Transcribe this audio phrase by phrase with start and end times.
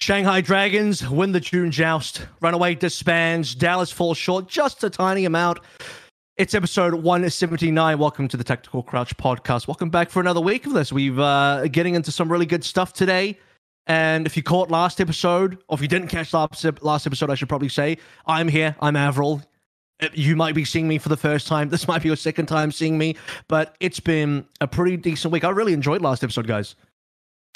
[0.00, 2.26] Shanghai Dragons win the June joust.
[2.40, 3.54] Runaway disbands.
[3.54, 5.58] Dallas falls short just a tiny amount.
[6.38, 7.98] It's episode 179.
[7.98, 9.68] Welcome to the Tactical Crouch podcast.
[9.68, 10.90] Welcome back for another week of this.
[10.90, 13.38] We've uh getting into some really good stuff today.
[13.86, 17.34] And if you caught last episode, or if you didn't catch last, last episode, I
[17.34, 18.76] should probably say, I'm here.
[18.80, 19.42] I'm Avril.
[20.02, 21.68] Uh, You might be seeing me for the first time.
[21.70, 23.16] This might be your second time seeing me,
[23.48, 25.44] but it's been a pretty decent week.
[25.44, 26.74] I really enjoyed last episode, guys.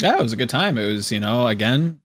[0.02, 0.76] Yeah, it was a good time.
[0.76, 2.00] It was, you know, again,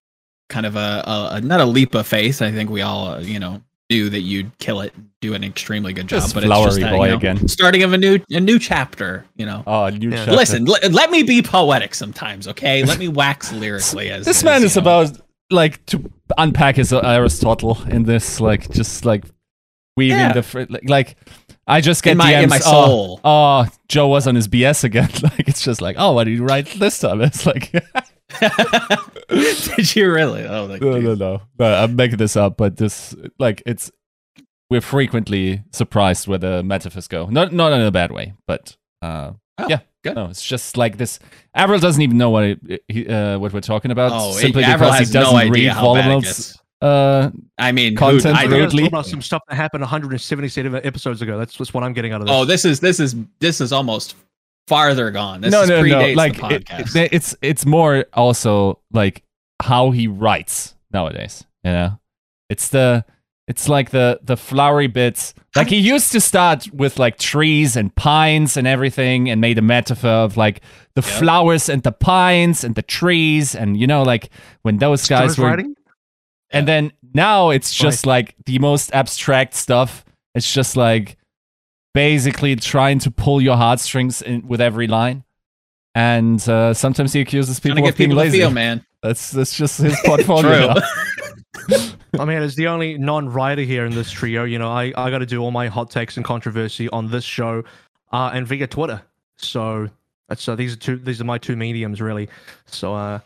[0.49, 2.41] kind of a, a, a not a leap of faith.
[2.41, 5.93] I think we all, uh, you know, knew that you'd kill it, do an extremely
[5.93, 6.21] good job.
[6.21, 7.47] Just but flowery it's just that, boy you know, again.
[7.47, 9.25] starting of a new a new chapter.
[9.35, 10.17] You know, Oh, a new Yeah.
[10.17, 10.31] chapter.
[10.33, 12.83] listen, l- let me be poetic sometimes, okay?
[12.83, 14.09] Let me wax lyrically.
[14.11, 14.81] As this as, man is know.
[14.81, 15.19] about
[15.51, 19.25] like to unpack his Aristotle in this, like just like
[19.97, 20.33] weaving Yeah.
[20.33, 21.15] the fr- like, like
[21.69, 22.43] I just get In my- DMs.
[22.43, 25.09] in my oh, soul." Oh, Joe was on his BS again.
[25.23, 27.21] like it's just like, oh, what did you write this time?
[27.29, 27.71] It's like,
[29.29, 30.45] Did you really?
[30.45, 31.65] Oh, like, no, no, no, no.
[31.65, 33.91] I'm making this up, but this like it's
[34.69, 37.25] we're frequently surprised where the metaphors go.
[37.27, 40.15] Not not in a bad way, but uh, Oh, yeah, good.
[40.15, 41.19] no, it's just like this.
[41.53, 44.11] Avril doesn't even know what it, he, uh, what we're talking about.
[44.13, 45.73] Oh, simply Avril because he has no doesn't idea
[46.81, 47.59] read how bad it Voldemort's gets.
[47.59, 51.21] uh, I mean, Content I I don't- think about some stuff that happened 177 episodes
[51.21, 51.37] ago.
[51.37, 52.35] That's just what I'm getting out of this.
[52.35, 54.15] Oh, this is this is this is almost
[54.67, 55.41] farther gone.
[55.41, 56.13] This no, is no, no.
[56.13, 56.95] Like the it- podcast.
[56.95, 59.23] it- it's it's more also like
[59.61, 61.45] how he writes nowadays.
[61.63, 61.99] You know,
[62.49, 63.03] it's the
[63.47, 65.33] it's like the the flowery bits.
[65.55, 69.61] Like he used to start with like trees and pines and everything, and made a
[69.63, 70.61] metaphor of like
[70.95, 71.09] the Yep.
[71.19, 74.29] flowers and the pines and the trees, and you know, like
[74.61, 75.75] when those guys Stoner's were writing?
[76.51, 80.03] And then now it's just like the most abstract stuff.
[80.35, 81.17] It's just like
[81.93, 85.23] basically trying to pull your heartstrings in with every line.
[85.95, 88.39] And uh, sometimes he accuses people of being people lazy.
[88.39, 88.85] feel, man.
[89.01, 90.73] That's that's just his portfolio.
[90.73, 90.81] True.
[91.69, 91.79] now.
[92.19, 95.19] I mean, as the only non-writer here in this trio, you know, I, I got
[95.19, 97.63] to do all my hot takes and controversy on this show,
[98.11, 99.01] uh, and via Twitter.
[99.37, 99.89] So
[100.27, 100.97] that's uh, these are two.
[100.97, 102.27] These are my two mediums, really.
[102.65, 103.19] So uh,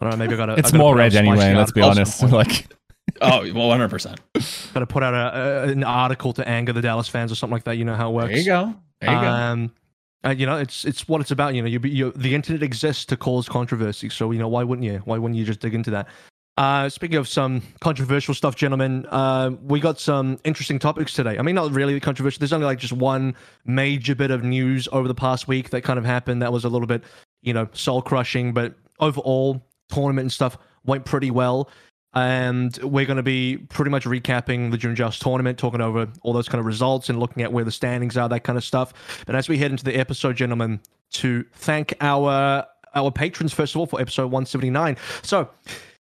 [0.00, 0.24] I don't know.
[0.24, 0.54] Maybe I got to.
[0.54, 1.54] It's more red anyway.
[1.54, 2.22] Let's be honest.
[2.30, 2.66] Like
[3.20, 4.72] Oh, well, 100%.
[4.72, 7.52] Got to put out a, a, an article to anger the Dallas fans or something
[7.52, 7.76] like that.
[7.76, 8.28] You know how it works.
[8.28, 8.74] There you go.
[9.00, 9.26] There you go.
[9.26, 9.72] Um,
[10.24, 11.54] uh, you know, it's it's what it's about.
[11.54, 14.10] You know, you, you the internet exists to cause controversy.
[14.10, 15.00] So you know, why wouldn't you?
[15.04, 16.08] Why wouldn't you just dig into that?
[16.58, 21.38] Uh, speaking of some controversial stuff, gentlemen, uh, we got some interesting topics today.
[21.38, 22.38] I mean, not really controversial.
[22.38, 23.34] There's only like just one
[23.64, 26.68] major bit of news over the past week that kind of happened that was a
[26.68, 27.02] little bit,
[27.40, 28.52] you know, soul crushing.
[28.52, 31.68] But overall, tournament and stuff went pretty well.
[32.12, 36.32] And we're going to be pretty much recapping the June Joust tournament, talking over all
[36.32, 38.92] those kind of results and looking at where the standings are, that kind of stuff.
[39.26, 40.80] But as we head into the episode, gentlemen,
[41.12, 44.96] to thank our our patrons first of all for episode 179.
[45.22, 45.48] So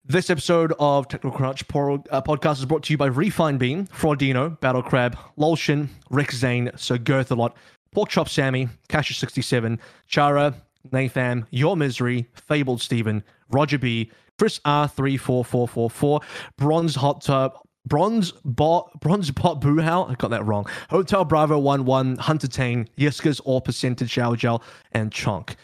[0.05, 4.59] this episode of Tactical Crouch uh, podcast is brought to you by Refine Bean, Fraudino,
[4.59, 7.53] Battle Crab, Lolshin, Rick Zane, Sir Girthalot,
[7.91, 10.53] Pork Chop Sammy, Casher67, Chara,
[10.91, 16.23] Nathan, Your Misery, Fabled Steven, Roger B, Chris R34444,
[16.57, 22.17] Bronze Hot Tub, Bronze Bot, Bronze Pot Boohow, I got that wrong, Hotel Bravo 11,
[22.17, 24.61] Hunter Tane, Yiskas All Percentage Xiao Gel,
[24.91, 25.55] and Chunk.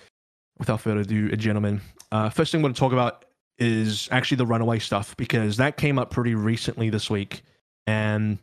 [0.57, 3.25] Without further ado, gentlemen, uh, first thing I want to talk about
[3.57, 7.43] is actually the runaway stuff because that came up pretty recently this week
[7.85, 8.39] and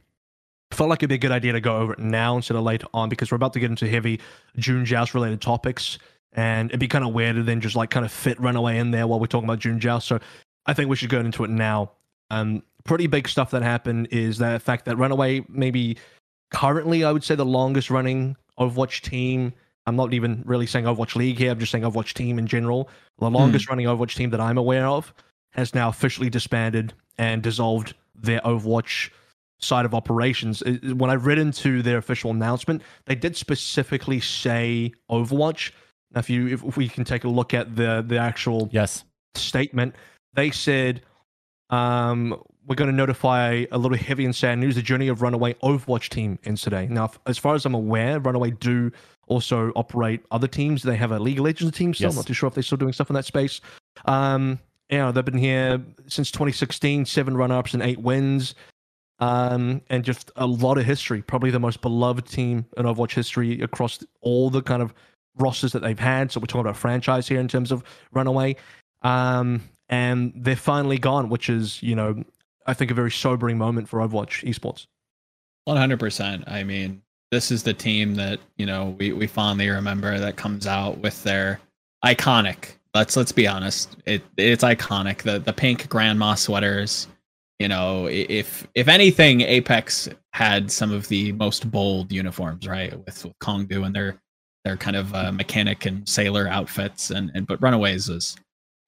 [0.71, 2.87] felt like it'd be a good idea to go over it now instead of later
[2.95, 4.21] on because we're about to get into heavy
[4.57, 5.99] June Joust related topics
[6.33, 8.91] and it'd be kind of weird to then just like kind of fit runaway in
[8.91, 10.07] there while we're talking about June Joust.
[10.07, 10.21] So
[10.67, 11.93] I think we should go into it now.
[12.31, 15.97] Um, pretty big stuff that happened is the fact that Runaway maybe
[16.51, 19.53] currently I would say the longest running Overwatch team.
[19.87, 21.51] I'm not even really saying Overwatch League here.
[21.51, 22.89] I'm just saying Overwatch team in general.
[23.19, 25.13] The longest running Overwatch team that I'm aware of
[25.51, 29.11] has now officially disbanded and dissolved their Overwatch
[29.59, 30.63] side of operations.
[30.83, 35.73] When I read into their official announcement, they did specifically say Overwatch.
[36.13, 39.05] Now, if you if, if we can take a look at the the actual yes,
[39.35, 39.95] statement,
[40.35, 41.03] they said,
[41.71, 44.75] um, we're going to notify a little heavy and sad news.
[44.75, 46.87] The journey of Runaway Overwatch team ends today.
[46.89, 48.93] Now, as far as I'm aware, Runaway do
[49.27, 50.83] also operate other teams.
[50.83, 52.09] They have a League of Legends team still.
[52.09, 52.15] Yes.
[52.15, 53.61] I'm not too sure if they're still doing stuff in that space.
[54.05, 54.59] Um,
[54.91, 58.55] you know, they've been here since 2016, seven run-ups and eight wins.
[59.21, 61.23] Um, and just a lot of history.
[61.23, 64.95] Probably the most beloved team in Overwatch history across all the kind of
[65.37, 66.33] rosters that they've had.
[66.33, 68.57] So we're talking about franchise here in terms of Runaway.
[69.03, 72.23] Um, and they're finally gone, which is, you know,
[72.67, 74.87] I think a very sobering moment for Overwatch esports.
[75.65, 76.45] One hundred percent.
[76.47, 80.67] I mean, this is the team that you know we we fondly remember that comes
[80.67, 81.61] out with their
[82.05, 83.97] iconic let's let's be honest.
[84.07, 85.23] It it's iconic.
[85.23, 87.07] The the pink grandma sweaters.
[87.59, 92.93] You know, if if anything, Apex had some of the most bold uniforms, right?
[93.05, 94.21] With, with Kongdoo and their
[94.65, 98.37] their kind of uh, mechanic and sailor outfits, and and but Runaways was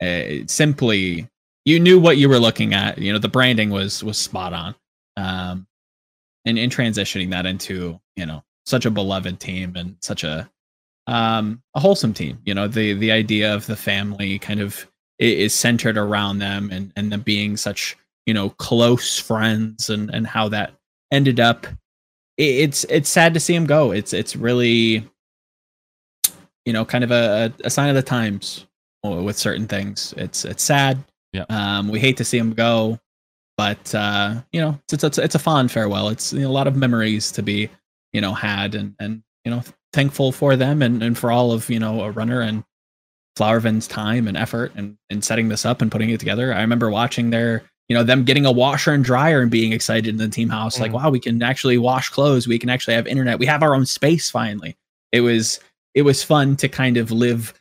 [0.03, 1.29] uh, simply
[1.65, 2.99] you knew what you were looking at.
[2.99, 4.75] You know, the branding was was spot on.
[5.17, 5.67] Um,
[6.45, 10.49] and in transitioning that into you know such a beloved team and such a
[11.07, 14.87] um a wholesome team you know the the idea of the family kind of
[15.19, 17.97] is centered around them and and them being such
[18.27, 20.75] you know close friends and and how that
[21.11, 21.67] ended up
[22.39, 25.09] it's it's sad to see him go it's it's really
[26.65, 28.67] you know kind of a, a sign of the times
[29.05, 30.15] with certain things.
[30.17, 31.03] It's it's sad.
[31.33, 31.45] Yeah.
[31.49, 32.99] um we hate to see him go
[33.57, 36.09] but uh you know it's it's it's a fond farewell.
[36.09, 37.69] It's you know, a lot of memories to be
[38.13, 39.63] you know had and and you know
[39.93, 42.65] thankful for them and and for all of you know a runner and
[43.39, 46.53] Flowervin's time and effort and and setting this up and putting it together.
[46.53, 50.09] I remember watching their you know them getting a washer and dryer and being excited
[50.09, 50.79] in the team house.
[50.79, 50.95] Like Mm.
[51.03, 52.47] wow we can actually wash clothes.
[52.47, 53.39] We can actually have internet.
[53.39, 54.77] We have our own space finally.
[55.13, 55.61] It was
[55.95, 57.55] it was fun to kind of live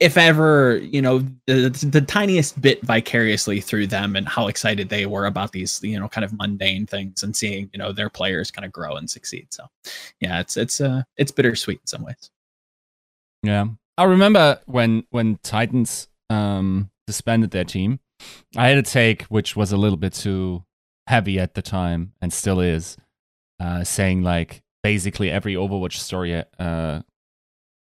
[0.00, 5.06] if ever you know the, the tiniest bit vicariously through them and how excited they
[5.06, 8.50] were about these you know kind of mundane things and seeing you know their players
[8.50, 9.64] kind of grow and succeed so
[10.20, 12.30] yeah it's it's uh it's bittersweet in some ways
[13.42, 13.66] Yeah.
[13.96, 18.00] I remember when when Titans um disbanded their team.
[18.56, 20.64] I had a take which was a little bit too
[21.06, 22.96] heavy at the time and still is,
[23.60, 27.02] uh, saying like basically every Overwatch story uh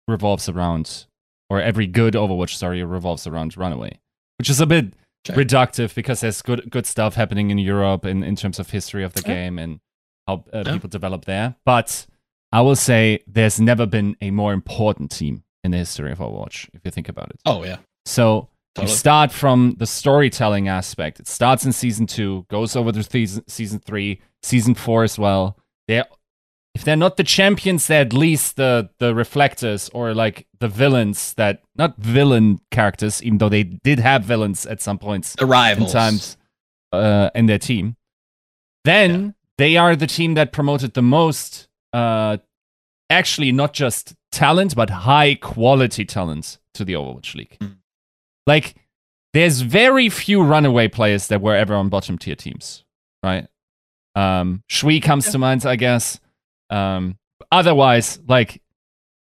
[0.08, 1.06] revolves around
[1.50, 4.00] or every good Overwatch story revolves around Runaway.
[4.40, 4.94] Which is a bit
[5.28, 9.14] reductive because there's good good stuff happening in Europe in, in terms of history of
[9.14, 9.80] the game and
[10.28, 10.74] how uh, Yeah.
[10.74, 11.56] people develop there.
[11.66, 12.06] But
[12.52, 16.70] I will say there's never been a more important team in the history of Overwatch,
[16.74, 17.40] if you think about it.
[17.46, 18.92] oh yeah So Totally.
[18.92, 21.20] you start from the storytelling aspect.
[21.20, 25.58] It starts in season two, goes over to season, season three, season four as well.
[25.88, 26.06] They're
[26.76, 31.34] if they're not the champions, they're at least the the reflectors or like the villains
[31.36, 35.92] that not villain characters, even though they did have villains at some points the rivals
[35.92, 36.38] sometimes
[36.92, 37.96] uh, in their team.
[38.86, 42.38] Then they are the team that promoted the most, uh,
[43.10, 47.56] actually not just talent, but high quality talent to the Overwatch League.
[47.62, 47.78] Mm.
[48.48, 48.76] Like,
[49.34, 52.84] there's very few runaway players that were ever on bottom tier teams,
[53.24, 53.48] right?
[54.16, 55.32] Um, Shui comes Yeah.
[55.34, 56.20] to mind, I guess.
[56.74, 57.18] Um,
[57.52, 58.62] otherwise, like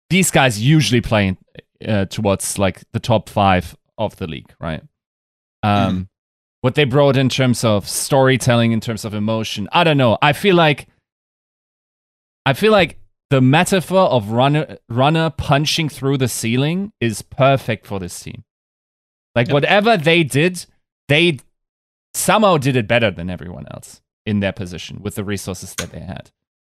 [0.09, 1.37] these guys usually play
[1.85, 4.83] uh, towards like the top five of the league, right?
[5.63, 6.09] Um,
[6.61, 10.17] what they brought in terms of storytelling, in terms of emotion, I don't know.
[10.21, 10.87] I feel like,
[12.45, 12.99] I feel like
[13.29, 18.43] the metaphor of runner runner punching through the ceiling is perfect for this team.
[19.35, 19.53] Like Yep.
[19.53, 20.65] whatever they did,
[21.07, 21.39] they
[22.13, 25.99] somehow did it better than everyone else in their position with the resources that they
[25.99, 26.31] had.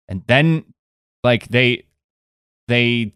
[0.07, 0.73] And then
[1.23, 1.85] like they
[2.67, 3.13] they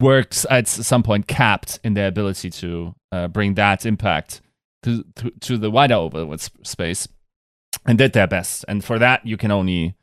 [0.00, 4.40] worked at some point capped in their ability to uh, bring that impact
[4.82, 7.08] to, to to the wider Overwatch space
[7.86, 8.64] and did their best.
[8.68, 9.94] And for that you can only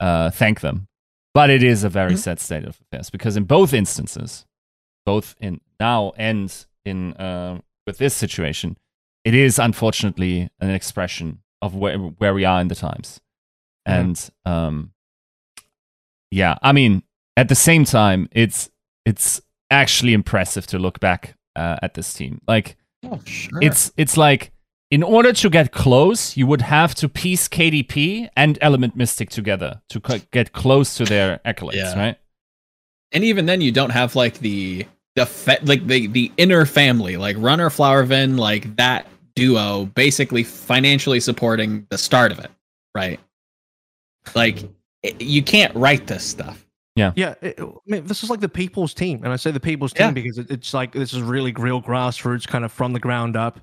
[0.00, 0.88] uh, thank them.
[1.32, 2.18] But it is a very Mhm.
[2.18, 4.46] sad state of affairs because in both instances,
[5.04, 6.52] both in now and
[6.84, 8.76] in uh, with this situation,
[9.24, 13.20] it is unfortunately an expression of where where we are in the times.
[13.86, 13.92] Mhm.
[13.94, 14.92] And um,
[16.30, 17.02] yeah, I mean,
[17.36, 18.70] at the same time, it's
[19.04, 19.40] it's
[19.70, 22.40] actually impressive to look back uh, at this team.
[22.48, 24.52] Like oh sure it's it's like
[24.90, 29.82] in order to get close, you would have to piece KDP and Element Mystic together
[29.88, 31.98] to co- get close to their accolades, Yeah.
[31.98, 32.16] right?
[33.12, 37.16] and even then you don't have like the the fe- like the the inner family
[37.16, 39.06] like runner flowervin like that
[39.36, 42.50] duo basically financially supporting the start of it
[42.96, 43.20] right
[44.34, 44.58] like
[45.02, 46.64] it, you can't write this stuff
[47.14, 49.92] Yeah, it, I mean, this is like the people's team, and I say the people's
[49.94, 50.06] Yeah.
[50.06, 53.36] team because it, it's like this is really real grassroots, kind of from the ground
[53.36, 53.60] up,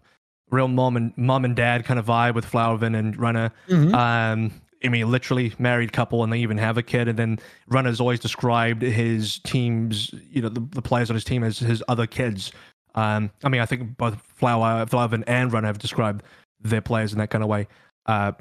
[0.52, 3.52] real mom and mom and dad kind of vibe with Flowervin and Runner.
[3.96, 4.52] Um,
[4.86, 7.08] I mean, literally married couple, and they even have a kid.
[7.08, 11.44] And then Runner's always described his team's, you know, the, the players on his team
[11.44, 12.52] as his other kids.
[12.94, 16.22] Um, I mean, I think both Flower, Flowervin and Runner have described
[16.62, 17.68] their players in that kind of way.
[18.06, 18.34] Uh,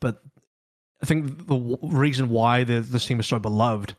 [0.00, 0.22] but
[1.02, 3.94] I think the reason why the, this team is so beloved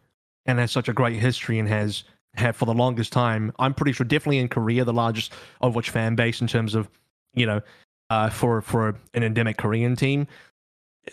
[0.45, 2.03] and has such a great history and has
[2.35, 5.31] had for the longest time, I'm pretty sure, definitely in Korea, the largest
[5.63, 6.89] Overwatch fan base in terms of,
[7.33, 7.61] you know,
[8.09, 10.27] uh, for for an endemic Korean team.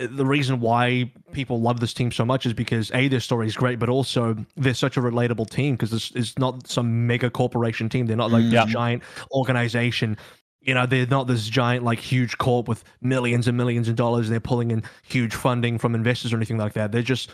[0.00, 3.57] the reason why people love this team so much is because a their story is
[3.57, 7.88] great, but also they're such a relatable team because this is not some mega corporation
[7.88, 8.07] team.
[8.07, 8.50] They're not like Mm.
[8.50, 8.66] this Yeah.
[8.66, 9.02] giant
[9.33, 10.19] organization.
[10.67, 14.29] You know, they're not this giant like huge corp with millions and millions of dollars.
[14.29, 16.93] They're pulling in huge funding from investors or anything like that.
[16.93, 17.31] They're just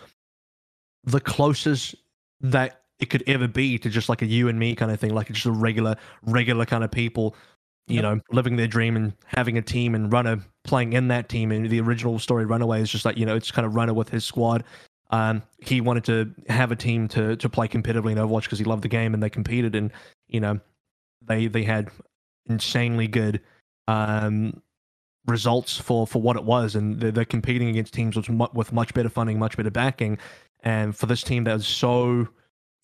[1.04, 1.94] the closest
[2.40, 5.14] that it could ever be to just like a you and me kind of thing,
[5.14, 7.34] like just a regular, regular kind of people
[7.88, 8.02] you Yep.
[8.04, 11.50] know, living their dream and having a team and Runner playing in that team.
[11.50, 14.08] And the original story, Runaway, is just like you know, it's kind of Runner with
[14.08, 14.64] his squad.
[15.10, 18.64] Um, he wanted to have a team to to play competitively in Overwatch because he
[18.64, 19.90] loved the game and they competed and
[20.28, 20.60] you know,
[21.26, 21.90] they they had
[22.46, 23.40] insanely good
[23.88, 24.60] um
[25.26, 28.72] results for for what it was and they're, they're competing against teams with mu- with
[28.72, 30.18] much better funding, much better backing,
[30.60, 32.28] and for this team that was so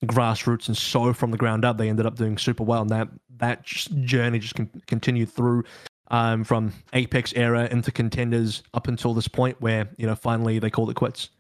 [0.05, 2.83] grassroots and so from the ground up, they ended up doing super well.
[2.83, 5.65] And that that journey just con- continued through
[6.11, 10.71] um, from Apex era into contenders up until this point where you know finally they
[10.71, 11.31] called it quits.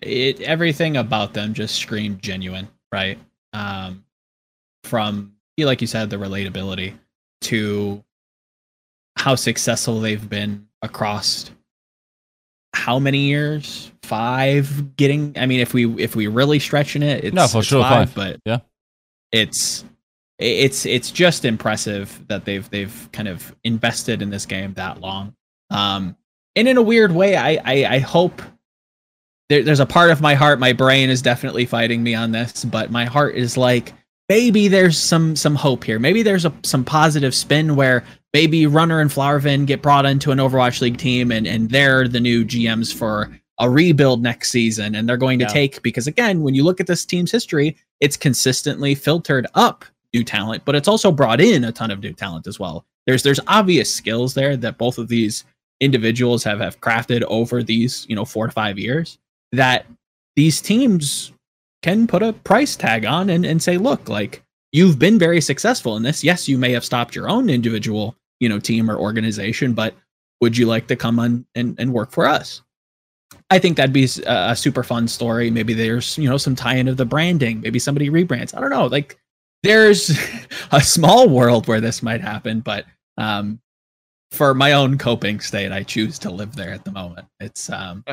[0.00, 3.18] it everything about them just screamed genuine, right?
[3.52, 4.04] Um,
[4.84, 6.94] from like you said, the relatability
[7.42, 8.02] to
[9.16, 11.50] how successful they've been across
[12.74, 13.90] how many years?
[14.04, 17.68] Five getting I mean if we if we really stretching it, it's, No, for it's
[17.68, 18.14] sure, five.
[18.14, 18.58] but Yeah.
[19.32, 19.84] it's
[20.38, 25.34] it's it's just impressive that they've they've kind of invested in this game that long.
[25.70, 26.16] Um
[26.56, 28.40] and in a weird way, I I, I hope
[29.48, 32.64] there, there's a part of my heart, my brain is definitely fighting me on this,
[32.64, 33.92] but my heart is like
[34.30, 35.98] maybe there's some some hope here.
[35.98, 40.38] Maybe there's a some positive spin where maybe Runner and Flowervin get brought into an
[40.38, 45.06] Overwatch League team and and they're the new GMs for a rebuild next season and
[45.08, 45.52] they're going to Yeah.
[45.52, 49.84] take because again, when you look at this team's history, it's consistently filtered up
[50.14, 52.86] new talent, but it's also brought in a ton of new talent as well.
[53.06, 55.44] There's there's obvious skills there that both of these
[55.80, 59.18] individuals have have crafted over these, you know, 4 to 5 years
[59.50, 59.86] that
[60.36, 61.32] these teams
[61.82, 65.96] can put a price tag on and, and say, look, like you've been very successful
[65.96, 66.22] in this.
[66.22, 69.94] Yes, you may have stopped your own individual, you know, team or organization, but
[70.40, 72.62] would you like to come on and, and work for us?
[73.50, 75.50] I think that'd be a super fun story.
[75.50, 77.60] Maybe there's, you know, some tie in of the branding.
[77.60, 78.54] Maybe somebody rebrands.
[78.54, 78.86] I don't know.
[78.86, 79.18] Like
[79.62, 80.10] there's
[80.72, 82.86] a small world where this might happen, but
[83.18, 83.60] um,
[84.30, 87.26] for my own coping state, I choose to live there at the moment.
[87.40, 88.04] It's um,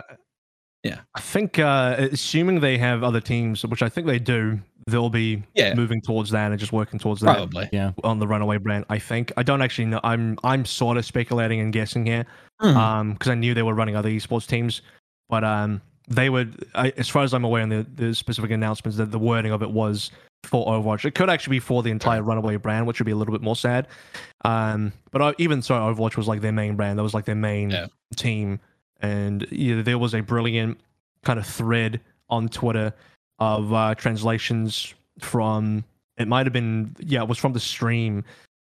[1.16, 5.44] I think, uh, assuming they have other teams, which I think they do, they'll be
[5.54, 5.74] Yeah.
[5.76, 7.70] moving towards that and just working towards that probably.
[7.74, 7.92] yeah.
[8.04, 8.86] on the Runaway brand.
[8.90, 10.00] I think I don't actually know.
[10.04, 12.26] I'm I'm sort of speculating and guessing here.
[12.60, 12.78] Hmm.
[12.78, 14.82] um because I knew they were running other esports teams,
[15.30, 18.98] but um they would, I, as far as I'm aware, in the, the specific announcements,
[18.98, 20.10] that the wording of it was
[20.46, 21.04] for Overwatch.
[21.04, 23.42] It could actually be for the entire Runaway brand, which would be a little bit
[23.42, 23.88] more sad.
[24.46, 26.98] Um, but uh, even so, Overwatch was like their main brand.
[26.98, 27.88] That was like their main Yeah.
[28.16, 28.62] team,
[29.02, 30.80] and yeah, there was a brilliant
[31.24, 32.94] kind of thread on Twitter
[33.40, 35.84] of uh, translations from.
[36.18, 38.24] It might have been yeah, it was from the stream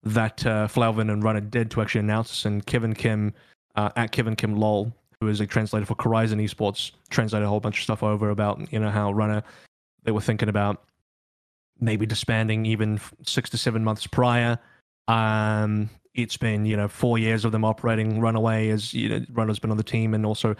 [0.03, 3.33] that uh, Flowervin and Runner did to actually announce and Kevin Kim
[3.75, 7.59] uh, at Kevin Kim Lol, who is a translator for Horizon Esports, translated a whole
[7.59, 9.43] bunch of stuff over about you know how Runner
[10.03, 10.83] they were thinking about
[11.79, 14.57] maybe disbanding even six to seven months prior.
[15.07, 19.59] Um, it's been you know four years of them operating Runaway as you know Runner's
[19.59, 20.55] been on the team and also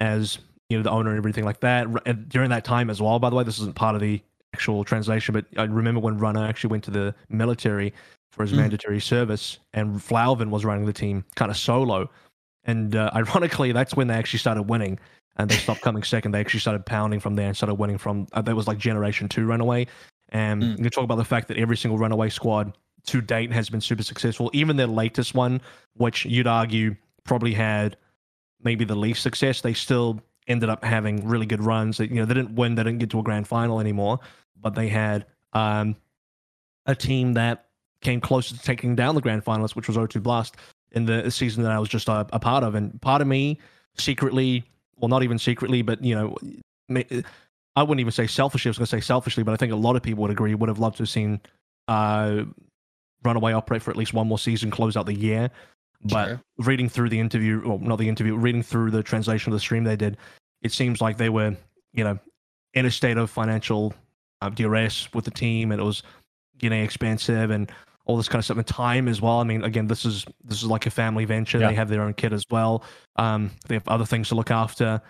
[0.00, 0.38] as
[0.68, 1.86] you know the owner and everything like that.
[2.06, 4.20] And during that time as well, by the way, this isn't part of the
[4.54, 7.92] actual translation, but I remember when Runner actually went to the military
[8.32, 8.56] for his Mm.
[8.58, 12.08] mandatory service, and Flowervin was running the team kind of solo.
[12.64, 14.98] And uh, ironically, that's when they actually started winning,
[15.36, 16.32] and they stopped coming second.
[16.32, 18.26] They actually started pounding from there and started winning from.
[18.32, 19.86] Uh, that was like Generation Two Runaway,
[20.30, 20.84] and Mm.
[20.84, 24.02] you talk about the fact that every single Runaway squad to date has been super
[24.02, 24.50] successful.
[24.52, 25.60] Even their latest one,
[25.94, 27.96] which you'd argue probably had
[28.62, 31.98] maybe the least success, they still ended up having really good runs.
[31.98, 34.18] They, you know, they didn't win, they didn't get to a grand final anymore,
[34.60, 35.96] but they had um,
[36.86, 37.66] a team that
[38.00, 40.56] came closer to taking down the grand finalists, which was O2 Blast
[40.92, 42.74] in the season that I was just a, a part of.
[42.74, 43.58] And part of me
[43.96, 44.64] secretly,
[44.96, 46.36] well, not even secretly, but you know,
[47.76, 48.68] I wouldn't even say selfishly.
[48.68, 50.54] I was going to say selfishly, but I think a lot of people would agree
[50.54, 51.40] would have loved to have seen
[51.86, 52.44] uh,
[53.24, 55.50] Runaway operate for at least one more season, close out the year.
[56.04, 56.40] But Sure.
[56.58, 59.84] reading through the interview, well, not the interview, reading through the translation of the stream
[59.84, 60.16] they did,
[60.62, 61.56] it seems like they were,
[61.92, 62.18] you know,
[62.74, 63.94] in a state of financial
[64.40, 66.02] uh, duress with the team, and it was
[66.58, 67.72] getting expensive and
[68.04, 69.40] all this kind of stuff and time as well.
[69.40, 71.58] I mean, again, this is this is like a family venture.
[71.58, 71.68] Yeah.
[71.68, 72.84] They have their own kid as well.
[73.16, 75.02] Um, they have other things to look after.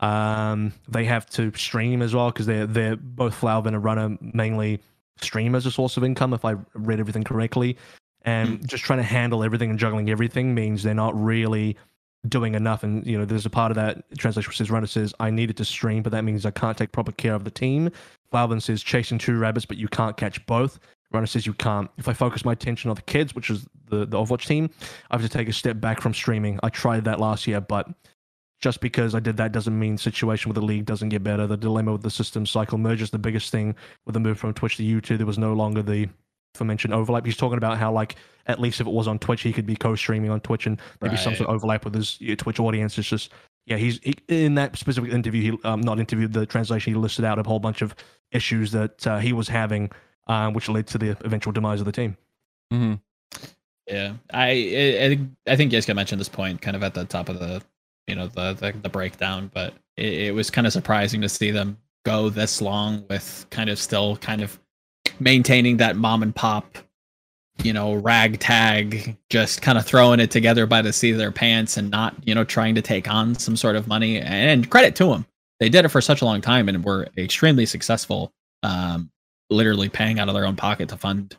[0.00, 4.16] Um, they have to stream as well because they're they're both Flowervin and a Runner
[4.20, 4.80] mainly
[5.20, 7.76] stream as a source of income, if I read everything correctly.
[8.22, 8.66] And mm.
[8.66, 11.76] just trying to handle everything and juggling everything means they're not really
[12.28, 12.82] doing enough.
[12.82, 15.56] And you know, there's a part of that translation which says runner says I needed
[15.58, 17.90] to stream, but that means I can't take proper care of the team.
[18.32, 20.80] Flowervin says chasing two rabbits, but you can't catch both.
[21.12, 21.88] Runner says you can't.
[21.98, 24.70] If I focus my attention on the kids, which is the the Overwatch team,
[25.10, 26.58] I have to take a step back from streaming.
[26.62, 27.88] I tried that last year, but
[28.60, 31.46] just because I did that doesn't mean situation with the league doesn't get better.
[31.46, 33.74] The dilemma with the system cycle merge is the biggest thing
[34.06, 35.18] with the move from Twitch to YouTube.
[35.18, 36.08] There was no longer the
[36.54, 37.26] aforementioned overlap.
[37.26, 39.76] He's talking about how like at least if it was on Twitch, he could be
[39.76, 42.96] co-streaming on Twitch and maybe some sort of overlap with his Twitch audience.
[42.98, 43.32] It's just
[43.66, 45.52] yeah, he's he, in that specific interview.
[45.52, 46.92] He um, not interviewed the translation.
[46.94, 47.94] He listed out a whole bunch of
[48.32, 49.90] issues that uh, he was having,
[50.28, 52.16] um, which led to the eventual demise of the team.
[52.70, 52.94] hmm
[53.86, 54.48] Yeah, I
[55.46, 57.62] I, I think Yiska mentioned this point kind of at the top of the
[58.06, 61.50] you know the the, the breakdown, but it, it was kind of surprising to see
[61.50, 64.58] them go this long with kind of still kind of
[65.18, 66.78] maintaining that mom and pop,
[67.62, 71.76] you know, ragtag, just kind of throwing it together by the seat of their pants
[71.76, 74.20] and not you know trying to take on some sort of money.
[74.20, 75.26] And credit to them,
[75.60, 78.32] they did it for such a long time and were extremely successful.
[78.62, 79.10] Um,
[79.48, 81.36] literally paying out of their own pocket to fund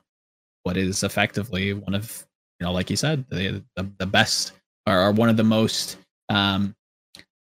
[0.64, 2.26] what is effectively one of
[2.60, 4.54] you know, like you said, the the, the best
[4.88, 5.98] or, one of the most
[6.29, 6.75] um,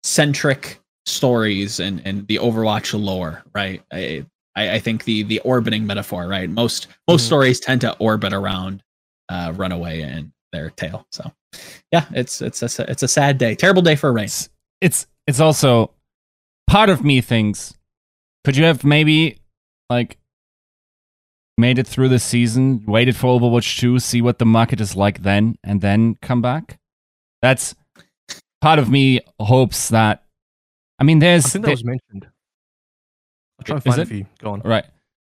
[0.02, 3.82] centric stories and and the Overwatch lore, right?
[3.92, 4.24] I,
[4.56, 6.48] I I think the the orbiting metaphor, right?
[6.48, 7.26] Most most Mhm.
[7.26, 8.82] stories tend to orbit around
[9.28, 11.06] uh, Runaway and their tail.
[11.12, 11.30] So,
[11.92, 14.24] yeah, it's it's a it's a sad day, terrible day for Rain.
[14.24, 14.48] It's,
[14.80, 15.92] it's it's also
[16.66, 17.74] part of me thinks
[18.44, 19.38] could you have maybe
[19.88, 20.16] like
[21.58, 25.22] made it through the season, waited for Overwatch 2, see what the market is like
[25.22, 26.78] then, and then come back?
[27.42, 27.74] That's
[28.60, 30.24] part of me hopes that.
[30.98, 31.44] I mean, there's.
[31.46, 32.26] I there's think that was mentioned.
[33.58, 34.02] I'll try and find it?
[34.02, 34.08] it?
[34.08, 34.26] for you.
[34.40, 34.60] Go on.
[34.60, 34.84] right.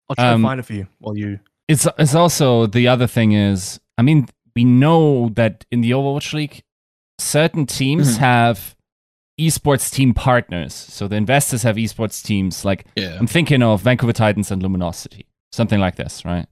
[0.08, 1.40] I'll try Um, and find it for you while you.
[1.68, 6.32] It's it's also the other thing is I mean we know that in the Overwatch
[6.34, 6.62] League
[7.18, 8.18] certain teams Mhm.
[8.18, 8.76] have
[9.40, 10.74] esports team partners.
[10.74, 15.26] So the investors have esports teams like Yeah, I'm thinking of Vancouver Titans and Luminosity,
[15.52, 16.46] something like this, right?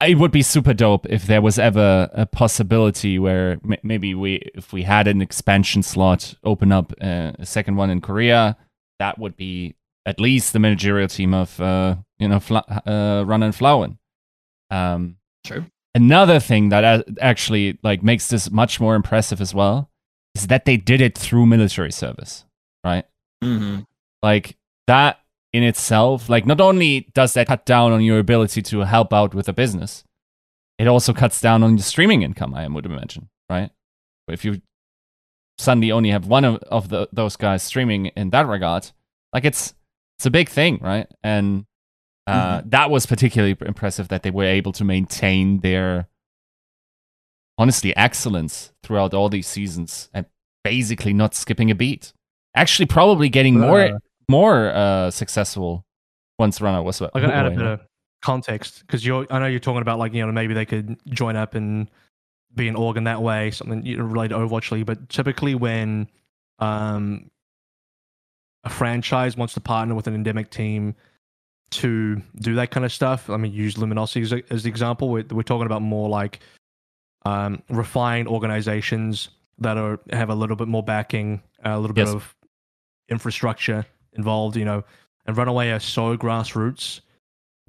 [0.00, 4.36] It would be super dope if there was ever a possibility where m- maybe we,
[4.54, 8.56] if we had an expansion slot open up uh, a second one in Korea,
[9.00, 9.74] that would be
[10.06, 13.98] at least the managerial team of, uh, you know, Fla- uh, Run and Flowen.
[14.70, 15.64] Um, true.
[15.94, 19.90] another thing that actually like makes this much more impressive as well
[20.34, 22.44] is that they did it through military service,
[22.84, 23.04] right?
[23.42, 23.80] hmm
[24.22, 24.56] like
[24.88, 25.20] that
[25.52, 29.34] in itself like not only does that cut down on your ability to help out
[29.34, 30.04] with a business
[30.78, 33.70] it also cuts down on your streaming income i would imagine right?
[34.28, 34.60] If you
[35.56, 38.90] suddenly only have one of, of the, those guys streaming in that regard
[39.32, 39.74] like it's
[40.18, 41.06] it's a big thing right?
[41.22, 41.64] And
[42.26, 46.08] uh, that was particularly impressive that they were able to maintain their
[47.56, 50.26] honestly excellence throughout all these seasons and
[50.62, 52.12] basically not skipping a beat.
[52.54, 54.00] Actually probably getting Uh, more
[54.74, 55.84] uh, successful
[56.38, 57.80] once runner was I gotta add a bit of
[58.22, 59.26] context because you're.
[59.30, 61.90] I know you're talking about like you know maybe they could join up and
[62.54, 64.86] be an organ that way, something related to Overwatch League.
[64.86, 66.08] But typically, when
[66.58, 67.30] um,
[68.64, 70.94] a franchise wants to partner with an endemic team
[71.70, 75.10] to do that kind of stuff, I mean, use Luminosity as, a- as the example.
[75.10, 76.40] We're, we're talking about more like
[77.24, 82.34] um, refined organizations that are have a little bit more backing, a little bit of
[83.08, 83.86] infrastructure
[84.18, 84.56] involved.
[84.56, 84.84] You know,
[85.26, 87.00] and Runaway are so grassroots.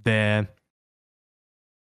[0.04, 0.48] They're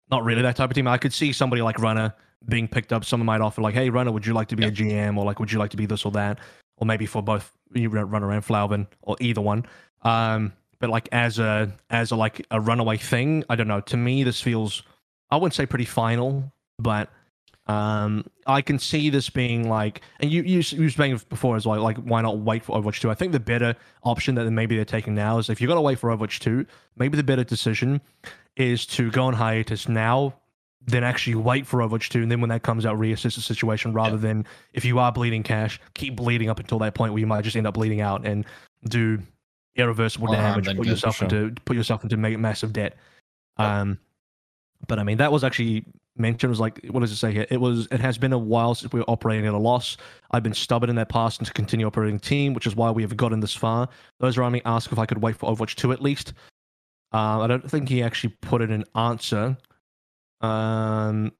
[0.10, 0.88] not really that type of team.
[0.88, 2.14] I could see somebody like Runner
[2.48, 3.04] being picked up.
[3.04, 5.40] Someone might offer like, "Hey, Runner, would you like to be a GM, or like,
[5.40, 6.40] would you like to be this or that,
[6.78, 9.66] or maybe for both you run Runner and Flowervin, or either one."
[10.04, 13.82] Um, but like as a as a like a runaway thing, I don't know.
[13.82, 14.84] To me, this feels
[15.32, 17.10] I wouldn't say pretty final, but
[17.70, 21.68] um, I can see this being like, and you you you were saying before as
[21.68, 23.12] well, like why not wait for Overwatch two?
[23.12, 26.00] I think the better option that maybe they're taking now is if you're gonna wait
[26.00, 26.66] for Overwatch two,
[26.98, 28.02] maybe the better decision
[28.58, 30.34] is to go on hiatus now,
[30.88, 33.94] then actually wait for Overwatch two, and then when that comes out, reassess the situation
[33.94, 37.28] rather than if you are bleeding cash, keep bleeding up until that point where you
[37.28, 38.48] might just end up bleeding out and
[38.86, 39.20] do
[39.76, 41.28] irreversible damage, put yourself sure.
[41.28, 42.98] into put yourself into ma- massive debt.
[43.58, 44.00] Um,
[44.88, 45.86] but I mean, that was actually
[46.18, 46.50] mentioned.
[46.50, 47.46] It was like, what does it say here?
[47.50, 47.88] It was.
[47.92, 49.98] It has been a while since we were operating at a loss.
[50.32, 53.02] I've been stubborn in that past and to continue operating team, which is why we
[53.04, 53.90] have gotten this far.
[54.20, 56.34] Those around me asked if I could wait for Overwatch 2 at least.
[57.12, 59.58] Um, I don't think he actually put in an answer.
[60.42, 61.32] Um,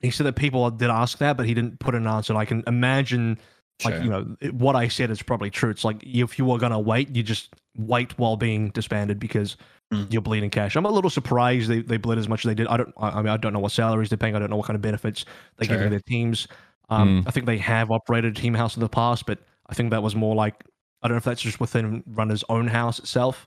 [0.00, 2.32] he said that people did ask that, but he didn't put an answer.
[2.32, 3.38] And I can imagine
[3.84, 5.70] like you know it- what I said is probably true.
[5.70, 9.56] It's like if you were gonna wait, you just wait while being disbanded because
[9.92, 10.12] Mm.
[10.12, 10.76] you're bleeding cash.
[10.76, 12.66] I'm a little surprised they, they bled as much as they did.
[12.66, 12.92] I don't.
[12.98, 14.36] I I mean, I don't know what salaries they're paying.
[14.36, 15.24] I don't know what kind of benefits
[15.56, 15.76] they're Sure.
[15.76, 16.46] giving their teams.
[16.90, 20.02] Um, I think they have operated Team House in the past, but I think that
[20.02, 20.62] was more like
[21.02, 23.46] I don't know if that's just within Runner's own house itself.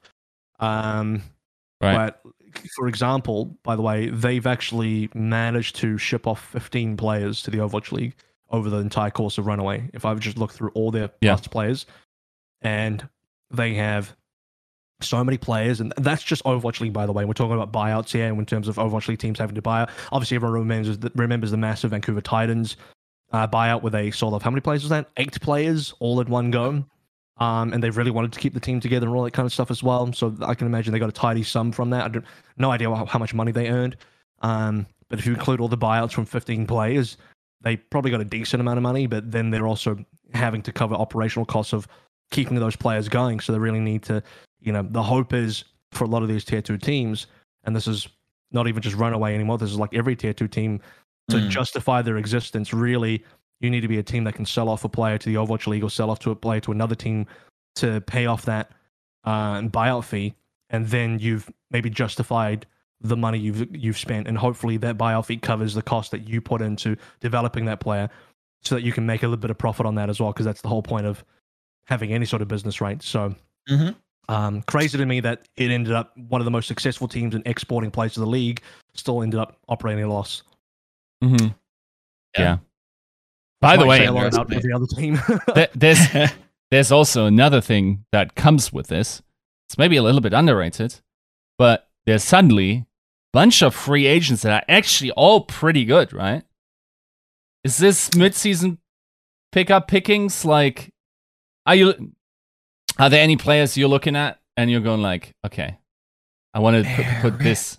[0.59, 1.21] Um,
[1.81, 2.13] Right.
[2.23, 2.33] But
[2.75, 7.57] for example, by the way, they've actually managed to ship off 15 players to the
[7.57, 8.13] Overwatch League
[8.51, 9.89] over the entire course of Runaway.
[9.93, 11.31] If I've just looked through all their Yeah.
[11.35, 11.87] past players,
[12.61, 13.07] and
[13.49, 14.15] they have
[15.03, 17.25] so many players, and that's just Overwatch League, by the way.
[17.25, 19.89] We're talking about buyouts here, in terms of Overwatch League teams having to buy out.
[20.11, 22.77] Obviously, everyone remembers the, remembers the massive Vancouver Titans
[23.31, 25.09] uh, buyout where they sold off how many players was that?
[25.17, 26.83] Eight players all in one go.
[27.37, 29.53] Um, and they really wanted to keep the team together and all that kind of
[29.53, 30.13] stuff as well.
[30.13, 32.05] So I can imagine they got a tidy sum from that.
[32.05, 32.25] I don't,
[32.57, 33.97] no idea how, how much money they earned.
[34.41, 37.17] Um, but if you include all the buyouts from 15 players,
[37.61, 39.07] they probably got a decent amount of money.
[39.07, 39.97] But then they're also
[40.33, 41.87] having to cover operational costs of
[42.29, 43.39] keeping those players going.
[43.39, 44.21] So they really need to,
[44.61, 47.27] you know, the hope is for a lot of these tier two teams,
[47.63, 48.07] and this is
[48.51, 49.57] not even just runaway anymore.
[49.57, 50.79] This is like every tier two team
[51.29, 51.49] to Mm.
[51.49, 52.73] justify their existence.
[52.73, 53.23] Really,
[53.59, 55.67] you need to be a team that can sell off a player to the Overwatch
[55.67, 57.25] League or sell off to a player to another team
[57.75, 58.71] to pay off that
[59.23, 60.33] uh, buyout fee,
[60.69, 62.65] and then you've maybe justified
[63.01, 66.41] the money you've you've spent, and hopefully that buyout fee covers the cost that you
[66.41, 68.09] put into developing that player,
[68.61, 70.45] so that you can make a little bit of profit on that as well, because
[70.45, 71.23] that's the whole point of
[71.85, 73.01] having any sort of business, right?
[73.01, 73.35] So.
[73.69, 73.95] Mhm.
[74.31, 77.43] Um, crazy to me that it ended up one of the most successful teams in
[77.45, 78.61] exporting players to the league
[78.93, 80.43] still ended up operating a loss.
[81.21, 81.47] hmm Yeah.
[82.37, 82.57] Yeah.
[83.59, 84.63] By the way, say a lot about underestimate.
[84.63, 85.39] the other team.
[85.53, 86.31] th- there's
[86.71, 89.21] there's also another thing that comes with this.
[89.67, 91.01] It's maybe a little bit underrated,
[91.57, 92.85] but there's suddenly a
[93.33, 96.43] bunch of free agents that are actually all pretty good, right?
[97.65, 98.77] Is this mid-season
[99.51, 100.93] pickup pickings like
[101.65, 102.13] are you
[103.01, 105.77] are there any players you're looking at and you're going like, okay,
[106.53, 107.77] I want to put, put this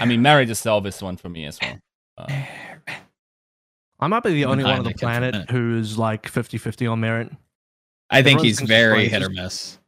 [0.00, 1.78] I mean, Merit is the obvious one for me as well.
[2.18, 2.42] Uh,
[3.98, 6.58] I might be the only one on the Heineken for a planet who's like 50
[6.58, 7.30] 50 on merit.
[8.10, 9.78] I think he's very hit or miss.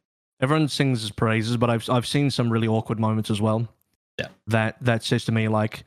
[0.41, 3.67] Everyone sings his praises, but I've I've seen some really awkward moments as well.
[4.17, 4.27] Yeah.
[4.47, 5.83] That that says to me like,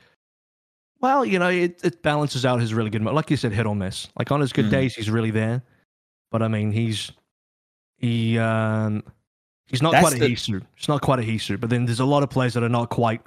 [1.01, 3.03] well, you know, it, it balances out his really good.
[3.03, 4.07] Like you said, hit or miss.
[4.17, 4.71] Like on his good Mhm.
[4.71, 5.61] days, he's really there,
[6.31, 7.11] but I mean, he's
[8.03, 9.01] he um
[9.67, 10.61] he's not That's quite a the- Hisu.
[10.77, 11.59] It's not quite a Hisu.
[11.59, 13.21] But then there's a lot of players that are not quite,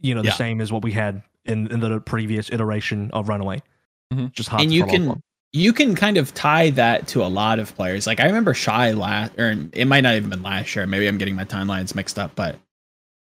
[0.00, 0.34] you know, the Yeah.
[0.34, 3.62] same as what we had in in the previous iteration of Runaway.
[4.12, 4.32] Mhm.
[4.32, 5.22] Just hard and to you can on.
[5.54, 8.06] you can kind of tie that to a lot of players.
[8.06, 10.86] Like I remember Shy last, or it might not even been last year.
[10.86, 12.58] Maybe I'm getting my timelines mixed up, but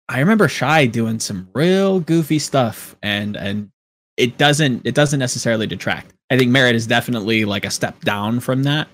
[0.08, 3.71] I remember Shy doing some real goofy stuff, and and
[4.17, 6.13] it doesn't it doesn't necessarily detract.
[6.30, 8.88] I think Merit is definitely like a step down from that,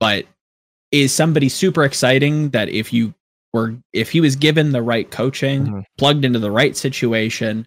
[0.00, 0.26] but
[0.92, 3.12] is somebody super exciting that if you
[3.52, 5.84] were if he was given the right coaching, Mhm.
[5.98, 7.66] plugged into the right situation,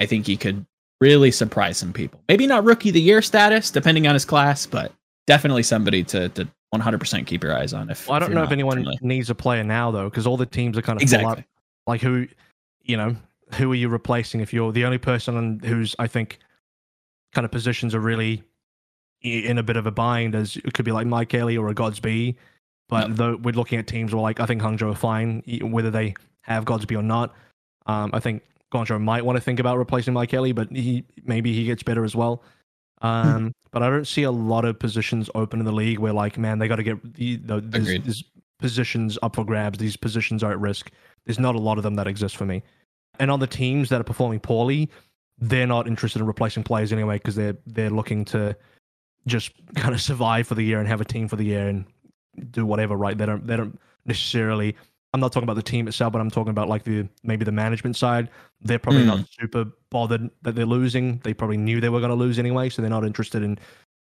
[0.00, 0.64] I think he could
[1.00, 2.20] really surprise some people.
[2.28, 4.92] Maybe not rookie of the year status, depending on his class, but
[5.26, 7.88] definitely somebody to to 100% keep your eyes on.
[7.90, 8.98] If Well, I don't you're know if anyone familiar.
[9.02, 11.38] needs a player now though, because all the teams are kind of full up.
[11.38, 11.44] exactly.
[11.86, 12.26] Like who,
[12.82, 13.14] you know,
[13.54, 14.40] who are you replacing?
[14.40, 16.38] If you're the only person on who's I think
[17.32, 18.42] kind of positions are really
[19.24, 21.74] in a bit of a bind, as it could be like Mike Kelly or a
[21.74, 22.36] Godsby.
[22.88, 23.16] But Yep.
[23.16, 26.64] though we're looking at teams where like I think Hangzhou are fine, whether they have
[26.64, 27.34] Godsby or not.
[27.86, 31.52] Um, I think Guangzhou might want to think about replacing Mike Kelly, but he maybe
[31.54, 32.42] he gets better as well.
[33.02, 36.38] Um, but I don't see a lot of positions open in the league where like,
[36.38, 38.04] man, they got to get the, the Agreed.
[38.58, 39.78] positions up for grabs.
[39.78, 40.90] These positions are at risk.
[41.26, 42.62] There's not a lot of them that exist for me.
[43.18, 44.88] And on the teams that are performing poorly,
[45.38, 48.56] they're not interested in replacing players anyway because they're they're looking to
[49.26, 51.84] just kind of survive for the year and have a team for the year and
[52.50, 52.96] do whatever.
[52.96, 53.16] Right?
[53.16, 54.76] They don't they don't necessarily.
[55.12, 57.52] I'm not talking about the team itself, but I'm talking about like the maybe the
[57.52, 58.28] management side.
[58.62, 61.18] They're probably not super bothered that they're losing.
[61.22, 63.58] They probably knew they were going to lose anyway, so they're not interested in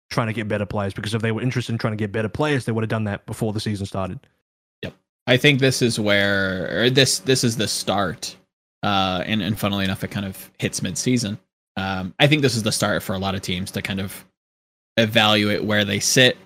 [0.10, 0.94] trying to get better players.
[0.94, 3.04] Because if they were interested in trying to get better players, they would have done
[3.04, 4.20] that before the season started.
[4.82, 4.96] Yep.
[5.28, 8.36] I think this is where or this this is the start.
[8.82, 11.38] Uh, and and funnily enough, it kind of hits mid season.
[11.78, 14.26] Um, I think this is the start for a lot of teams to kind of
[14.98, 16.38] evaluate where they sit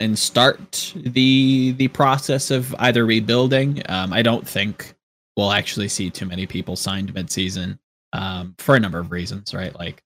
[0.00, 3.82] and start the the process of either rebuilding.
[3.88, 4.94] Um, I don't think
[5.36, 7.78] we'll actually see too many people signed mid season
[8.12, 9.74] um, for a number of reasons, right?
[9.74, 10.02] Like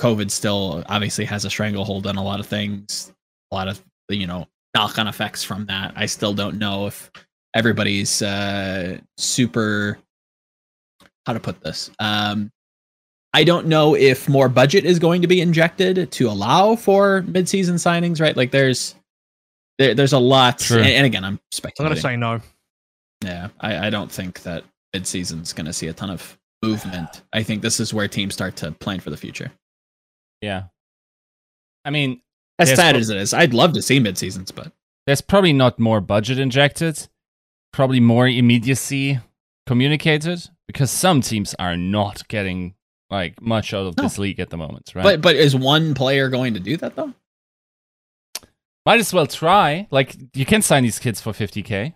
[0.00, 3.12] COVID still obviously has a stranglehold on a lot of things,
[3.50, 5.92] a lot of you know knock on effects from that.
[5.96, 7.10] I still don't know if
[7.54, 9.98] everybody's uh, super
[11.26, 11.90] how to put this.
[11.98, 12.52] Um,
[13.36, 17.76] I don't know if more budget is going to be injected to allow for mid-season
[17.76, 18.34] signings, right?
[18.34, 18.94] Like there's
[19.78, 20.78] there, there's a lot, True.
[20.78, 21.86] and, and again, I'm speculating.
[21.86, 22.40] I'm going to say no.
[23.22, 27.20] Yeah, I, I don't think that mid-season's going to see a ton of movement.
[27.34, 29.52] I think this is where teams start to plan for the future.
[30.40, 30.64] Yeah.
[31.84, 32.22] I mean,
[32.58, 34.72] As sad but- as it is, I'd love to see mid seasons, but
[35.06, 37.06] there's probably not more budget injected,
[37.70, 39.18] probably more immediacy
[39.66, 42.74] communicated because some teams are not getting
[43.10, 44.02] like much out of No.
[44.02, 45.02] this league at the moment, right?
[45.04, 47.12] but but is one player going to do that though?
[48.84, 49.88] Might as well try.
[49.90, 51.94] Like you can sign these kids for 50k.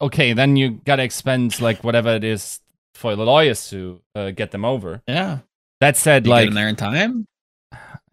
[0.00, 2.60] Okay, then you gotta expend like whatever it is
[2.94, 5.02] for the lawyers to uh, get them over.
[5.06, 5.38] Yeah,
[5.80, 7.26] That said, you like get in there in time.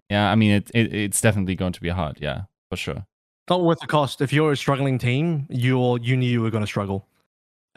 [0.10, 2.18] yeah, I mean it, it it's definitely going to be hard.
[2.22, 3.06] Yeah, for sure.
[3.50, 4.22] Not worth the cost.
[4.22, 7.08] If you're a struggling team, you're you knew you were going to struggle.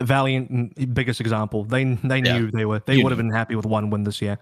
[0.01, 1.65] Valiant, mm, biggest example.
[1.65, 2.39] They they Yeah.
[2.39, 4.39] knew they were they You would have been happy with one win this year,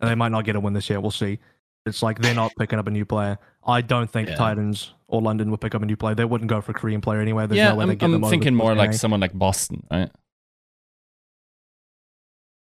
[0.00, 1.00] and they might not get a win this year.
[1.00, 1.38] We'll see.
[1.86, 3.38] It's like they're not picking up a new player.
[3.66, 4.36] I don't think Yeah.
[4.36, 6.14] Titans or London would pick up a new player.
[6.14, 7.46] They wouldn't go for a Korean player anyway.
[7.46, 9.86] There's yeah, no way I'm, they get I'm them thinking more like someone like Boston,
[9.90, 10.10] right?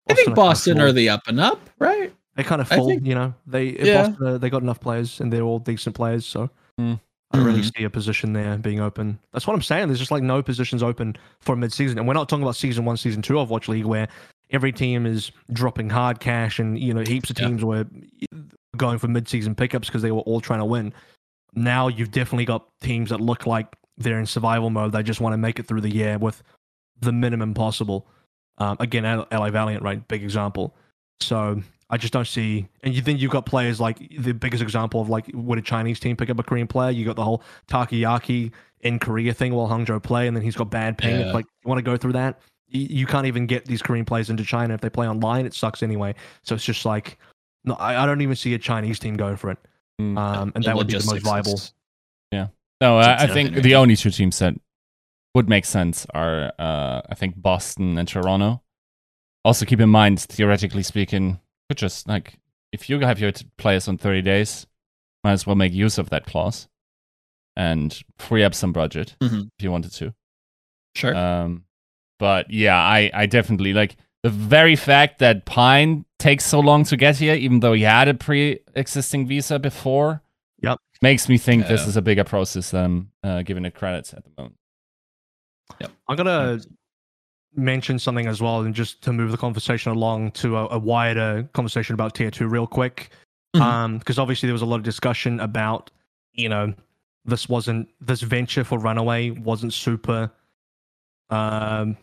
[0.10, 2.14] I think kinda Boston are the up and up, right?
[2.36, 3.34] They're kind of I full, think- you know.
[3.46, 4.08] They Yeah.
[4.10, 6.26] Boston, uh, they got enough players, and they're all decent players.
[6.26, 6.94] So Hmm.
[7.32, 7.78] I don't really Mhm.
[7.78, 9.20] see a position there being open.
[9.34, 9.88] That's what I'm saying.
[9.88, 12.96] There's just like no positions open for mid-season, and we're not talking about season one,
[12.98, 14.08] season two of Watch League, where
[14.50, 17.48] every team is dropping hard cash, and you know heaps of Yeah.
[17.48, 17.86] teams were
[18.78, 20.94] going for mid-season pickups because they were all trying to win.
[21.54, 24.92] Now you've definitely got teams that look like they're in survival mode.
[24.94, 26.44] They just want to make it through the year with
[27.00, 28.08] the minimum possible.
[28.60, 30.08] Um, again, LA Valiant, right?
[30.08, 30.76] Big example.
[31.20, 32.68] So I just don't see.
[32.84, 36.00] And you think you've got players like the biggest example of like would a Chinese
[36.00, 36.92] team pick up a Korean player?
[36.92, 40.70] You got the whole Takayaki in Korea thing while Hangzhou play, and then he's got
[40.70, 41.20] bad ping.
[41.20, 41.34] Yeah.
[41.34, 42.40] Like you want to go through that.
[42.68, 45.46] You, you can't even get these Korean players into China if they play online.
[45.46, 46.16] It sucks anyway.
[46.44, 47.18] So it's just like
[47.64, 49.58] no, I, I don't even see a Chinese team going for it.
[50.02, 50.18] Mm.
[50.18, 51.60] Um, and The that would be the most viable.
[52.32, 52.48] Yeah.
[52.82, 54.54] No, I, I, I a think the only two teams that
[55.34, 58.62] would make sense are, uh, I think, Boston and Toronto.
[59.44, 62.40] Also, keep in mind, theoretically speaking, could just like
[62.72, 64.68] if you have your t- players on 30 days,
[65.24, 66.68] might as well make use of that clause
[67.56, 69.50] and free up some budget Mhm.
[69.58, 70.14] if you wanted to.
[70.96, 71.16] Sure.
[71.16, 71.64] Um,
[72.20, 76.98] but yeah, I, I definitely like the very fact that Pine takes so long to
[76.98, 80.22] get here, even though he had a pre-existing visa before.
[80.62, 80.80] Yep.
[81.02, 84.32] Makes me think this is a bigger process than uh, giving it credits at the
[84.38, 84.58] moment.
[85.80, 85.92] Yep.
[86.10, 86.60] I'm gonna
[87.58, 91.50] mention something as well, and just to move the conversation along to a, a wider
[91.54, 93.10] conversation about tier two, real quick.
[93.56, 93.62] Mhm.
[93.62, 95.90] Um, because obviously there was a lot of discussion about,
[96.34, 96.74] you know,
[97.26, 100.32] this wasn't this venture for Runaway wasn't super.
[101.30, 101.98] Um,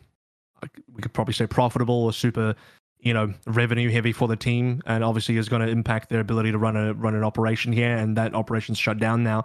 [0.93, 2.55] we could probably say profitable or super,
[2.99, 6.51] you know, revenue heavy for the team, and obviously is going to impact their ability
[6.53, 9.45] to run a run an operation here, and that operation's shut down now.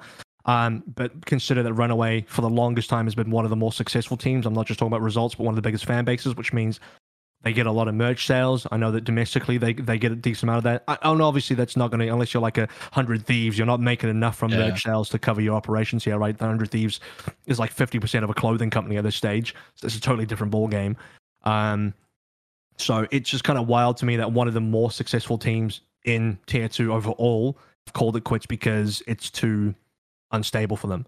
[0.50, 3.72] Um, but consider that Runaway for the longest time has been one of the more
[3.72, 4.48] successful teams.
[4.48, 6.80] I'm not just talking about results, but one of the biggest fan bases, which means
[7.44, 8.66] they get a lot of merch sales.
[8.72, 10.84] I know that domestically they they get a decent amount of that.
[10.88, 13.68] I, I know obviously that's not going to unless you're like a hundred thieves, you're
[13.68, 14.70] not making enough from Yeah.
[14.70, 16.36] merch sales to cover your operations here, right?
[16.36, 17.00] The hundred thieves
[17.46, 19.54] is like fifty percent of a clothing company at this stage.
[19.76, 20.98] So it's a totally different ball game.
[21.44, 21.94] Um,
[22.78, 25.82] so it's just kind of wild to me that one of the more successful teams
[26.06, 27.58] in tier two overall
[27.94, 29.76] called it quits because it's too
[30.32, 31.06] unstable for them.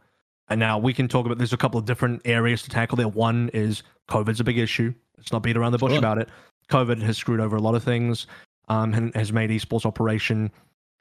[0.49, 3.07] And now we can talk about there's a couple of different areas to tackle there.
[3.07, 4.93] One is COVID's a big issue.
[5.17, 5.99] Let's not beat around the bush Sure.
[5.99, 6.29] about it.
[6.69, 8.27] COVID has screwed over a lot of things,
[8.67, 10.51] um, and has made esports operation,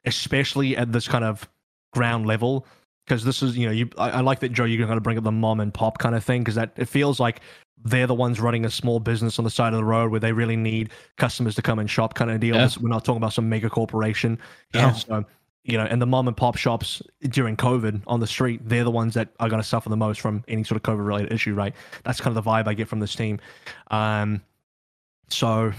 [0.05, 1.49] especially at this kind of
[1.93, 2.65] ground level.
[3.05, 4.63] Because this is, you know, you I, I like that Joe.
[4.65, 6.85] You're going to bring up the mom and pop kind of thing because that it
[6.85, 7.41] feels like
[7.83, 10.31] they're the ones running a small business on the side of the road where they
[10.31, 12.55] really need customers to come and shop kind of deal.
[12.55, 12.69] Yeah.
[12.79, 14.37] We're not talking about some mega corporation.
[14.73, 14.93] Yeah.
[15.07, 15.25] So,
[15.63, 18.91] you know, and the mom and pop shops during COVID on the street, they're the
[18.91, 21.53] ones that are going to suffer the most from any sort of COVID related issue,
[21.53, 21.73] right?
[22.03, 23.39] That's kind of the vibe I get from this team.
[23.91, 24.41] Um,
[25.29, 25.71] so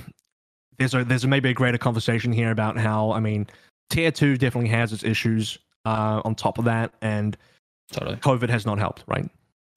[0.78, 3.46] there's a there's a, maybe a greater conversation here about how I mean,
[3.90, 5.58] tier two definitely has its issues.
[5.84, 7.36] Uh, on top of that, and
[7.90, 8.16] Totally.
[8.18, 9.28] COVID has not helped, right?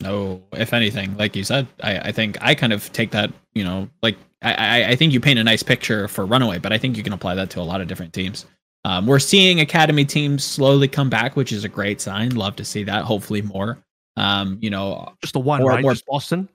[0.02, 3.64] No, if anything, like you said, I, I think I kind of take that, you
[3.64, 6.78] know, like I, I, I think you paint a nice picture for Runaway, but I
[6.78, 8.46] think you can apply that to a lot of different teams.
[8.86, 12.36] Um, we're seeing academy teams slowly come back, which is a great sign.
[12.36, 13.04] Love to see that.
[13.04, 13.80] Hopefully more.
[14.16, 15.84] Um, you know, Just the one, Or- right?
[15.84, 16.48] or- Just Boston.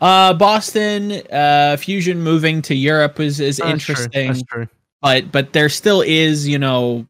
[0.00, 4.26] uh, Boston, uh, Fusion moving to Europe is is That's true, interesting.
[4.28, 4.68] That's true.
[5.00, 7.06] but but there still is you know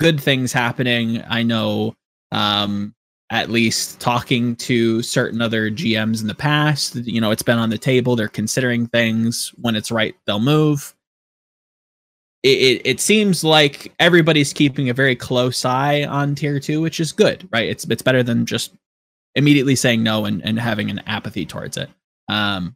[0.00, 1.94] good things happening i know
[2.32, 2.94] um
[3.30, 7.68] at least talking to certain other gms in the past you know it's been on
[7.70, 10.94] the table they're considering things when it's right they'll move
[12.46, 17.12] it, it, seems like everybody's keeping a very close eye on tier two which is
[17.12, 18.74] good right it's it's better than just
[19.34, 21.90] immediately saying no and, and having an apathy towards it
[22.28, 22.74] um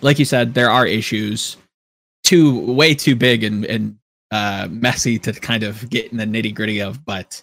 [0.00, 1.56] like you said there are issues
[2.24, 3.96] too way too big and and
[4.30, 7.42] uh, messy to kind of get in the nitty gritty of, but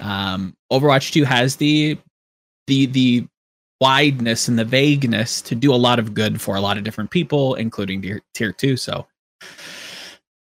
[0.00, 1.98] Um, Overwatch 2 has the
[2.66, 3.26] the the
[3.80, 7.10] wideness and the vagueness to do a lot of good for a lot of different
[7.10, 8.76] people, including tier, tier two.
[8.76, 9.06] So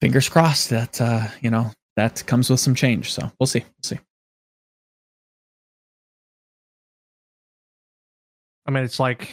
[0.01, 3.13] fingers crossed that uh, you know that comes with some change.
[3.13, 3.61] So we'll see.
[3.61, 3.99] We'll see.
[8.67, 9.31] I mean, it's like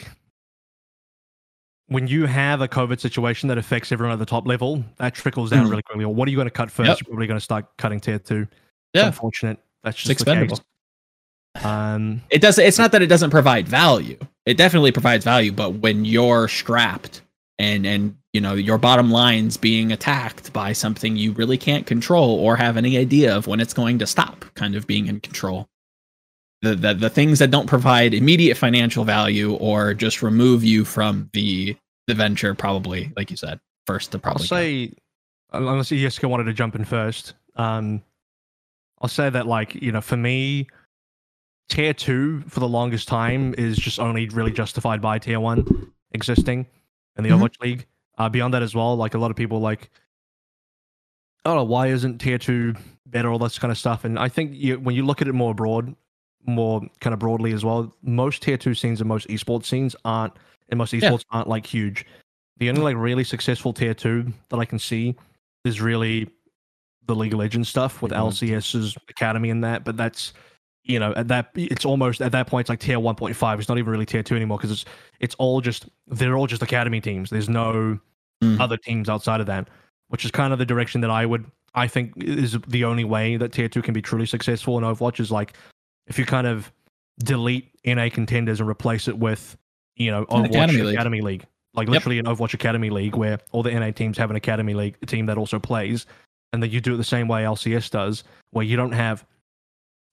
[1.88, 5.52] when you have a COVID situation that affects everyone at the top level, that trickles
[5.52, 5.70] down Mhm.
[5.72, 6.06] really quickly.
[6.06, 6.88] Or what are you going to cut first?
[6.88, 7.00] Yep.
[7.02, 8.42] You're probably going to start cutting tier two.
[8.42, 8.50] It's
[9.02, 9.08] Yeah.
[9.08, 9.60] unfortunate.
[9.84, 10.56] That's It's just expendable.
[10.56, 11.66] the case.
[11.66, 12.58] Um, It does.
[12.58, 14.18] It's not that it doesn't provide value.
[14.46, 15.52] It definitely provides value.
[15.52, 17.22] But when you're strapped
[17.60, 22.32] and and you know your bottom line's being attacked by something you really can't control
[22.46, 25.68] or have any idea of when it's going to stop, kind of being in control.
[26.62, 31.30] The, the, the things that don't provide immediate financial value or just remove you from
[31.34, 34.56] the the venture probably like you said first to I'll probably go.
[34.56, 34.92] say,
[35.54, 38.02] unless Jessica wanted to jump in first, um,
[39.02, 40.68] I'll say that like you know, for me,
[41.70, 46.66] tier two for the longest time is just only really justified by tier one existing
[47.18, 47.40] in the Mhm.
[47.40, 47.86] Overwatch League.
[48.18, 49.90] Uh, beyond that as well, like a lot of people like,
[51.46, 52.74] oh, why isn't tier two
[53.08, 53.30] better?
[53.30, 54.06] All this kind of stuff.
[54.06, 55.96] And I think you, when you look at it more broad,
[56.48, 60.34] more kind of broadly as well, most tier two scenes and most esports scenes aren't,
[60.70, 61.10] and most Yeah.
[61.10, 62.06] esports aren't like huge.
[62.58, 65.16] The only like really successful tier two that I can see
[65.66, 66.30] is really
[67.08, 68.18] the League of Legends stuff with Mhm.
[68.18, 69.84] LCS's academy and that.
[69.84, 70.34] But that's
[70.86, 73.60] you know at that it's almost at that point it's like tier one point five.
[73.60, 74.86] It's not even really tier two anymore because it's
[75.20, 77.30] it's all just they're all just academy teams.
[77.30, 78.00] There's no
[78.44, 78.60] Mm.
[78.60, 79.70] other teams outside of that,
[80.10, 83.38] which is kind of the direction that I would I think is the only way
[83.38, 85.54] that tier two can be truly successful in Overwatch is like
[86.08, 86.70] if you kind of
[87.20, 89.58] delete NA contenders and replace it with
[89.96, 91.42] you know Overwatch Academy Academy League.
[91.42, 91.46] League.
[91.74, 91.94] Like Yep.
[91.94, 95.26] literally an Overwatch Academy League where all the NA teams have an Academy League team
[95.28, 96.06] that also plays,
[96.54, 99.26] and then you do it the same way LCS does, where you don't have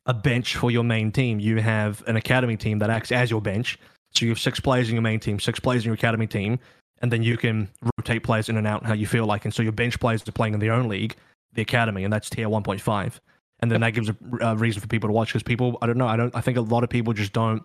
[0.07, 1.39] a bench for your main team.
[1.39, 3.79] You have an Academy team that acts as your bench.
[4.11, 6.59] So you have six players in your main team, six players in your Academy team,
[7.01, 9.45] and then you can rotate players in and out how you feel like.
[9.45, 11.17] And so your bench players are playing in their own league,
[11.53, 13.21] the Academy, and that's tier 1.5.
[13.61, 15.97] And then that gives a, a reason for people to watch because people, I don't
[15.97, 17.63] know, I don't, I think a lot of people just don't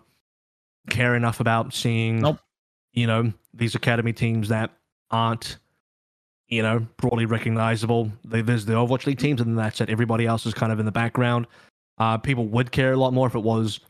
[0.88, 2.38] care enough about seeing Nope.
[2.92, 4.70] you know, these academy teams that
[5.10, 5.58] aren't,
[6.46, 8.10] you know, broadly recognizable.
[8.24, 9.90] There's the Overwatch League teams, and that's it.
[9.90, 11.46] Everybody else is kind of in the background.
[11.98, 13.80] Uh, people would care a lot more if it was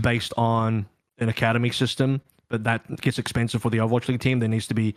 [0.00, 0.86] based on
[1.18, 4.40] an academy system, but that gets expensive for the Overwatch League team.
[4.40, 4.94] There needs to be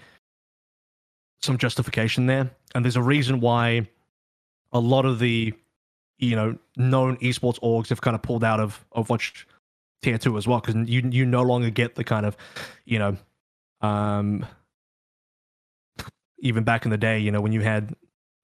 [1.41, 3.87] some justification there, and there's a reason why
[4.71, 5.53] a lot of the,
[6.17, 9.45] you know, known esports orgs have kind of pulled out of Overwatch
[10.01, 12.35] tier two as well because you you no longer get the kind of,
[12.85, 13.17] you know,
[13.81, 14.45] um
[16.39, 17.95] even back in the day you know when you had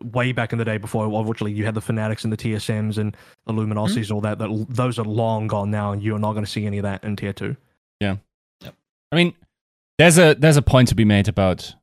[0.04, 3.16] way back in the day before obviously you had the Fnatics and the tsms and
[3.46, 6.46] the luminosities and all that, that those are long gone now and you're not going
[6.46, 7.56] to see any of that in tier 2
[8.00, 8.18] yeah
[9.14, 9.34] I mean,
[9.98, 11.76] there's a there's a point to be made about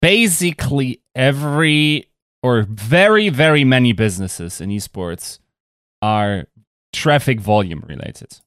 [0.00, 2.08] basically every
[2.42, 5.38] or very very many businesses in esports
[6.00, 6.46] are
[6.92, 8.40] traffic volume related,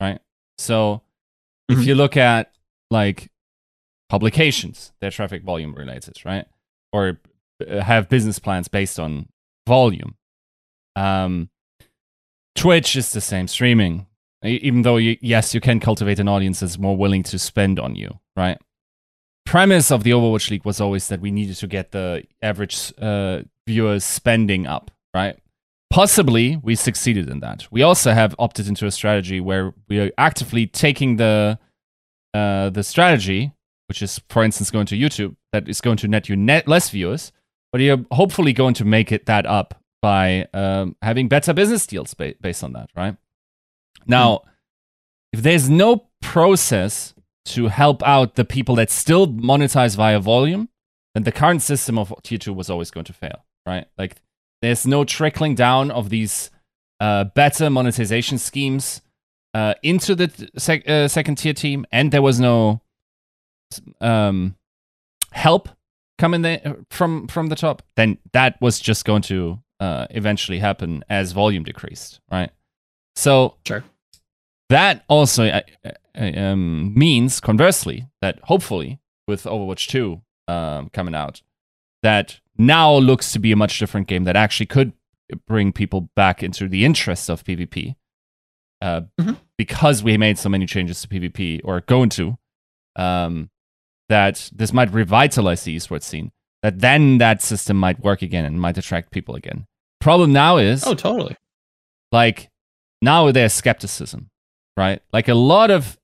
[0.00, 0.20] right?
[0.58, 1.02] So
[1.68, 1.84] if Mhm.
[1.86, 2.52] you look at
[2.90, 3.30] like
[4.08, 6.46] publications, they're traffic volume related, right?
[6.96, 7.20] Or
[7.60, 9.28] uh, have business plans based on
[9.68, 10.16] volume.
[10.96, 11.50] Um,
[12.54, 14.06] Twitch is the same streaming,
[14.42, 17.96] even though you, yes, you can cultivate an audience that's more willing to spend on
[17.96, 18.58] you, right?
[19.44, 23.42] Premise of the Overwatch League was always that we needed to get the average uh,
[23.66, 25.38] viewers spending up, right?
[25.90, 27.66] Possibly we succeeded in that.
[27.70, 31.58] We also have opted into a strategy where we are actively taking the
[32.32, 33.52] uh, the strategy,
[33.88, 36.90] which is, for instance, going to YouTube, that is going to net you net less
[36.90, 37.32] viewers,
[37.72, 42.14] but you're hopefully going to make it that up by um, having better business deals
[42.14, 43.16] ba- based on that, right?
[44.06, 44.42] Now,
[45.32, 47.14] if there's no process
[47.46, 50.68] to help out the people that still monetize via volume,
[51.14, 53.86] then the current system of tier two was always going to fail, right?
[53.96, 54.16] Like,
[54.62, 56.50] there's no trickling down of these
[57.00, 59.00] uh, better monetization schemes
[59.54, 62.82] uh, into the sec- uh, second tier team, and there was no
[64.00, 64.54] um,
[65.36, 65.68] help
[66.18, 67.82] coming there from from the top.
[67.96, 72.50] Then that was just going to uh, eventually happen as volume decreased, right?
[73.14, 73.84] So Sure.
[74.70, 75.60] that also
[76.14, 81.42] um, means conversely that hopefully with Overwatch 2 um, coming out,
[82.02, 84.92] that now looks to be a much different game that actually could
[85.46, 87.96] bring people back into the interest of PvP.
[88.80, 89.36] Uh, Mhm.
[89.58, 92.36] Because we made so many changes to PvP, or going to,
[92.96, 93.50] um,
[94.08, 96.30] that this might revitalize the esports scene.
[96.62, 99.66] That then that system might work again and might attract people again.
[100.00, 101.36] Problem now is Oh, totally.
[102.12, 102.48] like
[103.02, 104.30] now there's skepticism,
[104.76, 105.00] right?
[105.12, 105.98] Like a lot of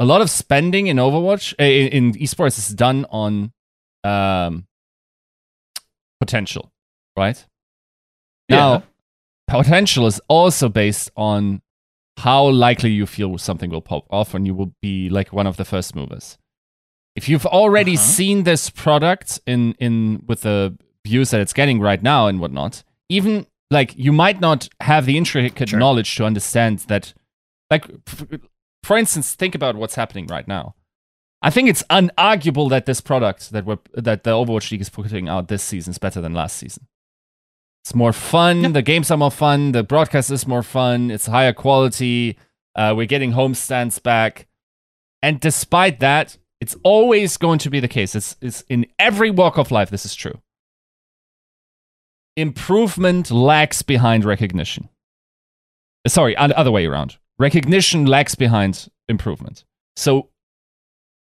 [0.00, 3.52] a lot of spending in Overwatch in, in esports is done on
[4.04, 4.66] um
[6.20, 6.72] potential,
[7.16, 7.44] right?
[8.48, 8.82] Now,
[9.48, 11.62] potential is also based on
[12.18, 15.56] how likely you feel something will pop off and you will be like one of
[15.56, 16.36] the first movers.
[17.16, 18.02] If you've already Uh-huh.
[18.02, 22.82] seen this product in in with the views that it's getting right now and whatnot,
[23.08, 25.78] even like you might not have the intricate Sure.
[25.78, 27.14] knowledge to understand that
[27.70, 27.86] like
[28.82, 30.74] for instance, think about what's happening right now.
[31.40, 35.28] I think it's unarguable that this product that we're that the Overwatch League is putting
[35.28, 36.86] out this season is better than last season.
[37.84, 38.62] It's more fun.
[38.62, 38.68] Yeah.
[38.68, 39.72] The games are more fun.
[39.72, 41.10] The broadcast is more fun.
[41.10, 42.38] It's higher quality.
[42.74, 44.46] Uh, we're getting home stands back.
[45.22, 48.14] And despite that, it's always going to be the case.
[48.14, 49.90] It's, it's in every walk of life.
[49.90, 50.38] This is true.
[52.36, 54.88] Improvement lags behind recognition.
[56.04, 57.16] Uh, Sorry, other way around.
[57.38, 59.64] Recognition lags behind improvement.
[59.96, 60.30] So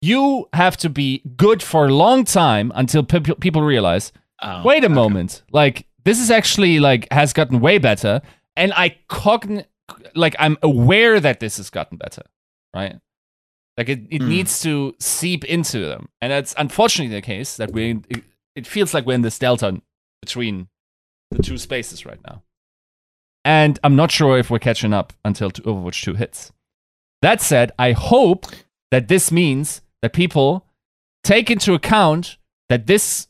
[0.01, 4.11] you have to be good for a long time until peop people realize
[4.45, 4.93] Oh, wait a okay.
[4.93, 8.21] moment like this is actually like has gotten way better
[8.57, 9.63] and i cogn
[10.15, 12.23] like i'm aware that this has gotten better
[12.75, 12.95] right
[13.77, 14.29] like it, it Hmm.
[14.29, 18.23] needs to seep into them and that's unfortunately the case that we it,
[18.55, 19.81] it feels like we're in this delta
[20.21, 20.67] between
[21.31, 22.43] the two spaces right now
[23.45, 26.51] and i'm not sure if we're catching up until overwatch 2 hits
[27.21, 28.45] that said i hope
[28.91, 30.65] that this means that people
[31.23, 32.37] take into account
[32.69, 33.27] that this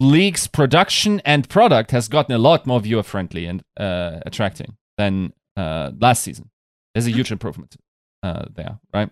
[0.00, 5.32] league's production and product has gotten a lot more viewer friendly and uh, attracting than
[5.56, 6.50] uh, last season.
[6.92, 7.76] There's a huge improvement
[8.24, 9.10] uh, there, right?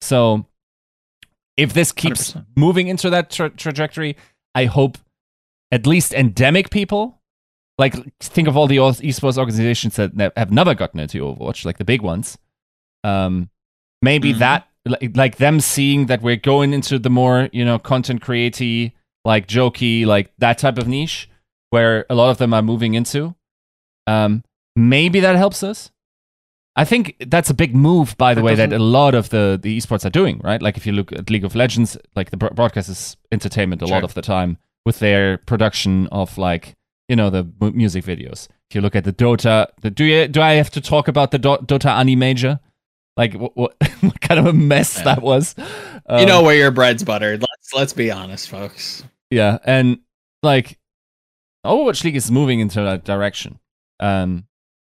[0.00, 0.46] So
[1.56, 2.46] if this keeps 100%.
[2.56, 4.16] moving into that tra- trajectory,
[4.54, 4.98] I hope
[5.72, 7.20] at least endemic people,
[7.78, 11.78] like think of all the esports organizations that ne- have never gotten into Overwatch, like
[11.78, 12.38] the big ones.
[13.02, 13.50] Um,
[14.02, 14.38] maybe Mhm.
[14.38, 18.92] that, like, like them seeing that we're going into the more, you know, content creaty,
[19.24, 21.28] like jokey, like that type of niche
[21.70, 23.34] where a lot of them are moving into.
[24.06, 24.44] Um,
[24.76, 25.90] maybe that helps us.
[26.76, 29.58] I think that's a big move, by the That way, that a lot of the,
[29.62, 30.60] the esports are doing, right?
[30.60, 33.86] Like if you look at League of Legends, like the bro- broadcast is entertainment a
[33.86, 36.74] lot of the time with their production of like,
[37.08, 38.48] you know, the mu- music videos.
[38.70, 41.30] If you look at the Dota, the, do you do I have to talk about
[41.30, 42.58] the Do- Dota Animator?
[43.16, 45.04] Like what, what, what kind of a mess Yeah.
[45.04, 45.54] that was?
[45.58, 45.64] you
[46.06, 47.40] Um, know where your bread's buttered.
[47.40, 49.04] Let's let's be honest, folks.
[49.30, 50.00] yeah, and
[50.42, 50.78] like
[51.64, 53.60] Overwatch League is moving into that direction.
[54.00, 54.46] Um,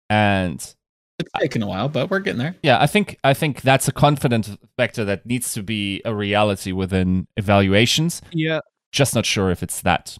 [0.09, 0.73] and
[1.19, 2.55] It's taken a while, but we're getting there.
[2.61, 6.71] yeah, I think I think that's a confident factor that needs to be a reality
[6.73, 8.21] within evaluations.
[8.31, 8.59] Yeah,
[8.91, 10.17] Just not sure if it's that,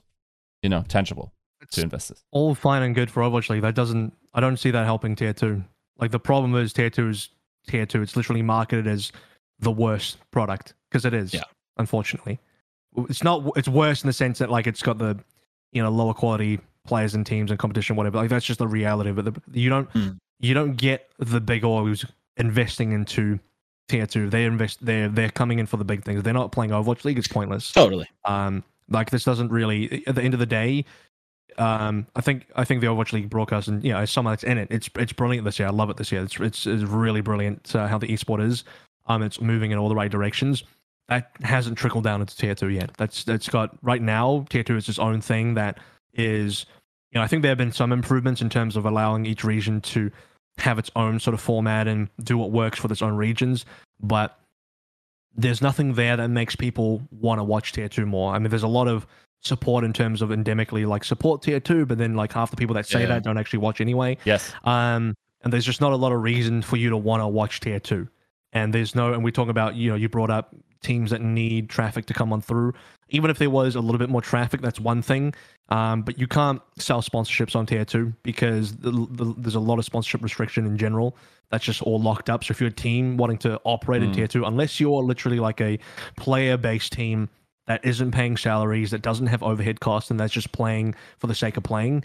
[0.64, 2.24] you know, tangible it's to investors.
[2.32, 3.62] all fine and good for Overwatch League.
[3.62, 4.14] That doesn't.
[4.34, 5.64] I don't see that helping tier two.
[5.98, 7.30] Like the problem is tier two is
[7.68, 8.02] tier two.
[8.02, 9.12] It's literally marketed as
[9.60, 11.34] the worst product because it is.
[11.34, 11.44] Yeah.
[11.78, 12.40] Unfortunately,
[13.10, 13.44] it's not.
[13.58, 15.20] It's worse in the sense that like it's got the,
[15.74, 18.18] you know, lower quality players and teams and competition, whatever.
[18.18, 19.12] Like that's just the reality.
[19.12, 19.90] But the, you don't.
[19.92, 20.10] Hmm.
[20.46, 23.40] You don't get the big orgs investing into
[23.88, 24.30] tier two.
[24.30, 24.86] They invest.
[24.86, 26.24] They're they're coming in for the big things.
[26.24, 27.18] They're not playing Overwatch League.
[27.18, 27.72] It's pointless.
[27.72, 28.08] Totally.
[28.26, 30.04] Um, like this doesn't really.
[30.08, 30.86] At the end of the day,
[31.58, 34.58] um, I think I think the Overwatch League broadcast and you know, someone that's in
[34.58, 35.68] it, it's it's brilliant this year.
[35.68, 36.24] I love it this year.
[36.24, 38.64] It's it's, it's really brilliant uh, how the esport is.
[39.08, 40.64] Um, it's moving in all the right directions.
[41.08, 42.92] That hasn't trickled down into tier two yet.
[42.98, 44.46] That's that's got right now.
[44.50, 45.80] Tier two is its own thing that
[46.14, 46.66] is.
[47.12, 49.80] You know, I think there have been some improvements in terms of allowing each region
[49.82, 50.12] to
[50.58, 53.66] have its own sort of format and do what works for its own regions,
[54.02, 54.40] but
[55.36, 58.34] there's nothing there that makes people want to watch tier two more.
[58.34, 59.06] I mean, there's a lot of
[59.42, 62.74] support in terms of endemically like support tier two, but then like half the people
[62.76, 63.08] that say Yeah.
[63.08, 64.18] that don't actually watch anyway.
[64.24, 64.54] Yes.
[64.64, 67.60] Um, and there's just not a lot of reason for you to want to watch
[67.60, 68.08] tier two.
[68.54, 71.70] And there's no, and we talk about, you know, you brought up teams that need
[71.70, 72.74] traffic to come on through.
[73.10, 75.34] Even if there was a little bit more traffic, that's one thing.
[75.70, 79.80] Um, but you can't sell sponsorships on tier two because the, the, there's a lot
[79.80, 81.16] of sponsorship restriction in general.
[81.50, 82.44] That's just all locked up.
[82.44, 84.16] So if you're a team wanting to operate in Mm.
[84.16, 85.80] tier two, unless you're literally like a
[86.18, 87.30] player-based team
[87.68, 91.36] that isn't paying salaries, that doesn't have overhead costs, and that's just playing for the
[91.36, 92.04] sake of playing,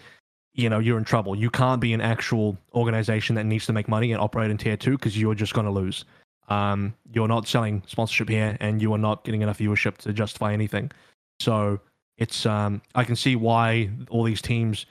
[0.54, 1.36] you know, you're in trouble.
[1.36, 4.76] You can't be an actual organization that needs to make money and operate in tier
[4.76, 6.04] two because you're just going to lose.
[6.50, 10.52] Um, you're not selling sponsorship here, and you are not getting enough viewership to justify
[10.52, 10.90] anything.
[11.38, 11.80] So
[12.18, 14.86] it's um, I can see why all these teams,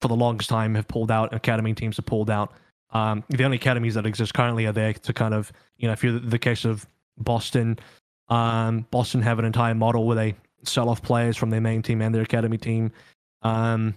[0.00, 1.32] for the longest time, have pulled out.
[1.34, 2.52] Academy teams have pulled out.
[2.90, 6.02] Um, the only academies that exist currently are there to kind of, you know, if
[6.02, 6.86] you're the case of
[7.18, 7.78] Boston,
[8.28, 10.34] um, Boston have an entire model where they
[10.64, 12.92] sell off players from their main team and their academy team.
[13.42, 13.94] Um,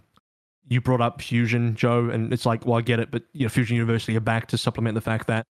[0.68, 3.50] you brought up Fusion, Joe, and it's like, well, I get it, but you know,
[3.50, 5.46] Fusion University are back to supplement the fact that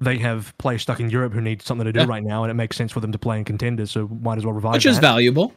[0.00, 2.06] they have players stuck in Europe who need something to do Yeah.
[2.06, 4.44] right now, and it makes sense for them to play in contenders, so might as
[4.44, 5.52] well revive which is valuable.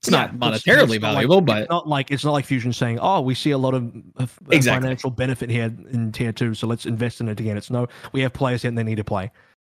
[0.00, 2.30] It's Yeah, not it's- monetarily it's not like- valuable, but it's not like it's not
[2.32, 4.82] like Fusion saying, "Oh, we see a lot of of Exactly.
[4.86, 8.20] financial benefit here in tier two, so let's invest in it again." It's no, we
[8.20, 9.30] have players here and they need to play,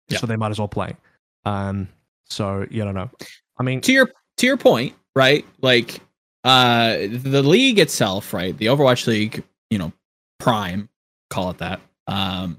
[0.09, 0.19] Yeah.
[0.19, 0.97] so they might as well play.
[1.45, 1.87] Um,
[2.29, 3.11] so you don't know.
[3.59, 5.47] I mean, to your to your point, right?
[5.63, 6.01] Like
[6.43, 8.57] uh the league itself, right?
[8.59, 9.93] The Overwatch League, you know,
[10.41, 10.89] Prime,
[11.31, 12.59] call it that, um,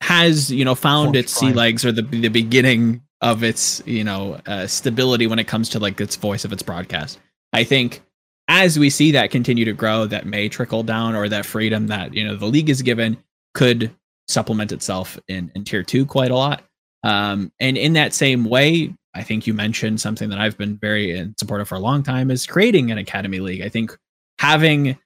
[0.00, 4.40] has you know found its sea legs or the the beginning of its you know
[4.46, 7.18] uh, stability when it comes to like its voice of its broadcast.
[7.52, 8.02] I think
[8.48, 12.14] as we see that continue to grow, that may trickle down, or that freedom that
[12.14, 13.16] you know the league is given
[13.54, 13.90] could
[14.28, 16.64] supplement itself in in tier two quite a lot.
[17.02, 21.16] Um, and in that same way, I think you mentioned something that I've been very
[21.16, 23.62] in support of for a long time is creating an academy league.
[23.62, 23.96] I think
[24.38, 24.98] having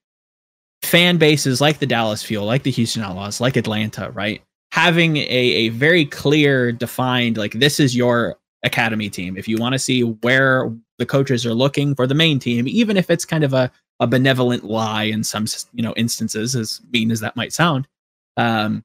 [0.83, 4.43] fan bases like the Dallas Fuel, like the Houston Outlaws, like Atlanta, right?
[4.75, 9.37] Having a, a very clear, defined, like this is your academy team.
[9.37, 12.97] If you want to see where the coaches are looking for the main team, even
[12.97, 13.71] if it's kind of a,
[14.01, 17.87] a benevolent lie in some you know instances, as mean as that might sound,
[18.37, 18.83] um,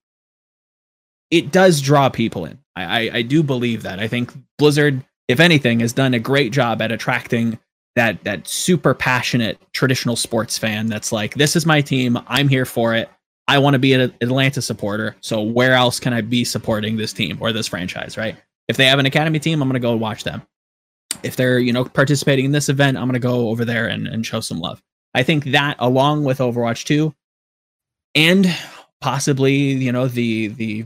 [1.32, 2.60] it does draw people in.
[2.76, 4.00] I, I, I do believe that.
[4.00, 7.58] I think Blizzard, if anything, has done a great job at attracting
[7.96, 12.20] that that super passionate traditional sports fan that's like, this is my team.
[12.28, 13.10] I'm here for it.
[13.50, 15.16] I want to be an Atlanta supporter.
[15.22, 18.38] So where else can I be supporting this team or this franchise, right?
[18.68, 20.44] If they have an academy team, I'm gonna go watch them.
[21.24, 24.24] If they're, you know, participating in this event, I'm gonna go over there and, and
[24.24, 24.84] show some love.
[25.16, 27.12] I think that along with Overwatch 2
[28.14, 28.56] and
[29.02, 30.86] possibly, you know, the the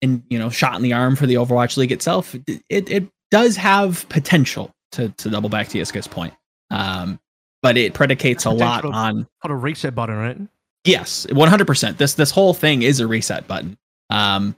[0.00, 3.56] in you know shot in the arm for the Overwatch League itself, it it does
[3.56, 6.34] have potential to to double back to Yiska's point.
[6.70, 7.18] Um,
[7.62, 10.38] but it predicates a lot on put a reset button on it.
[10.86, 11.98] Yes, one hundred percent.
[11.98, 13.76] This this whole thing is a reset button.
[14.10, 14.56] Um,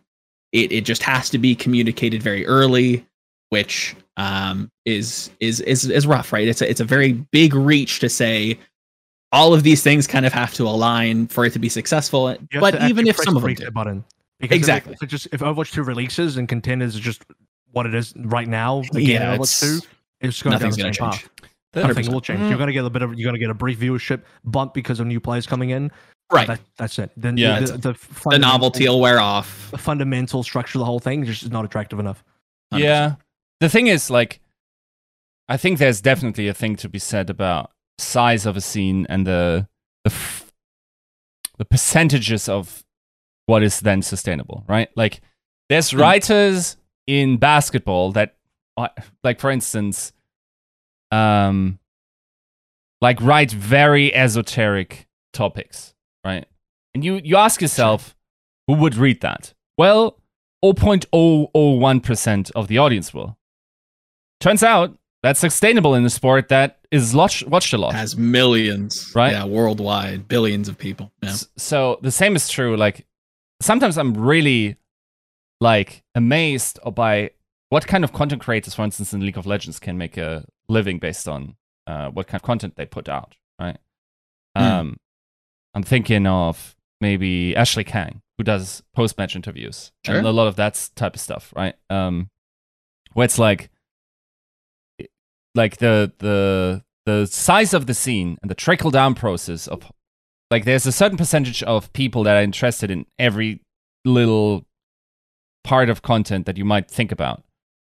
[0.53, 3.07] it it just has to be communicated very early,
[3.51, 6.47] which um is is is is rough, right?
[6.49, 8.59] It's a it's a very big reach to say.
[9.31, 12.61] All of these things kind of have to align for it to be successful, You
[12.61, 13.71] but even if some the of them do.
[13.71, 14.03] button.
[14.41, 14.93] Because if- Exactly.
[14.95, 17.27] If, it just if Overwatch 2 releases and contenders is just
[17.73, 19.87] what it is right now, again, Yeah, in Overwatch it's- 2,
[20.23, 21.23] it's going down nothing's the gonna same change.
[21.25, 21.31] path.
[21.75, 22.13] Nothing 100%.
[22.15, 22.41] will change.
[22.49, 24.73] You're going to get a bit of you're going to get a brief viewership bump
[24.73, 25.91] because of new players coming in.
[26.31, 26.47] Right.
[26.47, 27.11] That, that's it.
[27.17, 27.61] Then Yeah.
[27.61, 29.71] the, That's the, the novelty will wear off.
[29.71, 32.23] the fundamental structure of the whole thing is just not attractive enough.
[32.73, 32.81] 100%.
[32.81, 33.15] Yeah.
[33.61, 34.41] The thing is, like,
[35.49, 39.27] I think there's definitely a thing to be said about size of a scene and
[39.27, 39.67] the
[40.05, 40.53] the f-
[41.57, 42.85] the percentages of
[43.47, 44.91] what is then sustainable, right?
[44.95, 45.21] Like,
[45.71, 45.99] there's Mm.
[46.01, 46.77] writers
[47.07, 48.37] in basketball that,
[48.77, 48.89] uh,
[49.25, 50.13] like, for instance,
[51.11, 51.79] um,
[53.01, 55.95] like write very esoteric topics,
[56.29, 56.47] right?
[56.95, 58.15] And you you ask yourself,
[58.67, 59.55] who would read that?
[59.77, 60.19] Well,
[60.65, 63.39] 0.001% of the audience will.
[64.41, 67.95] Turns out that's sustainable in a sport that is watch- watched a lot.
[67.95, 69.33] has millions, Right?
[69.33, 71.13] Yeah, worldwide, billions of people.
[71.23, 71.35] Yeah.
[71.57, 72.77] So the same is true.
[72.77, 73.07] Like
[73.61, 74.77] sometimes I'm really
[75.61, 77.31] like amazed by
[77.71, 80.99] what kind of content creators, for instance, in League of Legends, can make a living
[80.99, 81.57] based on
[81.87, 83.35] uh, what kind of content they put out.
[83.61, 83.79] Right.
[84.57, 84.63] Hmm.
[84.65, 84.97] Um,
[85.75, 90.57] I'm thinking of maybe Ashley Kang, who does post match interviews and a lot of
[90.57, 91.53] that type of stuff.
[91.57, 91.75] Right.
[91.91, 92.29] Um,
[93.15, 93.71] where it's like,
[95.55, 99.91] like the the the size of the scene and the trickle down process of
[100.51, 103.61] like there's a certain percentage of people that are interested in every
[104.05, 104.67] little
[105.65, 107.43] part of content that you might think about.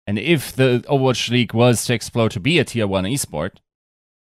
[0.07, 3.57] And if the Overwatch League was to explode to be a tier one esport,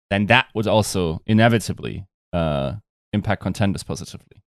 [0.10, 2.74] then that would also inevitably uh,
[3.14, 4.42] impact contenders positively.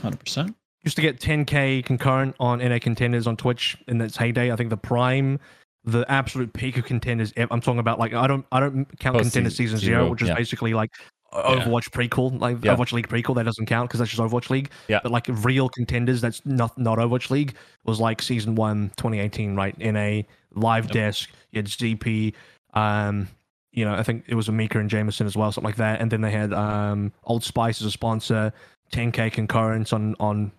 [0.00, 0.56] Hundred percent.
[0.84, 4.50] Used to get 10k concurrent on NA contenders on Twitch in its heyday.
[4.50, 5.38] I think the prime,
[5.84, 7.32] the absolute peak of contenders.
[7.36, 10.10] I'm talking about like I don't I don't count Post contender season season zero, zero,
[10.10, 10.34] which is yeah.
[10.34, 10.90] basically like
[11.32, 12.74] Overwatch prequel, like Yeah.
[12.74, 13.34] Overwatch League prequel.
[13.34, 14.70] That doesn't count because that's just Overwatch League.
[14.88, 15.00] Yeah.
[15.02, 17.54] But like real contenders, that's not not Overwatch League.
[17.84, 19.74] Was like season one, 2018, right?
[19.78, 20.92] In a live Yep.
[20.92, 22.34] desk, you had ZP.
[22.74, 23.28] Um,
[23.72, 26.00] you know, I think it was Amika and Jameson as well, something like that.
[26.00, 28.52] And then they had um Old Spice as a sponsor,
[28.92, 30.52] 10k concurrence on on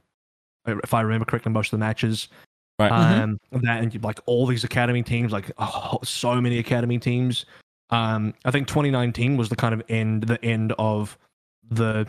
[0.65, 2.29] if I remember correctly, most of the matches.
[2.79, 2.91] Right.
[2.91, 7.45] Um, that and like all these academy teams, like oh, so many academy teams.
[7.89, 11.17] Um, I think 2019 was the kind of end, the end of
[11.69, 12.07] the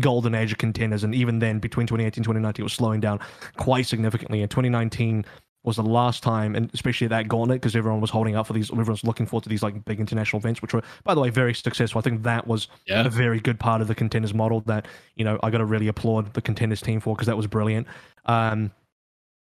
[0.00, 3.20] golden age of contenders, and even then, between 2018 and 2019, it was slowing down
[3.56, 4.42] quite significantly.
[4.42, 5.24] In 2019,
[5.64, 8.70] was the last time, and especially that gauntlet, because everyone was holding up for these,
[8.70, 11.54] everyone's looking forward to these like big international events, which were, by the way, very
[11.54, 11.98] successful.
[11.98, 13.06] I think that was Yeah.
[13.06, 15.88] a very good part of the contenders model that you know I got to really
[15.88, 17.86] applaud the contenders team for because that was brilliant.
[18.26, 18.72] Um,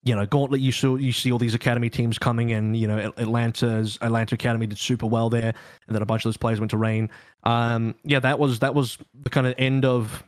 [0.04, 2.74] you know, Gauntlet, you saw you see all these academy teams coming in.
[2.76, 5.52] You know, Atlanta's Atlanta Academy did super well there,
[5.88, 7.10] and then a bunch of those players went to Reign.
[7.42, 10.22] Um, yeah, that was that was the kind of end of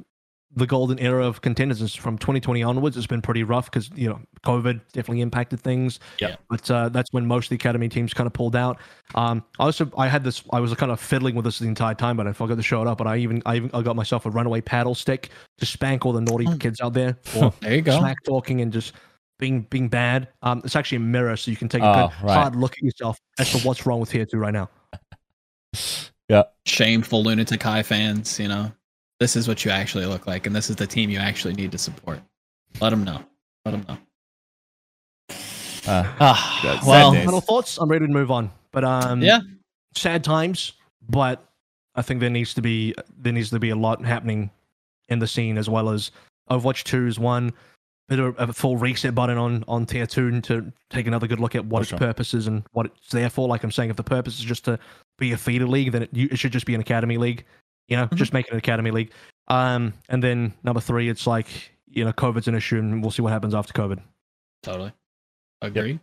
[0.54, 1.80] the golden era of contenders.
[1.80, 6.00] And From 2020 onwards, it's been pretty rough because you know COVID definitely impacted things.
[6.20, 6.36] Yeah.
[6.48, 8.78] but uh, that's when most of the academy teams kind of pulled out.
[9.14, 11.94] Um, I also I had this I was kind of fiddling with this the entire
[11.94, 12.98] time, but I forgot to show it up.
[12.98, 16.12] But I even I even I got myself a runaway paddle stick to spank all
[16.12, 16.56] the naughty Oh.
[16.56, 17.98] kids out there for There you go.
[17.98, 18.94] smack talking and just
[19.38, 20.28] being being bad.
[20.42, 22.34] Um, it's actually a mirror, so you can take a Oh, good right.
[22.34, 24.68] hard look at yourself as to what's wrong with here two right now.
[26.28, 26.42] Yeah.
[26.66, 28.72] Shameful Lunatic-Hai fans, you know.
[29.20, 31.72] This is what you actually look like, and this is the team you actually need
[31.72, 32.20] to support.
[32.80, 33.20] Let them know.
[33.64, 33.98] Let them know.
[35.86, 37.24] Uh, Ah, well, days.
[37.24, 37.78] Final thoughts.
[37.78, 39.40] I'm ready to move on, but um, yeah,
[39.94, 40.74] sad times.
[41.08, 41.42] But
[41.94, 44.50] I think there needs to be there needs to be a lot happening
[45.08, 46.10] in the scene as well as
[46.50, 47.52] Overwatch 2 is one.
[48.08, 51.54] Bit of a full reset button on on tier two to take another good look
[51.54, 51.98] at what For its sure.
[51.98, 53.46] purpose is and what it's there for.
[53.48, 54.78] Like I'm saying, if the purpose is just to
[55.18, 57.44] be a feeder league, then it, you, it should just be an academy league.
[57.88, 59.12] You know, just make it an academy league.
[59.48, 61.48] Um, and then number three, it's like
[61.90, 64.00] you know, COVID's an issue, and we'll see what happens after COVID.
[64.62, 64.92] totally.
[65.62, 65.98] Agree.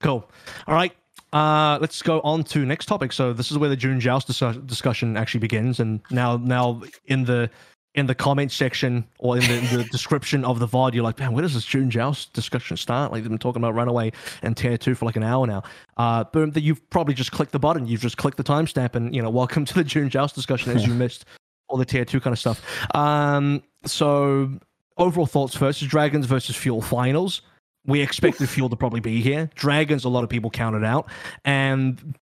[0.00, 0.28] Cool.
[0.66, 0.92] All right.
[1.32, 3.12] Uh, let's go on to next topic.
[3.12, 7.24] So this is where the June Joust dis- discussion actually begins, and now, now in
[7.24, 7.50] the
[7.94, 11.32] in the comment section or in the, the description of the VOD, you're like, man,
[11.32, 13.10] where does this June Joust discussion start?
[13.12, 14.12] Like they've been talking about Runaway
[14.42, 15.62] and Tier Two for like an hour now.
[15.96, 16.50] Uh, boom.
[16.52, 17.86] That you've probably just clicked the button.
[17.86, 20.86] You've just clicked the timestamp, and you know, welcome to the June Joust discussion as
[20.86, 21.24] you missed
[21.68, 22.62] all the Tier Two kind of stuff.
[22.94, 24.50] Um, so
[24.96, 27.42] overall thoughts versus Dragons versus Fuel finals
[27.86, 29.50] we expected Fuel to probably be here.
[29.54, 31.08] Dragons, a lot of people counted out.
[31.44, 32.16] And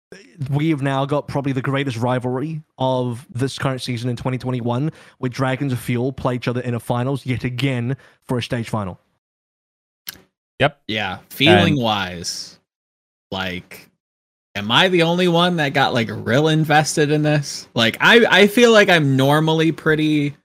[0.51, 5.29] we have now got probably the greatest rivalry of this current season in 2021, where
[5.29, 8.99] Dragons of Fuel play each other in a finals yet again for a stage final.
[10.59, 10.81] Yep.
[10.87, 12.59] Yeah, feeling wise,
[13.31, 13.89] like,
[14.55, 17.67] am I the only one that got like real invested in this?
[17.73, 20.35] Like, I I feel like I'm normally pretty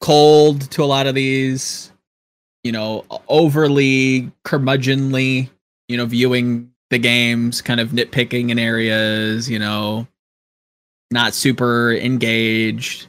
[0.00, 1.92] cold to a lot of these,
[2.62, 5.48] you know, overly curmudgeonly,
[5.88, 10.06] you know, viewing the games, kind of nitpicking in areas, you know,
[11.10, 13.08] not super engaged.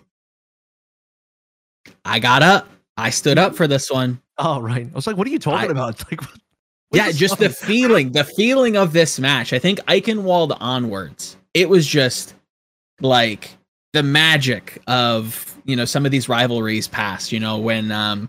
[2.05, 2.67] I got up.
[2.97, 4.21] I stood up for this one.
[4.37, 4.85] Oh, right.
[4.87, 6.03] I was like, what are you talking I- about?
[6.11, 6.39] Like, what-
[6.91, 9.53] yeah, just the feeling, the feeling of this match.
[9.53, 12.33] I think Eichenwalde onwards, it was just
[12.99, 13.51] like
[13.93, 17.31] the magic of you know some of these rivalries past.
[17.31, 18.27] You know when um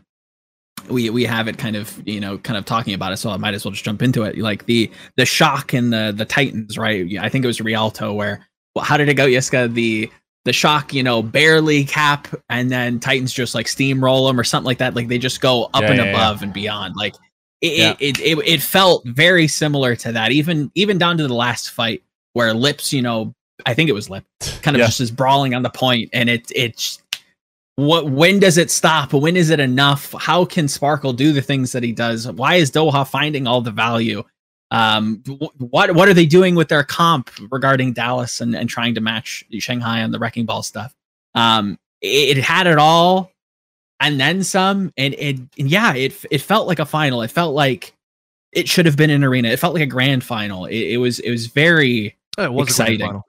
[0.88, 3.36] we we have it kind of you know kind of talking about it, so I
[3.36, 4.38] might as well just jump into it.
[4.38, 7.06] Like the the shock and the the Titans, right?
[7.18, 9.72] I think it was Rialto where well, how did it go, Yiska?
[9.74, 10.10] The
[10.46, 14.66] the shock, you know, barely cap, and then Titans just like steamroll them or something
[14.66, 14.94] like that.
[14.94, 16.10] Like they just go up Yeah, and yeah, yeah.
[16.12, 16.94] above and beyond.
[16.96, 17.14] Like
[17.60, 17.94] it, Yeah.
[18.00, 21.70] it, it, it, it felt very similar to that, even even down to the last
[21.72, 22.02] fight
[22.32, 23.34] where Lips, you know,
[23.66, 24.24] I think it was Lip,
[24.62, 24.86] kind of Yeah.
[24.86, 27.02] just is brawling on the point, and it it's
[27.76, 29.12] what when does it stop?
[29.12, 30.14] When is it enough?
[30.18, 32.30] How can Sparkle do the things that he does?
[32.30, 34.22] Why is Doha finding all the value?
[34.70, 35.22] Um,
[35.58, 39.44] what what are they doing with their comp regarding Dallas and, and trying to match
[39.58, 40.94] Shanghai on the wrecking ball stuff?
[41.34, 43.32] Um, it, it had it all,
[43.98, 47.22] and then some, and it and yeah, it it felt like a final.
[47.22, 47.94] It felt like
[48.52, 49.48] it should have been an arena.
[49.48, 50.66] It felt like a grand final.
[50.66, 52.16] It, it was it was very.
[52.38, 53.22] Oh, it was exciting.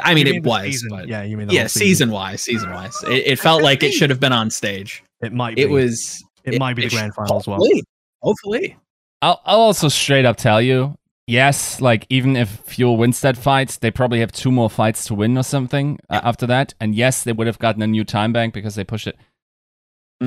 [0.00, 0.10] Final.
[0.10, 0.88] I mean, You it was, season.
[0.90, 3.82] but yeah, you mean the yeah, whole season wise, season wise, it, it felt like
[3.82, 5.02] it should have been on stage.
[5.20, 5.56] It might.
[5.56, 5.62] Be.
[5.62, 6.22] It was.
[6.44, 7.58] It, might be the grand final as well.
[7.58, 7.84] Hopefully,
[8.20, 8.76] hopefully.
[9.20, 10.96] I'll, I'll also straight up tell you,
[11.28, 15.14] yes, like even if Fuel wins that fight, they probably have two more fights to
[15.14, 16.74] win or something uh, after that.
[16.80, 19.16] And yes, they would have gotten a new time bank because they pushed it.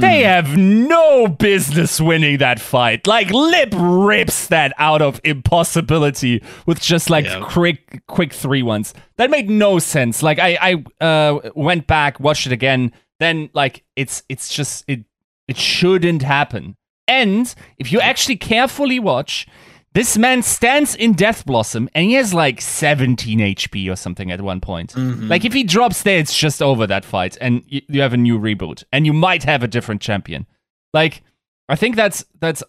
[0.01, 0.25] They Mm.
[0.25, 3.07] have no business winning that fight.
[3.07, 7.39] Like Lip rips that out of impossibility with just like Yeah.
[7.43, 8.93] quick, quick three ones.
[9.17, 10.21] That made no sense.
[10.21, 10.57] Like I,
[11.01, 12.91] I uh, went back, watched it again.
[13.19, 15.05] Then like it's, it's just it,
[15.47, 16.75] it shouldn't happen.
[17.07, 19.47] And if you actually carefully watch,
[19.95, 24.41] this man stands in Death Blossom and he has like 17 HP or something at
[24.41, 24.93] one point.
[24.93, 25.27] Mhm.
[25.29, 28.17] Like if he drops there, it's just over that fight, and y- you have a
[28.17, 30.45] new reboot, and you might have a different champion.
[30.93, 31.23] Like
[31.67, 32.61] I think that's that's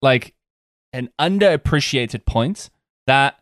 [0.00, 0.34] like
[0.92, 2.70] an underappreciated point
[3.06, 3.36] that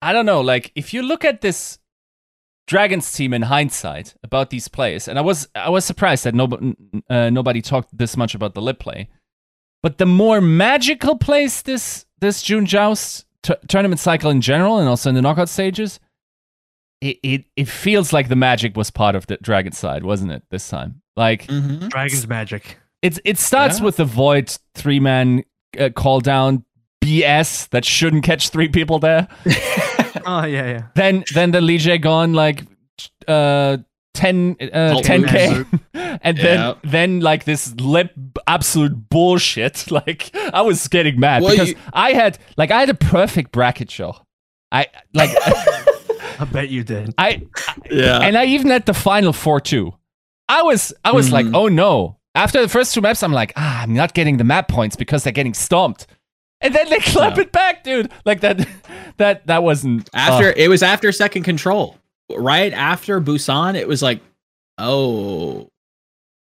[0.00, 0.40] I don't know.
[0.40, 1.78] Like if you look at this
[2.68, 6.74] Dragons team in hindsight about these players, and I was I was surprised that nobody
[7.10, 9.08] uh, nobody talked this much about the lip play.
[9.82, 14.88] But the more magical place this this June Joust t- tournament cycle in general, and
[14.88, 15.98] also in the knockout stages,
[17.00, 20.42] it, it it feels like the magic was part of the Dragon side, wasn't it?
[20.50, 21.88] This time, like Mhm.
[21.88, 22.78] Dragon's magic.
[23.02, 23.84] it's it starts Yeah.
[23.86, 25.42] with the Void three man
[25.78, 26.64] uh, call down
[27.04, 29.26] BS that shouldn't catch three people there.
[30.24, 30.82] Oh yeah, yeah.
[30.94, 32.62] then then the Lee Jae Gon like
[33.26, 33.78] uh
[34.14, 35.80] 10 uh, Cult 10k
[36.22, 36.74] and then Yeah.
[36.84, 38.12] then like this lip
[38.46, 42.90] absolute bullshit like i was getting mad Well, because you- i had like i had
[42.90, 44.16] a perfect bracket show
[44.70, 45.30] i like
[46.40, 47.14] I bet you did.
[47.18, 47.42] i
[47.90, 48.18] yeah.
[48.20, 49.92] and i even had the final 4-2
[50.48, 51.56] i was i was like Mhm.
[51.56, 54.68] oh no after the first two maps i'm like ah i'm not getting the map
[54.68, 56.06] points because they're getting stomped
[56.60, 57.42] and then they clap Yeah.
[57.44, 58.66] it back dude like that
[59.16, 61.96] that that wasn't after uh, it was after second control
[62.38, 64.20] right after busan it was like
[64.78, 65.68] oh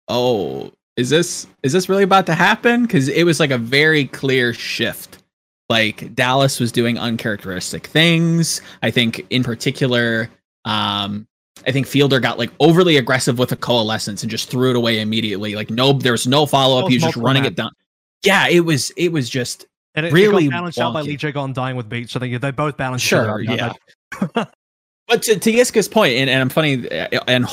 [0.07, 4.05] oh is this is this really about to happen because it was like a very
[4.05, 5.23] clear shift
[5.69, 10.29] like dallas was doing uncharacteristic things i think in particular
[10.65, 11.25] um
[11.67, 14.99] i think fielder got like overly aggressive with a coalescence and just threw it away
[14.99, 17.53] immediately like no there was no follow-up Oh, he was just running map.
[17.53, 17.71] it down
[18.23, 19.65] yeah it was it was just
[19.95, 21.07] And it, Really it got balanced out by wonky.
[21.07, 22.11] Lee Jae Gon dying with beats.
[22.11, 23.05] So they they both balanced.
[23.05, 23.71] Sure, yeah.
[25.07, 27.45] That- But to, to Yiska's point, and, and I'm funny, uh, and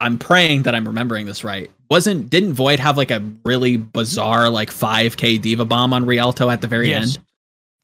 [0.00, 1.70] I'm praying that I'm remembering this right.
[1.90, 6.60] Wasn't didn't Void have like a really bizarre like 5k diva bomb on Rialto at
[6.60, 7.16] the very Yes.
[7.16, 7.24] end,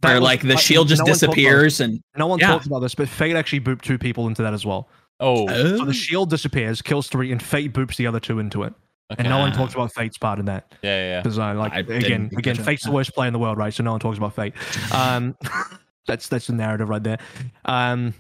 [0.01, 2.27] that where was- like the uh, shield just no one talked about- disappears and No
[2.27, 2.49] one Yeah.
[2.49, 4.89] talks about this, but Fate actually booped two people into that as well.
[5.21, 8.75] oh So the shield disappears, kills three, and Fate boops the other two into it.
[9.19, 10.75] And no one talks about Fate's part in that.
[10.83, 12.65] yeah yeah Because I like I didn't again, catch again, that.
[12.65, 13.73] Fate's the worst player in the world, right?
[13.73, 14.55] So no one talks about Fate.
[14.93, 15.37] Um,
[16.09, 17.19] that's that's the narrative right there.
[17.67, 18.15] Um,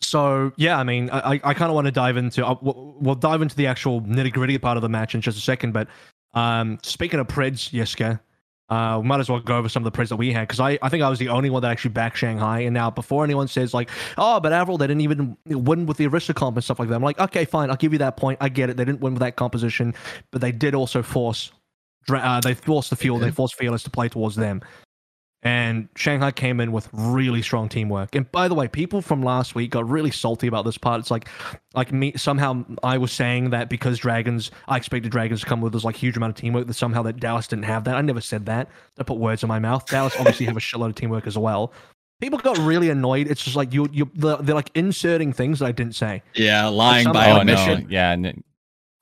[0.00, 2.46] so yeah, I mean, I I kind of want to dive into.
[2.46, 5.38] Uh, we'll, we'll dive into the actual nitty gritty part of the match in just
[5.38, 5.72] a second.
[5.72, 5.88] But
[6.34, 8.20] um, speaking of Preds, Yiska,
[8.70, 10.60] uh, we might as well go over some of the Preds that we had because
[10.60, 12.60] I, I think I was the only one that actually backed Shanghai.
[12.60, 16.06] And now before anyone says like, oh, but Avril, they didn't even win with the
[16.08, 16.94] Arista comp and stuff like that.
[16.94, 18.38] I'm like, okay, fine, I'll give you that point.
[18.40, 18.76] I get it.
[18.76, 19.92] They didn't win with that composition,
[20.30, 21.50] but they did also force
[22.08, 24.62] uh, they forced the field, they forced Fearless to play towards them.
[25.42, 28.14] And Shanghai came in with really strong teamwork.
[28.14, 31.00] And by the way, people from last week got really salty about this part.
[31.00, 31.28] It's like,
[31.74, 35.72] like me somehow I was saying that because Dragons, I expected Dragons to come with
[35.72, 36.66] this like huge amount of teamwork.
[36.66, 37.96] That somehow that Dallas didn't have that.
[37.96, 38.68] I never said that.
[38.98, 39.86] I put words in my mouth.
[39.86, 41.72] Dallas obviously have a shitload of teamwork as well.
[42.20, 43.26] People got really annoyed.
[43.26, 46.22] It's just like you, you, they're, they're like inserting things that I didn't say.
[46.34, 47.86] yeah, lying by oh no omission.
[47.88, 48.44] yeah n-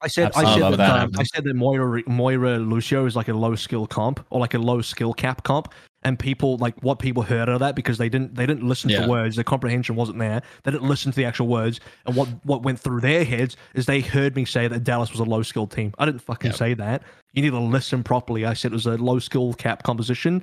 [0.00, 0.96] I said, I said love that, that.
[1.04, 4.54] um, I said that Moira, Moira Lucio is like a low skill comp or like
[4.54, 5.72] a low skill cap comp,
[6.04, 9.02] and people like what people heard of that because they didn't they didn't listen Yeah.
[9.02, 10.42] to words, their comprehension wasn't there.
[10.62, 13.86] They didn't listen to the actual words, and what what went through their heads is
[13.86, 15.92] they heard me say that Dallas was a low skill team.
[15.98, 17.02] I didn't fucking say that.
[17.32, 18.44] You need to listen properly.
[18.46, 20.42] I said it was a low skill cap composition.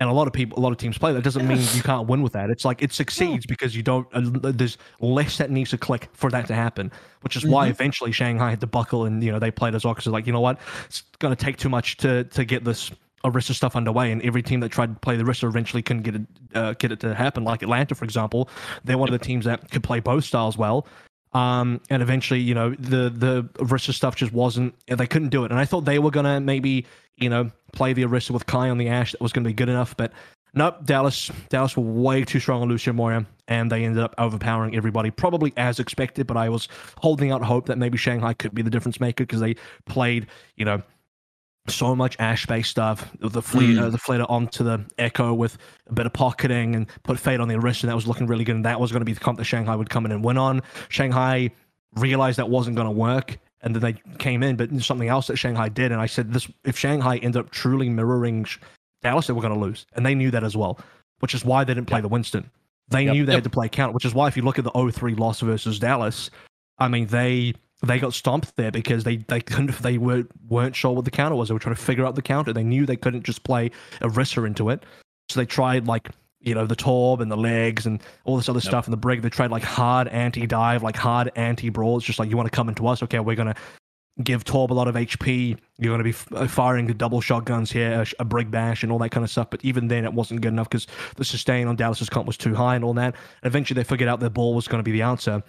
[0.00, 1.12] And a lot of people, a lot of teams play.
[1.12, 2.50] That doesn't mean you can't win with that.
[2.50, 4.06] It's like it succeeds because you don't.
[4.12, 4.20] Uh,
[4.52, 6.92] there's less that needs to click for that to happen,
[7.22, 7.70] which is why Mhm.
[7.70, 10.32] eventually Shanghai had to buckle, and you know they played as well because like, you
[10.32, 12.92] know what, it's going to take too much to to get this
[13.24, 16.14] Arista stuff underway, and every team that tried to play the Arista eventually couldn't get
[16.14, 16.22] it
[16.54, 17.42] uh, get it to happen.
[17.42, 18.48] Like Atlanta, for example,
[18.84, 20.86] they're one of the teams that could play both styles well.
[21.32, 24.74] Um, and eventually, you know, the the Arista stuff just wasn't.
[24.86, 28.02] They couldn't do it, and I thought they were gonna maybe, you know, play the
[28.02, 29.12] Arista with Kai on the Ashe.
[29.12, 30.12] That was gonna be good enough, but
[30.54, 30.84] nope.
[30.84, 35.10] Dallas, Dallas were way too strong on Lucio Moira, and they ended up overpowering everybody,
[35.10, 36.26] probably as expected.
[36.26, 36.68] But I was
[36.98, 39.56] holding out hope that maybe Shanghai could be the difference maker because they
[39.86, 40.82] played, you know,
[41.70, 43.10] so much Ashe based stuff.
[43.20, 43.82] The fleet, Mm.
[43.82, 45.58] uh, the Fleta onto the Echo with
[45.88, 48.44] a bit of pocketing and put Fate on the wrist, and that was looking really
[48.44, 48.56] good.
[48.56, 50.38] And that was going to be the comp that Shanghai would come in and win
[50.38, 50.62] on.
[50.88, 51.50] Shanghai
[51.96, 54.56] realized that wasn't going to work, and then they came in.
[54.56, 57.88] But something else that Shanghai did, and I said this: if Shanghai ended up truly
[57.88, 58.46] mirroring
[59.02, 60.78] Dallas, they were going to lose, and they knew that as well.
[61.20, 62.50] Which is why they didn't play the Winston.
[62.90, 63.12] They Yep.
[63.14, 63.36] knew they Yep.
[63.38, 63.92] had to play count.
[63.92, 66.30] Which is why if you look at the 0-3 loss versus Dallas,
[66.78, 70.92] I mean they they got stomped there because they they couldn't they were weren't sure
[70.92, 71.48] what the counter was.
[71.48, 72.52] They were trying to figure out the counter.
[72.52, 73.70] They knew they couldn't just play
[74.00, 74.84] a Rissa into it,
[75.28, 76.08] so they tried like
[76.40, 79.22] you know the torb and the legs and all this other stuff and the brig.
[79.22, 81.96] They tried like hard anti dive, like hard anti brawl.
[81.98, 83.20] It's just like you want to come into us, okay?
[83.20, 83.56] We're gonna
[84.22, 85.56] give Torb a lot of HP.
[85.78, 88.90] You're going to be f- uh, firing the double shotguns here, a brig bash, and
[88.90, 89.50] all that kind of stuff.
[89.50, 92.54] But even then, it wasn't good enough because the sustain on Dallas's comp was too
[92.54, 93.14] high and all that.
[93.42, 95.42] And eventually, they figured out their ball was going to be the answer.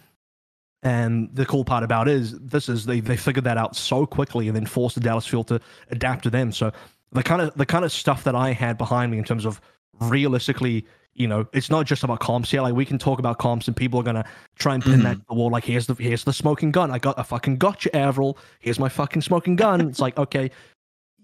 [0.82, 4.06] And the cool part about it is this is they, they figured that out so
[4.06, 5.60] quickly and then forced the Dallas field to
[5.90, 6.52] adapt to them.
[6.52, 6.72] So
[7.12, 9.60] the kind of the kind of stuff that I had behind me in terms of
[10.00, 12.62] realistically, you know, it's not just about comps here.
[12.62, 14.26] Like we can talk about comps and people are gonna
[14.58, 15.20] try and pin that mm-hmm.
[15.20, 15.50] to the wall.
[15.50, 16.92] Like here's the here's the smoking gun.
[16.92, 18.38] I got I fucking got you, Avril.
[18.60, 19.82] Here's my fucking smoking gun.
[19.82, 20.50] It's like okay,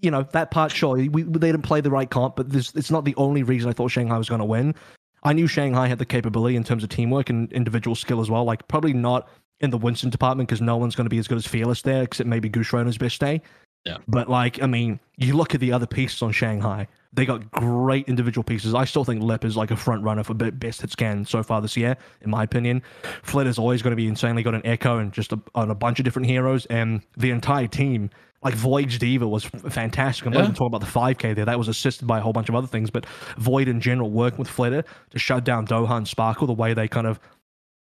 [0.02, 0.74] you know that part.
[0.74, 3.70] Sure, we, they didn't play the right comp, but this it's not the only reason
[3.70, 4.76] I thought Shanghai was going to win.
[5.24, 8.44] I knew Shanghai had the capability in terms of teamwork and individual skill as well.
[8.44, 9.28] Like probably not
[9.60, 12.04] in the Winston department because no one's going to be as good as Fearless there,
[12.04, 13.42] except maybe Goose Schroeder's best day.
[13.86, 13.98] Yeah.
[14.08, 16.88] But like, I mean, you look at the other pieces on Shanghai.
[17.14, 18.74] They got great individual pieces.
[18.74, 21.62] I still think Lip is like a front runner for best hit scan so far
[21.62, 22.82] this year, in my opinion.
[23.24, 25.76] Fleta is always going to be insanely good on Echo and just a, on a
[25.76, 26.66] bunch of different heroes.
[26.66, 28.10] And the entire team,
[28.44, 30.26] like Void's Diva was fantastic.
[30.26, 31.46] I'm not even talking about the 5K there.
[31.46, 32.90] That was assisted by a whole bunch of other things.
[32.90, 33.06] But
[33.38, 36.90] Void in general, working with Fleta to shut down Doha and Sparkle, the way they
[36.90, 37.20] kind of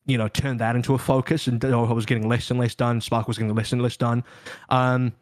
[0.07, 3.01] you know, turned that into a focus, and Doha was getting less and less done.
[3.01, 4.23] Spark was getting less and less done.
[4.69, 5.13] Um,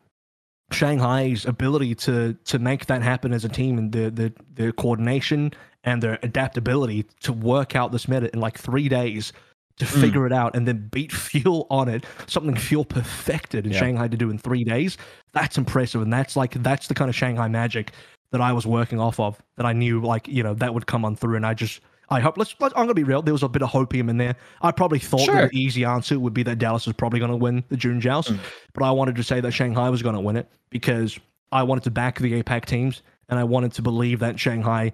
[0.71, 5.53] Shanghai's ability to to make that happen as a team and the the the coordination
[5.85, 9.33] and their adaptability to work out this meta in like three days
[9.79, 10.01] to Mm.
[10.01, 13.79] figure it out and then beat Fuel on it, something Fuel perfected in Yeah.
[13.81, 14.97] Shanghai to do in three days.
[15.33, 17.93] That's impressive, and that's like that's the kind of Shanghai magic
[18.31, 19.43] that I was working off of.
[19.57, 21.81] That I knew like you know that would come on through, and I just
[22.13, 22.37] I hope.
[22.37, 22.55] Let's.
[22.61, 23.23] let's I'm gonna be real.
[23.23, 24.37] There was a bit of hopium in there.
[24.61, 25.35] I probably thought Sure.
[25.35, 28.33] that the easy answer would be that Dallas was probably gonna win the June Joust,
[28.33, 28.39] Mm.
[28.75, 31.19] but I wanted to say that Shanghai was gonna win it because
[31.51, 34.93] I wanted to back the APAC teams, and I wanted to believe that Shanghai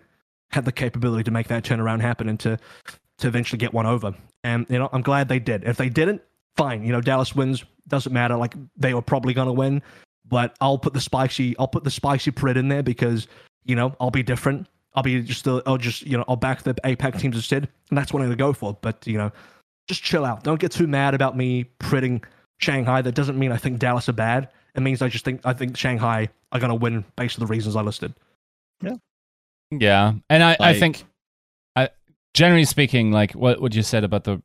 [0.50, 2.58] had the capability to make that turnaround happen and to
[3.18, 4.14] to eventually get one over.
[4.44, 5.64] And you know, I'm glad they did.
[5.64, 6.22] If they didn't,
[6.56, 6.84] fine.
[6.84, 7.64] You know, Dallas wins.
[7.88, 8.36] Doesn't matter.
[8.36, 9.82] Like they were probably gonna win,
[10.28, 11.56] but I'll put the spicy.
[11.58, 13.26] I'll put the spicy Prit in there because
[13.64, 14.68] you know I'll be different.
[14.98, 15.46] I'll be just.
[15.46, 16.02] i I'll just.
[16.02, 16.24] You know.
[16.26, 18.76] I'll back the APAC teams instead, and that's what I'm gonna go for.
[18.80, 19.30] But you know,
[19.86, 20.42] just chill out.
[20.42, 22.24] Don't get too mad about me pritting
[22.58, 23.00] Shanghai.
[23.00, 24.48] That doesn't mean I think Dallas are bad.
[24.74, 27.76] It means I just think I think Shanghai are gonna win based on the reasons
[27.76, 28.12] I listed.
[28.82, 28.96] Yeah,
[29.70, 31.04] yeah, and I, I think,
[31.76, 31.90] I,
[32.34, 34.42] generally speaking, like what what you said about the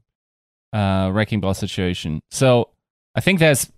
[0.71, 2.19] uh, wrecking ball situation.
[2.29, 2.69] So
[3.15, 3.71] I think there's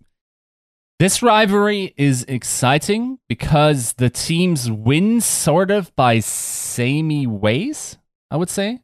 [0.99, 7.97] this rivalry is exciting because the teams win sort of by samey ways.
[8.31, 8.79] I would say,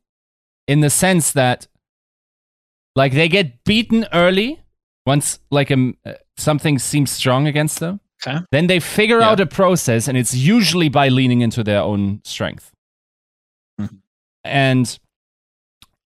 [0.68, 1.68] in the sense that,
[2.96, 4.60] like they get beaten early
[5.06, 8.00] once like um, uh, something seems strong against them.
[8.26, 8.40] Okay.
[8.52, 9.30] Then they figure Yeah.
[9.30, 12.72] out a process, and it's usually by leaning into their own strength.
[13.80, 14.02] Mhm.
[14.44, 15.00] And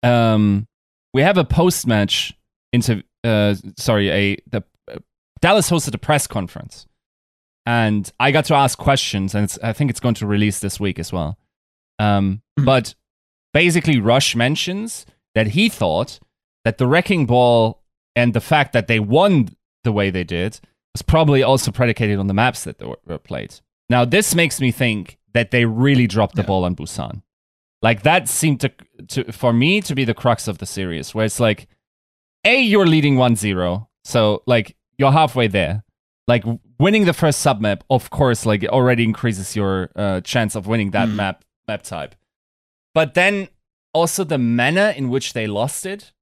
[0.02, 0.66] um,
[1.14, 2.34] we have a post match
[2.72, 4.62] into uh, sorry, a the
[5.42, 6.86] Dallas hosted a press conference,
[7.66, 10.80] and I got to ask questions, and it's, I think it's going to release this
[10.80, 11.36] week as well.
[11.98, 12.64] Um, Mhm.
[12.64, 12.94] But
[13.52, 16.18] basically, Rush mentions that he thought
[16.64, 17.82] that the wrecking ball
[18.16, 19.48] and the fact that they won
[19.84, 20.60] the way they did
[20.94, 23.54] was probably also predicated on the maps that they were, were played.
[23.88, 26.46] Now, this makes me think that they really dropped the Yeah.
[26.48, 27.22] ball on Busan.
[27.80, 28.70] Like that seemed to,
[29.08, 31.66] to for me to be the crux of the series, where it's like,
[32.44, 35.82] a you're leading 1-0, so like you're halfway there.
[36.28, 36.44] Like
[36.78, 40.66] winning the first sub map, of course, like it already increases your uh, chance of
[40.66, 41.16] winning that Hmm.
[41.16, 42.14] map map type.
[42.94, 43.48] But then
[43.92, 46.12] also the manner in which they lost it,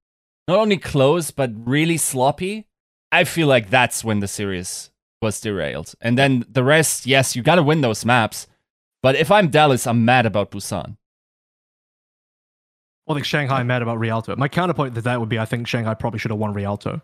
[0.47, 2.65] not only close but really sloppy.
[3.11, 4.89] I feel like that's when the series
[5.21, 5.93] was derailed.
[6.01, 8.47] And then the rest, yes, you got to win those maps.
[9.03, 10.95] But if I'm Dallas, I'm mad about Busan.
[13.09, 14.35] I think Shanghai mad about Rialto.
[14.37, 17.01] My counterpoint to that would be I think Shanghai probably should have won Rialto.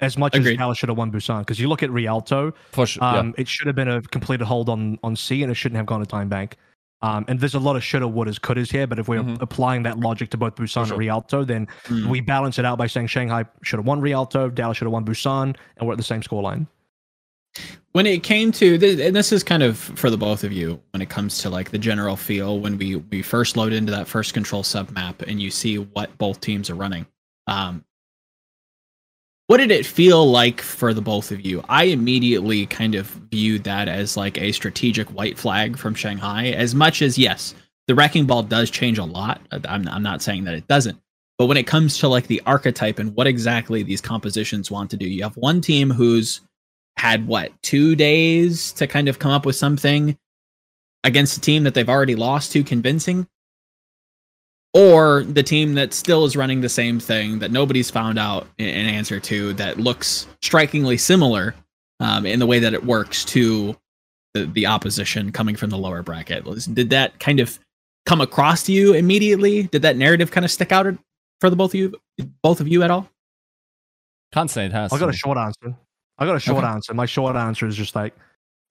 [0.00, 0.52] As much Agreed.
[0.52, 1.40] as Dallas should have won Busan.
[1.40, 3.02] Because you look at Rialto, For sure.
[3.02, 5.86] um, it should have been a completed hold on, on C and it shouldn't have
[5.86, 6.56] gone to time bank.
[7.02, 9.40] Um, and there's a lot of shoulda, wouldas, couldas here, but if we're Mhm.
[9.40, 10.94] applying that logic to both Busan sure.
[10.94, 12.06] and Rialto, then Mm.
[12.08, 15.04] we balance it out by saying Shanghai should have won Rialto, Dallas should have won
[15.04, 16.66] Busan, and we're at the same scoreline.
[17.92, 20.80] when it came to this, and this is kind of for the both of you
[20.92, 24.06] when it comes to like the general feel when we we first load into that
[24.06, 27.04] first control sub map and you see what both teams are running
[27.48, 27.82] um
[29.48, 31.64] what did it feel like for the both of you?
[31.68, 36.50] I immediately kind of viewed that as like a strategic white flag from shanghai.
[36.50, 37.54] As much as yes
[37.88, 41.00] the wrecking ball does change a lot uh, i'm, I'm not saying that it doesn't
[41.38, 44.96] but when it comes to like the archetype and what exactly these compositions want to
[44.96, 46.42] do you have one team who's
[46.96, 50.16] had what two days to kind of come up with something
[51.02, 53.26] against a team that they've already lost to convincing
[54.78, 58.66] or the team that still is running the same thing that nobody's found out an
[58.66, 61.54] answer to that looks strikingly similar
[62.00, 63.76] um, in the way that it works to
[64.34, 67.58] the, the opposition coming from the lower bracket did that kind of
[68.06, 70.86] come across to you immediately did that narrative kind of stick out
[71.40, 71.92] for the both of you
[72.42, 73.08] both of you at all
[74.32, 74.92] Can't say it has.
[74.92, 75.74] I got a short answer.
[76.18, 76.72] I got a short Okay.
[76.72, 76.94] answer.
[76.94, 78.14] My short answer is just like,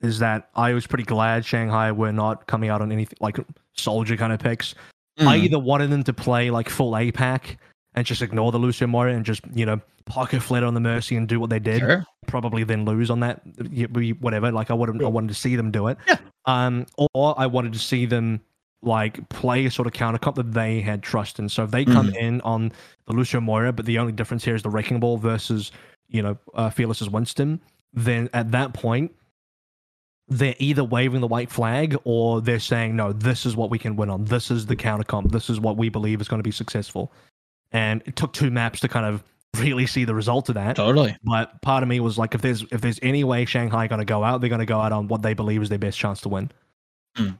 [0.01, 3.38] is that I was pretty glad Shanghai were not coming out on anything like
[3.74, 4.76] soldier kind of picks.
[5.20, 5.43] I Mm.
[5.45, 7.57] either wanted them to play like full APAC
[7.95, 11.15] and just ignore the Lucio Moira and just you know pocket flat on the Mercy
[11.15, 12.05] and do what they did, Sure.
[12.28, 13.41] probably then lose on that.
[14.20, 14.51] Whatever.
[14.51, 15.97] Like I wanted, I wanted to see them do it.
[16.07, 16.18] Yeah.
[16.45, 18.41] Um, or I wanted to see them
[18.84, 21.49] like play a sort of counter comp that they had trust in.
[21.49, 22.72] So if they come in on
[23.07, 25.72] the Lucio Moira, but the only difference here is the Wrecking Ball versus
[26.09, 27.59] you know uh, Fearless's Winston,
[27.91, 29.11] then at that point
[30.30, 33.95] they're either waving the white flag or they're saying no this is what we can
[33.95, 34.25] win on.
[34.25, 35.32] This is the counter comp.
[35.32, 37.11] This is what we believe is going to be successful.
[37.71, 39.23] And it took two maps to kind of
[39.57, 40.75] really see the result of that.
[40.75, 41.15] Totally.
[41.23, 44.05] but part of me was like if there's if there's any way shanghai going to
[44.05, 46.21] go out they're going to go out on what they believe is their best chance
[46.21, 46.51] to win.
[47.15, 47.32] Hmm.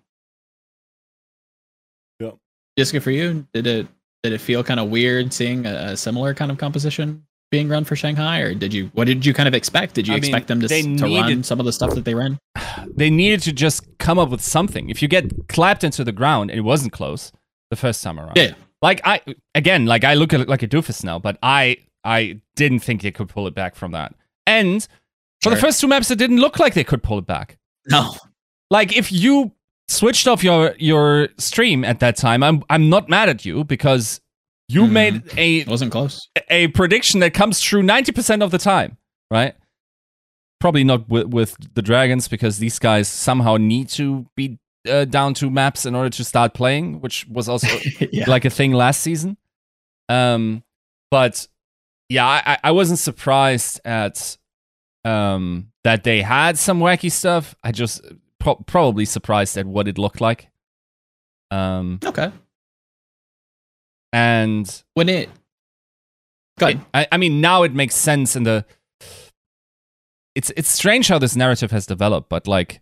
[2.78, 3.88] Jessica, for you, did it
[4.24, 7.84] did it feel kind of weird seeing a, a similar kind of composition being run
[7.84, 9.96] for Shanghai, or did you what did you kind of expect?
[9.96, 12.16] Did you I mean, expect them to, to run some of the stuff that they
[12.16, 12.38] ran?
[12.96, 14.90] they needed to just come up with something.
[14.90, 17.32] If you get clapped into the ground, it wasn't close
[17.70, 18.34] the first time around.
[18.36, 18.54] Yeah.
[18.82, 19.22] Like I
[19.56, 23.12] again, like I look at like a doofus now, but I I didn't think they
[23.12, 24.14] could pull it back from that.
[24.46, 24.88] And
[25.42, 27.58] for the first two maps, it didn't look like they could pull it back.
[27.90, 28.14] No.
[28.70, 29.52] Like if you
[29.88, 34.22] switched off your your stream at that time, I'm I'm not mad at you because
[34.70, 34.92] you Mhm.
[34.92, 36.28] made a It wasn't close.
[36.50, 38.98] a prediction that comes true 90% of the time,
[39.32, 39.56] right?
[40.60, 44.58] Probably not with, with the Dragons because these guys somehow need to be
[44.90, 47.68] uh, down two maps in order to start playing, which was also
[48.12, 48.24] yeah.
[48.30, 49.38] like a thing last season.
[50.10, 50.64] Um,
[51.12, 51.48] but
[52.10, 54.38] yeah, I, I- I wasn't surprised at
[55.06, 57.56] um, that they had some wacky stuff.
[57.64, 58.02] I just
[58.40, 60.50] pro- probably surprised at what it looked like.
[61.52, 62.32] Um, okay.
[64.14, 65.30] And When it
[66.58, 66.86] Go ahead.
[66.94, 68.66] I, I mean, now it makes sense in the.
[70.36, 72.82] It's it's strange how this narrative has developed, but like,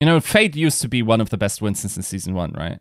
[0.00, 2.78] you know, Fate used to be one of the best Winstons in season one, right?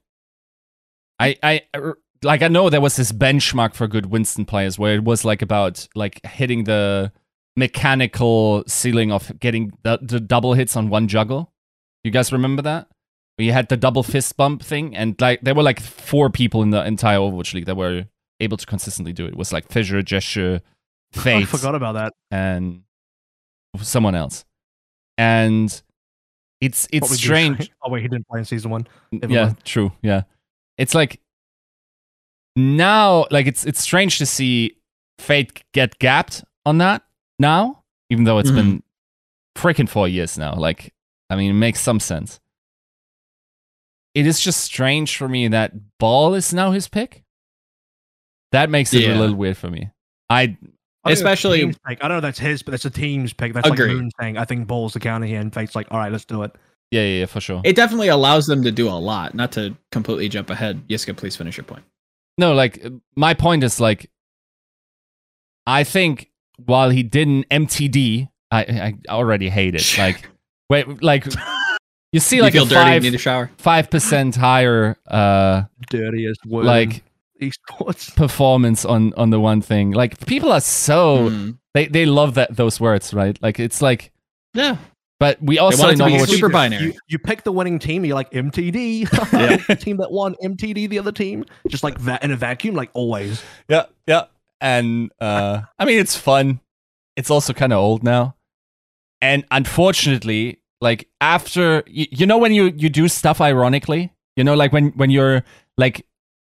[1.20, 4.96] I I er, like I know there was this benchmark for good Winston players where
[4.96, 7.12] it was like about like hitting the
[7.56, 11.52] mechanical ceiling of getting the, the double hits on one juggle.
[12.04, 12.88] You guys remember that?
[13.38, 16.70] You had the double fist bump thing, and like there were like four people in
[16.70, 18.06] the entire Overwatch League that were
[18.40, 19.30] able to consistently do it.
[19.30, 20.62] It was like Fissure, Gesture,
[21.26, 22.84] i forgot about that and
[23.82, 24.46] someone else.
[25.18, 25.70] And
[26.62, 27.72] it's it's Probably did- strange.
[27.84, 29.66] oh wait he didn't play in season one Never yeah, mind.
[29.66, 29.92] true.
[30.04, 30.24] Yeah,
[30.78, 31.20] it's like
[32.56, 34.78] now, like it's it's strange to see
[35.20, 37.04] Fate get gapped on that
[37.40, 38.56] now, even though it's Mhm.
[38.56, 38.84] been
[39.56, 40.54] freaking four years now.
[40.56, 40.94] Like,
[41.30, 42.40] I mean, it makes some sense.
[44.16, 47.24] It is just strange for me that Ball is now his pick.
[48.52, 49.16] That makes it Yeah.
[49.16, 49.90] a little weird for me.
[50.30, 50.60] I I think
[51.06, 52.04] that's Especially- team's pick.
[52.04, 53.54] I don't know that's his, but that's a team's pick.
[53.54, 53.88] That's Agreed.
[53.88, 56.24] like Moon saying, "I think Ball's the counter here," and Fate's like, "All right, let's
[56.26, 56.52] do it."
[56.92, 57.60] yeah, yeah, yeah for sure.
[57.66, 59.34] it definitely allows them to do a lot.
[59.34, 60.88] Not to completely jump ahead.
[60.88, 61.84] Yiska, please finish your point.
[62.38, 62.86] No, like
[63.16, 64.10] my point is like
[65.66, 69.96] I think while he didn't MTD, I I already hate it.
[69.98, 70.30] Like
[70.70, 71.26] wait, like
[72.14, 73.52] you see like you feel a dirty, five need a shower.
[73.58, 76.64] five percent higher uh Dirtiest word.
[76.66, 77.04] like
[77.42, 78.16] esports.
[78.16, 79.92] performance on on the one thing.
[79.92, 81.58] Like people are so Mm.
[81.74, 83.38] they they love that those words, right?
[83.42, 84.12] Like it's like
[84.54, 84.78] Yeah.
[85.20, 86.84] but we also want it in to be Overwatch super binary.
[86.86, 88.06] You, you pick the winning team.
[88.06, 89.08] You're like MTD.
[89.70, 89.76] Yeah.
[89.76, 90.88] team that won MTD.
[90.90, 93.42] The other team, just like that in a vacuum, like always.
[93.68, 94.26] Yeah, yeah.
[94.62, 96.60] And uh I mean it's fun.
[97.16, 98.36] It's also kind of old now.
[99.22, 104.54] And unfortunately, like after you, you know when you you do stuff ironically, you know
[104.54, 105.44] like when when you're
[105.78, 106.06] like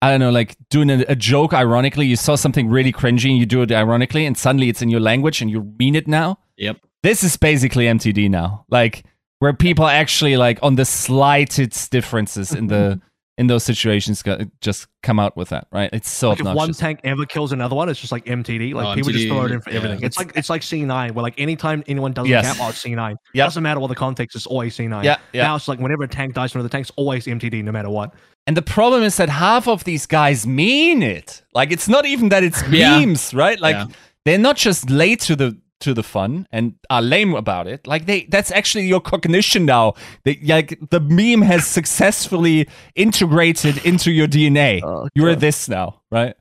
[0.02, 3.38] I don't know, like doing a, a joke ironically, you saw something really cringy and
[3.38, 6.38] you do it ironically and suddenly it's in your language and you mean it now.
[6.58, 6.78] Yep.
[7.02, 8.66] This is basically MTD now.
[8.68, 9.04] Like
[9.38, 13.00] where people actually like on the slightest differences in the
[13.38, 15.90] in those situations go, just come out with that, right?
[15.92, 18.72] It's so Like if one tank ever kills another one, it's just like MTD.
[18.72, 19.76] Like Oh, people just throw it in for yeah.
[19.76, 20.02] everything.
[20.02, 22.46] It's like it's like C9, where like anytime anyone does Yes.
[22.46, 23.16] a cap, oh, it's C9.
[23.34, 23.46] Yep.
[23.46, 25.04] Doesn't matter what the context is, always C9.
[25.04, 25.42] yeah, yeah.
[25.42, 27.90] Now it's like whenever a tank dies from another tank, it's always MTD, no matter
[27.90, 28.14] what.
[28.46, 31.42] And the problem is that half of these guys mean it.
[31.52, 32.98] Like it's not even that it's Yeah.
[33.00, 33.60] memes, right?
[33.60, 33.86] Like Yeah.
[34.24, 37.86] they're not just late to the to the fun and are lame about it.
[37.86, 39.94] Like they that's actually your cognition now.
[40.24, 44.82] They, like the meme has successfully integrated into your DNA.
[44.82, 46.34] Oh, You're this now, right?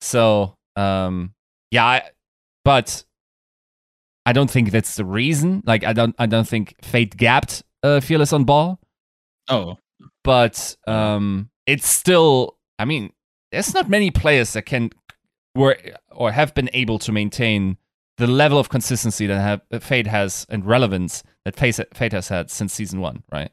[0.00, 1.32] So, um
[1.70, 2.02] yeah, I,
[2.64, 3.04] but
[4.26, 5.62] I don't think that's the reason.
[5.66, 8.80] Like I don't I don't think Fate gapped uh, Fearless on ball
[9.48, 9.78] Oh,
[10.22, 12.56] but um, it's still.
[12.78, 13.12] I mean,
[13.52, 14.90] there's not many players that can
[15.54, 15.76] were
[16.10, 17.76] or have been able to maintain
[18.18, 22.28] the level of consistency that have, that Fate has and relevance that Fate, Fate has
[22.28, 23.50] had since season one, right?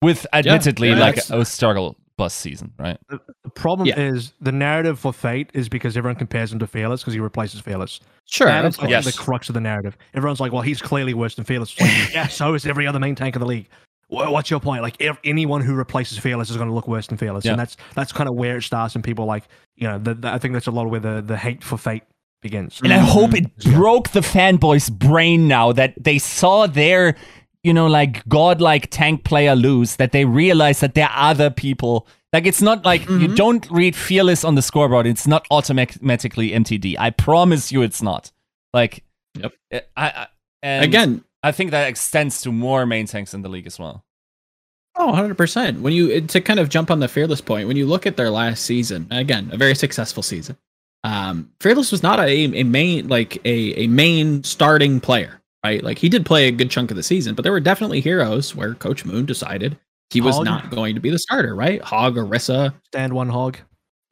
[0.00, 2.98] With admittedly yeah, like that's- a struggle bus season, right?
[3.08, 3.18] The
[3.54, 3.98] problem Yeah.
[3.98, 7.60] is the narrative for Fate is because everyone compares him to Fearless because he replaces
[7.60, 8.00] Fearless.
[8.26, 8.46] Sure.
[8.48, 9.04] That of is like Yes.
[9.06, 9.96] the crux of the narrative.
[10.14, 11.78] Everyone's like, well, he's clearly worse than Fearless.
[11.80, 13.68] Like, yeah, so is every other main tank in the league.
[14.08, 14.82] What's your point?
[14.82, 17.52] Like, ev- anyone who replaces Fearless is going to look worse than Fearless, Yeah.
[17.52, 18.94] and that's that's kind of where it starts.
[18.94, 19.44] And people like,
[19.76, 21.78] you know, the, the- I think that's a lot of where the, the hate for
[21.78, 22.02] Fate
[22.42, 22.80] begins.
[22.82, 23.72] And I hope it Yeah.
[23.74, 27.16] broke the fanboys' brain now that they saw their,
[27.62, 32.06] you know, like godlike tank player lose, that they realize that there are other people.
[32.32, 33.36] Like it's not like you Mhm.
[33.36, 35.06] don't read fearless on the scoreboard.
[35.06, 36.96] It's not automatically MTD.
[36.98, 38.32] I promise you, it's not.
[38.74, 39.04] Like,
[39.38, 39.52] Yep.
[39.72, 40.26] I, I
[40.62, 44.04] and Again, I think that extends to more main tanks in the league as well.
[44.94, 45.80] Oh, 100%.
[45.80, 48.30] When you to kind of jump on the Fearless point, when you look at their
[48.30, 50.56] last season, again, a very successful season.
[51.04, 55.82] Um, Fearless was not a, a main like a, a main starting player, right?
[55.82, 58.54] Like he did play a good chunk of the season, but there were definitely heroes
[58.54, 59.76] where Coach Moon decided
[60.10, 60.44] he was Hog.
[60.44, 61.82] not going to be the starter, right?
[61.82, 63.56] Hog, Orisa, Stand one hog.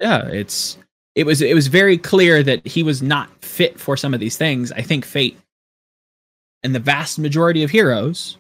[0.01, 0.78] yeah, it's
[1.14, 4.36] it was it was very clear that he was not fit for some of these
[4.36, 4.72] things.
[4.72, 5.38] I think Fate
[6.62, 8.36] and the vast majority of heroes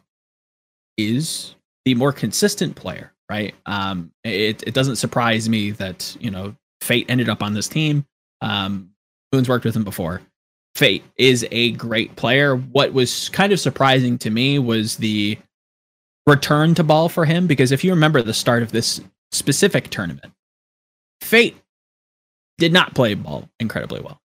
[0.96, 3.54] is the more consistent player, right?
[3.66, 8.04] Um, it it doesn't surprise me that you know Fate ended up on this team.
[8.40, 8.90] Um,
[9.32, 10.22] Moon's worked with him before.
[10.74, 12.56] Fate is a great player.
[12.56, 15.38] What was kind of surprising to me was the
[16.26, 19.00] return to ball for him because if you remember the start of this
[19.32, 20.32] specific tournament,
[21.20, 21.56] Fate
[22.58, 24.20] did not play ball incredibly well.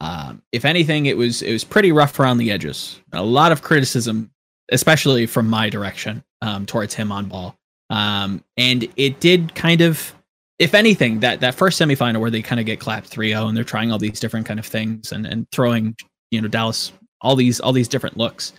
[0.00, 3.00] Um, if anything, it was it was pretty rough around the edges.
[3.12, 4.30] A lot of criticism,
[4.70, 7.56] especially from my direction, um, towards him on ball.
[7.90, 10.14] Um, and it did kind of,
[10.58, 13.64] if anything, that that first semifinal where they kind of get clapped 3-0 and they're
[13.64, 15.96] trying all these different kind of things and and throwing,
[16.30, 18.52] you know, Dallas all these all these different looks.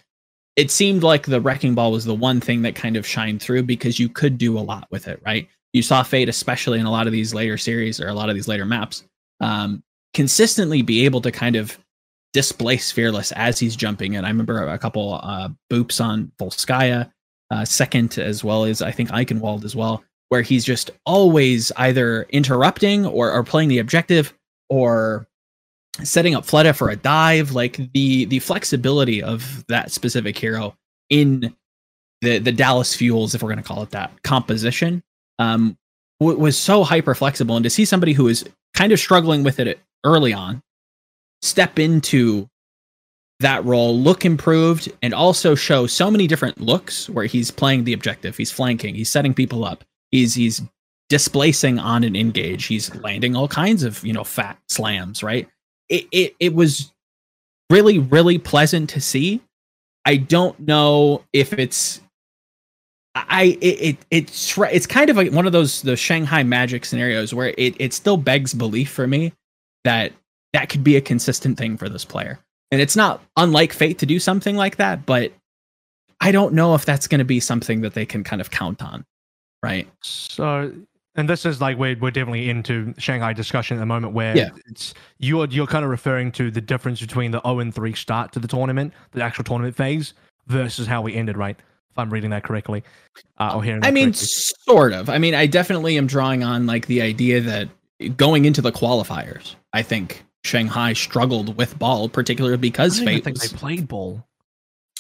[0.55, 3.63] It seemed like the wrecking ball was the one thing that kind of shined through
[3.63, 5.47] because you could do a lot with it, right?
[5.71, 8.35] You saw Fate, especially in a lot of these later series or a lot of
[8.35, 9.03] these later maps,
[9.39, 9.83] um,
[10.13, 11.77] consistently be able to kind of
[12.33, 14.25] displace Fearless as he's jumping in.
[14.25, 17.09] I remember a couple uh, boops on Volskaya,
[17.51, 22.23] uh, second, as well as I think Eichenwalde as well, where he's just always either
[22.29, 24.33] interrupting or, or playing the objective
[24.69, 25.27] or
[26.03, 27.51] setting up Fleta for a dive.
[27.51, 30.75] Like the the flexibility of that specific hero
[31.09, 31.53] in
[32.21, 35.03] the the Dallas Fuels, if we're going to call it that, composition
[35.39, 35.77] um,
[36.19, 37.55] w- was so hyper flexible.
[37.55, 40.61] And to see somebody who is kind of struggling with it early on
[41.41, 42.47] step into
[43.39, 47.93] that role, look improved, and also show so many different looks where he's playing the
[47.93, 50.61] objective, he's flanking, he's setting people up, he's he's
[51.09, 55.47] displacing on an engage, he's landing all kinds of you know fat slams, right?
[55.89, 56.91] It it it was
[57.69, 59.41] really really pleasant to see.
[60.05, 62.01] I don't know if it's
[63.15, 67.33] I it, it it's it's kind of like one of those the Shanghai Magic scenarios
[67.33, 69.33] where it it still begs belief for me
[69.83, 70.13] that
[70.53, 72.39] that could be a consistent thing for this player.
[72.71, 75.31] And it's not unlike Fate to do something like that, but
[76.21, 78.81] I don't know if that's going to be something that they can kind of count
[78.81, 79.05] on,
[79.63, 79.87] right?
[80.01, 80.71] So,
[81.15, 84.49] and this is like we're we're definitely into Shanghai discussion at the moment, where Yeah.
[84.67, 88.31] it's you're you're kind of referring to the difference between the 0 and 3 start
[88.33, 90.13] to the tournament, the actual tournament phase,
[90.47, 91.57] versus how we ended, right?
[91.91, 92.83] If I'm reading that correctly,
[93.39, 93.83] uh, or hearing.
[93.83, 94.27] I mean, correctly.
[94.67, 95.09] sort of.
[95.09, 97.67] I mean, I definitely am drawing on like the idea that
[98.15, 103.15] going into the qualifiers, I think Shanghai struggled with ball, particularly I because don't even
[103.15, 104.23] Fate think was they played ball.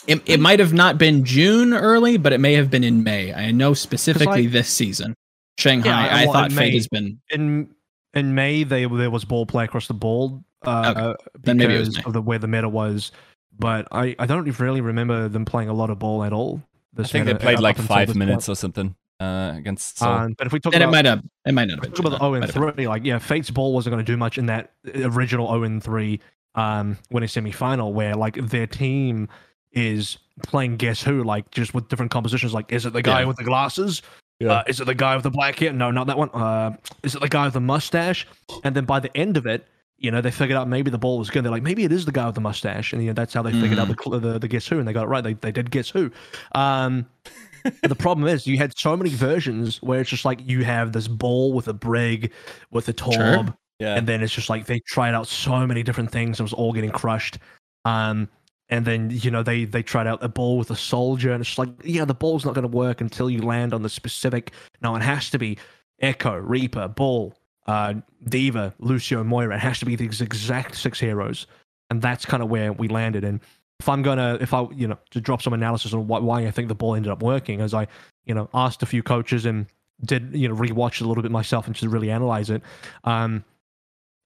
[0.07, 3.33] It, it might have not been June early, but it may have been in May.
[3.33, 5.13] I know specifically this season.
[5.57, 6.75] Shanghai, Yeah, I well, thought in Fate May.
[6.77, 7.19] has been.
[7.31, 7.75] in
[8.13, 10.99] in May they there was ball play across the board uh, Okay.
[11.01, 12.09] uh, Then maybe it was because May.
[12.09, 13.11] of the where the meta was,
[13.57, 16.61] but I I don't really remember them playing a lot of ball at all.
[16.97, 18.49] I This think they played up like five minutes point.
[18.49, 20.09] or something uh, against Seoul.
[20.09, 21.23] Um, but if we talk And it about might have.
[21.45, 21.91] It might not have been.
[21.91, 22.73] talk about the June, 0 and might have been.
[22.75, 25.83] 3, like yeah, Fate's ball wasn't going to do much in that original 0 and
[25.83, 26.19] 3
[26.55, 29.29] um winning semi-final where like their team
[29.73, 33.25] is playing guess who like just with different compositions like is it the guy Yeah.
[33.27, 34.01] with the glasses
[34.39, 34.51] Yeah.
[34.53, 37.13] uh, is it the guy with the black hair no not that one uh is
[37.15, 38.25] it the guy with the mustache
[38.63, 39.67] and then by the end of it
[39.97, 42.05] you know they figured out maybe the ball was good they're like maybe it is
[42.05, 44.39] the guy with the mustache and you know, that's how they figured out the, the
[44.39, 46.09] the guess who and they got it right they, they did guess who
[46.55, 47.05] um
[47.83, 51.09] the problem is you had so many versions where it's just like you have this
[51.09, 52.31] ball with a brig
[52.71, 53.55] with a torb Sure.
[53.79, 53.95] yeah.
[53.97, 56.39] and then it's just like they tried out so many different things.
[56.39, 57.37] It was all getting crushed.
[57.83, 58.29] Um,
[58.69, 61.57] and then you know they they tried out a ball with a soldier, and it's
[61.57, 64.51] like yeah, the ball's not going to work until you land on the specific.
[64.81, 65.57] No, it has to be
[66.01, 67.33] Echo, Reaper, Ball,
[67.67, 67.95] uh,
[68.27, 69.55] Diva, Lucio, Moira.
[69.55, 71.47] It has to be these exact six heroes,
[71.89, 73.23] and that's kind of where we landed.
[73.23, 73.39] And
[73.79, 76.51] if I'm gonna, if I you know to drop some analysis on why, why I
[76.51, 77.87] think the ball ended up working, as I
[78.25, 79.65] you know asked a few coaches and
[80.05, 82.61] did you know rewatch it a little bit myself and just really analyze it.
[83.03, 83.43] Um,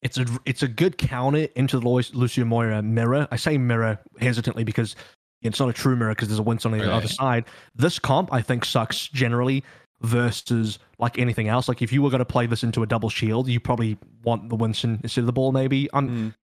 [0.03, 3.27] it's a it's a good counter into the Lucio Moira mirror.
[3.31, 4.95] I say mirror hesitantly because
[5.41, 6.93] it's not a true mirror because there's a Winston on the Right.
[6.93, 7.45] other side.
[7.75, 9.63] This comp I think sucks generally
[10.01, 11.67] versus like anything else.
[11.67, 14.49] Like if you were going to play this into a double shield, you probably want
[14.49, 15.51] the Winston instead of the ball.
[15.51, 16.33] Maybe I'm Mm.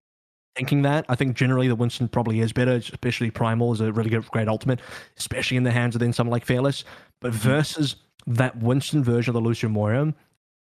[0.55, 1.05] thinking that.
[1.09, 4.47] I think generally the Winston probably is better, especially Primal is a really good, great
[4.47, 4.79] ultimate,
[5.17, 6.83] especially in the hands of then someone like Fearless.
[7.21, 7.95] But versus
[8.27, 10.13] that Winston version of the Lucio Moira,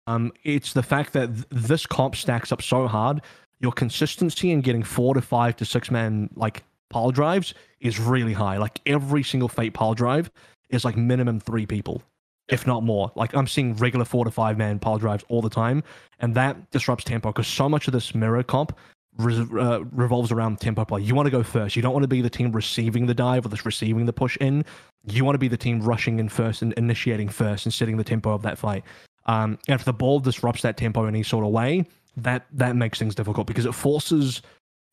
[0.08, 3.22] um, it's the fact that th- this comp stacks up so hard.
[3.60, 8.34] Your consistency in getting four to five to six man like pile drives is really
[8.34, 8.58] high.
[8.58, 10.30] Like every single Fate pile drive
[10.70, 12.04] is like minimum three people,
[12.48, 13.12] if not more.
[13.16, 15.84] Like I'm seeing regular four to five man pile drives all the time,
[16.20, 18.78] and that disrupts tempo because so much of this mirror comp
[19.18, 21.02] re- uh, revolves around tempo play.
[21.02, 21.76] You want to go first.
[21.76, 24.38] You don't want to be the team receiving the dive or just receiving the push
[24.38, 24.66] in.
[25.08, 28.04] You want to be the team rushing in first and initiating first and setting the
[28.04, 28.84] tempo of that fight.
[29.26, 31.86] Um, and if the ball disrupts that tempo in any sort of way,
[32.18, 34.42] that that makes things difficult because it forces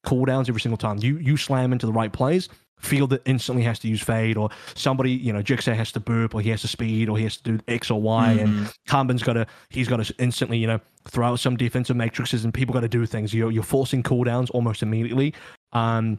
[0.07, 0.99] cooldowns every single time.
[1.01, 2.49] You you slam into the right plays,
[2.81, 6.35] field that instantly has to use fade, or somebody, you know, Jigsaw has to boop,
[6.35, 8.75] or he has to speed, or he has to do X or Y, and Mhm.
[8.89, 12.53] Hanbin's got to he's got to instantly, you know, throw out some defensive matrices, and
[12.53, 13.33] people got to do things.
[13.33, 15.35] You're you're forcing cooldowns almost immediately.
[15.73, 16.19] Um,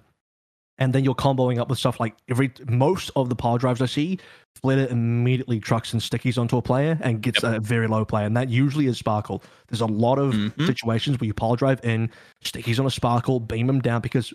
[0.78, 3.86] and then you're comboing up with stuff like every most of the power drives I
[3.86, 4.20] see,
[4.64, 8.36] Fleta immediately trucks and stickies onto a player and gets a very low player, and
[8.38, 9.44] that usually is Sparkle.
[9.68, 10.66] There's a lot of Mhm.
[10.66, 12.10] situations where you power drive in,
[12.44, 14.34] stickies on a Sparkle, beam him down because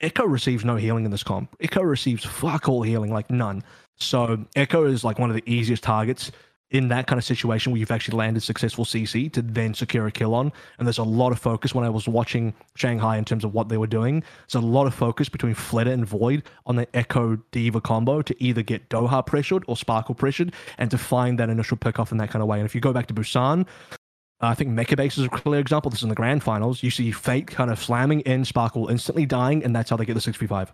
[0.00, 1.54] Echo receives no healing in this comp.
[1.60, 3.62] Echo receives fuck all healing, like none.
[3.98, 6.32] So Echo is like one of the easiest targets
[6.70, 10.12] in that kind of situation where you've actually landed successful CC to then secure a
[10.12, 10.52] kill on.
[10.78, 13.68] And there's a lot of focus when I was watching Shanghai in terms of what
[13.68, 14.22] they were doing.
[14.50, 18.42] There's a lot of focus between Fleta and Void on the Echo Diva combo to
[18.42, 22.30] either get Doha pressured or Sparkle pressured and to find that initial pickoff in that
[22.30, 22.58] kind of way.
[22.58, 23.66] And if you go back to Busan,
[24.40, 25.90] I think MEKA Base is a clear example.
[25.90, 26.82] This is in the grand finals.
[26.82, 30.14] You see Fate kind of slamming in Sparkle, instantly dying, and that's how they get
[30.14, 30.68] the 6v5.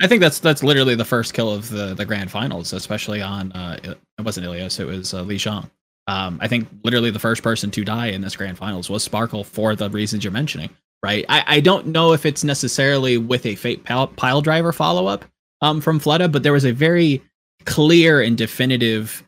[0.00, 3.52] I think that's that's literally the first kill of the the grand finals, especially on
[3.52, 5.68] uh, it wasn't Ilios, it was uh, Lijiang.
[6.06, 9.44] Um, I think literally the first person to die in this grand finals was Sparkle
[9.44, 10.70] for the reasons you're mentioning,
[11.02, 11.24] right?
[11.28, 15.26] I, I don't know if it's necessarily with a fate pile, pile driver follow up
[15.60, 17.20] um, from Fleta, but there was a very
[17.66, 19.22] clear and definitive,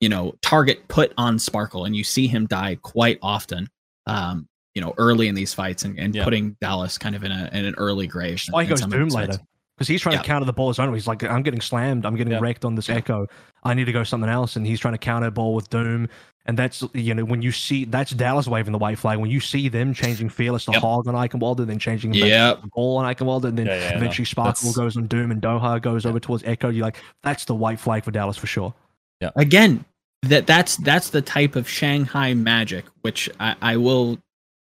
[0.00, 3.68] you know, target put on Sparkle, and you see him die quite often.
[4.06, 6.24] Um, you know, early in these fights and, and Yeah.
[6.24, 8.40] putting Dallas kind of in a in an early grave.
[8.50, 9.38] Why he goes Doom later.
[9.80, 9.88] Fights.
[9.88, 10.22] Because he's trying Yeah.
[10.22, 10.96] to counter the ball his own way.
[10.96, 12.04] He's like, I'm getting slammed.
[12.06, 12.40] I'm getting Yeah.
[12.40, 12.96] wrecked on this Yeah.
[12.96, 13.26] Echo.
[13.64, 14.56] I need to go something else.
[14.56, 16.08] And he's trying to counter ball with Doom.
[16.46, 19.18] And that's, you know, when you see, that's Dallas waving the white flag.
[19.18, 20.80] When you see them changing Fearless to Yep.
[20.82, 22.62] Hog on Eichenwalde, then changing him back Yep.
[22.62, 23.96] to Ball on Eichenwalde, and then Yeah, yeah, no.
[23.98, 26.68] eventually Sparkle That's- goes on Doom and Doha goes over towards Echo.
[26.70, 28.74] You're like, that's the white flag for Dallas for sure.
[29.20, 29.30] Yeah.
[29.36, 29.84] Again
[30.22, 34.18] that that's that's the type of shanghai magic which i, I will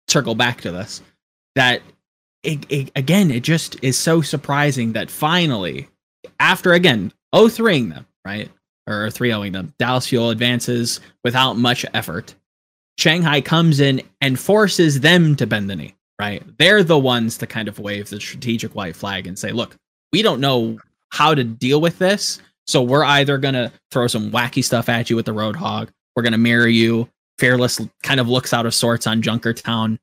[0.07, 1.03] circle back to this
[1.57, 1.83] that
[2.43, 5.89] it, it, again it just is so surprising that finally
[6.41, 8.51] after again 0-3ing them right
[8.87, 12.35] or 3-0ing them dallas fuel advances without much effort
[12.99, 17.47] shanghai comes in and forces them to bend the knee right they're the ones to
[17.47, 19.77] kind of wave the strategic white flag and say look
[20.13, 20.79] we don't know
[21.11, 25.17] how to deal with this so we're either gonna throw some wacky stuff at you
[25.17, 25.89] with the Roadhog.
[26.15, 27.09] We're gonna mirror you.
[27.39, 29.99] Fearless kind of looks out of sorts on Junkertown,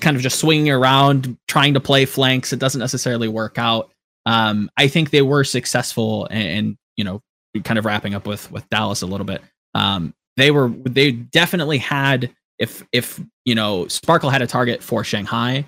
[0.00, 2.52] kind of just swinging around, trying to play flanks.
[2.52, 3.90] It doesn't necessarily work out.
[4.26, 7.22] Um, I think they were successful, and, you know,
[7.64, 9.42] kind of wrapping up with with Dallas a little bit.
[9.74, 15.04] Um, they were they definitely had if if you know Sparkle had a target for
[15.04, 15.64] Shanghai,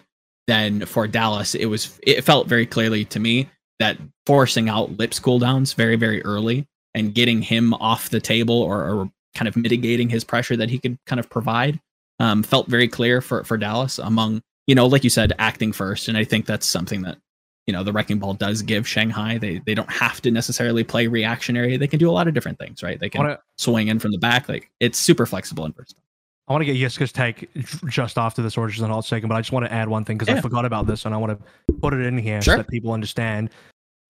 [0.47, 5.21] then for Dallas it was it felt very clearly to me that forcing out Lip's
[5.21, 10.09] cooldowns very very early and getting him off the table or, or kind of mitigating
[10.09, 11.81] his pressure that he could kind of provide
[12.19, 16.09] um, felt very clear for for Dallas among you know like you said acting first.
[16.09, 17.19] And I think that's something that
[17.67, 19.39] you know the wrecking ball does give Shanghai.
[19.39, 21.77] They they don't have to necessarily play reactionary.
[21.77, 22.99] They can do a lot of different things right?
[22.99, 24.49] They can want to swing in from the back.
[24.49, 26.03] Like it's super flexible and versatile
[26.49, 27.47] I want to get Yiska's take
[27.89, 29.87] just after this or just in a hot second, but I just want to add
[29.87, 32.41] one thing because I forgot about this and I want to put it in here
[32.41, 32.55] Sure.
[32.55, 33.51] so that people understand.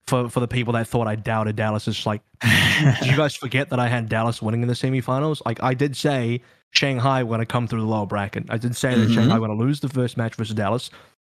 [0.07, 3.69] For for the people that thought I doubted Dallas, it's like, did you guys forget
[3.69, 5.41] that I had Dallas winning in the semifinals?
[5.45, 6.41] Like I did say
[6.71, 8.45] Shanghai were going to come through the lower bracket.
[8.49, 9.13] I did say that Mhm.
[9.15, 10.89] Shanghai were going to lose the first match versus Dallas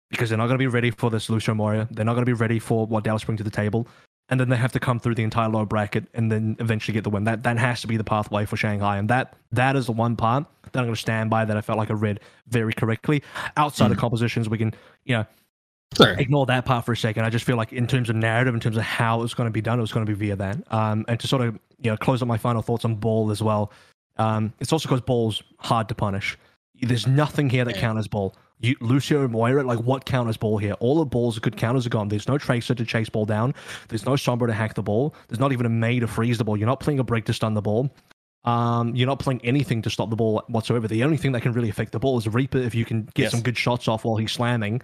[0.10, 1.88] because they're not going to be ready for this Lucio Moira.
[1.92, 3.88] They're not going to be ready for what Dallas bring to the table.
[4.30, 7.06] And then they have to come through the entire lower bracket and then eventually get
[7.06, 7.24] the win.
[7.24, 8.98] That that has to be the pathway for Shanghai.
[8.98, 11.62] And that that is the one part that I'm going to stand by that I
[11.62, 12.20] felt like I read
[12.50, 13.24] very correctly.
[13.56, 14.74] Outside of compositions, we can,
[15.06, 15.26] you know,
[15.96, 17.24] sure ignore that part for a second.
[17.24, 19.54] I just feel like in terms of narrative, in terms of how it's going to
[19.54, 20.74] be done, it was going to be via that.
[20.74, 23.42] Um, and to sort of you know close up my final thoughts on Ball as
[23.42, 23.72] well.
[24.18, 26.38] Um, it's also because ball's hard to punish.
[26.82, 28.36] There's nothing here that counters ball.
[28.60, 30.74] You, Lucio Moira, like what counters ball here?
[30.74, 32.08] All the balls, good counters are gone.
[32.08, 33.54] There's no tracer to chase ball down.
[33.90, 35.14] There's no sombra to hack the ball.
[35.28, 36.58] There's not even a Mei to freeze the ball.
[36.58, 37.92] You're not playing a Brig to stun the ball.
[38.46, 40.88] Um, you're not playing anything to stop the ball whatsoever.
[40.88, 43.24] The only thing that can really affect the ball is Reaper if you can get
[43.24, 43.32] Yes.
[43.32, 44.82] some good shots off while he's slamming.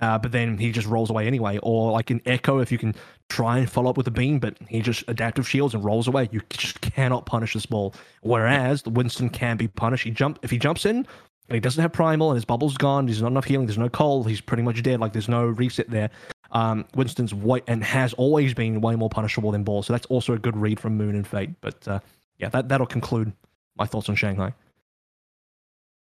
[0.00, 1.58] Uh, but then he just rolls away anyway.
[1.62, 2.94] Or like an Echo if you can
[3.28, 6.28] try and follow up with a beam, but he just adaptive shields and rolls away.
[6.32, 7.94] You just cannot punish this ball.
[8.22, 10.04] Whereas the Winston can be punished.
[10.04, 13.06] He jump if he jumps in and he doesn't have primal and his bubble's gone.
[13.06, 13.66] There's not enough healing.
[13.66, 14.24] There's no coal.
[14.24, 15.00] He's pretty much dead.
[15.00, 16.10] Like there's no reset there.
[16.52, 19.82] Um, Winston's way and has always been way more punishable than Ball.
[19.82, 21.50] So that's also a good read from Moon and Fate.
[21.60, 22.00] But uh,
[22.38, 23.32] yeah, that that'll conclude
[23.76, 24.52] my thoughts on Shanghai.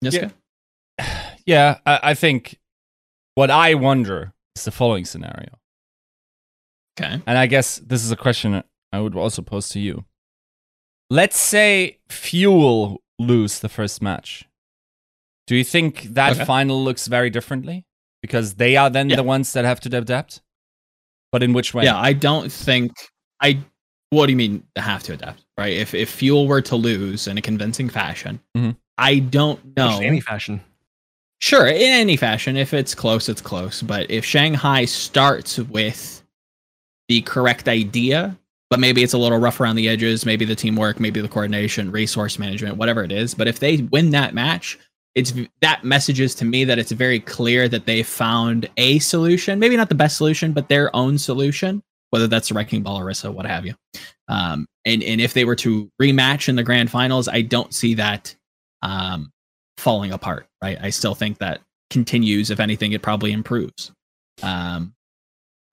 [0.04, 0.32] Yiska?
[1.46, 2.58] Yeah, I, I think
[3.34, 5.58] what I wonder is the following scenario.
[7.00, 7.22] Okay.
[7.26, 10.04] And I guess this is a question I would also pose to you.
[11.10, 14.44] Let's say Fuel lose the first match.
[15.46, 16.44] Do you think that Okay.
[16.44, 17.86] final looks very differently?
[18.20, 19.16] Because they are then Yeah.
[19.16, 20.40] the ones that have to adapt?
[21.32, 21.84] But in which way?
[21.84, 22.92] Yeah, I don't think
[23.40, 23.58] I.
[24.10, 25.44] What do you mean have to adapt?
[25.58, 25.72] Right?
[25.72, 28.76] If if Fuel were to lose in a convincing fashion, Mhm.
[28.98, 29.88] I don't know.
[29.90, 30.60] Just any fashion.
[31.42, 33.82] Sure, in any fashion, if it's close, it's close.
[33.82, 36.22] But if Shanghai starts with
[37.08, 38.38] the correct idea,
[38.70, 41.90] but maybe it's a little rough around the edges, maybe the teamwork, maybe the coordination,
[41.90, 43.34] resource management, whatever it is.
[43.34, 44.78] But if they win that match,
[45.16, 49.76] it's that messages to me that it's very clear that they found a solution, maybe
[49.76, 53.46] not the best solution, but their own solution, whether that's the Wrecking Ball, Orisa, what
[53.46, 53.74] have you.
[54.28, 57.94] Um, and and if they were to rematch in the grand finals, I don't see
[57.94, 58.32] that
[58.82, 59.32] um,
[59.76, 60.46] falling apart.
[60.62, 61.60] Right, I still think that
[61.90, 62.50] continues.
[62.50, 63.90] If anything, it probably improves.
[64.42, 64.94] Um,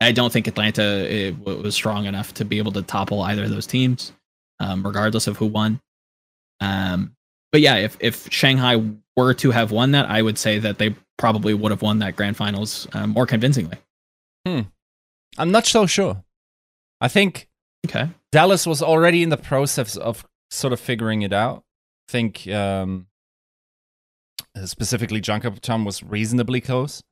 [0.01, 3.43] I don't think Atlanta eh, w- was strong enough to be able to topple either
[3.43, 4.13] of those teams,
[4.59, 5.79] um, regardless of who won.
[6.59, 7.15] Um,
[7.51, 8.81] but yeah, if if Shanghai
[9.15, 12.15] were to have won that, I would say that they probably would have won that
[12.15, 13.77] grand finals uh, more convincingly.
[14.47, 14.61] Hmm.
[15.37, 16.23] I'm not so sure.
[17.01, 17.47] I think
[17.87, 18.09] Okay.
[18.31, 21.63] Dallas was already in the process of sort of figuring it out.
[22.09, 23.07] I think um,
[24.65, 27.03] specifically Junkertown was reasonably close.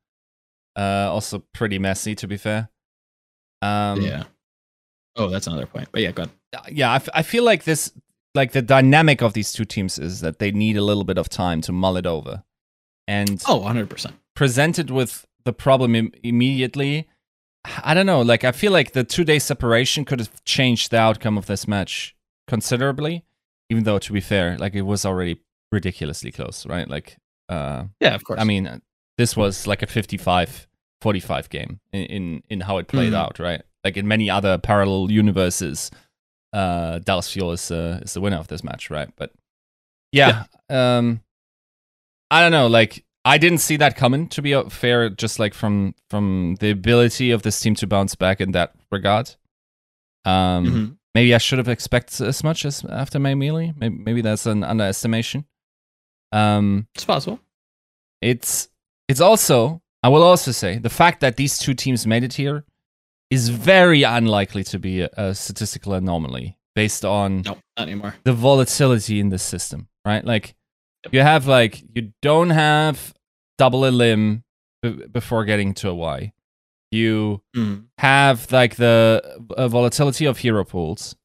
[0.77, 2.69] Uh, also pretty messy, to be fair.
[3.61, 4.23] Um, yeah.
[5.15, 5.89] Oh, that's another point.
[5.91, 6.71] But yeah, go ahead.
[6.71, 7.91] yeah, I, f- I feel like this,
[8.35, 11.29] like the dynamic of these two teams is that they need a little bit of
[11.29, 12.43] time to mull it over,
[13.07, 14.13] and Oh, 100%.
[14.35, 17.07] presented with the problem Im- immediately.
[17.83, 18.21] I don't know.
[18.21, 21.67] Like I feel like the two day separation could have changed the outcome of this
[21.67, 22.15] match
[22.47, 23.23] considerably.
[23.69, 25.41] Even though, to be fair, like it was already
[25.71, 26.87] ridiculously close, right?
[26.87, 27.17] Like,
[27.49, 28.39] uh, Yeah, of course.
[28.39, 28.81] I mean,
[29.17, 33.17] this was like a 55-45 game in in, in how it played Mhm.
[33.17, 33.61] out, right?
[33.83, 35.91] Like in many other parallel universes,
[36.53, 39.09] uh, Dallas Fuel is uh, is the winner of this match, right?
[39.15, 39.31] But
[40.11, 41.21] yeah, um,
[42.31, 42.67] I don't know.
[42.67, 44.27] Like I didn't see that coming.
[44.29, 48.15] To be uh, fair, just like from from the ability of this team to bounce
[48.15, 49.35] back in that regard.
[50.25, 50.97] Um, Mhm.
[51.15, 53.73] maybe I should have expected as much as after May Melee.
[53.77, 55.45] Maybe, maybe that's an underestimation.
[56.31, 57.39] Um, it's possible.
[58.21, 58.69] it's
[59.07, 62.63] it's also I will also say the fact that these two teams made it here
[63.29, 68.15] is very unlikely to be a, a statistical anomaly based on No, not anymore.
[68.23, 70.23] the volatility in the system, right?
[70.23, 70.55] Like
[71.11, 73.13] you have like you don't have
[73.57, 74.43] double a limb
[74.81, 76.33] b- before getting to a Y.
[76.91, 77.85] You Mm.
[77.97, 79.21] have like the
[79.57, 81.15] uh, volatility of hero pools.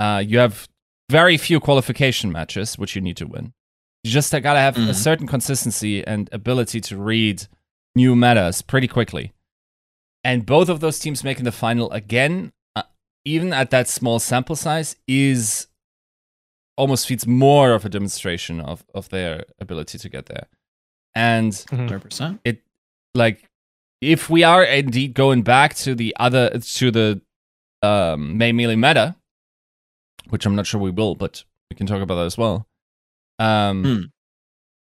[0.00, 0.68] Uh, you have
[1.10, 3.52] very few qualification matches, which you need to win.
[4.04, 4.94] You just gotta have a Mhm.
[4.94, 7.46] certain consistency and ability to read
[7.96, 9.32] new metas pretty quickly.
[10.22, 12.82] And both of those teams making the final again, uh,
[13.24, 15.68] even at that small sample size, is
[16.76, 20.48] almost feeds more of a demonstration of, of their ability to get there.
[21.14, 22.40] And 100%.
[22.44, 22.62] It
[23.14, 23.48] like
[24.00, 27.22] if we are indeed going back to the other to the
[27.82, 29.16] um May Melee meta,
[30.28, 32.66] which I'm not sure we will, but we can talk about that as well.
[33.38, 34.00] Um Hmm.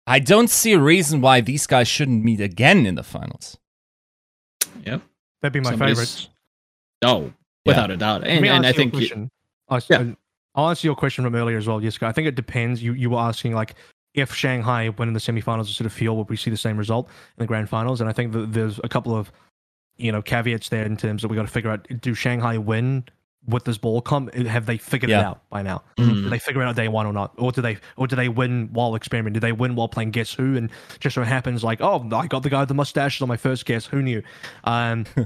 [0.07, 3.57] I don't see a reason why these guys shouldn't meet again in the finals.
[4.85, 5.01] Yep.
[5.41, 6.29] That'd be my Somebody's- favorites.
[7.03, 7.33] Oh,
[7.65, 8.23] without a doubt.
[8.25, 9.31] And, and I think you- question.
[9.69, 10.13] Oh, Yeah.
[10.53, 12.03] I'll answer your question from earlier as well, Yiska.
[12.03, 12.81] I think it depends.
[12.81, 13.75] You you were asking like
[14.13, 17.07] if Shanghai win in the semifinals instead of Fuel, would we see the same result
[17.07, 17.99] in the grand finals?
[17.99, 19.31] And I think that there's a couple of
[19.97, 23.03] you know caveats there in terms that we got to figure out: do Shanghai win
[23.47, 24.33] with this ball comp?
[24.33, 25.83] Have they figured it out by now?
[25.97, 26.23] Mm.
[26.23, 27.33] Did they figure it out day one or not?
[27.37, 29.33] Or do they or do they win while experimenting?
[29.33, 30.55] Do they win while playing Guess Who?
[30.57, 30.69] And
[30.99, 33.65] just so happens like, oh, I got the guy with the mustaches on my first
[33.65, 33.85] guess.
[33.85, 34.21] Who knew?
[34.63, 35.05] Um,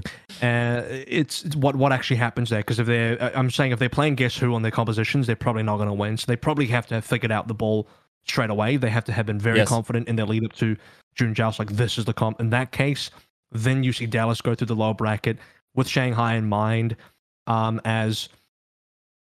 [0.42, 2.60] uh, it's, it's what what actually happens there.
[2.60, 5.36] Because if they're, uh, I'm saying if they're playing Guess Who on their compositions, they're
[5.36, 6.16] probably not going to win.
[6.16, 7.88] So they probably have to have figured out the ball
[8.26, 8.76] straight away.
[8.76, 9.68] They have to have been very Yes.
[9.68, 10.76] confident in their lead up to
[11.14, 11.58] June Joust.
[11.58, 12.40] Like this is the comp.
[12.40, 13.10] In that case,
[13.50, 15.38] then you see Dallas go through the lower bracket
[15.74, 16.96] with Shanghai in mind
[17.46, 18.28] um, as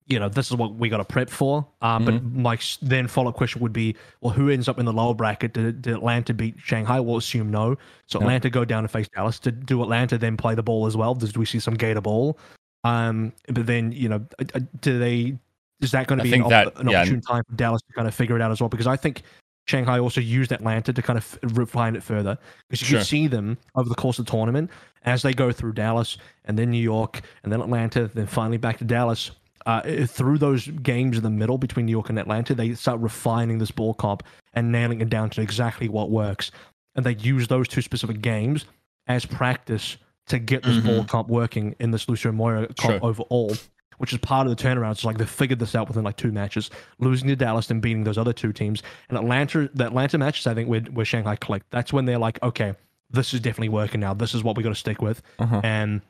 [0.08, 1.66] you know this is what we got to prep for.
[1.82, 4.94] Um, But my then follow up question would be, well, who ends up in the
[4.94, 5.54] lower bracket?
[5.54, 7.00] Did, did Atlanta beat Shanghai?
[7.00, 7.78] We'll assume no.
[8.08, 8.26] So Yeah.
[8.26, 9.40] Atlanta go down and face Dallas.
[9.40, 11.16] Did do Atlanta then play the ball as well?
[11.16, 12.38] Does do we see some Gator ball?
[12.84, 15.38] Um, but then you know, uh, uh, do they?
[15.82, 17.00] Is that going to be an, that- an yeah.
[17.02, 18.70] opportune time for Dallas to kind of figure it out as well?
[18.70, 19.24] Because I think
[19.66, 22.38] Shanghai also used Atlanta to kind of refine it further.
[22.70, 23.00] Because you Sure.
[23.00, 24.70] can see them over the course of the tournament
[25.04, 28.78] as they go through Dallas and then New York and then Atlanta, then finally back
[28.80, 29.32] to Dallas.
[29.66, 33.60] Uh, through those games in the middle between New York and Atlanta, they start refining
[33.60, 34.22] this ball comp
[34.54, 36.52] and nailing it down to exactly what works.
[36.96, 38.66] And they use those two specific games
[39.08, 39.96] as practice
[40.28, 43.00] to get this ball comp working in this Lucio Moira comp Sure.
[43.02, 43.56] overall,
[43.98, 44.92] which is part of the turnaround.
[44.92, 48.04] It's like they figured this out within like two matches, losing to Dallas and beating
[48.04, 48.84] those other two teams.
[49.10, 51.70] And Atlanta, the Atlanta matches, I think, where, where Shanghai clicked.
[51.72, 52.76] That's when they're like, okay,
[53.10, 54.14] this is definitely working now.
[54.14, 55.22] This is what we got to stick with.
[55.40, 55.62] Uh-huh.
[55.64, 56.02] And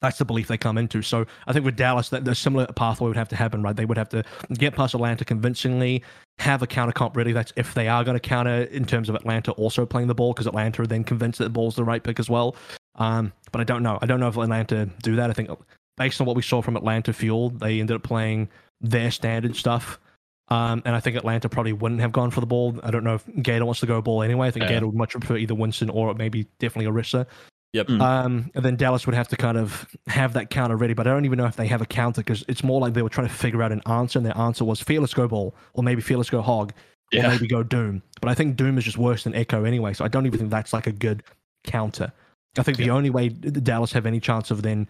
[0.00, 1.00] that's the belief they come into.
[1.00, 3.76] So I think with Dallas, that the similar pathway would have to happen, right?
[3.76, 4.24] They would have to
[4.54, 6.02] get past Atlanta convincingly,
[6.38, 7.30] have a counter comp ready.
[7.30, 10.32] That's if they are going to counter in terms of Atlanta also playing the ball,
[10.32, 12.56] because Atlanta are then convinced that the ball's the right pick as well.
[12.96, 13.98] Um, but I don't know.
[14.02, 15.30] I don't know if Atlanta do that.
[15.30, 15.50] I think
[15.96, 18.48] based on what we saw from Atlanta Fuel, they ended up playing
[18.80, 19.98] their standard stuff.
[20.48, 22.78] Um, and I think Atlanta probably wouldn't have gone for the ball.
[22.82, 24.48] I don't know if Gator wants to go ball anyway.
[24.48, 24.72] I think Yeah.
[24.72, 27.26] Gator would much prefer either Winston or maybe definitely Orisa.
[27.72, 27.86] Yep.
[27.86, 28.00] Mm.
[28.02, 31.10] Um, and then Dallas would have to kind of have that counter ready, but I
[31.10, 33.28] don't even know if they have a counter because it's more like they were trying
[33.28, 36.28] to figure out an answer, and their answer was Fearless go ball, or maybe Fearless
[36.28, 36.74] go hog,
[37.14, 38.02] or maybe go Doom.
[38.20, 40.50] But I think Doom is just worse than Echo anyway, so I don't even think
[40.50, 41.22] that's like a good
[41.64, 42.12] counter.
[42.58, 44.86] I think the only way Dallas have any chance of then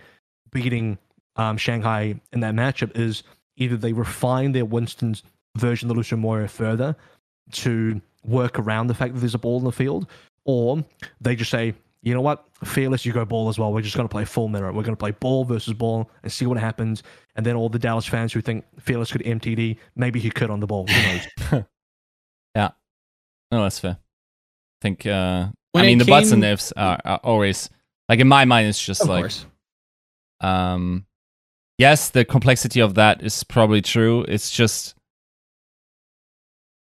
[0.52, 0.98] beating
[1.36, 3.22] um, Shanghai in that matchup is
[3.56, 5.22] either they refine their Winston's
[5.56, 6.94] version of the Lucio Moira further
[7.52, 10.06] to work around the fact that there's a ball in the field,
[10.44, 10.84] or
[11.20, 13.72] they just say, you know what, fearless, you go ball as well.
[13.72, 14.72] We're just going to play full mirror.
[14.72, 17.02] We're going to play ball versus ball and see what happens.
[17.36, 20.60] And then all the Dallas fans who think fearless could MTD, maybe he could on
[20.60, 20.86] the ball.
[20.86, 21.64] Who knows?
[23.52, 23.98] No, that's fair.
[24.00, 25.06] I think.
[25.06, 27.68] Uh, I mean, it the buts and came- ifs are, are always
[28.08, 28.66] like in my mind.
[28.68, 29.44] It's just Of like, course.
[30.42, 31.06] Um,
[31.78, 34.22] yes, the complexity of that is probably true.
[34.28, 34.94] It's just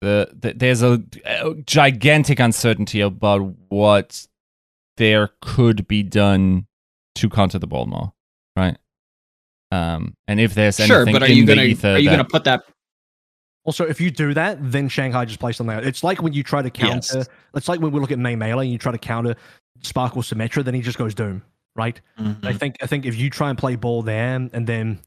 [0.01, 4.25] the, the there's a, a gigantic uncertainty about what
[4.97, 6.67] there could be done
[7.15, 8.13] to counter the ball more,
[8.55, 8.77] right?
[9.71, 12.09] Um, and if there's Sure, anything but are in you the gonna ether are you
[12.09, 12.63] that- gonna put that?
[13.65, 15.85] Also, if you do that, then Shanghai just plays something out.
[15.85, 17.17] It's like when you try to counter.
[17.19, 17.29] Yes.
[17.53, 19.35] It's like when we look at May Melee and you try to counter
[19.83, 21.43] Sparkle Symmetra, then he just goes Doom,
[21.75, 21.99] right?
[22.19, 22.45] Mm-hmm.
[22.45, 24.99] I think I think if you try and play ball there and then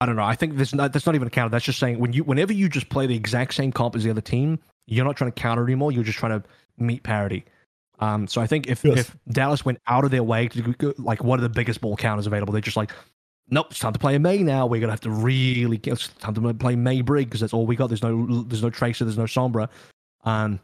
[0.00, 1.50] I don't know, I think there's not that's not even a counter.
[1.50, 4.10] That's just saying when you whenever you just play the exact same comp as the
[4.10, 5.92] other team, you're not trying to counter anymore.
[5.92, 6.46] You're just trying to
[6.78, 7.44] meet parity.
[8.00, 8.98] Um, so I think if Yes.
[8.98, 11.96] if Dallas went out of their way to go- like what are the biggest ball
[11.96, 12.90] counters available, they're just like,
[13.48, 14.66] nope, it's time to play a Mei now.
[14.66, 17.66] We're gonna have to really get it's time to play Mei Brig because that's all
[17.66, 17.86] we got.
[17.88, 19.68] There's no there's no Tracer, there's no Sombra.
[20.24, 20.58] Um,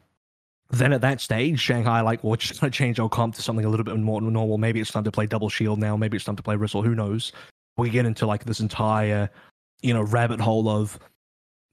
[0.70, 3.64] then at that stage, Shanghai like, well, we're just gonna change our comp to something
[3.64, 4.58] a little bit more normal.
[4.58, 5.96] Maybe it's time to play double shield now.
[5.96, 6.82] Maybe it's time to play Whistle.
[6.82, 7.32] Who knows?
[7.76, 9.30] We get into like this entire,
[9.82, 10.98] you know, rabbit hole of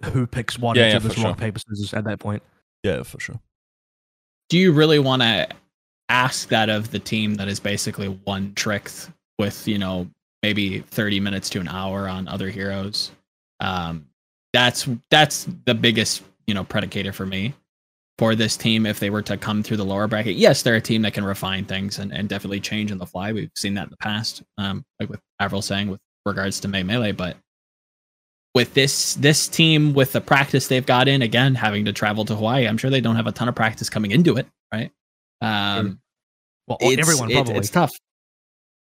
[0.05, 1.35] who picks what Yeah, into yeah, this rock sure.
[1.35, 2.41] paper scissors at that point.
[2.83, 3.39] yeah, for sure.
[4.49, 5.47] Do you really want to
[6.09, 8.89] ask that of the team that is basically one trick
[9.37, 10.07] with you know
[10.43, 13.11] maybe 30 minutes to an hour on other heroes?
[13.59, 14.07] Um,
[14.53, 17.53] that's that's the biggest you know predicator for me
[18.17, 20.35] for this team if they were to come through the lower bracket.
[20.35, 23.31] Yes, they're a team that can refine things and, and definitely change in the fly.
[23.31, 26.83] We've seen that in the past, um, like with Avril saying with regards to May
[26.83, 27.37] Melee, but
[28.55, 32.35] with this this team with the practice they've got in again having to travel to
[32.35, 34.91] Hawaii, I'm sure they don't have a ton of practice coming into it, right?
[35.41, 35.99] Um,
[36.67, 37.55] Well, it's, everyone it- probably.
[37.57, 37.95] it's tough.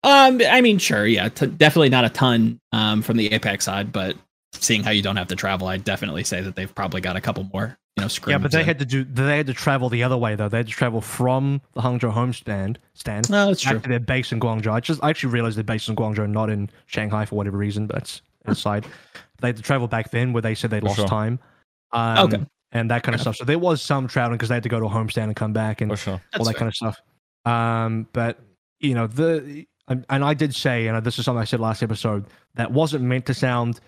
[0.03, 3.91] Um, I mean, sure, yeah, t- definitely not a ton um from the APAC side,
[3.91, 4.15] but
[4.53, 7.21] seeing how you don't have to travel, I'd definitely say that they've probably got a
[7.21, 8.29] couple more, you know, scrims.
[8.31, 9.03] yeah, but they had to do.
[9.03, 10.49] They had to travel the other way though.
[10.49, 13.79] They had to travel from the Hangzhou home stand stand No, that's back true.
[13.81, 14.71] to their base in Guangzhou.
[14.71, 17.87] I just I actually realized they're based in Guangzhou, not in Shanghai for whatever reason.
[17.87, 18.85] But that's aside.
[19.41, 21.07] They had to travel back then where they said they For lost sure.
[21.07, 21.39] time.
[21.91, 22.45] Um, Okay.
[22.71, 23.35] And that kind of stuff.
[23.35, 25.53] So there was some traveling because they had to go to a homestand and come
[25.53, 26.13] back and sure.
[26.13, 26.59] all That's that fair.
[26.59, 27.01] kind of stuff.
[27.45, 28.37] Um, but
[28.79, 31.81] you know the and, and I did say, and this is something I said last
[31.81, 33.79] episode, that wasn't meant to sound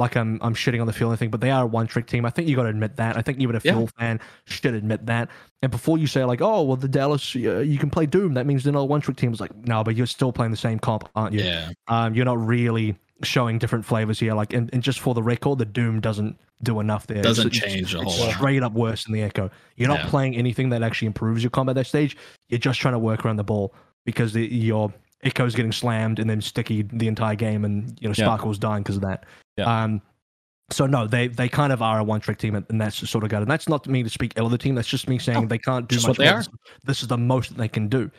[0.00, 2.24] like I'm I'm shitting on the Phil thing, but they are a one trick team.
[2.26, 3.16] I think you got to admit that.
[3.16, 3.86] I think even a Yeah.
[3.98, 5.28] Fan should admit that.
[5.62, 8.46] And before you say like, oh well, the Dallas uh, you can play Doom, that
[8.46, 9.30] means they're not a one trick team.
[9.30, 11.44] It's like no, but you're still playing the same comp, aren't you?
[11.44, 11.70] Yeah.
[11.88, 14.32] Um, you're not really showing different flavors here.
[14.34, 17.22] Like, and, and just for the record, the Doom doesn't do enough there.
[17.22, 18.34] Doesn't It's- it's- change a it's whole lot.
[18.34, 19.50] Straight up worse than the Echo.
[19.76, 20.08] You're not Yeah.
[20.08, 22.16] playing anything that actually improves your combat at that stage.
[22.48, 23.74] You're just trying to work around the ball
[24.06, 24.90] because the, your
[25.22, 28.24] Echo's getting slammed and then sticky the entire game, and you know Yeah.
[28.24, 29.24] Sparkle's dying because of that.
[29.60, 29.84] Yeah.
[29.84, 30.02] Um,
[30.70, 33.30] so no, they they kind of are a one trick team, and that's sort of
[33.30, 33.40] good.
[33.42, 34.74] And that's not me to speak ill of the team.
[34.76, 36.06] That's just me saying No, they can't do much.
[36.08, 36.44] what they are.
[36.84, 38.10] This, is the most that they can do,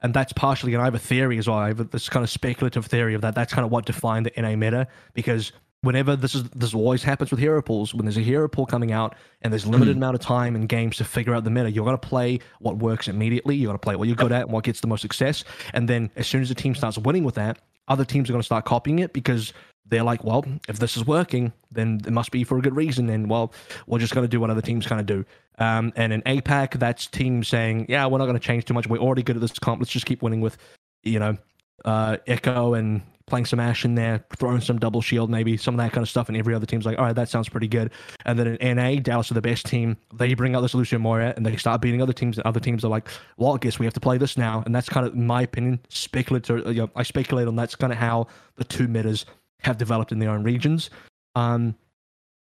[0.00, 0.72] and that's partially.
[0.72, 1.58] And I have a theory as well.
[1.58, 3.34] I have this kind of speculative theory of that.
[3.34, 5.52] That's kind of what defined the NA meta because
[5.82, 8.90] whenever this is this always happens with hero pools when there's a hero pool coming
[8.90, 9.98] out and there's limited Hmm.
[10.02, 12.78] amount of time in games to figure out the meta you're going to play what
[12.78, 15.02] works immediately you're going to play what you're good at and what gets the most
[15.02, 15.44] success
[15.74, 18.40] and then as soon as the team starts winning with that other teams are going
[18.42, 19.52] to start copying it because
[19.88, 23.08] they're like well if this is working then it must be for a good reason
[23.10, 23.52] and well
[23.86, 25.24] we're just going to do what other teams kind of do.
[25.58, 28.86] Um, and in apac that's teams saying yeah we're not going to change too much.
[28.86, 29.80] We're already good at this comp.
[29.80, 30.56] Let's just keep winning with
[31.02, 31.36] you know
[31.84, 35.78] uh, echo and playing some ash in there throwing some double shield maybe some of
[35.78, 36.28] that kind of stuff.
[36.28, 37.90] And every other team's like all right that sounds pretty good.
[38.24, 39.96] And then in na dallas are the best team.
[40.14, 42.38] They bring out this lucio moira and they start beating other teams.
[42.38, 44.62] And other teams are like well i guess we have to play this now.
[44.64, 47.98] And that's kind of my opinion speculative you know, i speculate on that's kind of
[47.98, 49.26] how the two metas
[49.60, 50.90] have developed in their own regions
[51.34, 51.74] um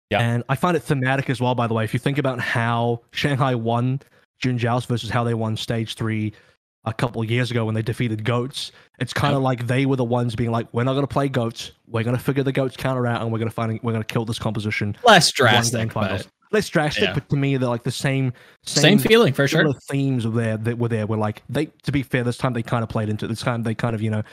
[0.09, 0.19] Yeah.
[0.19, 3.01] and i find it thematic as well by the way if you think about how
[3.11, 3.99] shanghai won
[4.39, 6.33] June Joust versus how they won stage three
[6.85, 9.95] a couple of years ago when they defeated goats it's kind of like they were
[9.95, 12.51] the ones being like we're not going to play goats we're going to figure the
[12.51, 15.31] goats counter out and we're going to find we're going to kill this composition Less
[15.31, 17.13] drastic, but less drastic yeah.
[17.13, 18.33] but to me they're like the same
[18.63, 19.71] same feeling for sure.
[19.89, 22.61] themes were there that were there were like they to be fair this time they
[22.63, 23.29] kind of played into it.
[23.29, 24.23] this time they kind of you know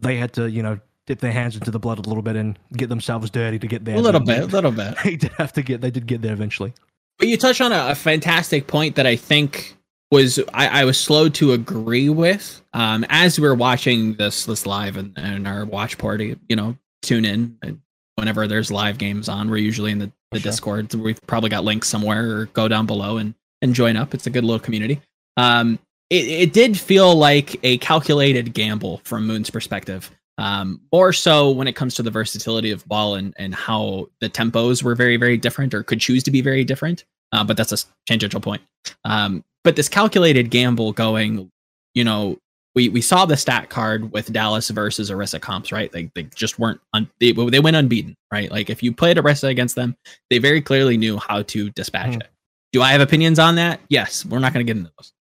[0.00, 2.58] they had to you know dip their hands into the blood a little bit and
[2.76, 4.94] get themselves dirty to get there A little bit, a little bit.
[5.04, 6.72] they did have to get they did get there eventually
[7.18, 9.76] But you touch on a, a fantastic point that I think
[10.10, 12.62] was I, I was slow to agree with.
[12.72, 16.76] Um, as we were watching this this live and, and our watch party, you know,
[17.02, 17.80] tune in and
[18.16, 19.50] whenever there's live games on.
[19.50, 20.50] We're usually in the, the Sure.
[20.50, 20.94] Discord.
[20.94, 24.14] We've probably got links somewhere or go down below and and join up.
[24.14, 25.00] It's a good little community.
[25.36, 25.78] Um,
[26.10, 30.10] it, it did feel like a calculated gamble from Moon's perspective.
[30.36, 34.28] Um, more so when it comes to the versatility of ball and, and how the
[34.28, 37.04] tempos were very, very different or could choose to be very different.
[37.32, 38.62] Uh, but that's a tangential point.
[39.04, 41.50] Um, but this calculated gamble going,
[41.94, 42.38] you know,
[42.74, 45.92] we, we saw the stat card with Dallas versus Orisa comps, right?
[45.92, 48.50] They, they just weren't, un- they, they went unbeaten, right?
[48.50, 49.96] Like if you played Orisa against them,
[50.30, 52.22] they very clearly knew how to dispatch Mhm.
[52.22, 52.30] it.
[52.72, 53.80] Do I have opinions on that?
[53.88, 55.12] Yes, we're not going to get into those.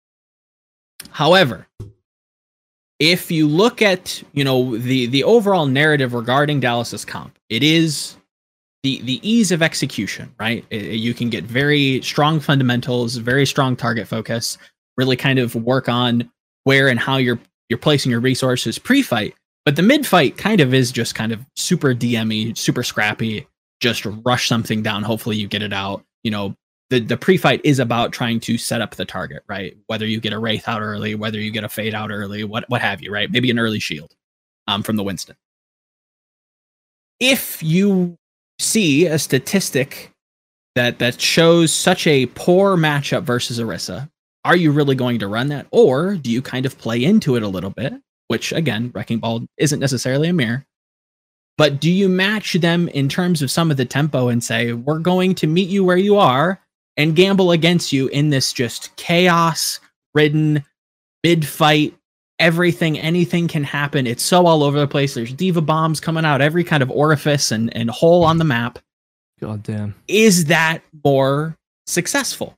[1.12, 1.68] However,
[3.00, 8.16] if you look at you know the the overall narrative regarding Dallas's comp, it is
[8.84, 10.66] the the ease of execution, right?
[10.72, 14.58] I- you can get very strong fundamentals, very strong target focus,
[14.98, 16.30] really kind of work on
[16.66, 17.40] where and how you're
[17.70, 19.34] you're placing your resources pre-fight.
[19.66, 23.48] But the mid-fight kind of is just kind of super DME, super scrappy,
[23.80, 25.04] just rush something down.
[25.04, 26.04] Hopefully you get it out.
[26.24, 26.56] You know,
[26.90, 29.76] the the pre-fight is about trying to set up the target, right?
[29.88, 32.66] Whether you get a wraith out early, whether you get a fade out early, what
[32.70, 33.32] what have you, right?
[33.32, 34.14] Maybe an early shield
[34.68, 35.36] um, from the Winston.
[37.20, 38.18] If you
[38.60, 40.12] see a statistic
[40.76, 44.10] that that shows such a poor matchup versus Orisa,
[44.46, 47.44] are you really going to run that, or do you kind of play into it
[47.44, 47.94] a little bit?
[48.28, 50.66] Which again, Wrecking Ball isn't necessarily a mirror.
[51.58, 54.98] But do you match them in terms of some of the tempo and say, we're
[54.98, 56.60] going to meet you where you are
[56.98, 59.80] and gamble against you in this just chaos
[60.14, 60.64] ridden
[61.24, 61.94] mid fight?
[62.40, 64.08] Everything, anything can happen.
[64.08, 65.14] It's so all over the place.
[65.14, 68.80] There's diva bombs coming out every kind of orifice and, and hole on the map.
[69.40, 71.56] god damn Is that more
[71.86, 72.58] successful?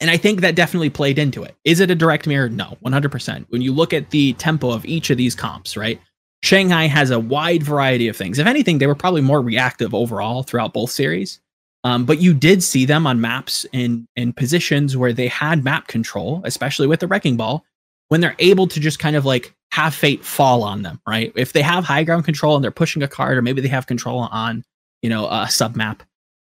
[0.00, 1.54] And I think that definitely played into it.
[1.64, 2.50] Is it a direct mirror?
[2.50, 3.46] No, 100%.
[3.48, 6.00] When you look at the tempo of each of these comps, right?
[6.42, 8.38] Shanghai has a wide variety of things.
[8.38, 11.40] If anything, they were probably more reactive overall throughout both series.
[11.84, 15.86] Um, but you did see them on maps in in positions where they had map
[15.86, 17.64] control, especially with the wrecking ball,
[18.08, 21.32] when they're able to just kind of like have fate fall on them, right?
[21.36, 23.86] If they have high ground control and they're pushing a card, or maybe they have
[23.86, 24.64] control on,
[25.02, 26.02] you know, a sub map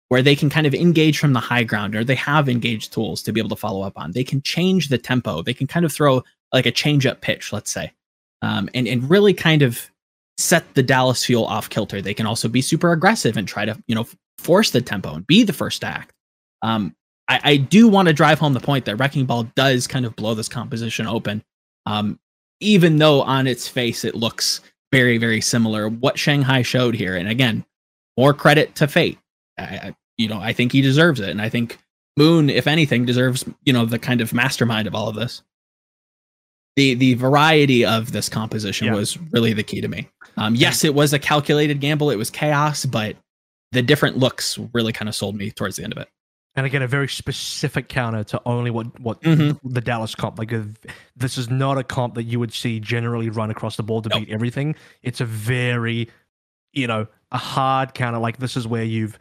[0.09, 3.23] where they can kind of engage from the high ground, or they have engaged tools
[3.23, 4.11] to be able to follow up on.
[4.13, 5.43] They can change the tempo.
[5.43, 7.93] They can kind of throw like a change up pitch, let's say,
[8.43, 9.91] um, and and really kind of
[10.37, 12.03] set the Dallas fuel off kilter.
[12.03, 14.07] They can also be super aggressive and try to you know
[14.41, 16.13] force the tempo and be the first act.
[16.63, 16.95] Um,
[17.29, 20.17] I, I do want to drive home the point that Wrecking Ball does kind of
[20.17, 21.45] blow this composition open.
[21.87, 22.19] Um,
[22.61, 24.61] even though on its face it looks
[24.93, 27.65] very very similar, what Shanghai showed here, and again,
[28.19, 29.19] more credit to Fate.
[29.59, 31.79] I, you know, I think he deserves it, and I think
[32.17, 35.43] Moon, if anything, deserves you know the kind of mastermind of all of this.
[36.77, 38.95] The the variety of this composition Yeah.
[38.95, 40.09] was really the key to me.
[40.37, 42.11] Um, yes, it was a calculated gamble.
[42.11, 43.17] It was chaos, but
[43.73, 46.09] the different looks really kind of sold me towards the end of it.
[46.57, 49.59] and again a very specific counter to only what what Mhm.
[49.63, 50.67] the Dallas comp like if,
[51.17, 54.11] this is not a comp that you would see generally run across the board to
[54.11, 54.21] Nope.
[54.27, 56.09] beat everything it's a very
[56.73, 59.17] you know a hard counter like this is where you've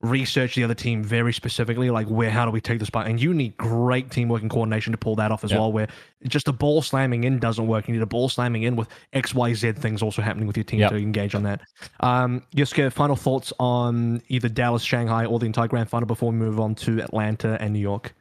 [0.00, 3.20] researched the other team very specifically like where how do we take this by and
[3.20, 5.58] you need great teamwork and coordination to pull that off as Yeah.
[5.58, 5.88] well where
[6.28, 9.76] just a ball slamming in doesn't work you need a ball slamming in with xyz
[9.76, 10.90] things also happening with your team Yep.
[10.90, 11.62] to engage on that
[11.98, 16.36] um Yiska, final thoughts on either dallas shanghai or the entire grand final before we
[16.38, 18.14] move on to atlanta and new york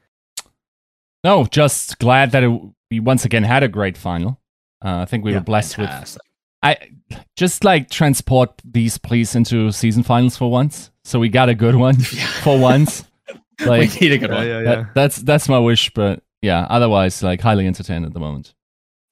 [1.23, 2.59] No, just glad that it,
[2.89, 4.39] we once again had a great final.
[4.83, 6.17] Uh, I think we Yeah, were blessed with.
[6.63, 6.93] Fantastic.
[7.11, 11.55] I just like transport these please into season finals for once, so we got a
[11.55, 11.95] good one
[12.43, 13.03] for once.
[13.65, 14.47] Like we need a good one.
[14.47, 18.53] yeah, that, that's that's my wish, but yeah, otherwise like highly entertained at the moment.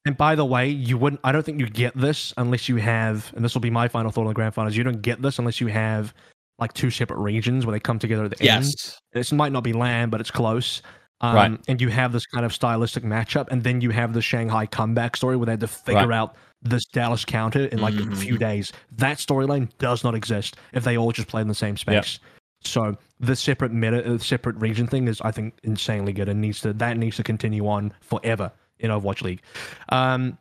[0.04, 1.18] And by the way, you wouldn't.
[1.24, 3.32] I don't think you get this unless you have.
[3.34, 4.76] And this will be my final thought on the grand finals.
[4.76, 6.14] You don't get this unless you have
[6.60, 8.66] like two separate regions where they come together at the end.
[8.66, 9.00] Yes.
[9.12, 10.80] This might not be land, but it's close.
[11.20, 11.60] Um, Right.
[11.66, 15.16] And you have this kind of stylistic matchup, and then you have the Shanghai comeback
[15.16, 16.18] story where they had to figure Right.
[16.18, 16.36] out
[16.68, 18.16] this Dallas counter in like a Mhm.
[18.16, 18.72] few days.
[18.92, 22.18] That storyline does not exist if they all just play in the same space.
[22.62, 26.60] So the separate meta, uh, separate region thing is, I think, insanely good and needs
[26.62, 29.42] to that needs to continue on forever in Overwatch League.
[29.90, 30.38] Um,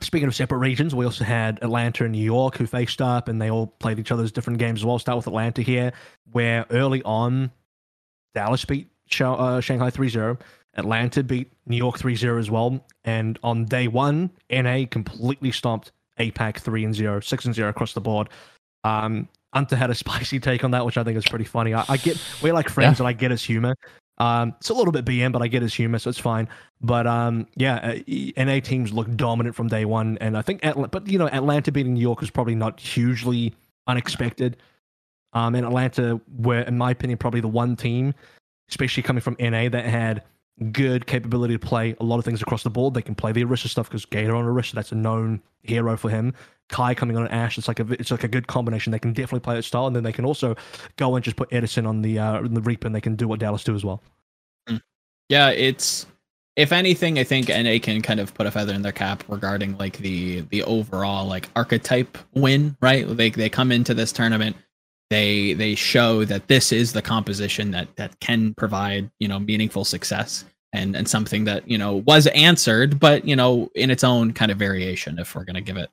[0.00, 3.40] speaking of separate regions, we also had Atlanta and New York who faced up, and
[3.40, 4.98] they all played each other's different games as well.
[4.98, 5.92] Start with Atlanta here,
[6.32, 7.50] where early on,
[8.34, 8.90] Dallas beat
[9.20, 10.38] uh, Shanghai 3-0.
[10.76, 12.84] Atlanta beat New York 3-0 as well.
[13.04, 17.92] And on day one, NA completely stomped APAC 3 and 0, 6 and 0 across
[17.92, 18.28] the board.
[18.84, 21.74] Um, Hunter had a spicy take on that, which I think is pretty funny.
[21.74, 23.74] I, I get we're like friends, and I get his humor.
[24.18, 26.48] Um, it's a little bit BM, but I get his humor, so it's fine.
[26.80, 30.88] But um, yeah, uh, NA teams look dominant from day one, and I think, Atla-
[30.88, 33.54] but you know, Atlanta beating New York is probably not hugely
[33.86, 34.56] unexpected.
[35.32, 38.14] Um, and Atlanta were, in my opinion, probably the one team,
[38.70, 40.22] especially coming from NA, that had
[40.72, 42.94] good capability to play a lot of things across the board.
[42.94, 46.10] They can play the Orisa stuff because Gator on Orisa, that's a known hero for
[46.10, 46.34] him.
[46.68, 48.90] Kai coming on an Ashe, it's like a it's like a good combination.
[48.90, 50.56] They can definitely play that style, and then they can also
[50.96, 53.38] go and just put Edison on the uh, the Reaper, and they can do what
[53.38, 54.02] Dallas do as well.
[55.28, 56.06] Yeah, it's
[56.56, 59.76] if anything, I think NA can kind of put a feather in their cap regarding
[59.78, 63.06] like the the overall like archetype win, right?
[63.06, 64.56] They they come into this tournament,
[65.10, 69.84] they they show that this is the composition that that can provide, you know, meaningful
[69.84, 74.32] success and and something that, you know, was answered, but you know, in its own
[74.32, 75.90] kind of variation if we're going to give it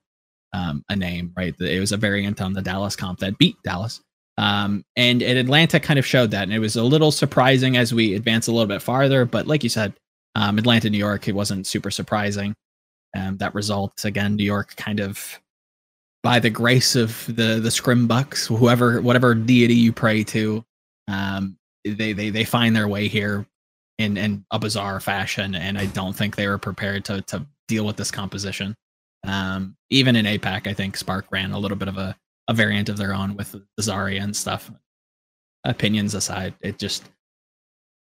[0.53, 1.55] um, a name, right?
[1.59, 4.01] It was a variant on the Dallas comp that beat Dallas.
[4.37, 7.93] Um, and, and Atlanta kind of showed that, and it was a little surprising as
[7.93, 9.25] we advance a little bit farther.
[9.25, 9.93] But like you said,
[10.35, 12.55] um, Atlanta, New York, it wasn't super surprising.
[13.15, 15.39] Um, that result again, New York kind of
[16.23, 20.63] by the grace of the the Scrim Bucks, whoever, whatever deity you pray to,
[21.07, 23.45] um, they they they find their way here
[23.99, 27.85] in in a bizarre fashion, and I don't think they were prepared to to deal
[27.85, 28.75] with this composition.
[29.25, 32.15] Um, even in APAC, I think Spark ran a little bit of a
[32.49, 34.71] a variant of their own with the Zarya and stuff.
[35.65, 37.05] Opinions aside, it just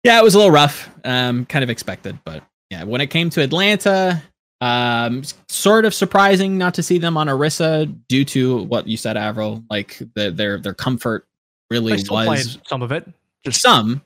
[0.04, 0.90] yeah, it was a little rough.
[1.04, 4.22] Um, kind of expected, but yeah, when it came to Atlanta,
[4.60, 9.16] um, sort of surprising not to see them on Orisa due to what you said,
[9.16, 9.64] Avril.
[9.70, 11.26] Like the, their their comfort
[11.70, 13.08] really was some of it,
[13.44, 14.02] just some,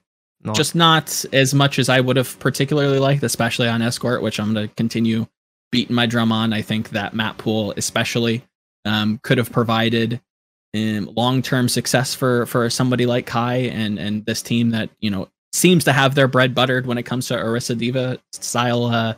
[0.54, 4.52] just not as much as I would have particularly liked, especially on Escort, which I'm
[4.52, 5.26] going to continue
[5.70, 6.52] beating my drum on.
[6.52, 8.44] I think that map pool, especially,
[8.84, 10.20] um, could have provided
[10.74, 15.28] um, long-term success for for somebody like Kai and and this team that you know
[15.52, 19.14] seems to have their bread buttered when it comes to Orisa D.Va style uh,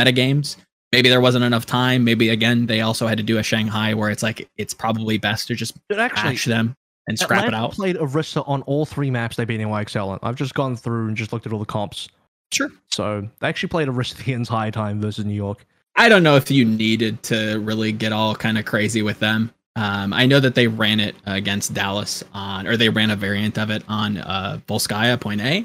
[0.00, 0.56] metagames.
[0.92, 2.04] Maybe there wasn't enough time.
[2.04, 5.48] Maybe again they also had to do a Shanghai where it's like it's probably best
[5.48, 6.76] to just But actually, patch them
[7.08, 7.72] and scrap Atlanta it out.
[7.72, 10.18] played Orisa on all three maps they beat in YXL.
[10.22, 12.08] I've just gone through and just looked at all the comps.
[12.52, 12.70] Sure.
[12.90, 15.66] So they actually played Orisa the entire time versus New York.
[15.96, 19.52] I don't know if you needed to really get all kind of crazy with them.
[19.76, 23.58] Um, I know that they ran it against Dallas on, or they ran a variant
[23.58, 25.64] of it on uh, Volskaya Point A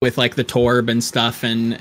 [0.00, 1.44] with like the Torb and stuff.
[1.44, 1.80] And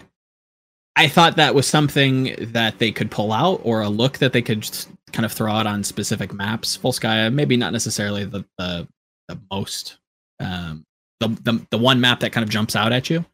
[0.96, 4.42] I thought that was something that they could pull out or a look that they
[4.42, 4.70] could
[5.12, 6.78] kind of throw out on specific maps.
[6.78, 8.88] Volskaya, maybe not necessarily the, the,
[9.28, 9.98] the most,
[10.40, 10.84] um,
[11.20, 13.26] the, the, the one map that kind of jumps out at you,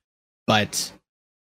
[0.48, 0.92] but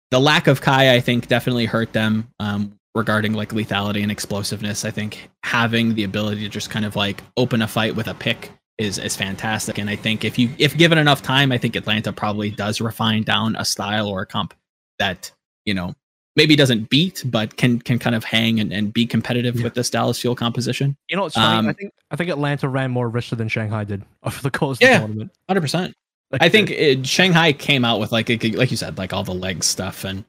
[0.09, 2.29] the lack of Kai, I think, definitely hurt them.
[2.39, 4.83] Um, regarding like lethality and explosiveness.
[4.83, 8.13] I think having the ability to just kind of like open a fight with a
[8.15, 9.77] pick is is fantastic.
[9.77, 13.23] And I think if you if given enough time, I think Atlanta probably does refine
[13.23, 14.53] down a style or a comp
[14.99, 15.31] that
[15.63, 15.93] you know
[16.37, 19.63] maybe doesn't beat, but can can kind of hang and, and be competitive Yeah.
[19.65, 20.95] with this Dallas Fuel composition.
[21.09, 21.57] You know what's funny?
[21.57, 24.77] Um, I think I think Atlanta ran more Orisa than Shanghai did over the course
[24.77, 24.93] of Yeah.
[24.99, 25.31] the tournament.
[25.49, 25.93] Hundred percent.
[26.39, 29.33] I think it, Shanghai came out with like it- like you said, like all the
[29.33, 30.23] leg stuff, and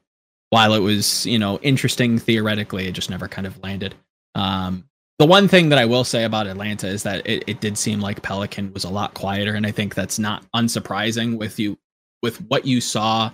[0.49, 3.95] while it was you know interesting theoretically, it just never kind of landed.
[4.35, 4.85] Um,
[5.19, 7.99] the one thing that I will say about Atlanta is that it, it did seem
[7.99, 11.77] like Pelican was a lot quieter, and I think that's not unsurprising with you
[12.23, 13.29] with what you saw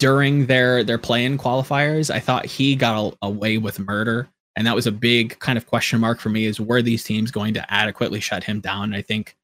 [0.00, 2.12] during their their play-in qualifiers.
[2.12, 5.66] I thought he got a, away with murder, and that was a big kind of
[5.66, 8.92] question mark for me: is were these teams going to adequately shut him down?
[8.92, 9.36] I think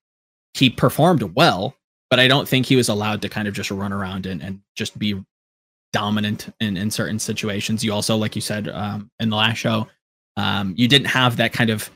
[0.55, 1.77] he performed well,
[2.11, 4.61] but I don't think he was allowed to kind of just run around and, and
[4.75, 5.23] just be
[5.93, 7.85] dominant in, in certain situations.
[7.85, 9.87] You also, like you said um, in the last show,
[10.37, 11.91] um, you didn't have that kind of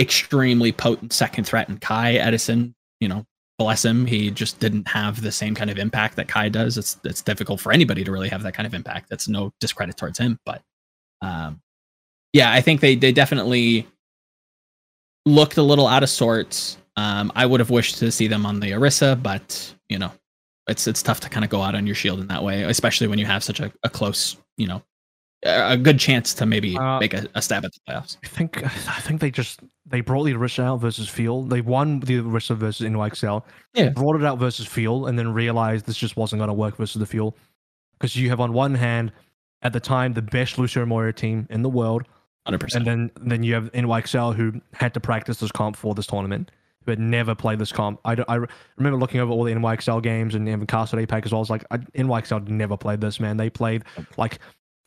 [0.00, 2.74] extremely potent second threat in Kai Edison.
[3.00, 3.26] You know,
[3.58, 6.78] bless him, he just didn't have the same kind of impact that Kai does.
[6.78, 9.10] It's it's difficult for anybody to really have that kind of impact.
[9.10, 10.62] That's no discredit towards him, but
[11.20, 11.60] um,
[12.32, 13.86] yeah, I think they they definitely
[15.26, 16.78] looked a little out of sorts.
[16.96, 20.12] Um, I would have wished to see them on the Orisa, but you know,
[20.68, 23.08] it's it's tough to kind of go out on your shield in that way, especially
[23.08, 24.82] when you have such a, a close, you know,
[25.44, 28.16] a good chance to maybe Uh, make a, a stab at the playoffs.
[28.24, 31.44] I think I think they just they brought the Orisa out versus Fuel.
[31.44, 33.42] They won the Orisa versus NYXL.
[33.74, 33.90] Yeah.
[33.90, 36.98] Brought it out versus Fuel, and then realized this just wasn't going to work versus
[37.00, 37.36] the Fuel.
[37.92, 39.12] Because you have on one hand,
[39.62, 42.04] at the time, the best Lucio Moira team in the world,
[42.46, 42.86] Hundred percent.
[42.88, 46.50] and then then you have NYXL who had to practice this comp for this tournament,
[46.84, 47.98] who had never played this comp.
[48.04, 48.38] I, I
[48.76, 51.38] remember looking over all the NYXL games and even Castle APAC as well.
[51.38, 53.36] I was like, I, NYXL never played this, man.
[53.36, 53.82] They played
[54.16, 54.38] like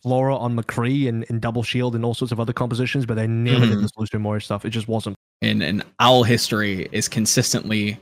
[0.04, 3.28] Flora on McCree and, and Double Shield and all sorts of other compositions, but they
[3.28, 3.82] never did Mhm.
[3.84, 4.66] this Lucio Moira stuff.
[4.66, 5.16] It just wasn't.
[5.42, 7.98] And and Owl history is consistently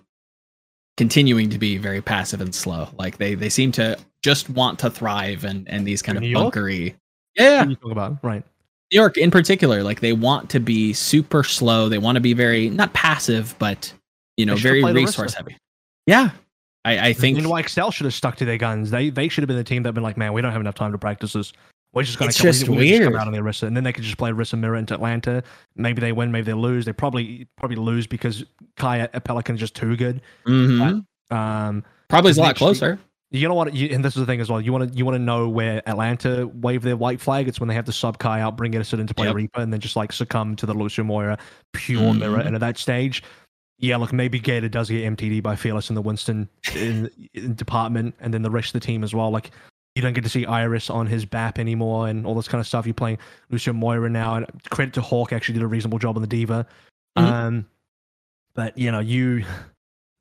[0.97, 2.89] continuing to be very passive and slow.
[2.97, 6.33] Like they they seem to just want to thrive and and these kind of New
[6.35, 6.95] bunkery.
[7.35, 8.43] Yeah, you talk about, right?
[8.91, 11.89] New York in particular, like they want to be super slow.
[11.89, 13.93] They want to be very not passive, but
[14.35, 15.57] you know, very resource heavy.
[16.07, 16.31] Yeah,
[16.85, 18.89] I, I think XL should have stuck to their guns.
[18.89, 20.75] They they should have been the team that been like, man, we don't have enough
[20.75, 21.53] time to practice this.
[21.93, 23.91] We're just come, we- just we're just come out on the Orisa, and then they
[23.93, 25.41] could just play Orisa Mirror into Atlanta.
[25.75, 26.85] Maybe they win, maybe they lose.
[26.85, 28.43] They probably probably lose because
[28.77, 30.21] Kai at Pelican is just too good.
[30.47, 31.03] mhm.
[31.31, 32.99] Um, probably is a lot closer.
[33.31, 34.59] you don't want to, you, and this is the thing as well.
[34.61, 37.47] You want to you want to know where Atlanta wave their white flag.
[37.47, 39.35] It's when they have to sub Kai out, bring Edison into play Yep.
[39.35, 41.37] Reaper, and then just like succumb to the Lucio Moira
[41.73, 42.37] pure mirror.
[42.37, 42.45] Mhm.
[42.47, 43.23] And at that stage,
[43.79, 48.13] yeah, look, maybe Gator does get MTD by Fearless in the Winston in, in department,
[48.19, 49.29] and then the rest of the team as well.
[49.31, 49.51] Like
[49.95, 52.67] you don't get to see Iris on his BAP anymore, and all this kind of
[52.67, 52.85] stuff.
[52.85, 53.17] You're playing
[53.49, 56.65] Lucio Moira now, and credit to Hawk actually did a reasonable job on the D.Va.
[57.17, 57.23] Mhm.
[57.23, 57.65] Um,
[58.53, 59.45] but you know you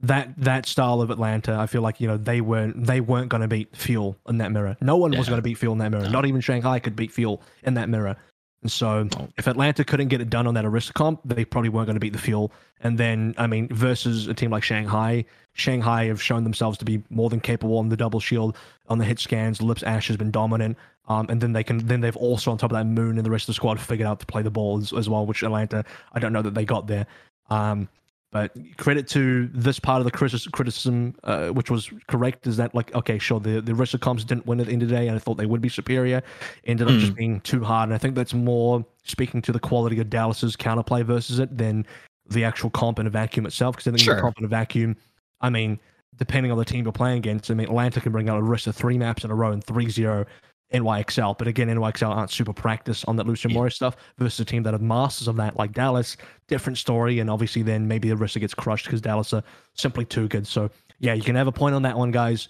[0.00, 3.40] that that style of Atlanta, I feel like you know they weren't they weren't going
[3.42, 4.76] to beat Fuel in that mirror.
[4.80, 6.04] No one was going to beat Fuel in that mirror.
[6.04, 6.10] No.
[6.10, 8.16] Not even Shanghai could beat Fuel in that mirror.
[8.60, 9.28] And so, No.
[9.36, 12.00] if Atlanta couldn't get it done on that Orisa comp, they probably weren't going to
[12.00, 12.50] beat the Fuel.
[12.80, 17.04] And then, I mean, versus a team like Shanghai, Shanghai have shown themselves to be
[17.08, 18.56] more than capable on the double shield,
[18.88, 19.62] on the hit scans.
[19.62, 20.76] Lip's Ashe has been dominant.
[21.08, 23.30] Um, and then they can, then they've also on top of that Moon and the
[23.30, 25.84] rest of the squad figured out to play the ball as, as well, which Atlanta,
[26.12, 27.06] I don't know that they got there.
[27.48, 27.88] Um,
[28.30, 32.94] but credit to this part of the criticism, uh, which was correct, is that like
[32.94, 35.16] okay, sure, the the Orisa comps didn't win at the end of the day, and
[35.16, 36.22] I thought they would be superior.
[36.64, 39.98] Ended up just being too hard, and I think that's more speaking to the quality
[39.98, 41.86] of Dallas's counterplay versus it than
[42.28, 43.76] the actual comp in a vacuum itself.
[43.76, 44.16] Because I think Sure.
[44.16, 44.94] the comp in a vacuum,
[45.40, 45.80] I mean,
[46.18, 48.76] depending on the team you're playing against, I mean, Atlanta can bring out a of
[48.76, 50.26] three maps in a row and 3-0
[50.72, 51.38] NYXL.
[51.38, 53.56] But again, NYXL aren't super practiced on that Lucio Yeah.
[53.56, 56.16] Moira stuff versus a team that have masters of that, like Dallas.
[56.46, 57.20] Different story.
[57.20, 59.42] And obviously, then maybe the Orisa gets crushed because Dallas are
[59.74, 60.46] simply too good.
[60.46, 62.48] So, yeah, you can have a point on that one, guys.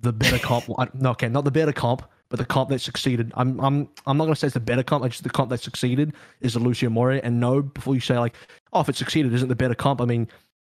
[0.00, 3.32] The better comp, no, okay, not the better comp, but the comp that succeeded.
[3.34, 5.04] I'm, I'm, I'm not gonna say it's the better comp.
[5.04, 7.20] I just the comp that succeeded is the Lucio Moira.
[7.24, 8.34] And no, before you say like,
[8.72, 10.00] oh, if it succeeded, isn't the better comp?
[10.00, 10.28] I mean,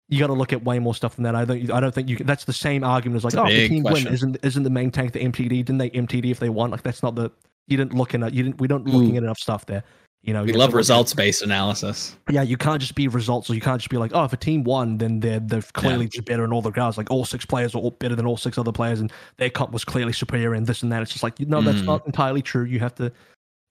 [0.08, 1.34] you got to look at way more stuff than that.
[1.34, 2.16] I don't, I don't think you.
[2.16, 4.06] Can, that's the same argument as like, oh, the team question.
[4.06, 5.48] win, isn't, isn't the main tank the MTD?
[5.48, 6.70] Didn't they MTD if they won?
[6.70, 7.30] Like, that's not the.
[7.66, 8.22] You didn't look in.
[8.22, 8.60] You didn't.
[8.60, 9.18] We don't looking Ooh.
[9.18, 9.84] at enough stuff there.
[10.22, 12.16] You know, We you love to look at- results based analysis.
[12.28, 14.36] yeah, you can't just be results, or you can't just be like, oh, if a
[14.36, 16.96] team won, then they're they're clearly just better in all the regards.
[16.96, 19.70] Like all six players are all better than all six other players, and their comp
[19.72, 21.02] was clearly superior and this and that.
[21.02, 21.84] It's just like, no, that's Mhm.
[21.84, 22.64] not entirely true.
[22.64, 23.12] You have to,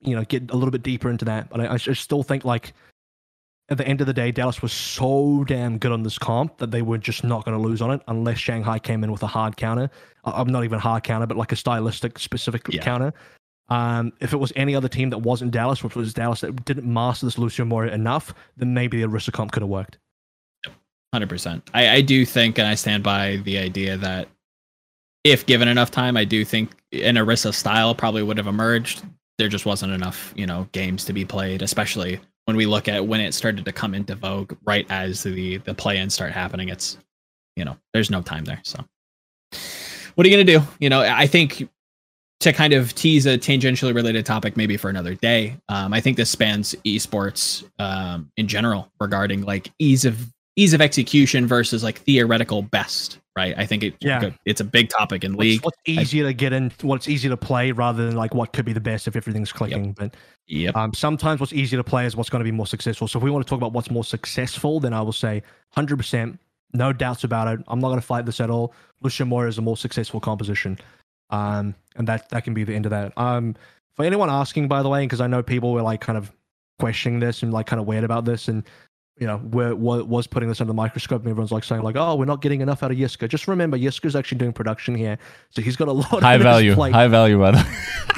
[0.02, 1.50] you know, get a little bit deeper into that.
[1.50, 2.74] But I, I still think like
[3.70, 6.72] at the end of the day, Dallas was so damn good on this comp that
[6.72, 9.28] they were just not going to lose on it unless Shanghai came in with a
[9.28, 9.90] hard counter.
[10.24, 12.82] I'm not even hard counter, but like a stylistic specific Yeah.
[12.82, 13.14] counter.
[13.70, 16.92] Um, if it was any other team that wasn't Dallas, which was Dallas that didn't
[16.92, 19.98] master this Lucio Moira enough, then maybe the Orisa comp could have worked.
[21.14, 21.70] Hundred percent.
[21.74, 24.30] I, I do think, and I stand by the idea that
[25.24, 29.04] if given enough time, I do think an Orisa style probably would have emerged.
[29.38, 33.06] There just wasn't enough, you know, games to be played, especially when we look at
[33.06, 36.70] when it started to come into vogue right as the the play-ins start happening.
[36.70, 36.98] It's,
[37.58, 38.62] you know, there's no time there.
[38.64, 38.84] So,
[40.16, 40.66] what are you gonna do?
[40.80, 41.68] You know, I think
[42.40, 46.18] to kind of tease a tangentially related topic maybe for another day um, i think
[46.18, 51.98] this spans esports um, in general regarding like ease of ease of execution versus like
[52.02, 54.30] theoretical best right i think it, Yeah.
[54.46, 57.38] it's a big topic in What's, league what's easier to get in, what's easier to
[57.38, 59.94] play rather than like what could be the best if everything's clicking.
[59.94, 60.16] But
[60.48, 63.08] yep um, sometimes what's easier to play is what's going to be more successful.
[63.08, 65.44] So if we want to talk about what's more successful, then I will say
[65.76, 66.38] 100%,
[66.74, 67.64] no doubts about it.
[67.68, 68.74] I'm not going to fight this at all.
[69.02, 70.78] Lucio Moira is a more successful composition.
[71.30, 73.18] Um, and that, that can be the end of that.
[73.18, 73.56] Um,
[73.96, 76.32] for anyone asking, by the way, because I know people were like kind of
[76.80, 78.64] questioning this and like kind of weird about this and
[79.20, 81.96] you know, where what was putting this under the microscope, and everyone's like saying, like,
[81.98, 85.18] "Oh, we're not getting enough out of Yiska." Just remember, Yiska's actually doing production here,
[85.50, 87.64] so he's got a lot High of value, high value, brother.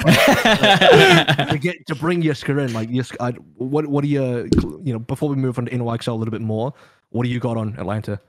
[0.00, 2.72] to get to bring Yiska in.
[2.72, 4.48] Like, Yiska, I, what what do you
[4.82, 6.72] you know before we move on to NYXL a little bit more?
[7.10, 8.20] What do you got on Atlanta?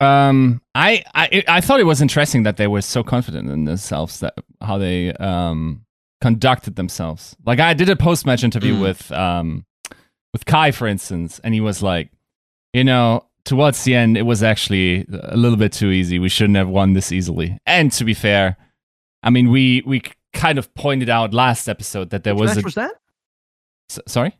[0.00, 4.20] Um, I, I I thought it was interesting that they were so confident in themselves
[4.20, 5.84] that how they um
[6.20, 7.36] conducted themselves.
[7.44, 8.80] Like I did a post match interview Mm.
[8.80, 9.64] with um
[10.34, 12.10] with Kai, for instance, and he was like,
[12.74, 16.18] you know, towards the end, it was actually a little bit too easy.
[16.18, 17.56] We shouldn't have won this easily.
[17.66, 18.56] And to be fair,
[19.22, 20.02] I mean, we we
[20.34, 22.92] kind of pointed out last episode that there Which was match a was that?
[23.90, 24.36] s- sorry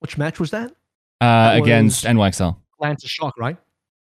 [0.00, 0.70] Which match was that?
[1.20, 2.56] uh, That against was- NYXL.
[2.80, 3.56] Atlanta Shock, right?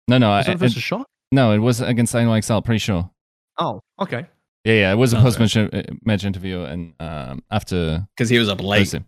[0.08, 1.08] No, no, Was I, that versus Shock?
[1.32, 2.64] no, it was against NYXL.
[2.66, 3.10] Pretty sure.
[3.58, 4.26] Oh, okay.
[4.66, 5.24] Yeah, yeah, it was a Okay.
[5.24, 9.04] post match uh, match interview, and um, after because he was up late Thursday.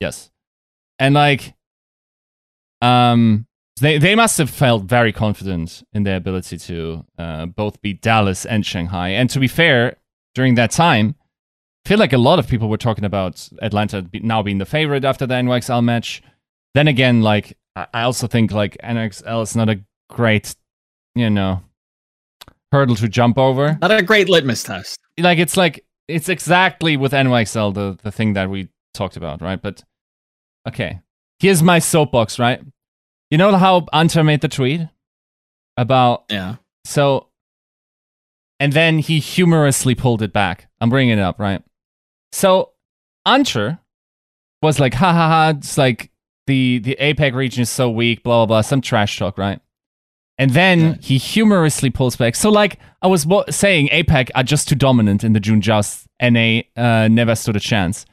[0.00, 0.30] Yes,
[0.98, 1.54] and like,
[2.80, 3.46] um,
[3.80, 8.46] they they must have felt very confident in their ability to uh, both beat Dallas
[8.46, 9.10] and Shanghai.
[9.10, 9.96] And to be fair,
[10.34, 11.14] during that time,
[11.84, 15.04] I feel like a lot of people were talking about Atlanta now being the favorite
[15.04, 16.22] after the NYXL match.
[16.74, 20.54] Then again, like I also think like NXL is not a great,
[21.14, 21.62] you know,
[22.72, 27.12] hurdle to jump over not a great litmus test like it's like it's exactly with
[27.12, 29.60] NYXL the the thing that we talked about, right?
[29.60, 29.82] But
[30.66, 31.00] okay,
[31.38, 32.60] here's my soapbox, right?
[33.30, 34.80] You know how Anta made the tweet
[35.76, 36.56] about yeah
[36.86, 37.26] so,
[38.60, 40.68] and then he humorously pulled it back.
[40.80, 41.62] I'm bringing it up, right?
[42.32, 42.72] So,
[43.26, 43.80] Ancher
[44.62, 46.10] was like, ha ha ha, it's like
[46.46, 49.60] the, the APAC region is so weak, blah, blah, blah, some trash talk, right?
[50.38, 50.94] And then Yeah.
[51.00, 52.36] he humorously pulls back.
[52.36, 56.60] So, like, I was saying APAC are just too dominant in the June Joust, NA
[56.76, 58.06] uh, never stood a chance.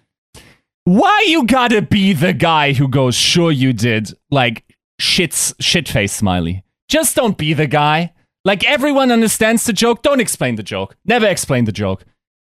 [0.85, 4.64] Why you gotta be the guy who goes, sure you did, like,
[5.01, 6.64] shits, shit face smiley?
[6.89, 8.14] Just don't be the guy.
[8.45, 10.01] Like, everyone understands the joke.
[10.01, 10.97] Don't explain the joke.
[11.05, 12.03] Never explain the joke.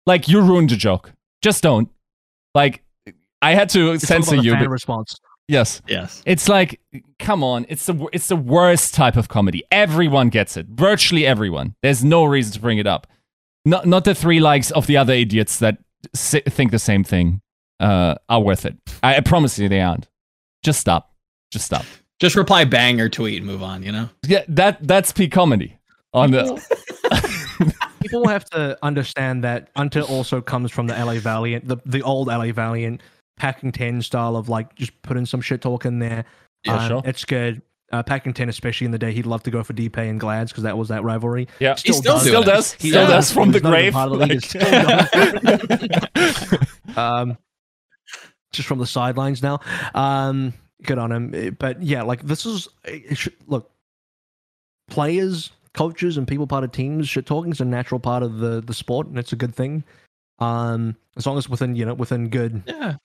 [0.07, 1.13] Like, you ruined the joke.
[1.43, 1.89] Just don't.
[2.55, 2.81] Like,
[3.41, 4.53] I had to It's censor about the you.
[4.53, 5.19] fan But response.
[5.47, 5.81] yes.
[5.87, 6.79] yes It's like,
[7.19, 9.63] come on, it's the it's the worst type of comedy.
[9.71, 11.75] Everyone gets it, virtually everyone.
[11.83, 13.05] There's no reason to bring it up.
[13.65, 15.77] Not not the three likes of the other idiots that
[16.15, 17.41] si- think the same thing
[17.83, 18.75] uh, are worth it.
[19.03, 20.07] I, I promise you, they aren't.
[20.63, 21.11] Just stop.
[21.51, 21.85] Just stop.
[22.19, 25.77] just reply bang or tweet and move on you know Yeah, that that's peak comedy.
[26.13, 26.43] On the
[28.01, 32.27] People have to understand that Until also comes from the LA Valiant, the, the old
[32.27, 33.01] LA Valiant
[33.37, 36.25] packing 10 style of like just putting some shit talk in there.
[36.65, 37.01] Yeah, Um, sure.
[37.05, 37.61] It's good.
[37.91, 40.51] Uh, packing 10, especially in the day, he'd love to go for DP and Glads
[40.51, 41.47] because that was that rivalry.
[41.59, 42.45] yeah, He's still still doing it.
[42.45, 43.27] does, He still does.
[43.27, 43.93] does from He's the grave.
[43.93, 44.31] the league.
[44.31, 44.61] He's still
[46.93, 47.37] Like- um,
[48.53, 49.59] just from the sidelines now.
[49.93, 50.53] Um,
[50.83, 51.55] good on him.
[51.59, 53.71] But yeah, like this is it should, look,
[54.89, 57.09] players, coaches, and people part of teams.
[57.09, 59.83] Shit talking is a natural part of the the sport, and it's a good thing.
[60.39, 62.95] Um, as long as within you know within good yeah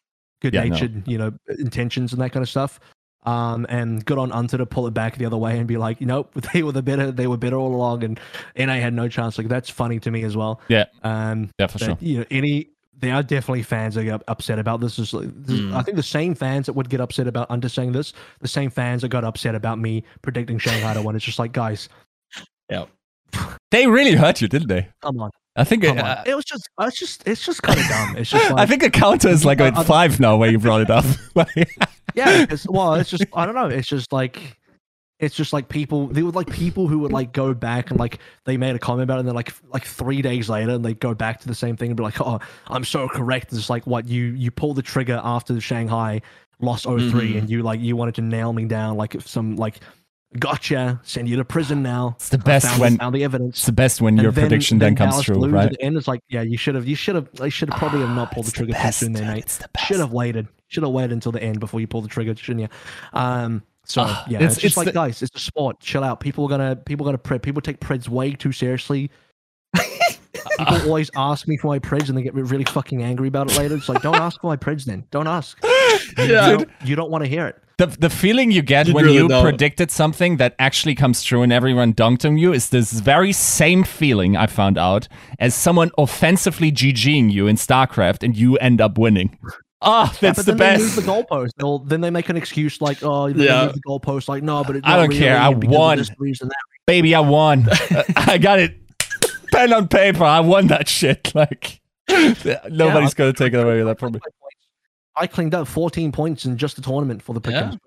[0.40, 0.68] good Yeah, no.
[0.70, 2.78] natured you know intentions and that kind of stuff.
[3.24, 6.00] Um, and good on Unter to pull it back the other way and be like,
[6.00, 8.18] you know, they were the better, they were better all along, and
[8.56, 9.36] NA had no chance.
[9.36, 10.60] Like that's funny to me as well.
[10.68, 10.84] Yeah.
[11.02, 11.98] Um, yeah, for that, sure.
[12.00, 12.70] you know, any
[13.00, 14.98] there are definitely fans that get upset about this.
[14.98, 15.22] Is this-
[15.60, 15.74] Mm.
[15.74, 18.70] I think the same fans that would get upset about under saying this, the same
[18.70, 21.14] fans that got upset about me predicting Shanghai to win.
[21.16, 21.88] It's just like, guys,
[22.70, 22.84] Yeah.
[23.70, 24.88] They really hurt you, didn't they?
[25.02, 27.86] come on, I think it, uh, it was just, it's just, it's just kind of
[27.86, 28.16] dumb.
[28.16, 30.80] It's just, like, I think the counter is like at five now where you brought
[30.80, 31.04] it up.
[32.14, 32.46] Yeah.
[32.50, 33.66] It's, well, it's just, I don't know.
[33.68, 34.56] It's just like,
[35.20, 38.19] it's just like people they were like people who would like go back and like
[38.45, 40.95] they made a comment about it and then like like three days later and they
[40.95, 42.39] go back to the same thing and be like oh
[42.69, 46.20] i'm so correct it's like what you you pull the trigger after the shanghai
[46.61, 47.39] lost 3 Mhm.
[47.39, 49.81] and you like you wanted to nail me down like some like
[50.39, 53.66] gotcha send you to prison now It's the best found, when found the evidence it's
[53.66, 55.70] the best when And your prediction then, comes Dallas true, right?
[55.70, 58.01] The end, it's like, yeah, you should have, you should have, they should have probably
[58.01, 59.45] have not Ah, pulled the trigger too best, soon, there, mate.
[59.45, 60.47] It's the Should have waited.
[60.66, 62.69] Should have waited until the end before you pull the trigger, shouldn't you?
[63.15, 65.81] Um, so Ah, yeah, it's- it's, just it's like the- guys, it's a sport.
[65.81, 66.20] Chill out.
[66.20, 67.43] People are gonna, people are gonna pred.
[67.43, 69.10] People take preds way too seriously.
[70.59, 73.56] People always ask me for my preds and they get really fucking angry about it
[73.59, 73.77] later.
[73.77, 75.05] It's like, don't ask for my preds then.
[75.10, 75.59] Don't ask.
[76.19, 76.48] You, Yeah.
[76.51, 77.56] don't, you don't want to hear it.
[77.78, 79.43] The, the feeling you get You when really you don't.
[79.43, 83.85] predicted something that actually comes true and everyone dunked on you is this very same
[83.85, 85.09] feeling I found out
[85.39, 89.39] as someone offensively GGing you in StarCraft and you end up winning.
[89.80, 91.50] Ah, Yeah, that's but the then They move the goalpost.
[91.56, 93.66] They'll, then they make an excuse like, "Oh, they Yeah.
[93.66, 95.98] moved the goalpost." Like, no, but I don't care, I really because of won.
[95.98, 96.56] this reason, that
[96.86, 97.66] Baby, I won.
[98.16, 98.76] I got it.
[99.52, 100.24] Pen on paper.
[100.24, 101.32] I won that shit.
[101.34, 101.80] Like,
[102.70, 104.20] nobody's going to take it away with that from me.
[105.14, 107.70] I cleaned up 14 points in just the tournament for the Yeah.
[107.72, 107.78] Pick'ems.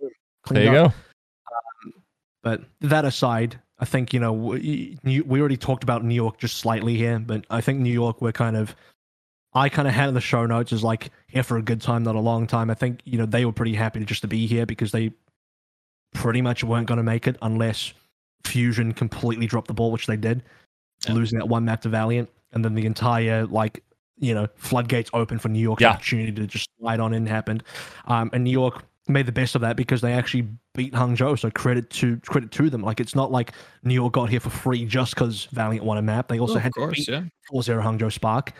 [0.49, 0.93] There you go.
[2.43, 6.57] But that aside, I think you know we, we already talked about New York just
[6.59, 8.75] slightly here, but I think New York we're kind of.
[9.53, 12.03] I kind of had in the show notes as like here for a good time,
[12.03, 12.69] not a long time.
[12.69, 15.11] I think you know they were pretty happy just to be here because they
[16.13, 17.93] pretty much weren't going to make it unless
[18.45, 20.43] Fusion completely dropped the ball, which they did,
[21.05, 21.13] Yeah.
[21.13, 23.83] losing that one map to Valiant, and then the entire like
[24.19, 25.91] you know floodgates open for New York's Yeah.
[25.91, 27.63] opportunity to just slide on in happened,
[28.05, 31.37] um, and New York made the best of that because they actually beat Hangzhou.
[31.37, 32.81] So credit to credit to them.
[32.83, 33.51] Like it's not like
[33.83, 36.27] New York got here for free just because Valiant won a map.
[36.29, 37.23] They also had to course, beat yeah.
[37.51, 38.53] 4-0 Hangzhou Spark.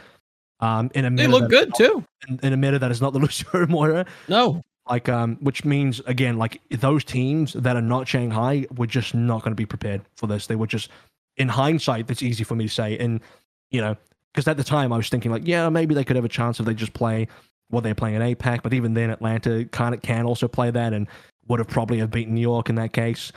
[0.62, 2.06] Um, in a They look good too.
[2.28, 6.00] In, in a meta that is not the Lucio Moira No, like um which means
[6.02, 10.02] again like those teams that are not shanghai were just not going to be prepared
[10.16, 10.48] for this.
[10.48, 10.90] They were just
[11.38, 13.22] in hindsight that's easy for me to say and
[13.70, 13.96] you know
[14.32, 16.60] because at the time i was thinking like yeah maybe they could have a chance
[16.60, 17.28] if they just play
[17.70, 20.94] what they're playing in apac but even then atlanta kind of can also play that
[20.94, 21.08] and
[21.48, 23.32] would have probably have beaten new york in that case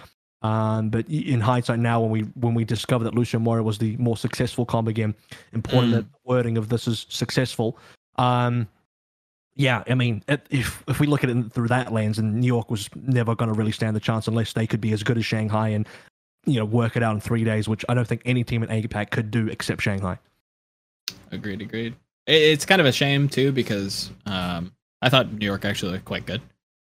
[0.44, 3.96] um, but in hindsight now when we when we discover that Lucio Moira was the
[3.96, 5.14] more successful combo game,
[5.54, 5.96] important Mm.
[5.96, 7.78] that the wording of this is successful.
[8.16, 8.68] Um,
[9.56, 12.70] yeah, I mean, if if we look at it through that lens, and New York
[12.70, 15.24] was never going to really stand the chance unless they could be as good as
[15.24, 15.88] Shanghai and
[16.44, 18.68] you know work it out in three days, which I don't think any team in
[18.68, 20.18] APAC could do except Shanghai.
[21.30, 21.94] agreed, agreed.
[22.26, 26.26] It's kind of a shame too because um, I thought New York actually looked quite
[26.26, 26.42] good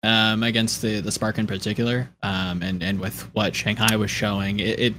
[0.03, 4.59] um, against the the Spark in particular, um, and and with what Shanghai was showing,
[4.59, 4.93] it, it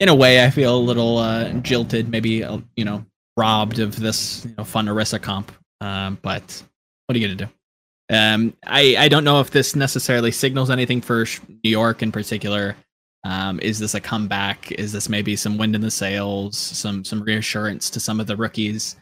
[0.00, 3.04] in a way I feel a little uh, jilted, maybe uh, you know
[3.36, 5.52] robbed of this you know, fun Orisa comp.
[5.80, 6.62] Um, but
[7.06, 8.14] what are you gonna do?
[8.14, 11.24] Um, I I don't know if this necessarily signals anything for
[11.64, 12.76] New York in particular.
[13.24, 14.72] Um, is this a comeback?
[14.72, 18.36] Is this maybe some wind in the sails, some some reassurance to some of the
[18.36, 18.96] rookies?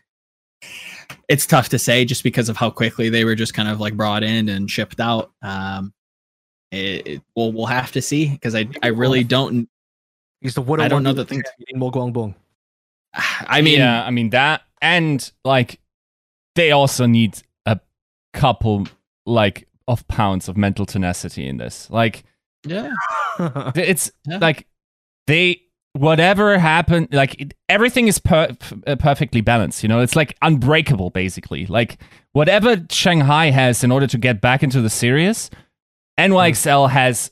[1.28, 3.96] It's tough to say just because of how quickly they were just kind of like
[3.96, 5.32] brought in and shipped out.
[5.42, 5.92] Um,
[6.70, 9.68] it, it- we'll we'll have to see because I I really don't.
[10.40, 11.42] He's the what I don't know the thing-
[11.74, 12.34] More Gwangboong.
[13.14, 15.80] I mean, yeah, I mean that, and like
[16.54, 17.80] they also need a
[18.32, 18.86] couple
[19.24, 21.90] like of pounds of mental tenacity in this.
[21.90, 22.24] Like
[22.66, 22.92] yeah,
[23.74, 24.38] it's Yeah.
[24.38, 24.66] like
[25.26, 25.62] they
[25.96, 28.56] whatever happened, like it, everything is per-
[28.86, 29.82] uh, perfectly balanced.
[29.82, 31.66] You know, it's like unbreakable basically.
[31.66, 31.98] Like
[32.32, 35.50] whatever Shanghai has in order to get back into the series,
[36.18, 37.30] NYXL has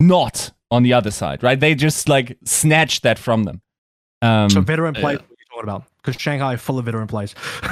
[0.00, 1.58] not on the other side, right?
[1.58, 3.60] They just like snatched that from them.
[4.22, 5.00] Um, so veteran yeah.
[5.00, 5.84] players, what are you talking about?
[6.02, 7.34] Because Shanghai full of veteran players,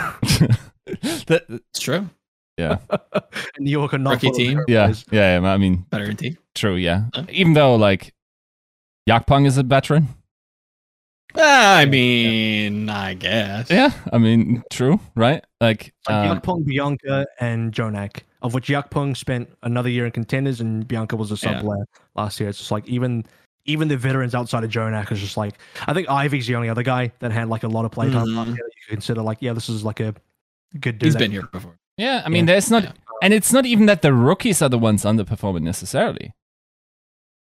[0.87, 2.09] the- it's true.
[2.57, 2.79] Yeah.
[2.91, 3.23] and
[3.61, 4.61] New York are not Rookie team.
[4.67, 5.49] yeah, yeah, yeah.
[5.49, 6.37] I mean, Better in team.
[6.55, 7.05] true, yeah.
[7.15, 7.25] Huh?
[7.29, 8.13] Even though like
[9.09, 10.09] Yakpung is a veteran.
[11.35, 13.71] Ah, I mean, I guess.
[13.71, 15.45] Yeah, I mean, true, right?
[15.61, 20.13] Like, It's like um, Yakpung, Bianca, and JJoNak, of which Yakpung spent another year in
[20.13, 21.61] contenders, and Bianca was a sub Yeah.
[21.61, 21.85] player
[22.17, 22.49] last year.
[22.49, 23.25] It's just like even
[23.67, 25.55] even the veterans outside of JJoNak is just like
[25.87, 28.37] I think Ivy's the only other guy that had like a lot of playtime Mhm.
[28.37, 30.15] last year you could consider like yeah this is like a
[30.81, 31.03] good dude.
[31.09, 31.77] He's that- been here before.
[31.99, 32.55] yeah, I mean, Yeah.
[32.55, 32.93] there's not, Yeah.
[33.23, 36.33] and it's not even that the rookies are the ones underperforming necessarily.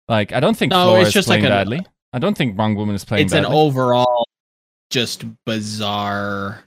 [0.10, 1.86] Like, I don't think No, Flora it's is just playing like a- badly.
[2.12, 4.28] I don't think Wrong Woman is playing it's an overall
[4.90, 6.64] just bizarre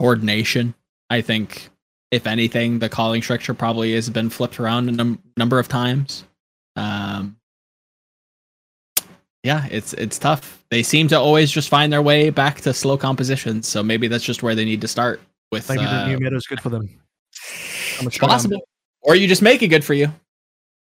[0.00, 0.74] coordination.
[1.10, 1.68] I think,
[2.10, 6.24] if anything, the calling structure probably has been flipped around a num- number of times.
[6.76, 7.36] Um,
[9.44, 10.64] yeah, it's it's tough.
[10.70, 13.68] They seem to always just find their way back to slow compositions.
[13.68, 15.20] So maybe that's just where they need to start
[15.52, 15.68] with.
[15.68, 16.88] Maybe uh, the new meta is good for them.
[17.98, 18.66] I'm a it's straight up- possible,
[19.02, 20.10] or you just make it good for you.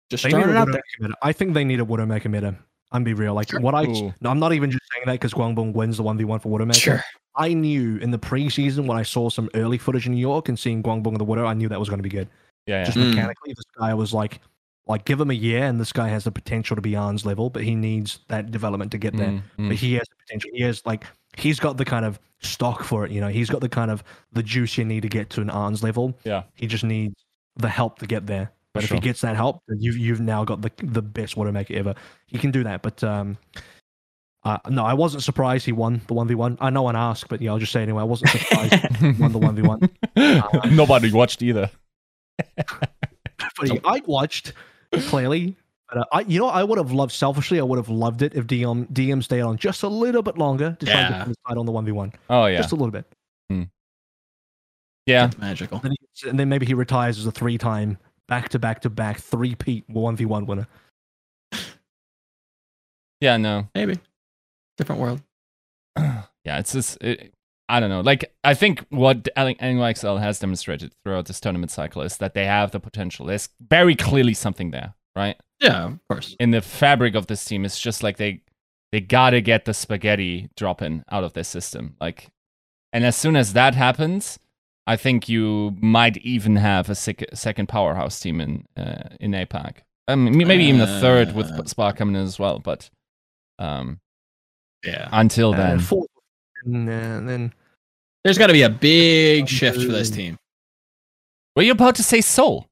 [0.09, 0.75] Just They throwing need it a out there.
[0.99, 1.13] Widowmaker meta.
[1.21, 2.55] I think they need a Widowmaker meta.
[2.91, 3.33] I'm be real.
[3.33, 3.59] Like Sure.
[3.59, 4.13] what I, Ooh.
[4.21, 6.49] no, I'm not even just saying that because Gwangboong wins the one v one for
[6.49, 6.75] Widowmaker.
[6.81, 7.03] Sure.
[7.35, 10.59] I knew in the preseason when I saw some early footage in New York and
[10.59, 12.29] seeing Gwangboong and the Widow, I knew that was going to be good.
[12.67, 12.83] Yeah, yeah.
[12.85, 13.09] Just Mm.
[13.09, 14.39] mechanically, this guy was like,
[14.85, 17.49] like give him a year, and this guy has the potential to be Arn's level,
[17.49, 19.29] but he needs that development to get there.
[19.31, 19.67] Mm, mm.
[19.69, 20.51] But he has the potential.
[20.53, 21.05] He has like
[21.35, 23.11] he's got the kind of stock for it.
[23.11, 24.03] You know, he's got the kind of
[24.33, 26.15] the juice you need to get to an Arn's level.
[26.25, 26.43] Yeah.
[26.53, 27.15] He just needs
[27.55, 28.51] the help to get there.
[28.73, 28.95] But For if sure.
[28.95, 31.93] he gets that help, you've you've now got the the best Widowmaker ever.
[32.27, 32.81] He can do that.
[32.81, 33.37] But um,
[34.43, 36.57] uh, no, I wasn't surprised he won the one v one.
[36.59, 38.01] I know one asked, but yeah, I'll just say anyway.
[38.01, 39.89] I wasn't surprised he won the one v one.
[40.75, 41.69] Nobody watched either.
[43.59, 44.53] But I watched
[45.09, 45.55] clearly.
[45.89, 47.59] But uh, I, you know, I would have loved selfishly.
[47.59, 50.75] I would have loved it if DM DM stayed on just a little bit longer
[50.79, 51.17] to try and Yeah.
[51.19, 53.05] get the side on the one v one, Oh yeah, just a little bit.
[55.05, 55.25] yeah.
[55.27, 55.79] It's magical.
[55.79, 57.97] Then he, and then maybe he retires as a three time
[58.27, 60.67] back to back to back three peat one v one winner.
[63.23, 63.69] Yeah, no.
[63.73, 63.99] Maybe.
[64.77, 65.21] Different world.
[65.97, 67.33] yeah, it's just it,
[67.69, 68.01] I don't know.
[68.01, 72.71] Like I think what NYXL has demonstrated throughout this tournament cycle is that they have
[72.71, 73.25] the potential.
[73.25, 75.37] There's very clearly something there, right?
[75.61, 76.35] Yeah, of course.
[76.37, 78.41] In the fabric of this team, it's just like they
[78.91, 81.95] they gotta get the spaghetti dropping out of their system.
[82.01, 82.29] Like,
[82.91, 84.37] and as soon as that happens,
[84.85, 89.77] I think you might even have a sec- second powerhouse team in uh, in APAC.
[90.07, 91.63] I mean, maybe even a third with Uh.
[91.65, 92.59] Spark coming in as well.
[92.59, 92.89] But
[93.59, 93.99] um,
[94.83, 95.07] Yeah.
[95.13, 96.09] until Uh, then, fourth,
[96.65, 97.53] and, uh, and then
[98.25, 100.37] There's got to be a big shift for this team.
[101.55, 102.67] Were you about to say Seoul?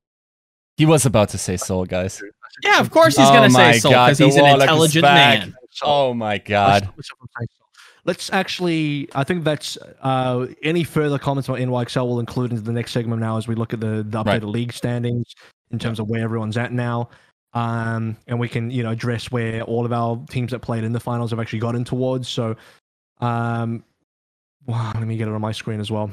[0.78, 2.22] He was about to say Seoul, guys.
[2.64, 5.56] Yeah, of course he's Oh going to my say Seoul because he's an intelligent man.
[5.84, 6.90] Oh my I god.
[8.06, 8.82] stopped myself from saying so.
[8.84, 9.10] Let's actually.
[9.16, 13.22] I think that's uh, any further comments on NYXL will include into the next segment
[13.22, 14.44] now as we look at the, the updated Right.
[14.44, 15.34] league standings
[15.72, 17.10] in terms of where everyone's at now.
[17.54, 20.94] Um, and we can you know address where all of our teams that played in
[20.94, 22.28] the finals have actually gotten towards.
[22.30, 22.56] So,
[23.20, 23.84] um,
[24.66, 26.10] wow, let me get it on my screen as well.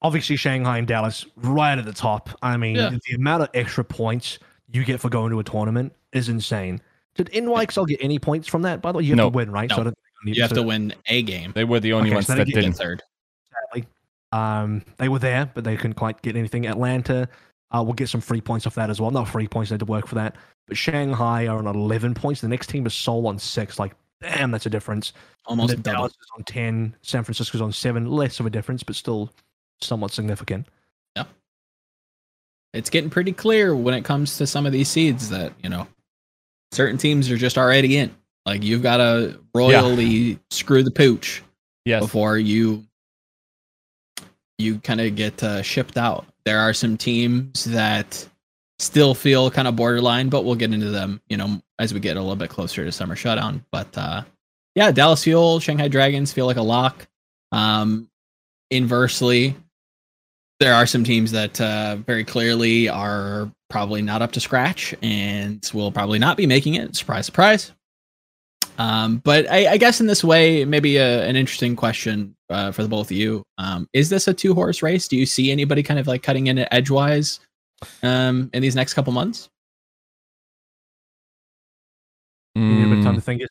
[0.00, 2.30] Obviously, Shanghai and Dallas right at the top.
[2.42, 2.90] I mean, Yeah.
[3.08, 4.38] the amount of extra points
[4.70, 6.80] you get for going to a tournament is insane.
[7.18, 8.80] Did NYXL get any points from that?
[8.80, 9.30] By the way, you have No.
[9.30, 9.68] to win, right?
[9.68, 9.76] No.
[9.76, 11.52] I don't think You have to- to win a game.
[11.54, 12.76] They were the only Okay, ones so that get Get didn't.
[12.76, 13.02] third.
[13.52, 13.86] sadly.
[14.32, 16.66] Um, they were there, but they couldn't quite get anything.
[16.66, 17.28] Atlanta
[17.70, 19.10] uh, will get some free points off that as well.
[19.10, 20.36] Not free points, they had to work for that.
[20.68, 22.40] But Shanghai are on 11 points.
[22.40, 23.78] The next team is Seoul on six.
[23.78, 25.12] Like, damn, that's a difference.
[25.44, 25.96] Almost then double.
[25.96, 26.94] Dallas is on 10.
[27.02, 28.06] San Francisco's on seven.
[28.10, 29.30] Less of a difference, but still
[29.80, 30.66] somewhat significant.
[31.16, 31.24] Yeah,
[32.72, 35.86] it's getting pretty clear when it comes to some of these seeds that, you know,
[36.72, 38.14] certain teams are just already in.
[38.46, 41.42] Like you've got to royally screw the pooch
[41.84, 42.02] Yes.
[42.02, 42.84] before you
[44.58, 46.26] you kind of get uh, shipped out.
[46.44, 48.26] There are some teams that
[48.78, 52.16] still feel kind of borderline, but we'll get into them, you know, as we get
[52.16, 53.64] a little bit closer to Summer Showdown.
[53.70, 54.22] But uh,
[54.74, 57.06] yeah, Dallas Fuel, Shanghai Dragons feel like a lock.
[57.52, 58.08] Um,
[58.70, 59.54] inversely,
[60.60, 65.68] there are some teams that uh, very clearly are probably not up to scratch and
[65.74, 66.96] will probably not be making it.
[66.96, 67.72] Surprise, surprise.
[68.78, 72.82] Um, but I, I guess in this way, maybe a, an interesting question uh, for
[72.82, 73.42] the both of you.
[73.58, 75.08] Um, is this a two horse race?
[75.08, 77.40] Do you see anybody kind of like cutting in edgewise
[78.02, 79.48] um, in these next couple months?
[82.54, 83.42] You need a bit of Mm, to think.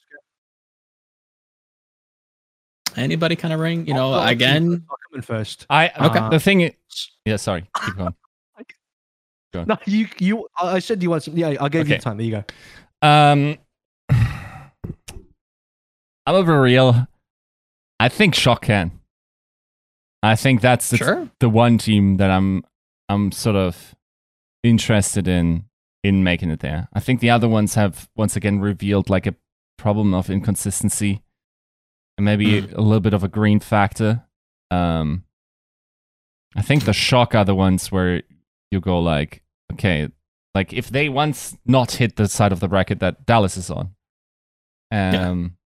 [2.96, 3.86] Anybody kind of ring?
[3.88, 5.66] You know, I'll- I'll again, keep- I'll come in first.
[5.70, 6.06] I Okay.
[6.20, 6.30] okay.
[6.30, 6.72] The thing is,
[7.26, 7.36] yeah.
[7.36, 7.66] Sorry.
[7.86, 8.16] Keep going.
[9.66, 10.48] No, you, you.
[10.62, 11.38] I said you want some.
[11.38, 12.18] Yeah, I gave you time.
[12.18, 13.08] There you go.
[13.08, 13.58] Um,
[14.10, 17.08] I'm over real.
[18.00, 18.92] I think Shock can.
[20.24, 21.30] I think that's the, sure.
[21.40, 22.64] the one team that I'm
[23.10, 23.96] I'm sort of
[24.64, 25.66] interested in
[26.04, 26.88] in making it there.
[26.94, 29.36] I think the other ones have once again revealed like a
[29.78, 31.22] problem of inconsistency
[32.18, 34.24] and maybe a little bit of a green factor.
[34.72, 35.24] Um,
[36.56, 38.24] I think the shock are the ones where
[38.72, 40.10] you go like, okay,
[40.56, 43.96] like if they once not hit the side of the bracket that Dallas is on,
[44.92, 45.58] um,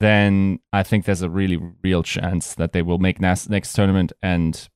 [0.00, 4.12] then I think there's a really real chance that they will make next next tournament
[4.22, 4.68] and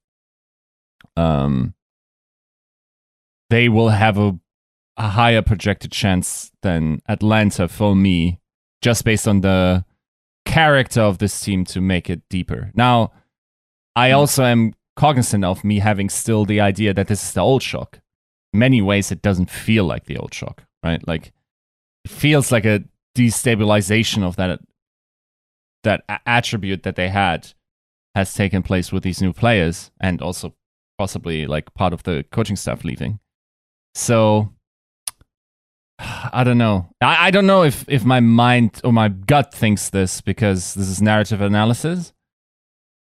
[1.16, 1.74] um
[3.49, 4.39] they will have a
[5.01, 8.39] a higher projected chance than Atlanta for me,
[8.82, 9.82] just based on the
[10.45, 12.70] character of this team to make it deeper.
[12.74, 13.12] Now,
[13.97, 17.62] I also am cognizant of me having still the idea that this is the old
[17.62, 18.01] shock.
[18.53, 21.07] Many ways, it doesn't feel like the old shock, right?
[21.07, 21.33] Like
[22.05, 22.83] it feels like a
[23.17, 24.61] destabilization of that
[25.85, 27.53] that a- attribute that they had
[28.15, 30.55] has taken place with these new players and also
[30.99, 33.19] possibly like part of the coaching staff leaving.
[33.95, 34.53] So
[35.99, 36.89] I don't know.
[37.01, 40.89] I, I don't know if if my mind or my gut thinks this because this
[40.89, 42.13] is narrative analysis.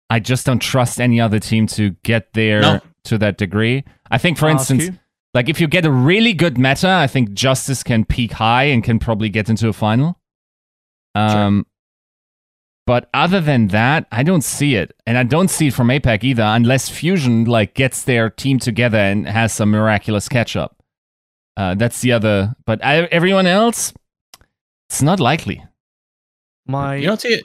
[0.09, 2.81] I just don't trust any other team to get there No.
[3.05, 3.83] to that degree.
[4.11, 4.91] I think, for I'll instance.
[5.33, 8.83] Like if you get a really good meta, I think Justice can peak high and
[8.83, 10.19] can probably get into a final.
[11.15, 11.65] Um,
[12.85, 16.23] but other than that, I don't see it, and I don't see it from APAC
[16.23, 20.75] either, unless Fusion like gets their team together and has some miraculous catch up.
[21.55, 22.53] Uh, that's the other.
[22.65, 23.93] But I, everyone else,
[24.89, 25.63] it's not likely.
[26.67, 27.43] My You don't see it.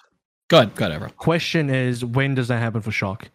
[0.48, 0.74] Go ahead.
[0.74, 1.16] Go ahead, Everett.
[1.18, 3.28] question is, when does that happen for Shock?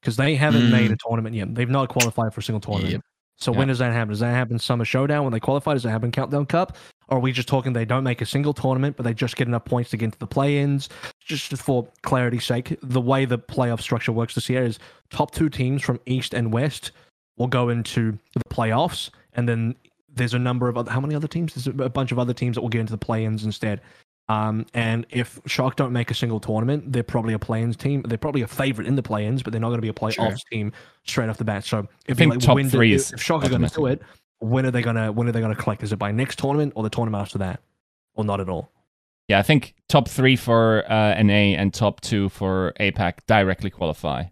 [0.00, 0.94] Because they haven't made Mm.
[0.94, 1.54] a tournament yet.
[1.54, 2.92] They've not qualified for a single tournament.
[2.92, 3.00] Yep.
[3.36, 3.58] So Yeah.
[3.58, 4.10] when does that happen?
[4.10, 5.74] Does that happen Summer Showdown when they qualify?
[5.74, 6.76] Does that happen Countdown Cup?
[7.08, 9.46] Or are we just talking they don't make a single tournament, but they just get
[9.46, 10.88] enough points to get into the play-ins?
[11.24, 14.78] Just for clarity's sake, the way the playoff structure works this year is
[15.10, 16.92] top two teams from East and West
[17.36, 19.74] will go into the playoffs, and then
[20.14, 21.52] there's a number of other, how many other teams?
[21.54, 23.80] There's a bunch of other teams that will get into the play-ins instead.
[24.28, 28.02] Um, and if Shock don't make a single tournament, they're probably a play-ins team.
[28.08, 30.14] They're probably a favorite in the play-ins, but they're not going to be a playoffs
[30.14, 30.34] Sure.
[30.50, 30.72] team
[31.04, 31.64] straight off the bat.
[31.64, 33.86] So if think you top when three if, is if Shock are going to do
[33.86, 34.00] it,
[34.38, 35.82] when are they gonna when are they gonna collect?
[35.82, 37.60] Is it by next tournament or the tournament after that,
[38.14, 38.70] or not at all?
[39.28, 44.24] Yeah, I think top three for uh, NA and top two for APAC directly qualify.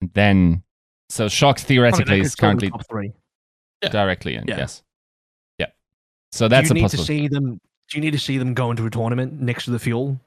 [0.00, 0.62] And Then,
[1.08, 3.12] so Shock I mean, theoretically is could go to currently top three.
[3.82, 3.88] Yeah.
[3.88, 4.44] directly in.
[4.46, 4.58] Yeah.
[4.58, 4.82] Yes.
[5.58, 5.66] Yeah.
[6.30, 7.22] So that's do a you need to possibility.
[7.24, 7.60] see them?
[7.92, 10.18] Do you need to see them go into a tournament next to the fuel?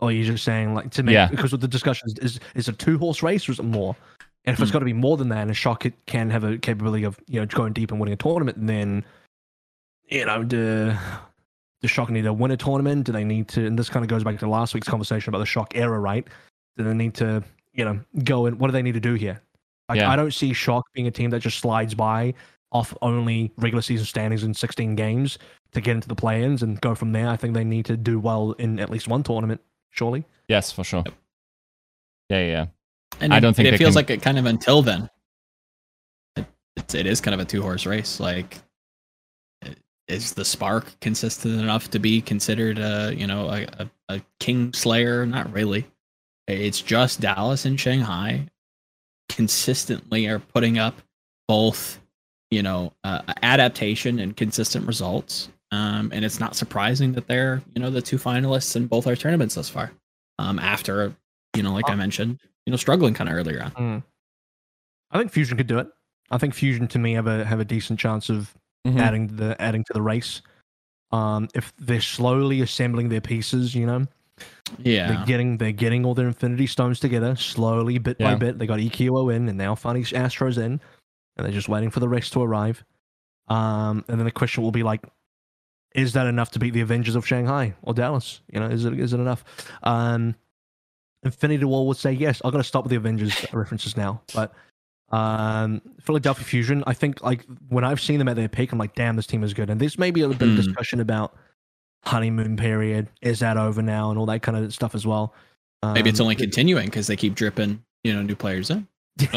[0.00, 1.26] Or are you just saying like to me Yeah.
[1.28, 3.96] because with the discussion is is, is a two horse race or is it more?
[4.44, 4.74] And if it's Hmm.
[4.74, 7.40] got to be more than that, and Shock it can have a capability of you
[7.40, 9.04] know going deep and winning a tournament, then
[10.08, 10.94] you know do
[11.80, 13.06] the Shock need to win a tournament?
[13.06, 13.66] Do they need to?
[13.66, 16.26] And this kind of goes back to last week's conversation about the Shock era, right?
[16.76, 17.42] Do they need to
[17.74, 19.40] you know go and what do they need to do here?
[19.88, 20.10] Like, Yeah.
[20.10, 22.34] I don't see Shock being a team that just slides by
[22.70, 25.38] off only regular season standings in 16 games
[25.72, 27.28] to get into the play-ins and go from there.
[27.28, 30.24] I think they need to do well in at least one tournament, surely.
[30.48, 31.04] Yes, for sure.
[32.28, 32.66] Yeah, yeah, yeah.
[33.20, 35.08] And I it- don't think it feels can- like it kind of until then.
[36.36, 36.46] It,
[36.76, 38.20] it's, it is kind of a two horse race.
[38.20, 38.58] Like,
[40.08, 44.72] is the spark consistent enough to be considered a you know a, a, a king
[44.72, 45.24] slayer?
[45.24, 45.86] Not really.
[46.48, 48.46] It's just Dallas and Shanghai
[49.28, 51.00] consistently are putting up
[51.48, 52.00] both
[52.50, 55.48] you know uh, adaptation and consistent results.
[55.72, 59.16] Um, and it's not surprising that they're you know the two finalists in both our
[59.16, 59.90] tournaments thus far.
[60.38, 61.14] Um, after
[61.56, 64.02] you know, like I mentioned, you know, struggling kind of earlier on.
[65.10, 65.88] I think Fusion could do it.
[66.30, 68.54] I think Fusion to me have a have a decent chance of
[68.86, 68.98] Mhm.
[69.00, 70.42] adding the adding to the race.
[71.10, 74.06] Um, if they're slowly assembling their pieces, you know,
[74.78, 78.58] Yeah, they're getting they're getting all their Infinity Stones together slowly, bit by bit.
[78.58, 80.80] They got EQO in, and now finally Astros in,
[81.36, 82.82] and they're just waiting for the rest to arrive.
[83.48, 85.02] Um, and then the question will be like,
[85.94, 88.40] is that enough to beat the Avengers of Shanghai or Dallas?
[88.52, 89.44] You know, is it is it enough?
[89.82, 90.34] Um,
[91.24, 92.40] Infinity War would say yes.
[92.44, 94.52] I'm gonna stop with the Avengers references now, but
[95.10, 98.94] um, Philadelphia Fusion, I think like when I've seen them at their peak, I'm like,
[98.94, 99.68] damn, this team is good.
[99.70, 100.62] And there's maybe a little bit of Hmm.
[100.62, 101.36] discussion about
[102.04, 103.08] honeymoon period.
[103.20, 105.34] Is that over now and all that kind of stuff as well.
[105.84, 108.86] maybe it's Um, only continuing because they keep dripping, you know, new players in.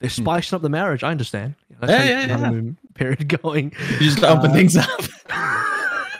[0.00, 1.04] they're spicing up the marriage.
[1.04, 1.54] I understand.
[1.80, 2.36] That's Yeah, yeah, yeah.
[2.38, 3.72] honeymoon period going.
[3.90, 4.88] You just open Uh, things up.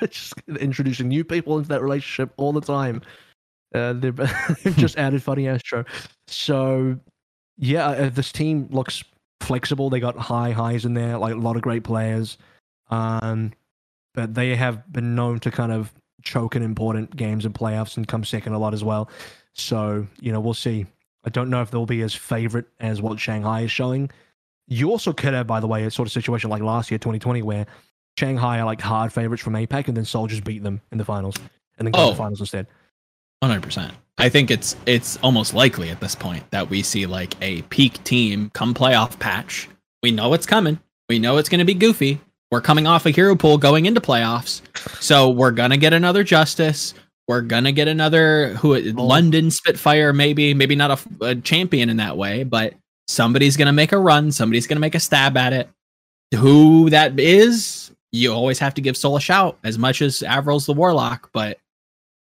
[0.10, 3.02] just introducing new people into that relationship all the time.
[3.74, 4.16] Uh, they've,
[4.62, 5.86] they've just added FunnyAstro.
[6.26, 6.98] So,
[7.58, 9.02] yeah, uh, this team looks
[9.40, 9.90] flexible.
[9.90, 12.38] They got high highs in there, like a lot of great players.
[12.90, 13.52] Um,
[14.14, 15.92] but they have been known to kind of
[16.22, 19.10] choke in important games and playoffs and come second a lot as well.
[19.52, 20.86] So, you know, we'll see.
[21.24, 24.10] I don't know if they'll be as favorite as what Shanghai is showing.
[24.66, 27.42] You also could have, by the way, a sort of situation like last year, 2020,
[27.42, 27.66] where
[28.18, 31.36] Shanghai are like hard favorites from APAC, and then Soldiers beat them in the finals,
[31.78, 32.10] and then go to Oh.
[32.10, 32.66] the finals instead.
[33.42, 33.92] Hundred percent.
[34.16, 38.02] I think it's it's almost likely at this point that we see like a peak
[38.04, 39.68] team come playoff patch.
[40.02, 40.78] We know it's coming.
[41.08, 42.20] We know it's going to be goofy.
[42.50, 44.62] We're coming off a hero pool going into playoffs,
[45.02, 46.94] so we're gonna get another Justice.
[47.26, 52.16] We're gonna get another who London Spitfire, maybe maybe not a, a champion in that
[52.16, 52.74] way, but
[53.08, 54.30] somebody's gonna make a run.
[54.30, 55.68] Somebody's gonna make a stab at it.
[56.36, 57.84] Who that is,
[58.14, 61.58] you always have to give Seoul a shout as much as Avril's the Warlock, but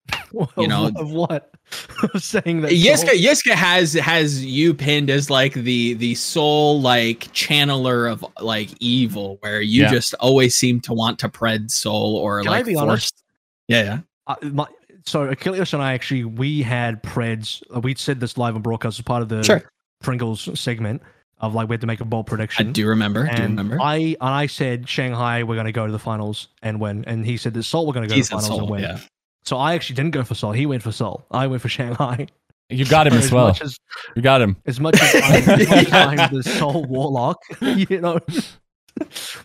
[0.58, 1.54] You know- of what?
[2.14, 2.72] Of saying that.
[2.72, 8.24] Yiska Sol- Yiska has has you pinned as like the the Seoul like channeler of
[8.40, 9.92] like evil, where you Yeah.
[9.92, 12.84] just always seem to want to pred Seoul or Can I be force.
[12.84, 13.24] honest?
[13.68, 14.00] Yeah, yeah.
[14.28, 14.66] Uh, my,
[15.06, 17.62] so Achilles and I actually we had Preds.
[17.76, 19.70] Uh, we said this live on broadcast as part of the Sure.
[20.02, 21.02] Pringles segment.
[21.40, 22.68] Of like we had to make a bold prediction.
[22.68, 23.24] I do remember.
[23.24, 23.80] do And remember.
[23.82, 27.26] I and I said Shanghai we're going to go to the finals and win, and
[27.26, 28.70] he said that Seoul we're going to go He to the said finals and Seoul,
[28.70, 28.82] win.
[28.82, 29.00] yeah.
[29.46, 30.52] So I actually didn't go for Seoul.
[30.52, 31.26] He went for Seoul.
[31.32, 32.28] I went for Shanghai.
[32.70, 33.48] You got him as as well.
[33.48, 33.78] Much as,
[34.16, 34.58] You got him.
[34.66, 36.06] as much as, I, as, much as Yeah.
[36.08, 38.20] I'm the Seoul Warlock, you know.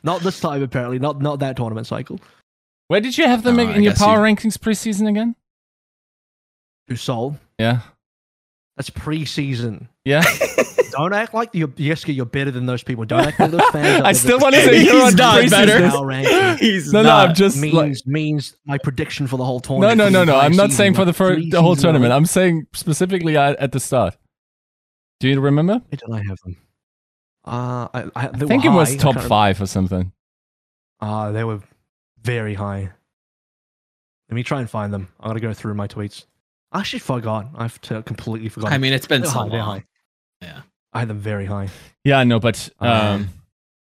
[0.02, 0.98] not this time apparently.
[0.98, 2.19] Not not that tournament cycle.
[2.89, 5.36] Where did you have them Oh, in I your power you- rankings preseason again?
[6.89, 7.39] To Seoul.
[7.60, 7.81] Yeah.
[8.77, 9.86] That's preseason.
[10.05, 10.24] Yeah.
[10.93, 13.05] Don't act like you're Yiska, you're better than those people.
[13.05, 14.01] Don't act like those fans.
[14.01, 15.89] out I still want to say say you're He's not better.
[15.89, 19.59] Power rankings He's No, no, I'm just means like, means my prediction for the whole
[19.59, 19.98] no, tournament.
[19.98, 20.39] no, for no, no.
[20.39, 22.12] I'm not saying for the like the whole seasons in a tournament.
[22.12, 24.16] I'm saying specifically at, at the start.
[25.20, 25.74] Do you remember?
[25.74, 26.56] Where did I have them?
[27.44, 28.94] Uh, I, I, I think it was high.
[28.94, 30.12] I top can't five or something.
[31.01, 31.60] Uh, they were
[32.23, 32.90] very high.
[34.28, 35.09] Let me try and find them.
[35.20, 36.27] I gotta go through my tweets.
[36.73, 37.48] I actually forgot.
[37.55, 38.73] I've t- completely forgotten.
[38.74, 39.60] I mean, it's been They're so high, long.
[39.60, 39.85] high.
[40.40, 40.62] Yeah.
[40.93, 41.69] I had them very high.
[42.05, 43.31] Yeah, no, but um,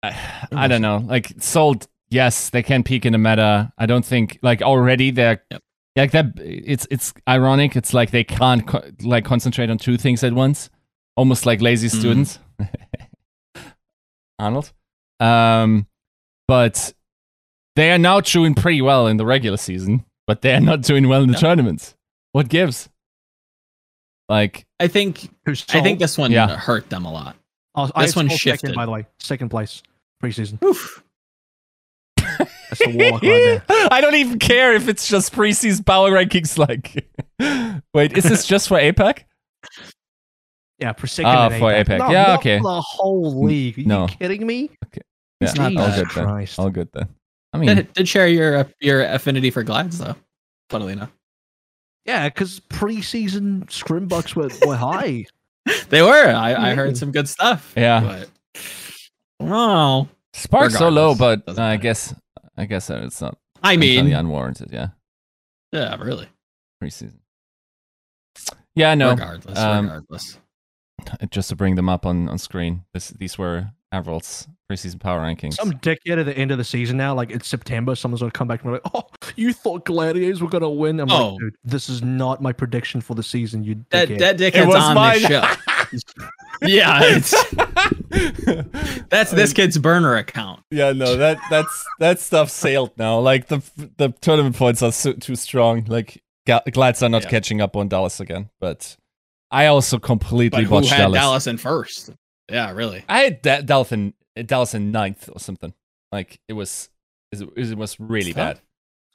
[0.02, 0.98] I, I don't know.
[0.98, 3.73] Like sold, yes, they can peak in the meta.
[3.78, 5.62] I don't think like already they're Yep.
[5.97, 6.27] like that.
[6.39, 7.77] It's it's ironic.
[7.77, 10.70] It's like they can't co- like concentrate on two things at once,
[11.16, 11.98] almost like lazy Mhm.
[11.98, 12.39] students.
[14.39, 14.73] Arnold,
[15.20, 15.86] um,
[16.48, 16.93] but
[17.77, 21.09] they are now doing pretty well in the regular season, but they are not doing
[21.09, 21.40] well in the Yeah.
[21.40, 21.94] tournaments.
[22.32, 22.89] What gives?
[24.28, 26.57] Like, I think Who's I think this one Yeah.
[26.57, 27.37] hurt them a lot.
[27.77, 28.61] oh, I this one shifted.
[28.61, 29.83] Second, by the way, second place
[30.23, 30.63] preseason.
[30.65, 31.03] Oof.
[32.17, 33.89] That's the warlock right there.
[33.93, 36.59] I don't even care if it's just preseason power rankings.
[36.59, 37.07] Like,
[37.95, 39.21] wait, is this just for APAC?
[40.79, 41.31] Yeah, for second.
[41.31, 41.85] Ah, for APAC.
[41.85, 41.99] APAC.
[41.99, 42.59] No, Yeah, not okay.
[42.59, 43.79] The whole league.
[43.79, 44.07] Are you no.
[44.09, 44.71] kidding me?
[44.87, 45.03] Okay,
[45.41, 46.09] It's not all bad.
[46.09, 46.49] good then.
[46.59, 47.09] All good then.
[47.53, 50.17] I mean, Did, did share your your affinity for glides though.
[50.71, 51.13] Funnily enough,
[52.05, 55.27] Yeah, because preseason scrimbucks were, were high.
[55.89, 56.29] they were.
[56.29, 57.73] I, I heard some good stuff.
[57.77, 58.27] Yeah.
[59.39, 62.15] But oh, sparks so low, but doesn't I guess
[62.57, 64.70] I guess that it's not I entirely mean, unwarranted.
[64.73, 64.89] Yeah,
[65.73, 66.29] yeah, really.
[66.83, 67.19] preseason.
[68.74, 69.11] Yeah, no.
[69.11, 70.39] regardless, um, regardless.
[71.31, 72.85] Just to bring them up on on screen.
[72.93, 75.55] This these were Avril's preseason power rankings.
[75.55, 78.48] Some dickhead at the end of the season now, like it's September, someone's gonna come
[78.48, 79.06] back and be like, "Oh,
[79.36, 81.31] you thought Gladiators were gonna win?" I'm Oh.
[81.32, 84.66] like, "Dude, this is not my prediction for the season." You That dickhead." that dickhead's
[84.66, 85.20] was on mine.
[85.23, 85.44] this show.
[86.62, 87.35] yeah, it's
[89.10, 90.60] that's this kid's burner account.
[90.70, 93.19] Yeah, no, that that's that stuff sailed now.
[93.20, 93.62] Like the
[93.98, 95.85] the tournament points are so, too strong.
[95.86, 97.28] Like Ga- Glads are not Yeah.
[97.31, 98.48] catching up on Dallas again.
[98.60, 98.97] But
[99.51, 101.20] I also completely But who watched had Dallas.
[101.20, 101.47] Dallas.
[101.47, 102.10] in first?
[102.51, 103.05] Yeah, really.
[103.09, 104.14] I had da- Dallas in
[104.47, 105.73] Dallas in ninth or something.
[106.10, 106.89] Like it was
[107.31, 108.56] it was, it was really Tough.
[108.56, 108.60] bad.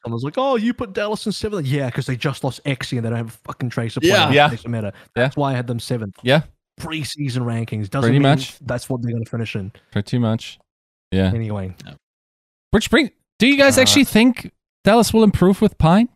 [0.04, 1.68] Someone's like, "Oh, you put Dallas in seventh?
[1.68, 4.00] Yeah, because they just lost Exy and they don't have a fucking tracer.
[4.04, 4.26] Yeah.
[4.28, 4.36] player.
[4.36, 4.48] Yeah.
[4.50, 4.94] Tracer meta.
[5.16, 6.16] That's why I had them seventh.
[6.24, 6.44] Yeah.
[6.80, 8.58] Preseason rankings doesn't Pretty mean much.
[8.60, 10.60] that's what they're gonna finish in Pretty much.
[11.12, 11.32] Yeah.
[11.34, 11.76] anyway.
[12.72, 14.52] Which bring do you guys Uh, actually think
[14.84, 16.10] Dallas will improve with Pine?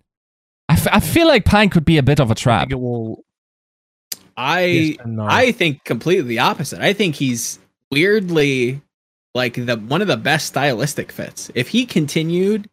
[0.70, 2.62] I, f- I feel like Pine could be a bit of a trap.
[2.64, 3.24] think it will.
[4.38, 5.28] I yes and no.
[5.30, 6.80] I think completely the opposite.
[6.80, 7.60] I think he's
[7.92, 8.82] weirdly
[9.34, 11.52] like the one of the best stylistic fits.
[11.56, 12.70] If he continued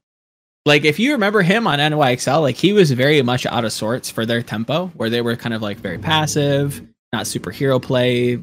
[0.69, 4.11] like if you remember him on NYXL, like he was very much out of sorts
[4.11, 6.83] for their tempo, where they were kind of like very passive,
[7.13, 8.39] not superhero play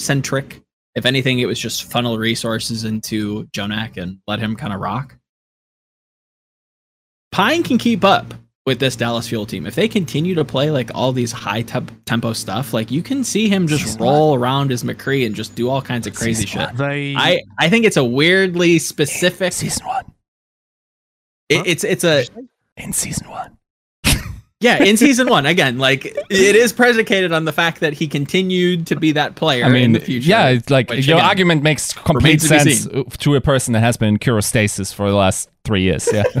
[0.00, 0.60] centric.
[0.94, 5.16] If anything, it was just funnel resources into JJoNak and let him kind of rock.
[7.30, 8.34] Pine can keep up
[8.68, 9.66] with this Dallas Fuel team.
[9.66, 13.24] If they continue to play like all these high temp- tempo stuff, like you can
[13.24, 16.44] see him just Season roll around as McCree and just do all kinds of crazy
[16.46, 16.76] Season shit.
[16.76, 17.14] they.
[17.16, 19.54] I I think it's a weirdly specific.
[19.54, 20.04] Season one.
[21.48, 22.26] it- it's it's a
[22.76, 23.56] In season one.
[24.60, 25.78] yeah in season one again.
[25.78, 29.70] Like it is predicated on the fact that he continued to be that player I
[29.70, 30.28] mean, in the future.
[30.28, 33.40] yeah, it's like which, your again, argument makes complete remains to sense uh, to a
[33.40, 36.06] person that has been in cryostasis for the last three years.
[36.12, 36.24] Yeah.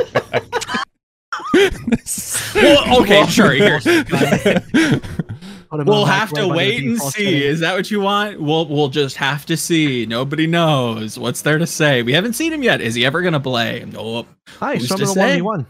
[2.54, 3.52] Well, okay, sure.
[3.52, 7.10] Here's, put him we'll have to wait and see.
[7.24, 7.42] setting.
[7.42, 8.40] Is that what you want?
[8.40, 10.06] We'll we'll just have to see.
[10.06, 12.02] Nobody knows what's there to say.
[12.02, 12.80] We haven't seen him yet.
[12.80, 13.84] Is he ever gonna play?
[13.96, 14.26] Oh,
[14.58, 15.40] Hi, Who's to the say?
[15.42, 15.66] one.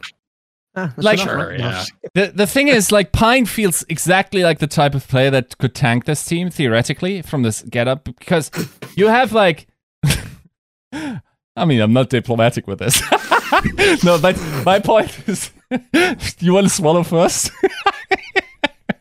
[0.77, 1.85] Ah, Like- Sure, yeah.
[2.15, 5.75] the the thing is, like Pine feels exactly like the type of player that could
[5.75, 8.51] tank this team theoretically from this getup because
[8.97, 9.67] you have like.
[10.93, 13.03] I mean, I'm not diplomatic with this.
[14.05, 15.51] no, but my point is,
[16.41, 17.51] you want to swallow first?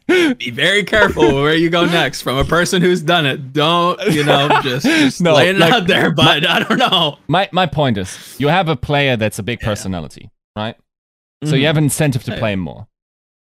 [0.08, 2.22] be very careful where you go next.
[2.22, 4.48] From a person who's done it, don't you know?
[4.62, 7.18] Just, just No, laying it like, out there, but I don't know.
[7.28, 10.76] my my point is, you have a player that's a big personality, right?
[11.44, 11.66] So you Mhm.
[11.68, 12.88] have an incentive to play him more.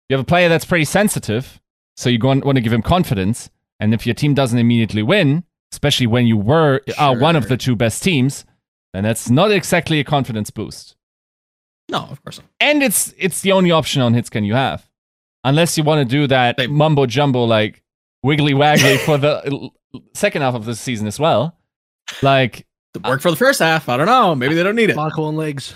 [0.08, 1.60] You have a player that's pretty sensitive,
[1.96, 3.50] so you want to give him confidence.
[3.78, 7.56] And if your team doesn't immediately win, especially when you were uh, one of the
[7.56, 8.44] two best teams,
[8.98, 10.96] then that's not exactly a confidence boost.
[11.90, 12.46] No, of course not.
[12.60, 14.86] And it's it's the only option on hitscan you have,
[15.44, 17.82] unless you want to do that They- mumbo jumbo like
[18.22, 19.70] wiggly waggly for the
[20.14, 21.56] second half of the season as well.
[22.22, 23.88] Like It worked for the first half.
[23.88, 24.34] I don't know.
[24.34, 24.94] Maybe they don't need it.
[24.94, 25.74] Sparkle on legs.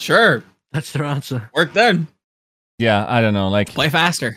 [0.00, 1.50] Sure, That's their answer.
[1.54, 2.06] work then.
[2.78, 3.48] yeah, I don't know.
[3.48, 4.36] Like Play faster.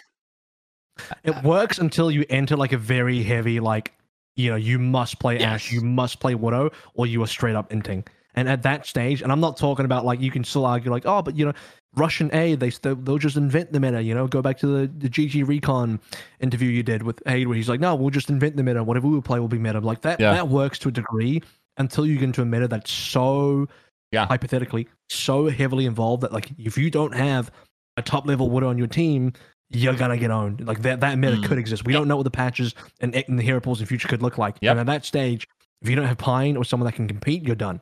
[1.23, 3.94] It works until you enter like a very heavy, like,
[4.35, 7.69] you know, you must play Ashe, you must play Widow, or you are straight up
[7.69, 8.05] inting.
[8.35, 11.05] And at that stage, and I'm not talking about like you can still argue like,
[11.05, 11.53] oh, but you know,
[11.95, 14.01] Russian A, they still they'll just invent the meta.
[14.01, 15.99] You know, go back to the, the GG Recon
[16.39, 18.84] interview you did with Aid, where he's like, no, we'll just invent the meta.
[18.84, 19.80] Whatever we play will be meta.
[19.80, 20.34] Like that, Yeah.
[20.34, 21.43] that works to a degree
[21.77, 23.68] until you get into a meta that's so,
[24.11, 24.26] Yeah.
[24.26, 27.51] hypothetically, so heavily involved that like if you don't have
[27.97, 29.34] a top level Widow on your team,
[29.73, 30.65] you're gonna get owned.
[30.65, 31.45] Like that, that meta Mm.
[31.45, 31.85] could exist.
[31.85, 34.37] We don't know what the patches and, and the hero pools in future could look
[34.37, 34.57] like.
[34.61, 34.71] Yep.
[34.71, 35.47] And at that stage,
[35.81, 37.81] if you don't have Pine or someone that can compete, you're done.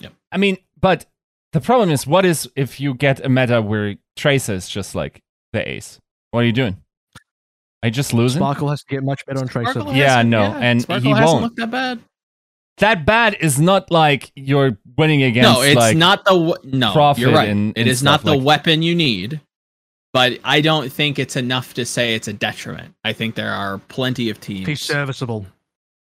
[0.00, 0.08] Yeah.
[0.32, 1.06] I mean, but
[1.52, 5.22] the problem is, what is if you get a meta where Tracer is just like
[5.52, 5.98] the ace?
[6.30, 6.76] What are you doing?
[7.82, 8.40] I just losing?
[8.40, 9.72] Sparkle has to get much better on Tracer.
[9.72, 11.42] Sparkle Yeah, hasn't- no, and Sparkle he hasn't won't.
[11.44, 12.00] looked that bad.
[12.78, 15.48] that bad is not like you're winning against.
[15.50, 16.92] no, it's like, not the w- no.
[16.92, 17.48] Profit You're right.
[17.48, 19.40] and- and is not stuff the like- weapon you need,
[20.12, 22.94] but I don't think it's enough to say it's a detriment.
[23.04, 24.66] I think there are plenty of teams.
[24.66, 25.46] He's serviceable.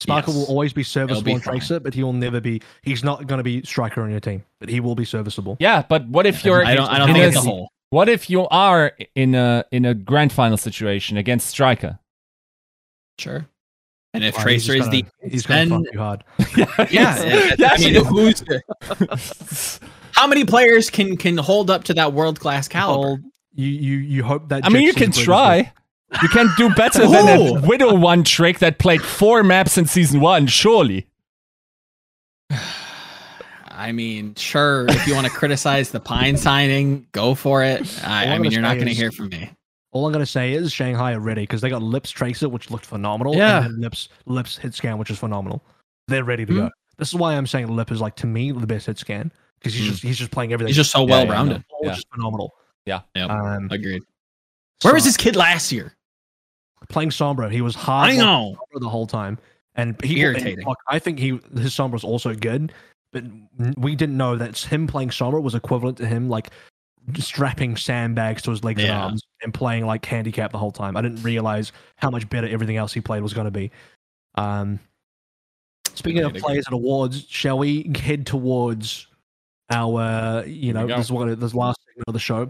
[0.02, 0.42] Sparkle Yes.
[0.42, 1.54] will always be serviceable be on fine.
[1.54, 2.62] Tracer, but he will never be.
[2.84, 5.56] He's not going to be striker on your team, but he will be serviceable.
[5.60, 6.66] Yeah, but what if you're?
[6.66, 6.90] I don't.
[6.90, 7.70] I don't think a- it's a whole.
[7.92, 11.98] What if you are in a in a grand final situation against Striker?
[13.18, 13.46] Sure.
[14.14, 16.24] And if Well, Tracer is the gonna- he's going to then- fuck you hard.
[16.92, 18.44] yeah, yeah, I mean, he- who's
[20.12, 23.22] how many players can can hold up to that world class caliber?
[23.58, 24.66] Well, you you you hope that.
[24.66, 25.72] I mean, you can try.
[26.22, 27.56] You can do better than Ooh.
[27.58, 31.08] a Widow one trick that played four maps in season one, surely.
[33.68, 34.86] I mean, sure.
[34.88, 37.82] If you want to criticize the Pine signing, go for it.
[38.06, 39.50] I, I'm mean, you're not going to hear from me.
[39.92, 42.72] All I'm going to say is Shanghai are ready because they got Lip's Tracer, which
[42.72, 43.36] looked phenomenal.
[43.36, 43.66] Yeah.
[43.66, 45.64] And Lip's Lip's hit scan, which is phenomenal.
[46.08, 46.56] They're ready to Mhm.
[46.58, 46.70] go.
[46.98, 49.74] This is why I'm saying Lip is like to me the best hit scan because
[49.74, 49.90] he's Mm.
[49.92, 50.70] just he's just playing everything.
[50.70, 51.64] He's just so Yeah, well yeah, rounded.
[51.72, 51.96] all yeah.
[51.96, 52.54] just phenomenal.
[52.86, 53.02] Yeah.
[53.16, 53.30] Yep.
[53.30, 54.04] Um, Agreed.
[54.82, 55.96] Where was this kid last year?
[56.90, 57.52] playing Sombra?
[57.52, 58.12] He was hard.
[58.12, 58.56] I know.
[58.58, 59.38] Sombra the whole time,
[59.76, 60.60] and he Irritating.
[60.60, 62.74] and, look, I think he his Sombra was also good,
[63.12, 63.24] but
[63.78, 66.52] we didn't know that him playing Sombra was equivalent to him like
[67.18, 70.98] strapping sandbags to his legs and arms and playing like handicap the whole time.
[70.98, 73.72] I didn't realize how much better everything else he played was going to be.
[74.36, 74.80] Um,
[75.94, 79.08] speaking of players and awards, shall we head towards
[79.72, 82.50] our you know this is what this last segment of the show,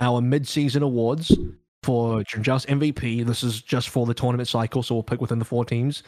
[0.00, 1.36] our mid-season awards
[1.82, 3.26] for Just MVP.
[3.26, 6.02] This is just for the tournament cycle, so we'll pick within the four teams.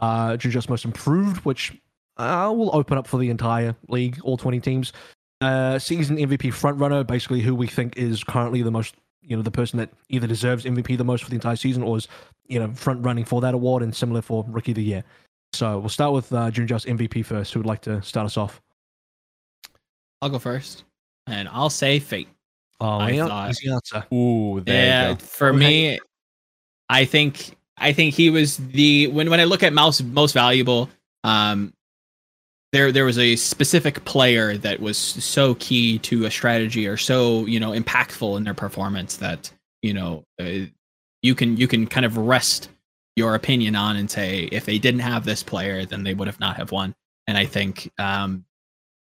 [0.00, 0.36] Uh,
[0.68, 1.72] Most Improved, which
[2.16, 4.92] uh, will open up for the entire league, all 20 teams.
[5.40, 9.50] Uh, season MVP frontrunner, basically who we think is currently the most, you know, the
[9.50, 12.08] person that either deserves MVP the most for the entire season or is,
[12.46, 15.04] you know, front running for that award, and similar for Rookie of the Year.
[15.52, 17.52] So we'll start with uh, MVP first.
[17.52, 18.60] Who would like to start us off?
[20.22, 20.84] I'll go first,
[21.26, 22.28] and I'll say Fate.
[22.80, 24.04] Oh, I yeah, thought- easy answer.
[24.12, 25.58] Ooh, there yeah, for Okay.
[25.58, 25.98] me,
[26.88, 30.88] I think I think he was the when when I look at mouse most valuable.
[31.24, 31.72] Um,
[32.72, 37.44] there there was a specific player that was so key to a strategy or so
[37.46, 39.50] you know impactful in their performance that
[39.82, 40.66] you know uh,
[41.22, 42.68] you can you can kind of rest
[43.16, 46.38] your opinion on and say if they didn't have this player then they would have
[46.40, 46.94] not have won.
[47.26, 48.44] And I think um,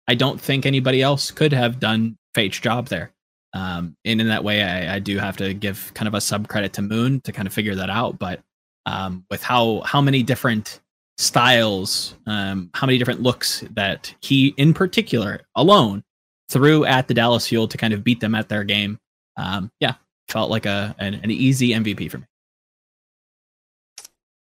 [0.09, 3.12] I don't think anybody else could have done Fate's job there.
[3.53, 6.47] Um, and in that way, I, I do have to give kind of a sub
[6.47, 8.17] credit to Moon to kind of figure that out.
[8.17, 8.41] But
[8.85, 10.79] um, with how how many different
[11.17, 16.03] styles, um, how many different looks that he, in particular, alone
[16.49, 18.99] threw at the Dallas Fuel to kind of beat them at their game,
[19.37, 19.95] um, yeah,
[20.27, 22.25] felt like a an, an easy MVP for me.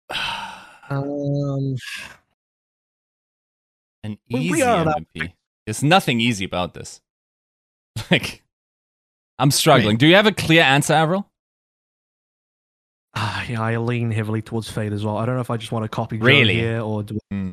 [0.88, 1.76] Um,
[4.04, 5.34] An We- we easy MVP.
[5.66, 7.02] There's nothing easy about this.
[8.12, 8.44] Like,
[9.40, 9.98] I'm struggling.
[9.98, 11.30] Do you have a clear answer, Avril?
[13.18, 15.18] ah, yeah, I lean heavily towards Fate as well.
[15.18, 16.56] I don't know if I just want to copy Joe Really?
[16.56, 17.52] here or do it Hmm.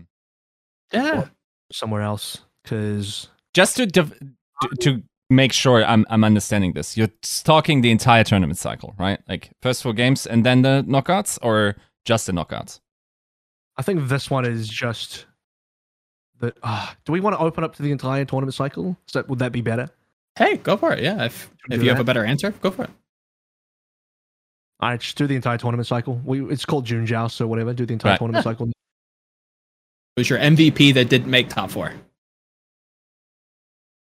[0.93, 1.29] Yeah,
[1.73, 4.19] somewhere else because Just to div-
[4.63, 6.97] to- to make sure I'm I'm understanding this.
[6.97, 7.11] You're
[7.45, 9.21] talking the entire tournament cycle, right?
[9.29, 12.81] Like first four games and then the knockouts, or just the knockouts?
[13.77, 15.27] I think this one is just
[16.41, 16.57] that.
[16.63, 18.97] ah, do we want to open up to the entire tournament cycle?
[19.07, 19.89] Is that, would that be better?
[20.37, 21.03] Hey, go for it.
[21.03, 22.91] Yeah, if if you have a better answer, go for it.
[24.81, 26.21] I just do the entire tournament cycle.
[26.25, 27.73] We it's called June Joust, so whatever.
[27.73, 28.19] Do the entire Right.
[28.19, 28.69] tournament cycle.
[30.17, 31.93] Who's your MVP that didn't make top four?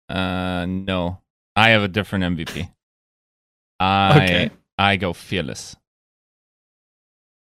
[0.09, 1.21] Uh, no,
[1.57, 2.71] I have a different MVP.
[3.79, 4.51] I Okay.
[4.79, 5.77] I go fearless.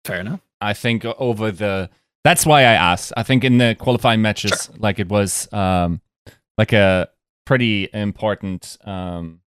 [0.05, 0.41] Fair enough.
[0.61, 1.89] I think over the
[2.23, 3.13] that's why I asked.
[3.15, 6.01] I think in the qualifying matches, like it was um
[6.57, 7.09] like a
[7.49, 9.41] pretty important um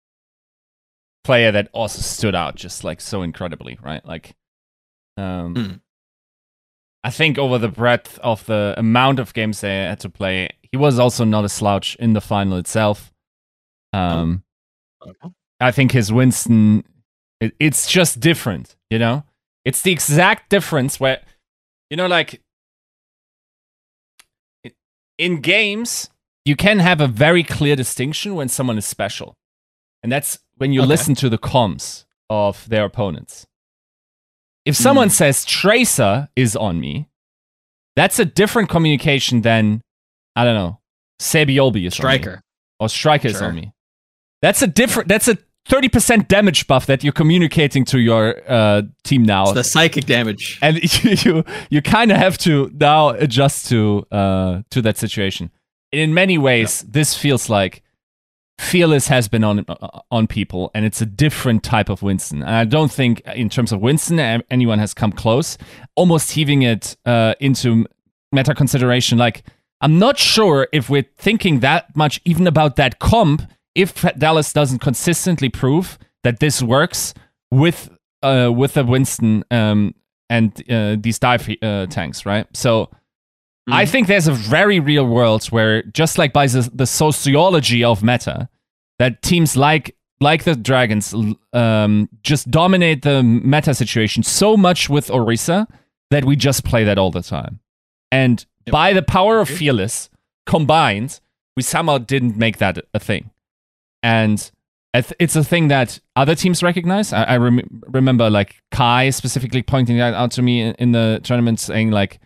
[1.23, 4.05] player that also stood out just like so incredibly, right?
[4.05, 4.35] Like
[5.17, 5.73] um Hmm.
[7.05, 10.77] I think over the breadth of the amount of games they had to play, he
[10.77, 13.13] was also not a slouch in the final itself.
[13.93, 14.43] Um
[15.07, 15.29] Okay.
[15.61, 16.83] I think his Winston,
[17.41, 19.23] it, it's just different, you know?
[19.65, 21.21] It's the exact difference where,
[21.89, 22.43] you know, like
[25.19, 26.11] in games,
[26.45, 29.35] you can have a very clear distinction when someone is special.
[30.03, 30.89] And that's when you Okay.
[30.89, 33.47] listen to the comms of their opponents.
[34.65, 35.13] If someone Mm.
[35.13, 37.09] says Tracer is on me,
[37.97, 39.83] that's a different communication than,
[40.37, 40.81] I don't know,
[41.21, 42.43] Saebyeolbe is on me Striker.
[42.81, 43.49] or strikers Sure.
[43.49, 43.73] on me.
[44.41, 45.09] That's a different.
[45.09, 49.53] That's a thirty percent damage buff that you're communicating to your uh, team now, It's
[49.53, 50.59] the psychic damage.
[50.63, 55.51] and you you, you kind of have to now adjust to uh, to that situation.
[55.93, 57.83] In many ways, this feels like
[58.59, 62.43] fearless has been on uh, on people, and it's a different type of Winston.
[62.43, 64.19] And I don't think, in terms of Winston,
[64.51, 65.59] anyone has come close.
[65.95, 67.87] Almost heaving it uh, into
[68.31, 69.19] meta consideration.
[69.19, 69.45] Like,
[69.81, 73.43] I'm not sure if we're thinking that much even about that comp
[73.75, 77.15] if Dallas doesn't consistently prove that this works
[77.51, 77.91] with
[78.23, 79.95] uh, with the Winston um,
[80.31, 82.47] and uh, these dive uh, tanks, right?
[82.55, 82.89] So.
[83.71, 83.89] I Mhm.
[83.89, 88.49] think there's a very real world where, just like by the, the sociology of meta,
[88.99, 91.13] that teams like like the Dragons
[91.53, 95.67] um, just dominate the meta situation so much with Orisa
[96.13, 97.59] that we just play that all the time.
[98.13, 98.73] And Yep.
[98.73, 100.09] by the power of Fearless
[100.47, 101.19] combined,
[101.57, 103.31] we somehow didn't make that a thing.
[104.05, 104.49] And
[105.19, 107.13] it's a thing that other teams recognize.
[107.13, 111.21] I, I rem- remember like Kai specifically pointing that out to me in, in the
[111.25, 112.21] tournament, saying like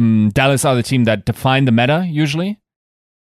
[0.00, 2.60] mm, Dallas are the team that define the meta usually.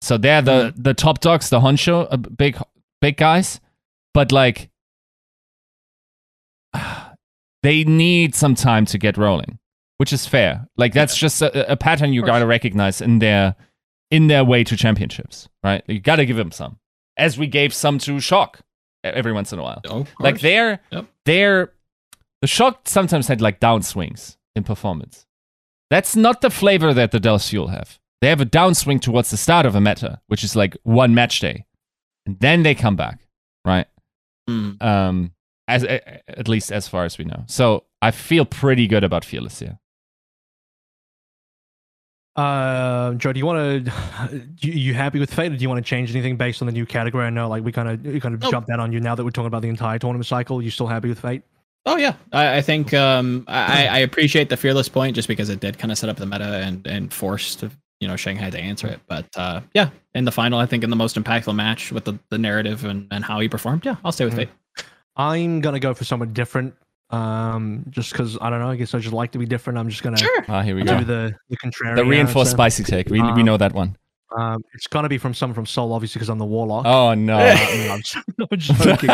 [0.03, 2.59] So they're the the top dogs, the honcho, uh, big
[3.01, 3.61] big guys.
[4.15, 4.71] But like,
[7.63, 9.59] they need some time to get rolling,
[9.99, 10.69] which is fair.
[10.77, 13.57] Like that's just a, a pattern you gotta recognize in their
[14.11, 15.83] in their way to championships, right?
[15.87, 16.79] You gotta give them some,
[17.17, 18.61] as we gave some to Shock
[19.03, 21.07] every once in a while Oh, like they're Yep.
[21.27, 21.73] they're
[22.41, 25.26] the shock sometimes had like downswings in performance
[25.91, 29.37] that's not the flavor that the Dallas Fuel have they have a downswing towards the
[29.37, 31.65] start of a meta which is like one match day
[32.27, 33.21] and then they come back
[33.65, 33.87] right
[34.49, 34.81] Mm.
[34.81, 35.33] um
[35.67, 39.59] as at least as far as we know so i feel pretty good about fearless
[39.59, 39.79] here
[42.37, 43.93] Uh, Joe, do you want to?
[44.61, 46.73] You, you happy with fate, or do you want to change anything based on the
[46.73, 47.25] new category?
[47.25, 48.51] I know, like we kind of we kind of Nope.
[48.51, 49.01] jumped that on you.
[49.01, 51.43] Now that we're talking about the entire tournament cycle, you still happy with fate?
[51.89, 55.61] Oh yeah, I, I think um, I, I appreciate the fearless point just because it
[55.61, 57.63] did kind of set up the meta and and forced
[58.01, 59.01] you know Shanghai to answer it.
[59.07, 62.19] But uh, yeah, in the final, I think in the most impactful match with the,
[62.31, 64.35] the narrative and, and how he performed, yeah, I'll stay with.
[64.35, 64.49] Fate.
[65.17, 66.75] I'm gonna go for someone different.
[67.11, 68.69] Um, just because I don't know.
[68.71, 69.79] I guess I just like to be different.
[69.79, 70.45] I'm just gonna Sure.
[70.49, 71.95] ah here we do go the the contrarian.
[71.95, 72.57] the reinforced answer.
[72.57, 73.97] spicy take we, we Um, know that one.
[74.37, 76.85] Um, it's gonna be from someone from Seoul, obviously, because I'm the warlock.
[76.85, 77.55] Oh no Uh,
[77.87, 79.11] no, I'm, just, I'm joking.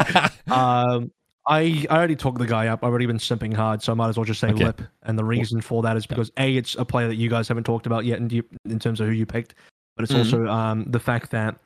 [0.51, 1.11] um,
[1.47, 2.85] I I already talked the guy up.
[2.85, 4.65] I've already been simping hard, so I might as well just say Okay.
[4.67, 4.81] Lip.
[5.03, 7.65] And the reason for that is because a it's a player that you guys haven't
[7.65, 9.55] talked about yet in you, in terms of who you picked,
[9.97, 10.19] but it's Mhm.
[10.19, 11.57] also um the fact that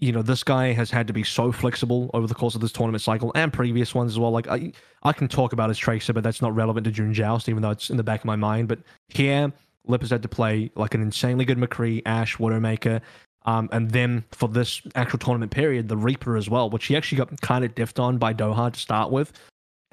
[0.00, 2.72] you know this guy has had to be so flexible over the course of this
[2.72, 4.32] tournament cycle and previous ones as well.
[4.32, 4.72] Like I
[5.04, 7.70] I can talk about his tracer, but that's not relevant to June Joust, even though
[7.70, 8.66] it's in the back of my mind.
[8.68, 9.52] But here,
[9.86, 13.00] Lip has had to play like an insanely good McCree, Ashe, Widowmaker.
[13.46, 17.18] Um, and then for this actual tournament period, the Reaper as well, which he actually
[17.18, 19.32] got kind of diffed on by Doha to start with.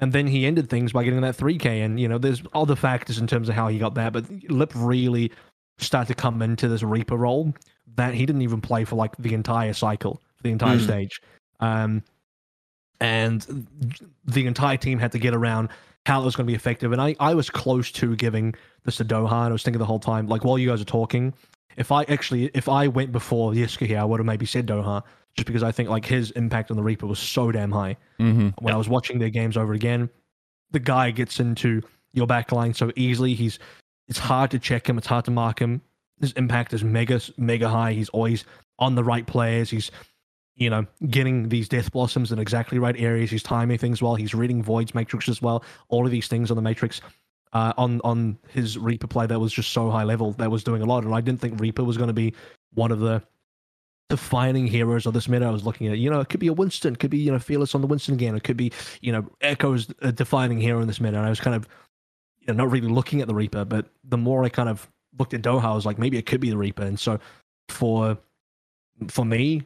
[0.00, 1.84] And then he ended things by getting that 3K.
[1.84, 4.72] And, you know, there's other factors in terms of how he got there, But Lip
[4.74, 5.30] really
[5.78, 7.54] started to come into this Reaper role
[7.96, 10.84] that he didn't even play for like the entire cycle, for the entire Mm.
[10.84, 11.20] stage.
[11.60, 12.02] Um,
[13.00, 13.66] and
[14.24, 15.68] the entire team had to get around
[16.06, 16.92] how it was going to be effective.
[16.92, 18.54] And I, I was close to giving
[18.84, 19.30] this to Doha.
[19.44, 21.34] And I was thinking the whole time, like while you guys are talking,
[21.76, 25.02] if I actually, if I went before Yiska here, I would have maybe said Doha,
[25.36, 27.96] just because I think like his impact on the Reaper was so damn high.
[28.18, 30.10] hmm When I was watching their games over again,
[30.70, 31.82] the guy gets into
[32.12, 33.34] your back line so easily.
[33.34, 33.58] He's
[34.08, 34.98] it's hard to check him.
[34.98, 35.80] It's hard to mark him.
[36.20, 37.92] His impact is mega mega high.
[37.92, 38.44] He's always
[38.78, 39.70] on the right players.
[39.70, 39.90] He's
[40.56, 43.30] you know getting these death blossoms in exactly right areas.
[43.30, 44.14] He's timing things well.
[44.14, 45.64] He's reading voids matrix as well.
[45.88, 47.00] All of these things on the matrix.
[47.52, 50.82] Uh, on on his Reaper play that was just so high level that was doing
[50.82, 51.04] a lot.
[51.04, 52.34] And I didn't think Reaper was going to be
[52.74, 53.22] one of the
[54.08, 55.46] defining heroes of this meta.
[55.46, 57.38] I was looking at, you know, it could be a Winston, could be you know
[57.38, 60.86] Fearless on the Winston again, it could be you know Echo's a defining hero in
[60.86, 61.16] this meta.
[61.16, 61.68] And I was kind of
[62.40, 64.88] you know not really looking at the Reaper, but the more I kind of
[65.18, 66.82] looked at Doha, I was like, maybe it could be the Reaper.
[66.82, 67.18] And so
[67.68, 68.18] for
[69.08, 69.62] for me,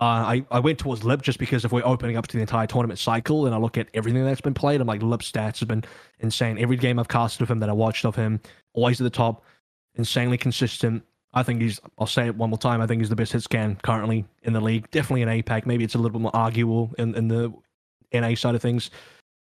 [0.00, 2.66] uh, I, I went towards Lip just because if we're opening up to the entire
[2.66, 5.68] tournament cycle and I look at everything that's been played, I'm like, Lip stats have
[5.68, 5.84] been
[6.20, 6.56] insane.
[6.58, 8.40] Every game I've casted of him that I watched of him,
[8.72, 9.44] always at the top,
[9.96, 11.02] insanely consistent.
[11.34, 13.42] I think he's, I'll say it one more time, I think he's the best hit
[13.42, 14.90] scan currently in the league.
[14.90, 15.66] Definitely an APAC.
[15.66, 17.52] Maybe it's a little bit more arguable in, in the
[18.14, 18.90] NA side of things.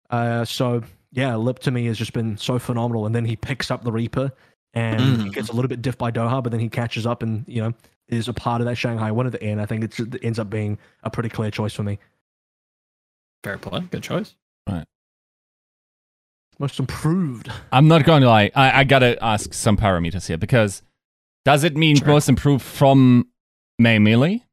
[0.10, 0.82] Uh, so,
[1.12, 3.06] yeah, Lip to me has just been so phenomenal.
[3.06, 4.32] And then he picks up the Reaper
[4.74, 5.24] and mm.
[5.24, 7.62] he gets a little bit diff by Doha, but then he catches up and, you
[7.62, 7.74] know,
[8.10, 9.62] is a part of that Shanghai one at the end.
[9.62, 12.00] I think it ends up being a pretty clear choice for me.
[13.44, 14.36] Fair play, good choice.
[14.68, 14.86] Right.
[16.60, 17.52] Most improved.
[17.72, 18.52] I'm not going to lie.
[18.56, 20.82] I, I gotta ask some parameters here because
[21.46, 22.08] does it mean sure.
[22.08, 23.28] most improved from
[23.78, 24.44] May Melee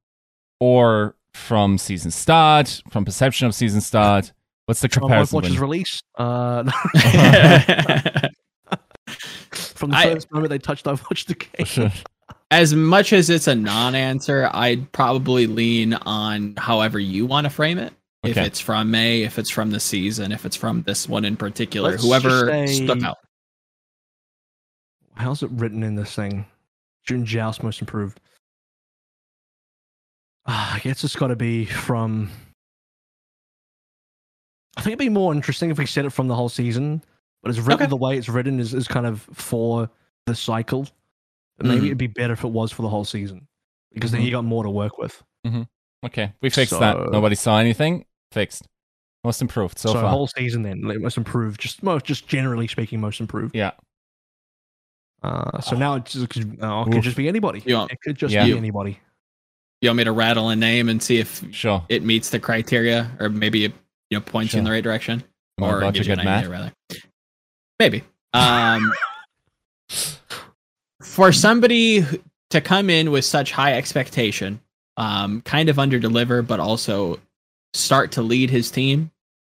[0.61, 4.33] or from season start, from perception of season start?
[4.67, 5.41] What's the comparison?
[5.41, 6.03] Overwatch's release.
[6.17, 6.63] Uh,
[9.51, 11.91] from the first I, moment they touched I've watched the game
[12.55, 17.79] as much as it's a non-answer, I'd probably lean on however you want to frame
[17.79, 17.93] it.
[18.25, 18.31] Okay.
[18.31, 21.37] If it's from May, if it's from the season, if it's from this one in
[21.37, 23.19] particular, Let's whoever say, stuck out.
[25.15, 26.47] How's it written in this thing?
[27.05, 28.21] June Joust most improved.
[30.47, 32.31] Uh, I guess it's got to be from.
[34.77, 37.03] I think it'd be more interesting if we said it from the whole season,
[37.43, 37.91] but it's written okay.
[37.91, 39.91] the way it's written is, is kind of for
[40.27, 40.87] the cycle.
[41.57, 41.87] But maybe mm.
[41.87, 43.47] it'd be better if it was for the whole season
[43.93, 44.19] because mm-hmm.
[44.19, 45.23] then you got more to work with.
[45.47, 45.63] Mm-hmm.
[46.07, 47.11] Okay, we fixed so, that.
[47.11, 48.05] Nobody saw anything.
[48.33, 48.67] Fixed.
[49.23, 50.11] Most improved so, so far.
[50.11, 51.61] whole season then most improved.
[51.61, 53.57] Just most, just generally speaking, most improved.
[53.57, 53.71] Yeah.
[55.23, 55.79] Uh, so oh.
[55.79, 57.63] now it's just, oh, it could just be anybody.
[57.67, 58.45] Want, it could just yeah.
[58.45, 59.01] be anybody.
[59.81, 61.85] You want me to rattle a name and see if sure.
[61.89, 63.73] it meets the criteria, or maybe it
[64.11, 64.59] you know points sure.
[64.59, 65.25] you in the right direction,
[65.59, 66.73] or gives you an idea rather?
[67.79, 68.05] Maybe.
[68.35, 68.93] Um,
[71.05, 72.05] for somebody
[72.51, 74.61] to come in with such high expectation,
[74.97, 77.21] um, kind of under deliver, but also
[77.73, 79.11] start to lead his team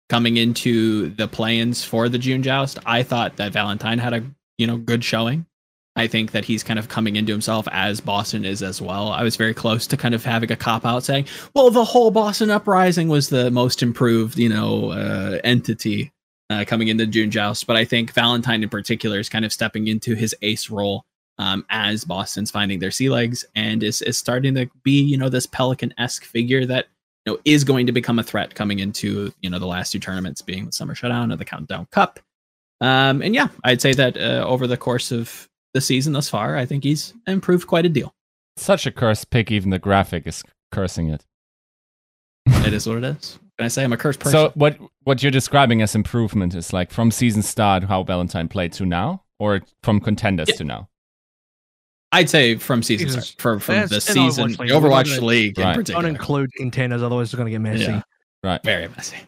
[0.09, 4.25] coming into the play-ins for the June Joust, I thought that Valentine had a
[4.57, 5.47] you know good showing.
[5.97, 9.09] I think that he's kind of coming into himself as Boston is as well.
[9.09, 12.11] I was very close to kind of having a cop out saying, "Well, the whole
[12.11, 16.13] Boston uprising was the most improved, you know, uh, entity
[16.51, 19.89] uh, coming into June Joust." But I think Valentine in particular is kind of stepping
[19.89, 21.05] into his ace role
[21.39, 25.29] um, as Boston's finding their sea legs and is, is starting to be, you know,
[25.29, 26.87] this Pelican esque figure that
[27.27, 29.99] you know is going to become a threat coming into you know the last two
[29.99, 32.21] tournaments being the Summer Showdown and the Countdown Cup.
[32.81, 36.57] Um, and yeah, I'd say that uh, over the course of the season thus far,
[36.57, 38.15] I think he's improved quite a deal.
[38.57, 41.25] Such a cursed pick, even the graphic is cursing it.
[42.47, 43.39] it is what it is.
[43.59, 44.33] Can I say I'm a cursed person?
[44.33, 48.73] So what what you're describing as improvement is like from season start how Valentine played
[48.75, 50.57] to now, or from contenders yeah.
[50.57, 50.89] to now?
[52.11, 55.69] I'd say from season start, from from the season Overwatch League, Overwatch League right.
[55.71, 56.03] in particular.
[56.03, 57.85] Don't include contenders, otherwise it's going to get messy.
[57.85, 58.03] Yeah.
[58.43, 59.19] Right, very messy.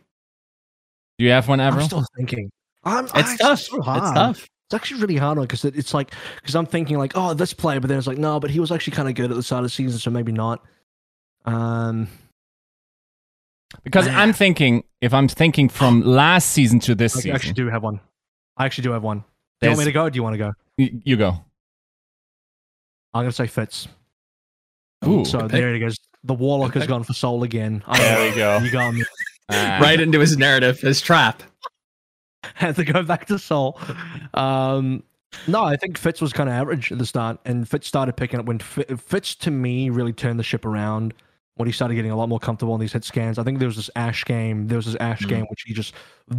[1.19, 1.83] Do you have one, Avril?
[1.83, 2.51] I'm still thinking.
[2.85, 3.59] I'm, it's I, tough.
[3.61, 4.49] It's, so it's tough.
[4.71, 7.81] It's actually really hard because it, it's like because I'm thinking like, oh, this player,
[7.81, 9.61] but then it's like, no, but he was actually kind of good at the start
[9.61, 10.65] of the season, so maybe not.
[11.45, 12.09] Um,
[13.85, 14.17] because man.
[14.17, 17.69] I'm thinking, if I'm thinking from last season to this I season, I actually do
[17.69, 18.01] have one.
[18.57, 19.25] I actually do have one.
[19.61, 20.09] Do you want me to go?
[20.09, 20.53] do you want to go?
[20.79, 21.45] Y- you go.
[23.15, 23.89] I'm gonna say Fits.
[25.07, 25.97] Ooh, so there it goes.
[26.25, 27.83] The Warlock has gone for Seoul again.
[27.95, 28.59] there we go.
[28.59, 29.05] You got me.
[29.49, 29.79] Ah.
[29.83, 31.43] right into his narrative, his trap.
[32.55, 33.81] Had to go back to Seoul.
[34.35, 35.03] Um,
[35.47, 38.39] no, I think Fits was kind of average at the start, and Fits started picking
[38.39, 41.15] up when Fits to me really turned the ship around
[41.57, 43.39] when he started getting a lot more comfortable in these hit scans.
[43.39, 44.67] I think there was this Ashe game.
[44.67, 45.29] There was this Ashe mm.
[45.29, 45.95] game which he just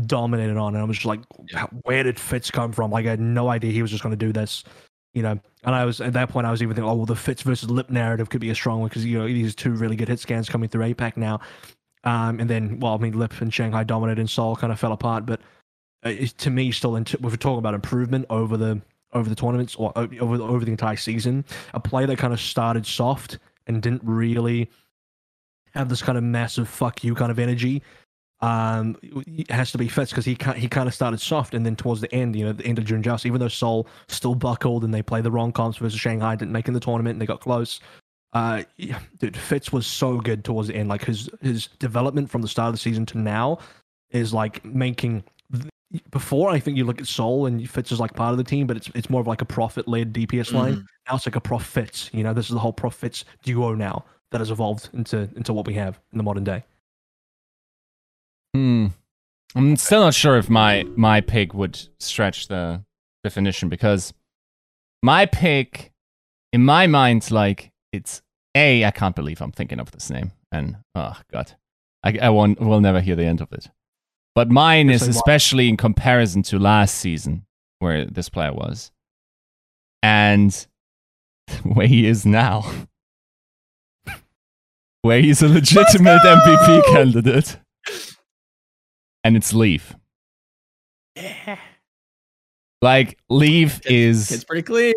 [0.06, 1.22] dominated on, and I was just like,
[1.84, 2.92] where did Fits come from?
[2.92, 4.64] Like I had no idea he was just going to do this
[5.14, 7.16] you know, and I was at that point I was even thinking, oh well, the
[7.16, 9.96] Fits versus Lip narrative could be a strong one because you know these two really
[9.96, 11.40] good hit scans coming through APAC now,
[12.04, 14.94] um, and then well, I mean Lip and Shanghai dominated and Seoul kind of fell
[14.94, 15.42] apart, but
[16.04, 18.82] uh, to me still, in t- if we're talking about improvement over the
[19.14, 22.86] over the tournaments or over over the entire season, a play that kind of started
[22.86, 24.70] soft and didn't really
[25.74, 27.82] have this kind of massive fuck you kind of energy
[28.42, 28.98] um,
[29.50, 32.14] has to be Fits because he he kind of started soft, and then towards the
[32.14, 35.02] end, you know, the end of June Joust, even though Seoul still buckled and they
[35.04, 37.80] played the wrong comps versus Shanghai, didn't make in the tournament, and they got close.
[38.34, 40.90] Uh, yeah, dude, Fits was so good towards the end.
[40.90, 43.60] Like his his development from the start of the season to now
[44.10, 45.24] is like making
[46.12, 48.66] before I think you look at Seoul and Fits is like part of the team,
[48.68, 50.76] but it's it's more of like a profit led DPS line.
[50.78, 50.86] Mhm.
[51.10, 52.10] Now it's like a Prof Fits.
[52.14, 55.54] You know, this is the whole Prof Fits duo now that has evolved into into
[55.54, 56.64] what we have in the modern day.
[58.54, 58.88] Hmm.
[59.56, 62.84] I'm still not sure if my my pick would stretch the
[63.24, 64.14] definition because
[65.04, 65.92] my pick,
[66.54, 68.22] in my mind, like it's
[68.56, 68.86] a.
[68.86, 71.54] I can't believe I'm thinking of this name, and oh god,
[72.04, 73.70] I I won't will never hear the end of it.
[74.34, 77.46] But mine is especially in comparison to last season
[77.80, 78.92] where this player was,
[80.02, 80.66] and
[81.64, 82.72] where he is now,
[85.02, 87.58] where he's a legitimate MVP candidate
[89.24, 89.96] and it's Leave.
[91.16, 91.58] Yeah.
[92.82, 94.94] Like Leave is It's pretty clean.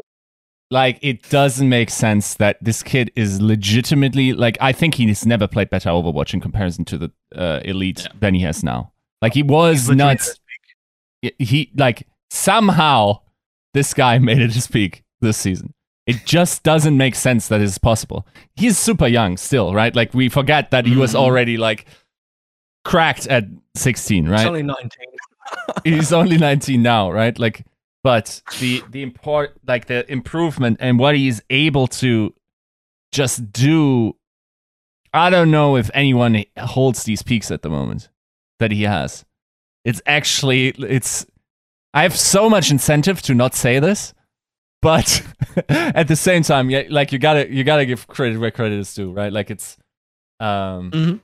[0.71, 5.47] like it doesn't make sense that this kid is legitimately like I think he's never
[5.47, 8.13] played better Overwatch in comparison to the uh, elite Yeah.
[8.21, 8.93] than he has now.
[9.21, 10.41] Like he was He's nuts.
[11.39, 13.21] He like somehow
[13.75, 15.75] this guy made it his peak this season.
[16.07, 18.27] It just doesn't make sense that it's possible.
[18.57, 19.95] He's super young still, right?
[19.95, 21.17] Like we forget that he was Mhm.
[21.19, 21.87] already like
[22.85, 23.45] cracked at
[23.77, 24.47] 16, It's right?
[24.47, 24.91] only 19.
[25.85, 27.65] he's only 19 now right like
[28.03, 32.33] but the the import like the improvement and what he's able to
[33.13, 34.17] just do
[35.13, 38.09] i don't know if anyone holds these peaks at the moment
[38.59, 39.25] that he has
[39.85, 41.27] it's actually it's
[41.93, 44.15] i have so much incentive to not say this
[44.81, 45.23] but
[45.69, 48.93] at the same time yeah like you gotta you gotta give credit where credit is
[48.95, 49.77] due right like it's
[50.41, 51.21] um Mhm.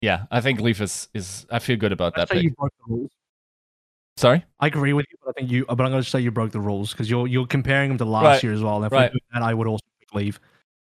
[0.00, 2.44] Yeah i think leaf is is i feel good about I'd that say pick.
[2.44, 3.10] you broke the rules.
[4.16, 5.64] sorry I agree with you, but I think you.
[5.66, 8.04] But I'm going to say you broke the rules because you're you're comparing him to
[8.04, 8.76] last Right, year as well.
[8.76, 9.12] And if right.
[9.12, 10.40] we do that, I would also pick leave.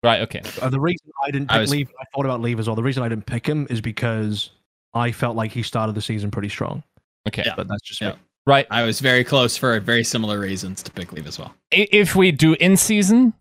[0.02, 2.66] right okay Uh, the reason I didn't I was- leave, I thought about leave as
[2.66, 2.76] well.
[2.76, 4.50] The reason I didn't pick him is because
[4.92, 6.82] I felt like he started the season pretty strong.
[7.26, 7.54] okay Yeah.
[7.56, 8.10] But that's just Yeah.
[8.12, 8.16] me.
[8.46, 11.54] right I was very close for very similar reasons to pick leave as well.
[11.70, 13.32] If we do in season,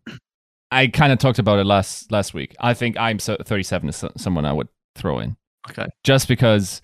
[0.72, 2.56] I kind of talked about it last last week.
[2.59, 5.35] I think I'm so 37 is someone I would throw in
[5.69, 5.88] Okay.
[6.03, 6.82] just because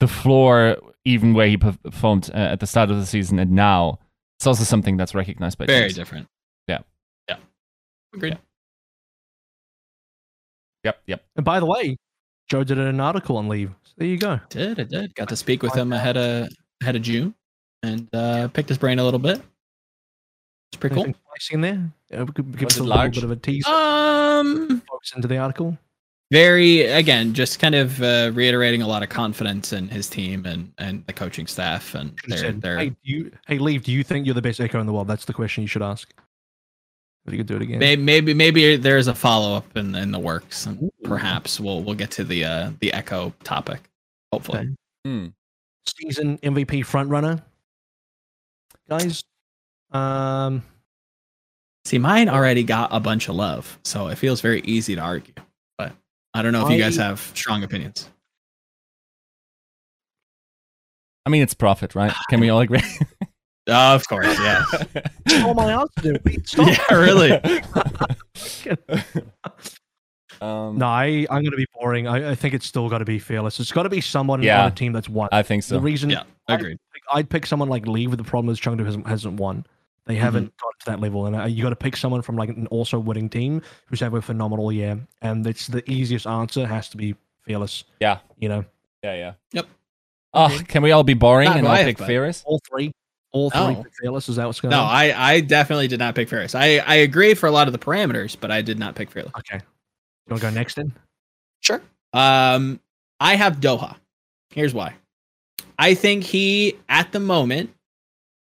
[0.00, 3.98] the floor, even where he performed uh, at the start of the season and now,
[4.38, 5.94] it's also something that's recognized by Very teams.
[5.94, 6.28] different.
[6.66, 6.78] Yeah.
[7.28, 7.36] Yeah.
[8.14, 8.38] Agreed.
[10.84, 11.24] Yep, yep.
[11.36, 11.96] And by the way,
[12.50, 13.70] Joe did an article on leave.
[13.84, 14.40] So there you go.
[14.48, 15.14] Did I did.
[15.14, 16.48] Got to speak with him ahead of
[16.82, 17.34] ahead of June
[17.84, 19.40] and uh picked his brain a little bit.
[20.72, 21.04] It's pretty cool.
[21.04, 21.92] Anything spicy in there?
[22.10, 23.68] Yeah, we could give Was us it a little bit of a teaser.
[23.70, 25.78] Um Folks into the article.
[26.32, 30.72] Very again just kind of uh, reiterating a lot of confidence in his team and
[30.78, 33.84] and the coaching staff and Should've their, said, their hey, do you, hey, leave.
[33.84, 35.06] Do you think you're the best echo in the world?
[35.06, 36.12] That's the question you should ask.
[37.26, 37.78] If you could do it again.
[37.78, 40.90] May- maybe maybe there's a follow up in in the works and Ooh.
[41.04, 43.82] perhaps we'll we'll get to the uh the echo topic
[44.32, 44.70] hopefully Okay.
[45.04, 45.26] Hmm.
[45.86, 47.42] Season MVP frontrunner,
[48.88, 49.24] guys.
[49.90, 50.62] Um,
[51.84, 55.34] see mine already got a bunch of love so it feels very easy to argue
[55.34, 55.44] but
[56.34, 58.08] i don't know if you guys have strong opinions
[61.24, 62.12] I mean, it's profit, right?
[62.30, 62.80] Can we all agree?
[63.68, 64.64] Oh, of course yeah
[65.30, 66.48] oh my answer, Pete.
[66.48, 66.66] Stop.
[66.68, 67.32] yeah really
[70.40, 72.08] um, No, I, I'm going to be boring.
[72.08, 73.60] I, I think it's still got to be fearless.
[73.60, 74.62] It's got to be someone Yeah.
[74.64, 75.28] on a team that's won.
[75.30, 75.76] I think so.
[75.76, 76.78] the reason yeah I'd agreed
[77.12, 79.64] I'd pick someone like Lee, but the problem is Chengdu hasn't, hasn't won.
[80.06, 82.48] They haven't got to that level, and uh, you got to pick someone from like
[82.48, 84.98] an also winning team who's had a phenomenal year.
[85.20, 87.84] And it's the easiest answer has to be fearless.
[88.00, 88.18] Yeah.
[88.38, 88.64] you know,
[89.04, 89.32] Yeah, yeah.
[89.52, 89.66] Yep.
[90.34, 92.42] Oh, can we all be boring Not and who I'll I have, pick but- Ferris?
[92.46, 92.90] all three,
[93.32, 93.82] all three Oh.
[93.84, 94.28] pick fearless.
[94.28, 94.88] Is that what's going no on?
[94.88, 97.78] i i definitely did not pick ferris i i agree for a lot of the
[97.78, 100.92] parameters but i did not pick fearless Okay, you want to go next then?
[101.60, 101.80] Sure.
[102.12, 102.80] Um,
[103.20, 103.96] I have Doha.
[104.50, 104.94] Here's why.
[105.78, 107.70] I think he, at the moment,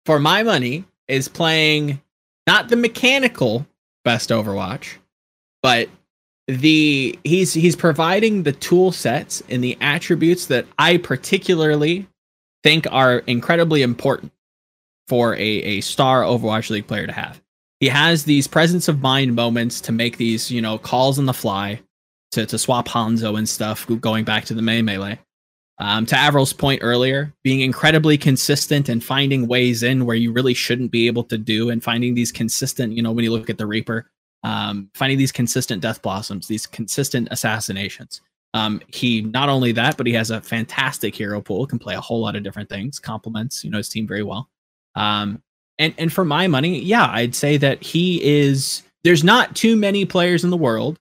[0.06, 2.02] for my money, is playing
[2.46, 3.66] not the mechanical
[4.04, 4.96] best Overwatch,
[5.62, 5.90] but
[6.48, 12.08] the he's he's providing the tool sets and the attributes that I particularly
[12.64, 14.32] think are incredibly important
[15.08, 17.42] for a, a star Overwatch League player to have.
[17.80, 21.34] He has these presence of mind moments to make these, you know, calls on the
[21.34, 21.82] fly
[22.32, 25.20] to, to swap Hanzo and stuff, going back to the May Melee.
[25.80, 30.56] Um, to Avril's point earlier, being incredibly consistent and finding ways in where you really
[30.56, 33.60] shouldn't be able to do, and finding these consistent, you know, when you look at
[33.60, 34.10] the Reaper,
[34.44, 38.22] um, finding these consistent Death Blossoms, these consistent assassinations.
[38.54, 42.02] Um, he not only that, but he has a fantastic hero pool, can play a
[42.02, 44.50] whole lot of different things, complements, you know, his team very well.
[44.96, 45.44] Um,
[45.78, 48.82] and and for my money, yeah, I'd say that he is.
[49.04, 50.98] There's not too many players in the world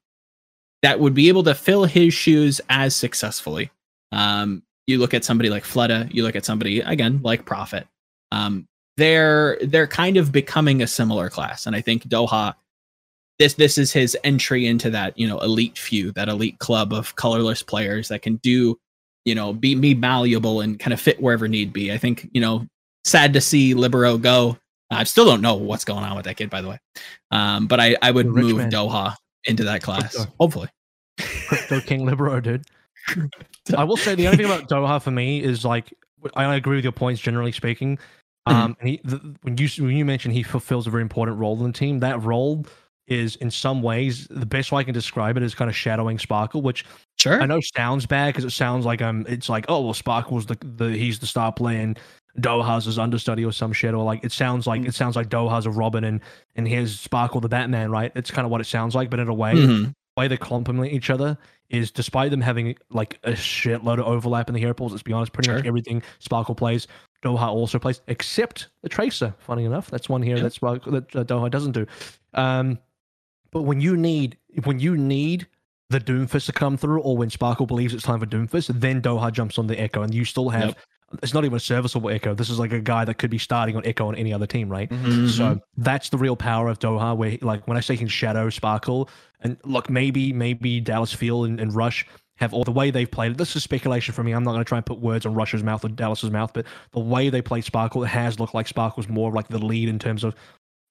[0.83, 3.71] that would be able to fill his shoes as successfully.
[4.13, 7.87] Um, you look at somebody like Fleta, you look at somebody again like Profit.
[8.33, 8.67] Um,
[8.97, 12.55] they're they're kind of becoming a similar class, and I think Doha.
[13.39, 17.15] This this is his entry into that you know elite few, that elite club of
[17.17, 18.79] colorless players that can do,
[19.27, 21.93] you know, be be malleable and kind of fit wherever need be.
[21.93, 22.67] I think you know,
[23.05, 24.57] sad to see Libero go.
[24.91, 26.79] I still don't know what's going on with that kid, by the way.
[27.31, 28.71] Um, but I I would move man.
[28.71, 30.33] Doha into that class, Crypto.
[30.41, 30.69] hopefully.
[31.19, 32.65] Crypto King Libero, dude.
[33.77, 35.93] I will say the only thing about Doha for me is like
[36.35, 37.99] I agree with your points generally speaking.
[38.47, 41.57] Um, and he the, when you when you mentioned he fulfills a very important role
[41.59, 42.65] in the team, that role
[43.09, 46.19] is in some ways the best way I can describe it is kind of shadowing
[46.19, 46.85] Sparkle, which
[47.19, 47.41] Sure.
[47.41, 50.57] I know sounds bad because it sounds like um it's like oh well Sparkle's the
[50.61, 51.99] the he's the star player and
[52.41, 55.67] Doha's his understudy or some shit or like it sounds like it sounds like Doha's
[55.67, 56.21] a Robin and
[56.55, 58.13] and here's Sparkle the Batman right?
[58.15, 59.93] It's kind of what it sounds like, but in a way Mhm.
[60.17, 61.37] Way they complement each other
[61.69, 65.13] is despite them having like a shitload of overlap in the hero pools, let's be
[65.13, 66.87] honest, pretty much everything Sparkle plays,
[67.23, 69.35] Doha also plays, except the Tracer.
[69.39, 70.45] Funny enough, that's one here Yeah.
[70.45, 71.87] that Sparkle that uh, Doha doesn't do.
[72.35, 72.79] Um,
[73.51, 75.47] but when you need when you need
[75.91, 79.33] the Doomfist to come through, or when Sparkle believes it's time for Doomfist, then Doha
[79.33, 80.69] jumps on the Echo, and you still have.
[80.69, 80.79] Yep.
[81.23, 82.35] It's not even a serviceable Echo.
[82.35, 84.69] This is like a guy that could be starting on Echo on any other team,
[84.69, 84.91] right?
[84.91, 85.29] Mhm.
[85.29, 87.17] So that's the real power of Doha.
[87.17, 89.09] Where like when I say he can shadow Sparkle,
[89.41, 92.07] and look, maybe maybe Dallas Fuel and, and Rush
[92.39, 93.39] have all the way they've played it.
[93.39, 94.33] This is speculation for me.
[94.33, 96.67] I'm not going to try and put words on Rush's mouth or Dallas's mouth, but
[96.93, 99.99] the way they play Sparkle, it has looked like Sparkle's more like the lead in
[99.99, 100.35] terms of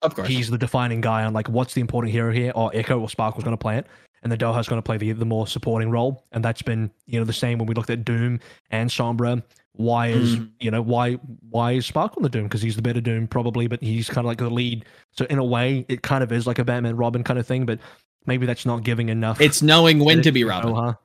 [0.01, 0.27] of course.
[0.27, 3.43] he's the defining guy on like what's the important hero here, or Echo or Sparkle's
[3.43, 3.85] going to play it,
[4.23, 7.19] and the Doha's going to play the the more supporting role, and that's been you
[7.19, 8.39] know the same when we looked at Doom
[8.71, 9.43] and Sombra.
[9.77, 10.49] Why is Mm.
[10.59, 11.13] you know why
[11.49, 12.43] why is Sparkle the Doom?
[12.43, 14.85] Because he's the better Doom probably, but he's kind of like the lead.
[15.11, 17.65] So in a way, it kind of is like a Batman Robin kind of thing,
[17.65, 17.79] but
[18.25, 19.39] maybe that's not giving enough.
[19.41, 20.71] it's knowing when to be Robin.
[20.73, 20.97] Doha.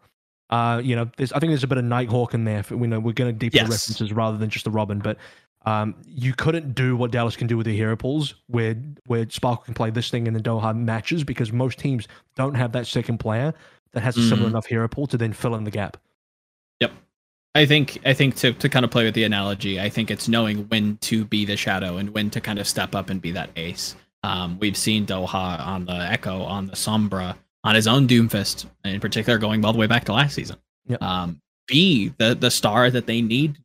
[0.50, 2.64] Uh, you know, there's, I think there's a bit of Nighthawk in there.
[2.64, 3.70] For, we know we're going to deep the Yes.
[3.70, 5.16] references rather than just the Robin, but
[5.64, 8.74] um, you couldn't do what Dallas can do with the hero pools, where
[9.06, 12.72] where Sparkle can play this thing in the Doha matches because most teams don't have
[12.72, 13.52] that second player
[13.92, 14.52] that has a similar Mhm.
[14.52, 15.96] enough hero pool to then fill in the gap.
[17.54, 20.28] I think I think to to kind of play with the analogy, I think it's
[20.28, 23.32] knowing when to be the shadow and when to kind of step up and be
[23.32, 23.96] that ace.
[24.22, 29.00] Um, we've seen Doha on the Echo, on the Sombra, on his own Doomfist, in
[29.00, 30.56] particular, going all the way back to last season.
[30.86, 31.02] Yep.
[31.02, 33.58] Um, be the the star that they need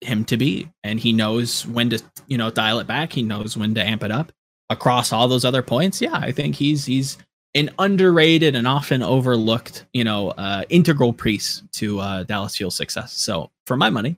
[0.00, 3.12] him to be, and he knows when to you know dial it back.
[3.12, 4.30] He knows when to amp it up
[4.70, 6.00] across all those other points.
[6.00, 7.18] Yeah, I think he's he's
[7.54, 13.12] an underrated and often overlooked, you know, uh, integral piece to uh, Dallas Fuel's success.
[13.12, 14.16] So for my money,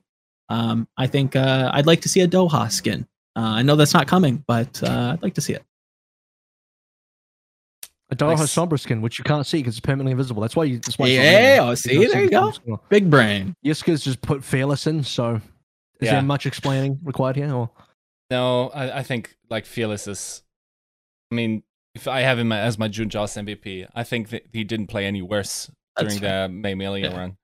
[0.49, 3.07] um, I think uh, I'd like to see a Doha skin.
[3.35, 5.63] Uh, I know that's not coming, but uh, I'd like to see it.
[8.09, 8.55] A Doha Nice.
[8.55, 10.41] Sombra skin, which you can't see because it's permanently invisible.
[10.41, 10.77] That's why you.
[10.79, 11.07] That's why.
[11.07, 11.61] it's Yeah, there.
[11.61, 12.51] oh, You see, don't there you go.
[12.51, 12.77] skin.
[12.89, 13.53] Big brain.
[13.65, 15.03] Yiska's just put fearless in.
[15.03, 15.41] So, is
[16.01, 16.13] Yeah.
[16.13, 17.53] there much explaining required here?
[17.53, 17.69] Or
[18.31, 20.41] No, I, I think like Fearless is.
[21.31, 21.63] I mean,
[21.97, 25.05] if I have him as my June Joust MVP, I think that he didn't play
[25.07, 27.17] any worse during the May Melee Yeah.
[27.17, 27.37] run.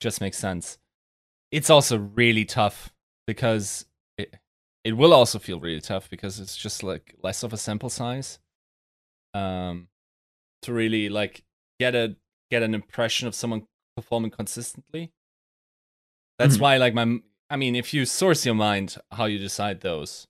[0.00, 0.78] Just makes sense.
[1.50, 2.92] It's also really tough
[3.26, 3.84] because
[4.16, 4.34] it
[4.84, 8.38] it will also feel really tough because it's just like less of a sample size.
[9.34, 9.88] Um,
[10.62, 11.42] to really like
[11.78, 12.16] get a
[12.50, 15.12] get an impression of someone performing consistently.
[16.38, 16.60] That's Mhm.
[16.60, 17.20] why, like my,
[17.50, 20.26] I mean, if you source your mind how you decide those,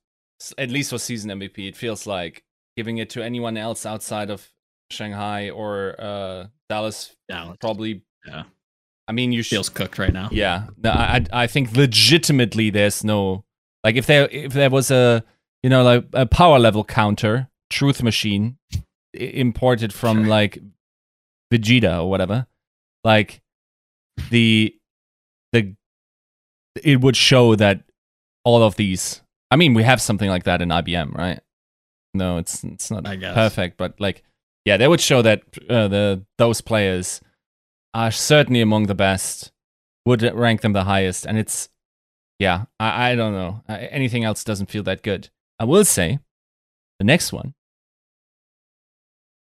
[0.57, 2.43] at least for season MVP, it feels like
[2.79, 4.47] giving it to anyone else outside of
[4.89, 7.13] Shanghai or uh, Dallas.
[7.27, 8.43] Dallas Probably, Yeah.
[9.09, 9.55] I mean, you should.
[9.57, 10.29] feels cooked right now.
[10.31, 13.43] Yeah, no, I I I think legitimately there's no
[13.83, 15.23] like if there if there was a
[15.63, 18.57] you know like a power level counter truth machine
[19.13, 20.27] imported from Sure.
[20.37, 20.59] like
[21.51, 22.45] Vegeta or whatever,
[23.03, 23.41] like
[24.29, 24.75] the
[25.53, 25.73] the
[26.83, 27.81] it would show that
[28.45, 29.21] all of these.
[29.51, 31.39] I mean, we have something like that in IBM, right?
[32.13, 34.23] No, it's it's not perfect, but like
[34.65, 37.21] yeah, they would show that uh, the those players
[37.93, 39.51] are certainly among the best,
[40.05, 41.69] would rank them the highest, and it's
[42.39, 43.63] yeah, I, I don't know.
[43.69, 45.29] Uh, anything else doesn't feel that good.
[45.59, 46.19] I will say,
[46.99, 47.53] the next one,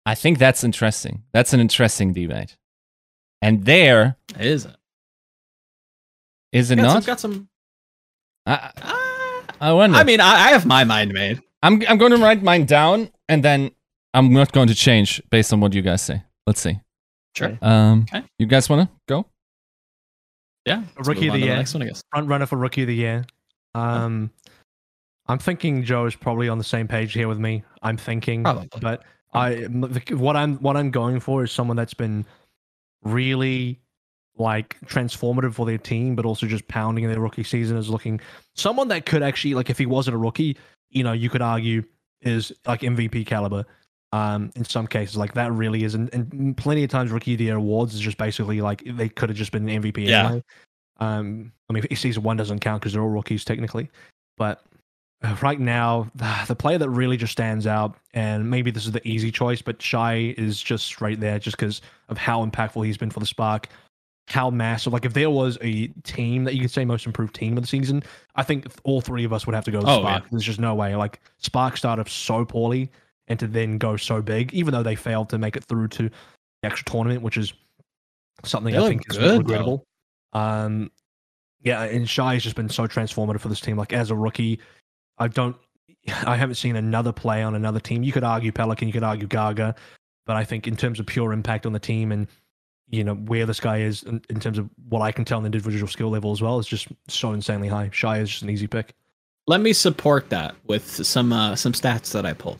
[0.05, 1.23] I think that's interesting.
[1.33, 2.57] That's an interesting debate,
[3.41, 4.75] and there Is it?
[6.51, 7.05] is it Got some, not?
[7.05, 7.49] got some.
[8.45, 9.97] I, Ah, I wonder.
[9.97, 11.41] I mean, I, I have my mind made.
[11.63, 13.71] I'm I'm going to write mine down, and then
[14.13, 16.23] I'm not going to change based on what you guys say.
[16.45, 16.79] Let's see.
[17.35, 17.57] Sure.
[17.61, 18.23] Um, Okay.
[18.39, 19.25] you guys want to go?
[20.65, 20.83] Yeah.
[20.95, 21.55] let's Rookie of the to year.
[21.55, 22.01] next one, I guess.
[22.11, 23.25] front runner for rookie of the year.
[23.75, 24.31] Um,
[25.27, 27.63] I'm thinking Joe is probably on the same page here with me.
[27.81, 28.69] I'm thinking, Probably.
[28.81, 29.03] but
[29.33, 32.25] I m- the- what I'm what I'm going for is someone that's been
[33.03, 33.79] really
[34.37, 38.19] like transformative for their team, but also just pounding in their rookie season is looking
[38.55, 40.57] someone that could actually like if he wasn't a rookie,
[40.89, 41.83] you know, you could argue
[42.21, 43.65] is like MVP caliber.
[44.13, 47.39] Um, in some cases, like that really is, and, and plenty of times rookie of
[47.39, 50.25] the year awards is just basically like they could have just been an MVP Yeah.
[50.25, 50.43] anyway.
[50.99, 53.89] Um, I mean, season one doesn't count because they're all rookies technically,
[54.37, 54.63] but
[55.23, 58.93] uh, right now the, the player that really just stands out, and maybe this is
[58.93, 62.97] the easy choice, but Shy is just right there just because of how impactful he's
[62.97, 63.67] been for the Spark,
[64.27, 64.91] how massive.
[64.93, 67.67] Like if there was a team that you could say most improved team of the
[67.67, 68.03] season,
[68.35, 70.29] I think all three of us would have to go with Oh, Spark.
[70.29, 70.95] There's just no way.
[70.95, 72.91] Like Spark started so poorly
[73.29, 76.03] and to then go so big, even though they failed to make it through to
[76.09, 77.53] the actual tournament, which is
[78.43, 79.37] something They I think is good, though.
[79.37, 79.83] regrettable.
[80.33, 80.91] Um,
[81.63, 83.77] yeah, and Shy has just been so transformative for this team.
[83.77, 84.59] Like as a rookie,
[85.17, 85.55] I don't,
[86.25, 88.03] I haven't seen another play on another team.
[88.03, 89.73] You could argue Pelican, you could argue Gaga,
[90.25, 92.27] but I think in terms of pure impact on the team and
[92.89, 95.43] you know where this guy is in, in terms of what I can tell on
[95.43, 97.89] the individual skill level as well is just so insanely high.
[97.91, 98.93] Shy is just an easy pick.
[99.47, 102.59] Let me support that with some uh, some stats that I pulled.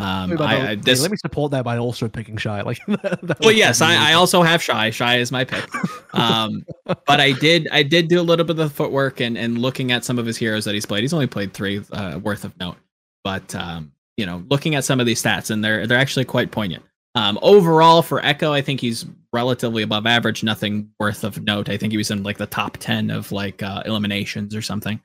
[0.00, 2.62] Um, I, I'll- this, let me support that by also picking Shy.
[2.62, 2.80] Like,
[3.40, 4.90] well, yes, I, I also have shy.
[4.90, 5.64] Shy is my pick.
[6.12, 9.58] Um, but I did I did do a little bit of the footwork and and
[9.58, 11.02] looking at some of his heroes that he's played.
[11.02, 12.76] He's only played three uh, worth of note,
[13.22, 16.50] but um, you know, looking at some of these stats and they're they're actually quite
[16.50, 16.82] poignant.
[17.14, 20.42] Um, overall for Echo, I think he's relatively above average.
[20.42, 21.68] Nothing worth of note.
[21.68, 25.00] I think he was in like the top ten of like uh, eliminations or something.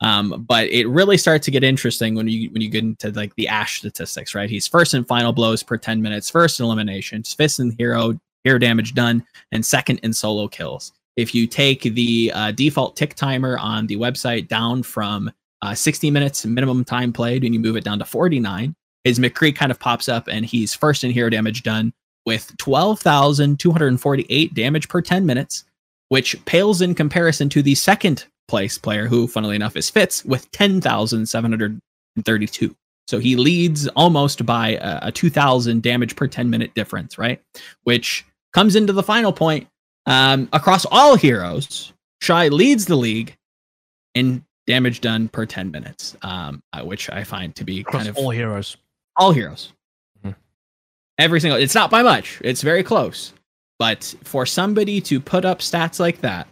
[0.00, 3.34] Um, but it really starts to get interesting when you when you get into like
[3.36, 4.50] the Ashe statistics, right?
[4.50, 8.58] He's first in final blows per ten minutes, first in eliminations, fifth in hero hero
[8.58, 10.92] damage done, and second in solo kills.
[11.16, 15.30] If you take the uh, default tick timer on the website down from
[15.62, 19.54] uh, 60 minutes minimum time played and you move it down to 49, his McCree
[19.54, 21.92] kind of pops up and he's first in hero damage done
[22.26, 25.64] with 12,248 damage per 10 minutes,
[26.08, 30.50] which pales in comparison to the second place player, who, funnily enough, is Fitz, with
[30.52, 32.76] 10,732.
[33.06, 37.38] So he leads almost by a, a 2,000 damage per 10 minute difference, right?
[37.82, 39.68] Which comes into the final point.
[40.06, 43.36] Um, across all heroes, Shy leads the league
[44.14, 48.08] in damage done per 10 minutes, um, uh, which I find to be across kind
[48.08, 48.76] of all heroes.
[49.16, 49.72] all heroes.
[51.18, 51.60] Every single.
[51.60, 52.40] It's not by much.
[52.44, 53.32] It's very close.
[53.78, 56.48] But for somebody to put up stats like that,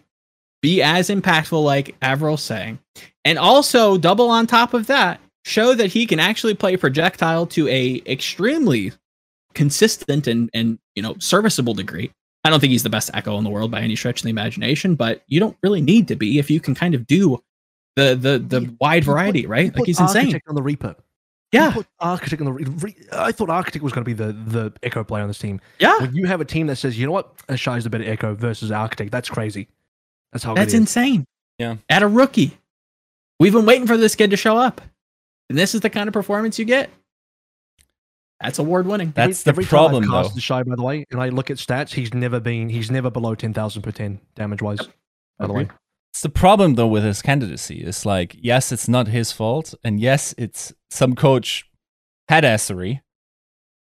[0.61, 2.79] be as impactful, like Avril's saying,
[3.25, 7.69] and also double on top of that, show that he can actually play projectile to
[7.69, 8.93] a extremely
[9.55, 12.13] consistent and and you know serviceable degree.
[12.45, 14.31] I don't think he's the best echo in the world by any stretch of the
[14.31, 17.43] imagination, but you don't really need to be if you can kind of do
[17.97, 19.75] the the the wide variety, right?
[19.75, 20.41] Like he's insane.
[20.49, 20.97] On the Reaper.
[21.53, 24.15] He Yeah, put Architect on the Re- Re- I thought Architect was going to be
[24.15, 25.61] the the Echo player on this team.
[25.79, 25.99] yeah.
[26.01, 28.71] When you have a team that says, you know what, Shy's the better Echo versus
[28.73, 29.69] Architect, that's crazy.
[30.33, 30.81] That's how That's good he is.
[30.81, 31.25] insane.
[31.59, 31.77] Yeah.
[31.91, 32.57] At a rookie.
[33.39, 34.81] We've been waiting for this kid to show up.
[35.51, 36.89] And this is the kind of performance you get.
[38.41, 39.13] That's award winning.
[39.15, 40.29] Every- That's the every problem, time I've though.
[40.29, 43.11] casted Shy, by the way, and I look at stats, he's never been, he's never
[43.11, 44.79] below 10,000 per 10 damage wise,
[45.39, 45.69] by the way.
[46.13, 46.15] Agreed.
[46.15, 47.83] It's the problem though with his candidacy.
[47.83, 51.65] It's like, yes, it's not his fault, and yes, it's some coach
[52.29, 53.01] had assery,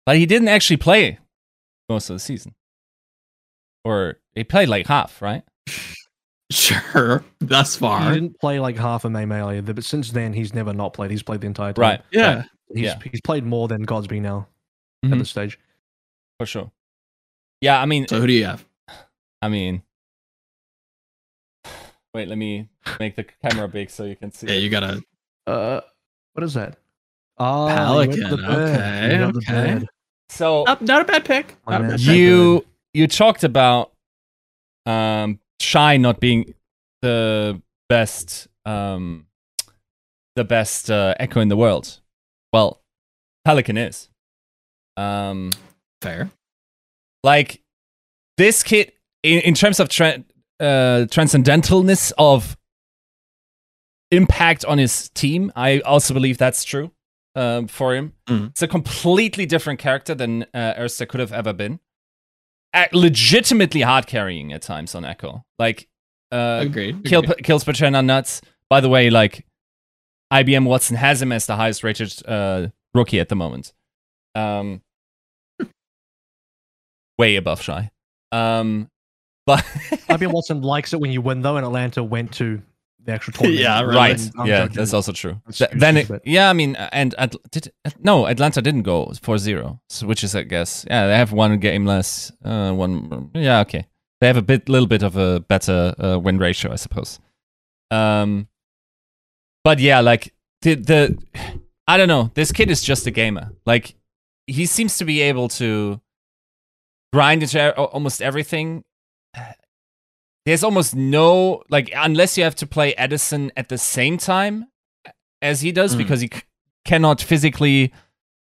[0.06, 1.18] but he didn't actually play
[1.88, 2.54] most of the season,
[3.84, 5.42] or he played like half, right?
[6.50, 7.24] Sure.
[7.40, 8.10] Thus far.
[8.10, 11.10] He didn't play like half a May Melee, but since then, he's never not played.
[11.10, 11.80] He's played the entire time.
[11.82, 12.00] Right.
[12.10, 12.34] Yeah.
[12.34, 12.44] right,
[12.74, 12.98] He's, Yeah.
[13.10, 14.48] he's played more than Godsb now
[15.02, 15.18] at Mhm.
[15.20, 15.58] this stage.
[16.38, 16.70] for sure.
[17.62, 18.66] Yeah, I mean, So who do you have?
[19.40, 19.82] I mean,
[22.14, 22.68] wait, let me
[23.00, 24.46] make the camera big so you can see.
[24.48, 25.02] Yeah, you gotta
[25.46, 25.80] Uh,
[26.34, 26.78] what is that?
[27.38, 29.86] Oh, Pelican, okay, okay.
[30.30, 31.56] So not, not a bad pick.
[31.66, 31.90] My Not a man.
[31.90, 32.06] bad pick.
[32.08, 33.92] you you talked about
[34.86, 36.54] um shy not being
[37.02, 39.26] the best um
[40.36, 42.00] the best uh, echo in the world
[42.52, 42.80] well
[43.44, 44.08] pelican is
[44.96, 45.50] um
[46.00, 46.30] Fair.
[47.22, 47.60] like
[48.38, 48.92] this kid
[49.22, 50.24] in, in terms of tra-
[50.62, 52.56] uh transcendentalness of
[54.10, 55.50] impact on his team.
[55.56, 56.92] I also believe that's true
[57.34, 58.12] um, for him.
[58.28, 58.50] Mhm.
[58.50, 60.74] it's a completely different character than uh,
[61.06, 61.80] could have ever been.
[62.74, 65.44] Uh, legitimately hard carrying at times on echo.
[65.58, 65.88] Like
[66.30, 67.04] uh Agreed.
[67.04, 67.42] kill, agreed.
[67.44, 68.40] kills are nuts.
[68.70, 69.44] By the way like
[70.32, 73.72] ibm watson has him as the highest rated uh rookie at the moment.
[74.34, 74.80] Um
[77.18, 77.90] way above shy
[78.32, 78.88] um
[79.46, 79.60] but
[80.08, 82.62] IBM Watson likes it when you win, though, and Atlanta went to
[83.04, 83.60] the actual tournament.
[83.60, 84.74] Yeah, rather right than yeah unjudged.
[84.76, 88.62] that's also true That's Th- then it, yeah i mean and At- did no atlanta
[88.62, 92.30] didn't go for zero so which is i guess yeah they have one game less
[92.44, 93.86] uh one yeah okay
[94.20, 97.18] They have a bit, little bit of a better uh, win ratio, I suppose.
[97.90, 98.46] Um,
[99.64, 101.18] but yeah, like the the,
[101.88, 102.30] I don't know.
[102.34, 103.50] This kid is just a gamer.
[103.66, 103.96] Like
[104.46, 106.00] he seems to be able to
[107.12, 108.84] grind into almost everything.
[110.44, 114.66] There's almost no like unless you have to play Edison at the same time
[115.40, 115.98] as he does Mm.
[115.98, 116.42] because he c-
[116.84, 117.92] cannot physically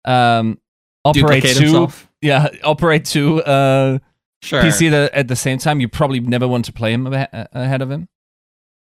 [0.05, 0.59] um
[1.03, 2.09] operate Duplicate two himself.
[2.21, 3.99] yeah operate two uh
[4.41, 4.61] Sure.
[4.63, 7.81] PC the, at the same time, you probably never want to play him ahe- ahead
[7.81, 8.07] of him.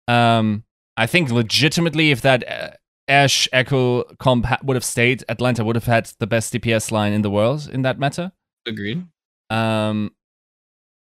[0.10, 0.66] Um,
[0.98, 2.72] I think legitimately, if that uh,
[3.08, 7.14] Ashe Echo comp ha- would have stayed, Atlanta would have had the best DPS line
[7.14, 8.34] in the world in that matter.
[8.68, 9.06] Agreed.
[9.50, 10.12] Um,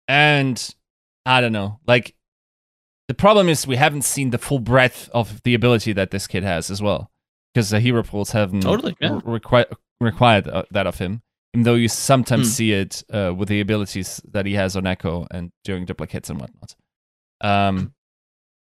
[0.08, 0.74] and
[1.26, 2.14] I don't know, like
[3.08, 6.42] the problem is we haven't seen the full breadth of the ability that this kid
[6.44, 7.10] has as well,
[7.52, 9.18] because the hero pools haven't Totally, yeah.
[9.24, 11.22] re- requi- required uh, that of him.
[11.54, 12.52] Even though you sometimes Hmm.
[12.52, 16.40] see it uh, with the abilities that he has on Echo and during duplicates and
[16.40, 16.74] whatnot.
[17.42, 17.92] Um,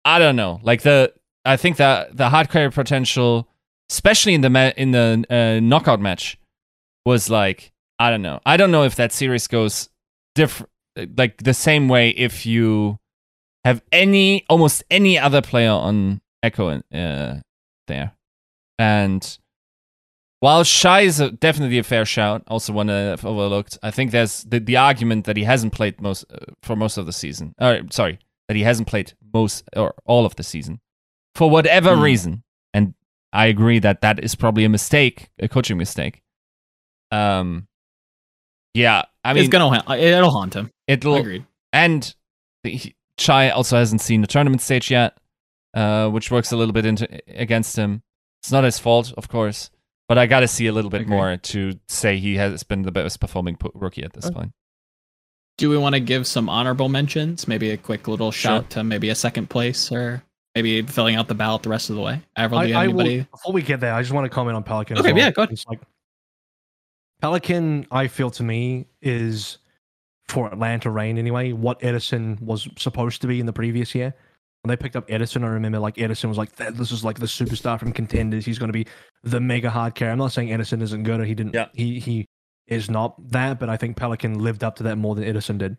[0.03, 1.13] I don't know, like the
[1.45, 3.47] I think that the hard carry potential,
[3.89, 6.37] especially in the ma- in the uh, knockout match,
[7.05, 8.41] was like I don't know.
[8.45, 9.87] I don't know if that series goes
[10.35, 10.69] different,
[11.17, 12.99] like the same way if you
[13.63, 17.41] have any almost any other player on Echo in, uh,
[17.87, 18.13] there,
[18.77, 19.37] and
[20.41, 23.77] while Shy is a, definitely a fair shout, also one I've overlooked.
[23.81, 27.05] I think there's the, the argument that he hasn't played most uh, for most of
[27.05, 27.55] the season.
[27.61, 30.81] Or sorry, that he hasn't played most or all of the season
[31.33, 32.01] for whatever Hmm.
[32.01, 32.93] reason, and
[33.31, 36.21] I agree that that is probably a mistake, a coaching mistake.
[37.09, 37.67] Um,
[38.73, 40.71] yeah, I mean, it's gonna ha- it'll haunt him.
[40.87, 41.45] it'll Agreed.
[41.71, 42.13] and
[42.63, 45.17] he, Shy also hasn't seen the tournament stage yet,
[45.73, 48.01] uh, which works a little bit into against him.
[48.41, 49.69] It's not his fault, of course,
[50.09, 51.15] but I got to see a little bit Agree.
[51.15, 54.33] more to say he has been the best performing rookie at this Okay.
[54.35, 54.51] point.
[55.57, 57.47] Do we want to give some honorable mentions?
[57.47, 60.23] Maybe a quick little shout to maybe a second place or
[60.55, 62.19] maybe filling out the ballot the rest of the way.
[62.35, 64.55] Avril, do I, have I will, before we get there, I just want to comment
[64.55, 64.97] on Pelican.
[64.97, 65.21] as Okay, well.
[65.21, 65.53] yeah, go ahead.
[65.53, 65.79] It's like
[67.23, 69.59] Pelican, I feel to me is
[70.27, 71.53] for Atlanta Reign anyway.
[71.53, 74.13] What Edison was supposed to be in the previous year.
[74.61, 77.25] When they picked up Edison, I remember like Edison was like, "This is like the
[77.25, 78.43] superstar from contenders.
[78.43, 78.87] He's going to be
[79.23, 81.53] the mega hard carry." I'm not saying Edison isn't good or he didn't.
[81.53, 81.67] Yeah.
[81.73, 82.25] He he
[82.67, 85.77] is not that, but I think Pelican lived up to that more than Edison did.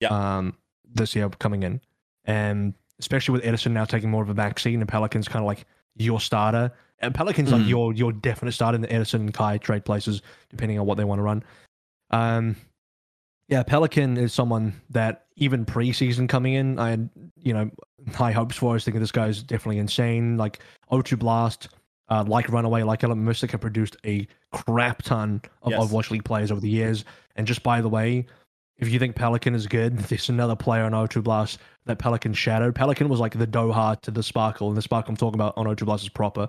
[0.00, 0.08] Yeah.
[0.08, 0.56] Um,
[0.92, 1.80] this year coming in,
[2.24, 5.66] and especially with Edison now taking more of a backseat, and Pelican's kind of like
[5.94, 6.72] your starter.
[7.00, 7.68] And Pelican's like Mhm.
[7.68, 10.20] your your definite starter in the Edison and Kai trade places,
[10.50, 11.42] depending on what they want to run.
[12.10, 12.56] Um,
[13.48, 17.70] yeah, Pelican is someone that even preseason coming in, I had you know
[18.14, 18.70] high hopes for.
[18.70, 20.36] I was thinking this guy's definitely insane.
[20.36, 20.60] Like
[20.92, 21.68] O2 Blast,
[22.08, 25.80] uh, like Runaway, like Element Mystic have produced a crap ton of Yes.
[25.82, 27.04] Overwatch League players over the years.
[27.36, 28.26] And just by the way,
[28.78, 32.74] if you think Pelican is good, there's another player on O2 Blast that Pelican shadowed.
[32.74, 35.66] Pelican was like the Doha to the Sparkle, and the Sparkle I'm talking about on
[35.66, 36.48] O2 Blast is proper.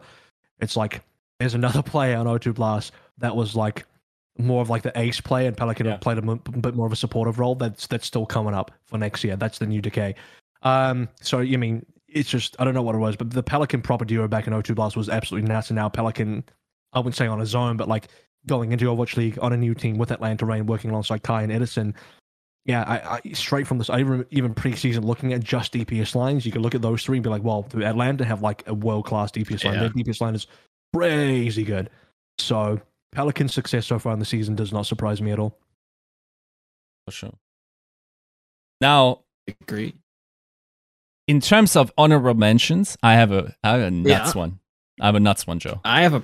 [0.61, 1.01] It's like
[1.40, 3.85] there's another player on O2 Blast that was like
[4.38, 5.98] more of like the ace player, and Pelican Yeah.
[5.98, 7.56] played a m- bit more of a supportive role.
[7.56, 9.35] That's that's still coming up for next year.
[9.35, 10.15] That's the new decay.
[10.64, 13.81] Um, so I mean, it's just I don't know what it was, but the Pelican
[13.81, 16.43] proper duo back in O2 Blast was absolutely nuts, and now Pelican,
[16.93, 18.07] I wouldn't say on his own, but like
[18.48, 21.51] going into Overwatch League on a new team with Atlanta Reign working alongside Kai and
[21.51, 21.93] Edison.
[22.65, 26.45] Yeah, I, I straight from this, I even, even preseason looking at just DPS lines,
[26.45, 29.06] you could look at those three and be like, well, Atlanta have like a world
[29.06, 29.73] class DPS line.
[29.73, 29.80] Yeah.
[29.81, 30.45] Their DPS line is
[30.93, 31.90] crazy good.
[32.38, 32.80] So
[33.11, 35.57] Pelican's success so far in the season does not surprise me at all.
[37.07, 37.33] For sure.
[38.80, 39.22] Now,
[39.64, 39.95] agree.
[41.27, 44.40] in terms of honorable mentions, I have a I have a nuts Yeah.
[44.40, 44.59] one.
[44.99, 45.80] I have a nuts one, Joe.
[45.83, 46.23] I have a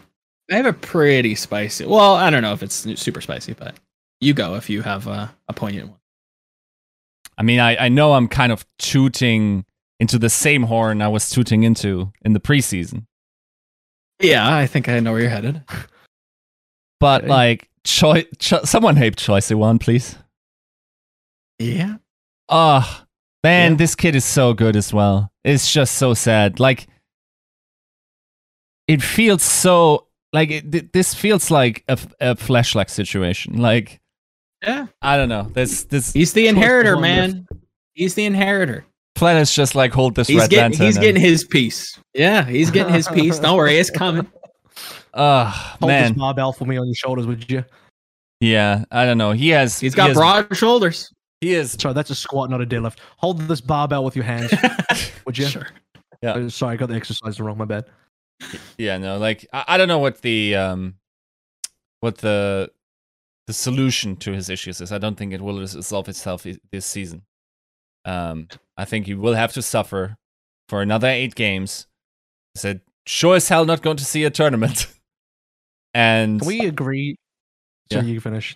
[0.51, 1.85] I have a pretty spicy.
[1.85, 3.75] Well, I don't know if it's super spicy, but
[4.21, 5.99] you go if you have a, a poignant one.
[7.37, 9.65] I mean, I, I know I'm kind of tooting
[9.99, 13.05] into the same horn I was tooting into in the preseason.
[14.21, 15.63] Yeah, I think I know where you're headed.
[16.99, 17.29] But Okay.
[17.29, 20.15] like, choi- cho- someone hate ChoiSehwan, please.
[21.59, 21.97] Yeah.
[22.49, 23.03] Oh
[23.43, 23.77] man, Yeah.
[23.77, 25.31] this kid is so good as well.
[25.43, 26.59] It's just so sad.
[26.59, 26.87] Like,
[28.87, 33.57] it feels so like it, th- this feels like a, a flashlight situation.
[33.57, 33.99] Like,
[34.63, 34.87] Yeah.
[35.01, 35.43] I don't know.
[35.43, 37.47] This this He's the inheritor, one man.
[37.93, 38.85] He's the inheritor.
[39.15, 40.85] planet's just like hold this He's red getting lantern.
[40.85, 41.99] he's and- getting his piece.
[42.13, 43.39] Yeah, he's getting his piece.
[43.39, 44.27] Don't worry, it's coming.
[45.13, 45.47] Ugh,
[45.79, 46.11] Hold man.
[46.13, 47.63] this barbell for me on your shoulders, would you?
[48.39, 49.31] Yeah, I don't know.
[49.31, 51.11] He has he's got has- broad shoulders.
[51.41, 51.71] He is.
[51.73, 52.97] Sorry, that's a squat, not a deadlift.
[53.17, 54.51] Hold this barbell with your hands,
[55.25, 55.45] would you?
[55.45, 55.67] Sure.
[56.23, 56.31] Yeah.
[56.33, 57.57] Uh, Sorry, I got the exercise wrong.
[57.59, 57.85] My bad.
[58.77, 59.17] Yeah, no.
[59.19, 60.95] Like I, I don't know what the um,
[61.99, 62.71] what the
[63.47, 64.91] the solution to his issues is.
[64.91, 67.23] I don't think it will resolve itself this season.
[68.05, 70.17] Um, I think he will have to suffer
[70.69, 71.87] for another eight games.
[72.53, 74.87] He said, sure as hell not going to see a tournament.
[75.93, 77.15] and Can we agree?
[77.91, 78.03] So Yeah.
[78.05, 78.55] you finish.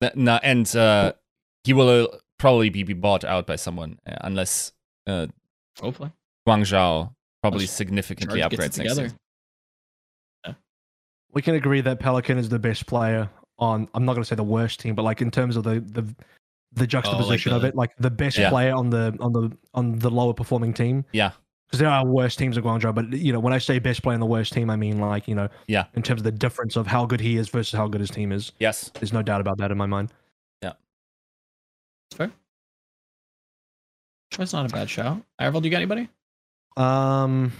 [0.00, 1.12] Th- No, and uh,
[1.64, 4.72] he will uh, probably be, be bought out by someone uh, unless
[5.06, 5.26] uh,
[5.80, 6.10] Hopefully.
[6.46, 7.12] Guangzhou
[7.42, 9.02] probably Unless significantly Charge upgrades next together.
[9.04, 10.56] season.
[11.32, 13.28] We can agree that Pelican is the best player
[13.58, 13.88] on.
[13.94, 16.04] I'm not going to say the worst team, but like in terms of the the
[16.72, 18.50] the juxtaposition of the- it, like the best Yeah.
[18.50, 21.04] player on the on the on the lower performing team.
[21.12, 21.32] Yeah.
[21.66, 24.14] because there are worse teams in Guangzhou, but you know when I say best player
[24.14, 25.84] on the worst team, I mean like you know Yeah.
[25.94, 28.32] in terms of the difference of how good he is versus how good his team
[28.32, 28.52] is.
[28.58, 28.90] Yes.
[28.94, 30.12] There's no doubt about that in my mind.
[30.62, 30.72] Yeah.
[32.14, 32.30] Fair.
[34.36, 35.22] That's not a bad shout.
[35.40, 36.08] Irevold, you got anybody?
[36.76, 37.52] Um,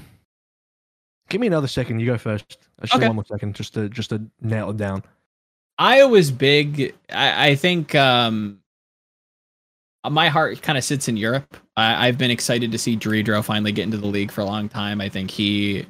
[1.28, 1.99] give me another second.
[2.01, 2.59] You go first.
[2.83, 3.07] Actually, Okay.
[3.09, 5.02] one more second, just to just to nail it down.
[5.78, 6.94] Iowa's big.
[7.10, 8.60] I, I think um,
[10.08, 11.57] my heart kind of sits in Europe.
[11.76, 14.68] I, I've been excited to see Dridro finally get into the league for a long
[14.68, 15.00] time.
[15.00, 15.86] I think he,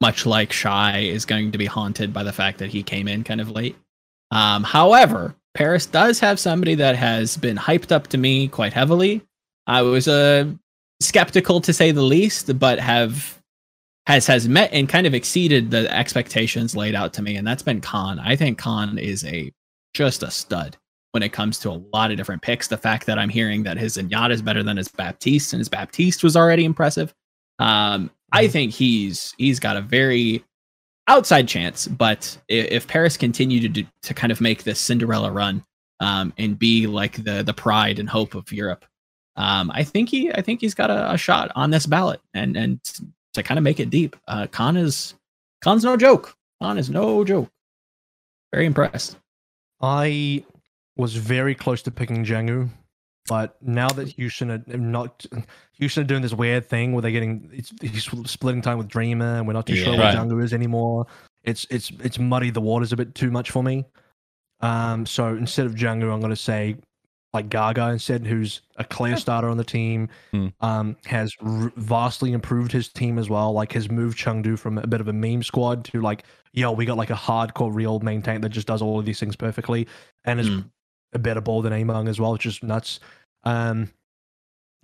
[0.00, 3.24] much like Shy, is going to be haunted by the fact that he came in
[3.24, 3.76] kind of late.
[4.30, 9.22] Um, however, Paris does have somebody that has been hyped up to me quite heavily.
[9.66, 10.46] I was uh,
[11.00, 13.39] skeptical to say the least, but have
[14.06, 17.62] has has met and kind of exceeded the expectations laid out to me, and that's
[17.62, 18.18] been Khan.
[18.18, 19.52] I think Khan is a
[19.94, 20.76] just a stud
[21.12, 22.68] when it comes to a lot of different picks.
[22.68, 25.68] The fact that I'm hearing that his Zenyatta is better than his Baptiste, and his
[25.68, 27.12] Baptiste was already impressive.
[27.58, 28.50] Um, I Mhm.
[28.52, 30.44] think he's he's got a very
[31.08, 35.30] outside chance, but if, if Paris continue to do, to kind of make this Cinderella
[35.32, 35.64] run
[36.00, 38.84] um, and be like the the pride and hope of Europe,
[39.36, 42.56] um, I think he I think he's got a, a shot on this ballot and
[42.56, 42.80] and
[43.34, 44.16] to kind of make it deep.
[44.28, 45.14] Uh, Khan is
[45.62, 46.34] Khan's no joke.
[46.60, 47.48] Khan is no joke.
[48.52, 49.16] Very impressed.
[49.80, 50.44] I
[50.96, 52.68] was very close to picking Jjanggu,
[53.28, 55.24] but now that Houston are not
[55.74, 59.36] Houston are doing this weird thing where they're getting it's, he's splitting time with Dreamer,
[59.38, 59.98] and we're not too sure Yeah.
[59.98, 60.16] what Right.
[60.16, 61.06] Jjanggu is anymore.
[61.44, 63.86] It's it's it's muddied the waters a bit too much for me.
[64.60, 66.76] Um, so instead of Jjanggu, I'm going to say
[67.32, 70.08] like Gaga instead, who's a clear starter on the team.
[70.32, 70.48] Hmm.
[70.60, 73.52] Um, has r- vastly improved his team as well.
[73.52, 76.84] Like has moved Chengdu from a bit of a meme squad to like, yo, we
[76.84, 79.86] got like a hardcore real main tank that just does all of these things perfectly,
[80.24, 80.60] and is Hmm.
[81.12, 82.98] a better ball than Ameng as well, which is nuts.
[83.44, 83.90] Um,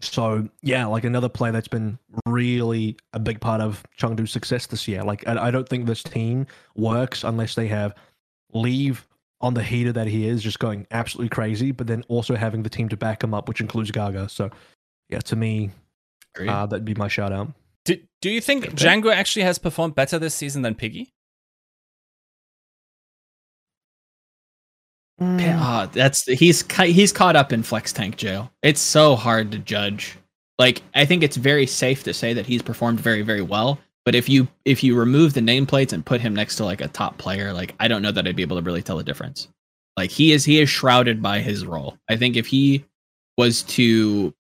[0.01, 4.87] so yeah, like another player that's been really a big part of Chengdu's success this
[4.87, 5.03] year.
[5.03, 7.95] Like I, I don't think this team works unless they have
[8.53, 9.07] leave
[9.41, 12.71] on the heater that he is, just going absolutely crazy, but then also having the
[12.71, 14.29] team to back him up, which includes Gaga.
[14.29, 14.51] So
[15.09, 15.71] yeah, to me,
[16.39, 17.53] uh, that'd be my shout out.
[17.85, 18.75] Do, do you think Okay.
[18.75, 21.13] Jjanggu actually has performed better this season than Piggy?
[25.21, 28.53] Ah, that's he's he's caught up in flex tank jail.
[28.63, 30.17] It's so hard to judge.
[30.59, 33.79] Like I think it's very safe to say that he's performed very very well.
[34.07, 36.89] But if you if you remove the nameplates and put him next to like a
[36.89, 39.49] top player, like I don't know that I'd be able to really tell the difference.
[39.97, 41.99] Like he is he is shrouded by his role.
[42.09, 42.85] I think if he
[43.37, 44.33] was to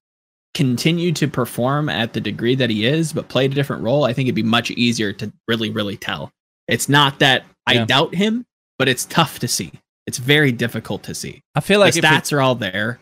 [0.55, 4.13] continue to perform at the degree that he is, but played a different role, I
[4.13, 6.31] think it'd be much easier to really really tell.
[6.69, 8.47] It's not that I doubt him,
[8.79, 9.73] but it's tough to see.
[10.07, 13.01] It's very difficult to see I feel like the stats are all there,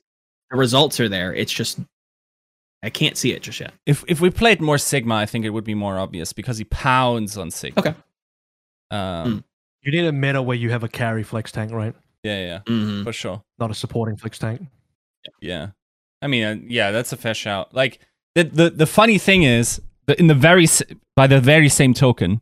[0.51, 1.35] the results are there.
[1.35, 1.79] It's just
[2.85, 3.73] I can't see it just yet.
[3.87, 6.65] if if we played more Sigma, I think it would be more obvious because he
[6.65, 7.81] pounds on Sigma.
[7.81, 7.95] Okay.
[8.91, 9.39] Um, Hmm.
[9.83, 11.95] You need a meta where you have a carry flex tank, right?
[12.23, 13.03] Yeah, yeah, Mm-hmm.
[13.05, 13.43] for sure.
[13.59, 14.63] Not a supporting flex tank.
[15.43, 15.69] Yeah,
[16.23, 17.75] I mean, uh, yeah, that's a fair shout.
[17.75, 17.99] Like
[18.35, 20.67] the the the funny thing is, that in the very
[21.17, 22.41] by the very same token,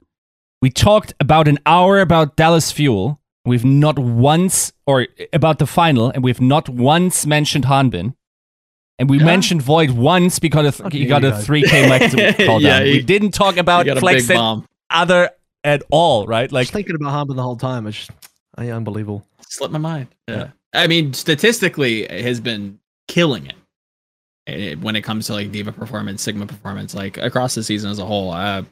[0.60, 3.18] we talked about an hour about Dallas Fuel.
[3.44, 8.14] We've not once or about the final, and we've not once mentioned Hanbin.
[9.02, 9.24] And we Yeah.
[9.24, 11.44] mentioned Void once because How he got a guys.
[11.44, 12.86] 3k like call Yeah, down.
[12.86, 15.30] he- we didn't talk about got Flex and other
[15.64, 16.52] at all, right?
[16.52, 17.88] Like Like, thinking about Hanbin the whole time.
[17.88, 18.12] It's just
[18.56, 19.26] uh, unbelievable.
[19.48, 20.06] Slipped my mind.
[20.28, 20.36] Yeah.
[20.36, 20.48] Yeah.
[20.72, 23.56] I mean, statistically, it has been killing it.
[24.46, 27.98] Eh, when it comes to like D.Va performance, Sigma performance, like across the season as
[27.98, 28.30] a whole.
[28.30, 28.62] Uh,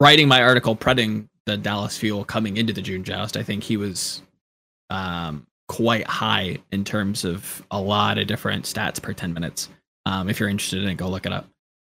[0.00, 3.78] writing my article, predding the Dallas Fuel coming into the June Joust, I think he
[3.78, 4.20] was
[4.90, 9.70] um, quite high in terms of a lot of different stats per 10 minutes.
[10.04, 11.46] Um, if you're interested in it, go look it up.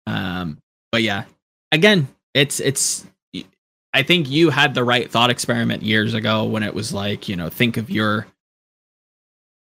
[0.07, 0.57] Um,
[0.93, 1.25] but yeah,
[1.71, 3.05] again, it's it's.
[3.95, 7.35] I think you had the right thought experiment years ago when it was like, you
[7.35, 8.25] know, think of your,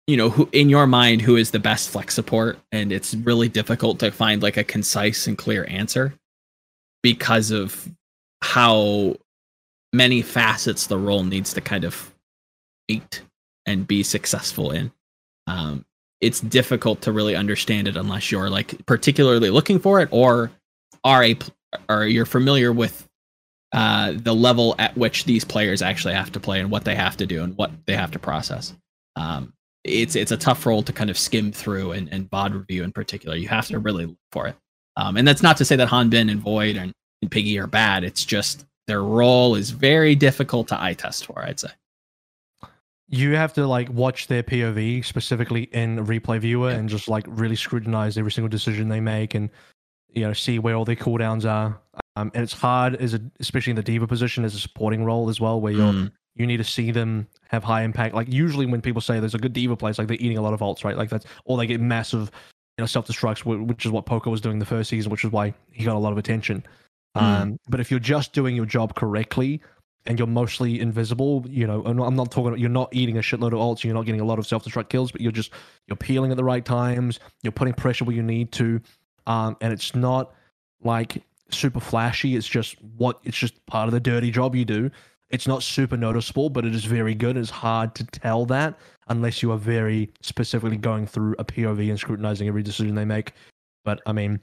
[0.07, 3.49] you know, who in your mind who is the best flex support, and it's really
[3.49, 6.15] difficult to find like a concise and clear answer
[7.03, 7.89] because of
[8.43, 9.17] how
[9.93, 12.15] many facets the role needs to kind of
[12.89, 13.23] meet
[13.67, 14.91] and be successful in.
[15.47, 15.85] Um,
[16.21, 20.51] it's difficult to really understand it unless you're like particularly looking for it or
[21.03, 21.37] are a
[21.89, 23.07] or you're familiar with
[23.73, 27.17] uh, the level at which these players actually have to play and what they have
[27.17, 28.73] to do and what they have to process.
[29.17, 29.53] Um,
[29.83, 32.93] it's it's a tough role to kind of skim through and, and VOD review in
[32.93, 33.37] particular.
[33.37, 34.57] You have to really look for it.
[34.97, 38.05] Um, and that's not to say that Hanbin and Void and, and Piggy are bad.
[38.05, 41.71] It's just their role is very difficult to eye test for, I'd say.
[43.09, 46.77] You have to like watch their POV specifically in replay viewer Yeah.
[46.79, 49.51] and just like really scrutinize every single decision they make and
[50.13, 51.79] you know see where all their cooldowns are.
[52.17, 55.29] Um, and it's hard as a especially in the D.Va position as a supporting role
[55.29, 56.13] as well, where you're Mm.
[56.35, 58.15] you need to see them have high impact.
[58.15, 60.55] Like usually when people say there's a good D.Va place, like they're eating a lot
[60.55, 60.97] of ults, right?
[60.97, 62.31] Like that's or they get massive,
[62.79, 65.31] you know, self destructs, which is what Poko was doing the first season, which is
[65.31, 66.65] why he got a lot of attention.
[67.17, 67.23] Mm.
[67.23, 69.61] Um, but if you're just doing your job correctly
[70.07, 72.59] and you're mostly invisible, you know, I'm not, talking.
[72.59, 73.85] You're not eating a shitload of ults.
[73.85, 75.51] You're not getting a lot of self destruct kills, but you're just
[75.87, 77.21] you're peeling at the right times.
[77.43, 78.81] You're putting pressure where you need to,
[79.27, 80.35] um, and it's not
[80.83, 82.37] like super flashy.
[82.37, 84.91] It's just what it's just part of the dirty job you do.
[85.31, 87.37] It's not super noticeable, but it is very good.
[87.37, 91.99] It's hard to tell that unless you are very specifically going through a POV and
[91.99, 93.33] scrutinizing every decision they make.
[93.85, 94.41] But I mean,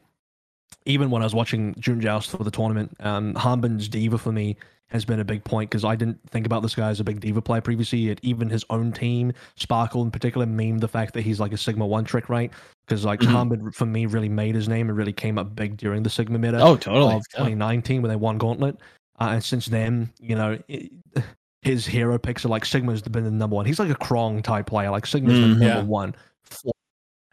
[0.85, 4.57] even when I was watching June Joust for the tournament, um, Hanbin's D.Va for me
[4.91, 7.19] has been a big point because I didn't think about this guy as a big
[7.19, 7.99] D.Va player previously.
[7.99, 11.57] Yet even his own team, Sparkle in particular, memed the fact that he's like a
[11.57, 12.51] Sigma one trick, right?
[12.85, 13.19] Because like.
[13.21, 16.37] Hanbin for me really made his name and really came up big during the Sigma
[16.37, 17.15] meta Oh, totally.
[17.15, 18.77] of 2019 when they won Gauntlet.
[19.19, 20.91] Uh, and since then, you know, it,
[21.61, 23.65] his hero picks are like Sigma's been the number one.
[23.65, 24.89] He's like a Krong type player.
[24.89, 25.59] Like Sigma's the Mhm.
[25.59, 26.15] number one.
[26.43, 26.73] For-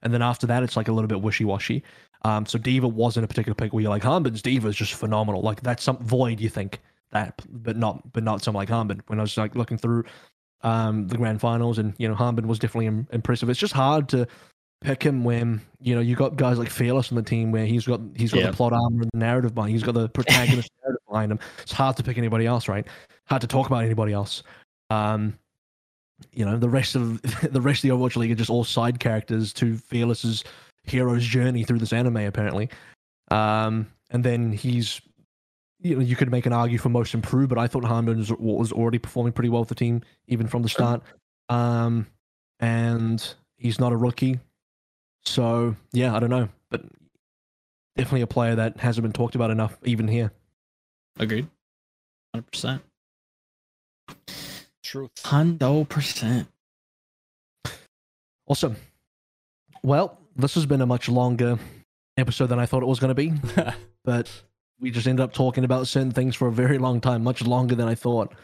[0.02, 1.82] And then after that, it's like a little bit wishy washy.
[2.22, 5.40] Um, so D.Va wasn't a particular pick where you're like Hanbin's D.Va is just phenomenal.
[5.40, 6.80] Like that's some void you think
[7.12, 9.00] that, but not, but not someone like Hanbin.
[9.06, 10.04] When I was like looking through
[10.62, 13.48] um the grand finals, and you know Hanbin was definitely Im- impressive.
[13.48, 14.26] It's just hard to
[14.80, 17.86] pick him when you know you got guys like Fearless on the team where he's
[17.86, 18.50] got he's got Yeah.
[18.50, 19.72] the plot armor and the narrative behind.
[19.72, 21.38] He's got the protagonist narrative behind him.
[21.62, 22.86] It's hard to pick anybody else, right?
[23.26, 24.42] Hard to talk about anybody else.
[24.90, 25.38] Um,
[26.32, 27.22] you know, the rest of
[27.52, 30.44] the rest of the Overwatch League are just all side characters to Fearless's
[30.84, 32.68] hero's journey through this anime, apparently.
[33.30, 35.00] Um, and then he's,
[35.81, 38.32] you know, you could make an argue for most improved, but I thought Hanbin was,
[38.32, 41.02] was already performing pretty well with the team even from the start.
[41.48, 42.07] Um,
[42.60, 44.40] and he's not a rookie,
[45.24, 46.82] so yeah, I don't know, but
[47.97, 50.32] definitely a player that hasn't been talked about enough even here.
[51.18, 51.48] Agreed.
[52.34, 52.81] 100%.
[54.82, 55.10] Truth.
[55.23, 56.47] 100%.
[58.47, 58.76] Awesome.
[59.82, 61.58] Well, this has been a much longer
[62.16, 63.32] episode than I thought it was going to be,
[64.05, 64.31] but
[64.81, 67.74] we just ended up talking about certain things for a very long time, much longer
[67.74, 68.34] than I thought.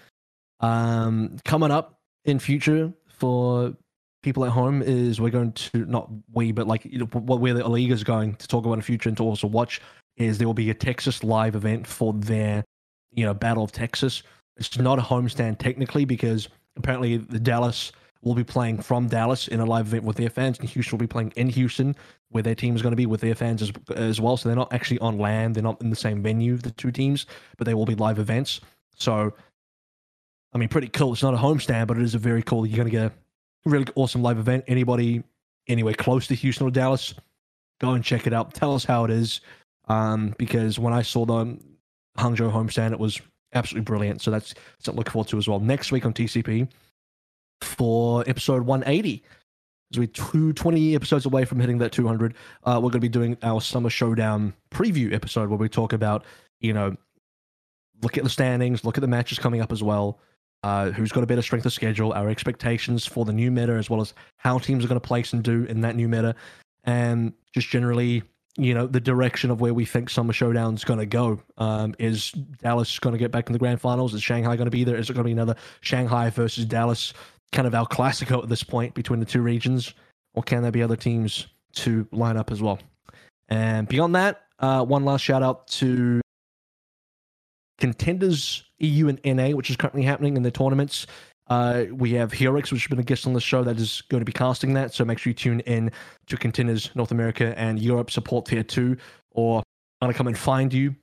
[0.61, 3.75] Um, coming up in future for
[4.23, 7.55] people at home is we're going to not we, but like you know, what where
[7.55, 9.81] the league is going to talk about in future and to also watch
[10.17, 12.65] is there will be a Texas live event for their
[13.13, 14.23] you know Battle of Texas.
[14.57, 19.61] It's not a homestand technically because apparently the Dallas will be playing from Dallas in
[19.61, 21.95] a live event with their fans, and Houston will be playing in Houston
[22.35, 24.37] where their team is going to be with their fans as, as well.
[24.37, 27.27] So they're not actually on land; they're not in the same venue, the two teams,
[27.57, 28.61] but they will be live events.
[28.97, 29.33] So,
[30.53, 31.13] I mean, pretty cool.
[31.13, 32.67] It's not a homestand, but it is a very cool.
[32.67, 33.13] You're going to get a
[33.65, 34.65] really awesome live event.
[34.67, 35.23] Anybody
[35.69, 37.15] anywhere close to Houston or Dallas,
[37.81, 38.53] go and check it out.
[38.53, 39.41] Tell us how it is,
[39.87, 41.57] um, because when I saw the
[42.19, 43.21] Hangzhou homestand, it was
[43.53, 44.23] absolutely brilliant.
[44.23, 45.61] So that's something to look forward to as well.
[45.61, 46.69] Next week on TCP
[47.61, 49.23] for episode 180.
[49.95, 53.09] As we're two, 20 episodes away from hitting that 200, uh, we're going to be
[53.09, 56.25] doing our Summer Showdown preview episode where we talk about,
[56.59, 56.97] you know,
[58.03, 60.19] look at the standings, look at the matches coming up as well,
[60.65, 63.89] uh, who's got a better strength of schedule, our expectations for the new meta, as
[63.89, 66.35] well as how teams are going to place and do in that new meta,
[66.83, 68.25] and just generally,
[68.57, 71.41] you know, the direction of where we think Summer Showdown's going to go.
[71.57, 74.13] Um, is Dallas going to get back in the grand finals?
[74.13, 74.97] Is Shanghai going to be there?
[74.97, 77.13] Is it going to be another Shanghai versus Dallas
[77.55, 79.95] kind of El Clasico at this point between the two regions?
[80.35, 82.79] Or can there be other teams to line up as well?
[83.49, 86.21] And beyond that, uh, one last shout out to
[87.79, 91.07] contenders EU and NA, which is currently happening in the tournaments.
[91.49, 94.21] Uh, we have Helix, which has been a guest on the show that is going
[94.21, 94.95] to be casting that.
[94.95, 95.93] So make sure you tune in
[96.27, 98.97] to Contenders North America and Europe support tier two,
[99.31, 99.59] or
[100.01, 100.97] I'm gonna come and find you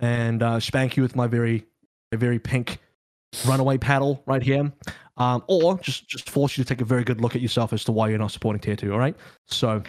[0.00, 1.64] and uh, spank you with my very,
[2.12, 2.80] very pink
[3.46, 4.72] runaway paddle right here,
[5.16, 7.84] um, or just just force you to take a very good look at yourself as
[7.84, 8.92] to why you're not supporting tier two.
[8.92, 9.82] All right, so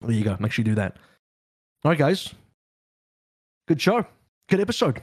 [0.00, 0.36] there you go.
[0.40, 0.96] Make sure you do that.
[1.84, 2.34] All right, guys.
[3.68, 4.06] Good show.
[4.48, 5.02] Good episode.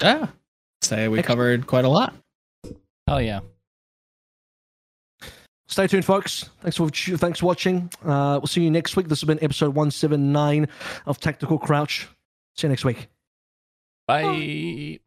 [0.00, 0.26] Yeah.
[0.82, 1.26] Say we Excellent.
[1.26, 2.14] covered quite a lot.
[3.08, 3.40] Oh yeah.
[5.68, 6.50] stay tuned, folks.
[6.60, 7.90] Thanks for thanks for watching.
[8.04, 9.08] Uh, we'll see you next week.
[9.08, 10.68] This has been episode one seven nine
[11.06, 12.08] of Tactical Crouch.
[12.56, 13.08] See you next week.
[14.06, 15.00] Bye.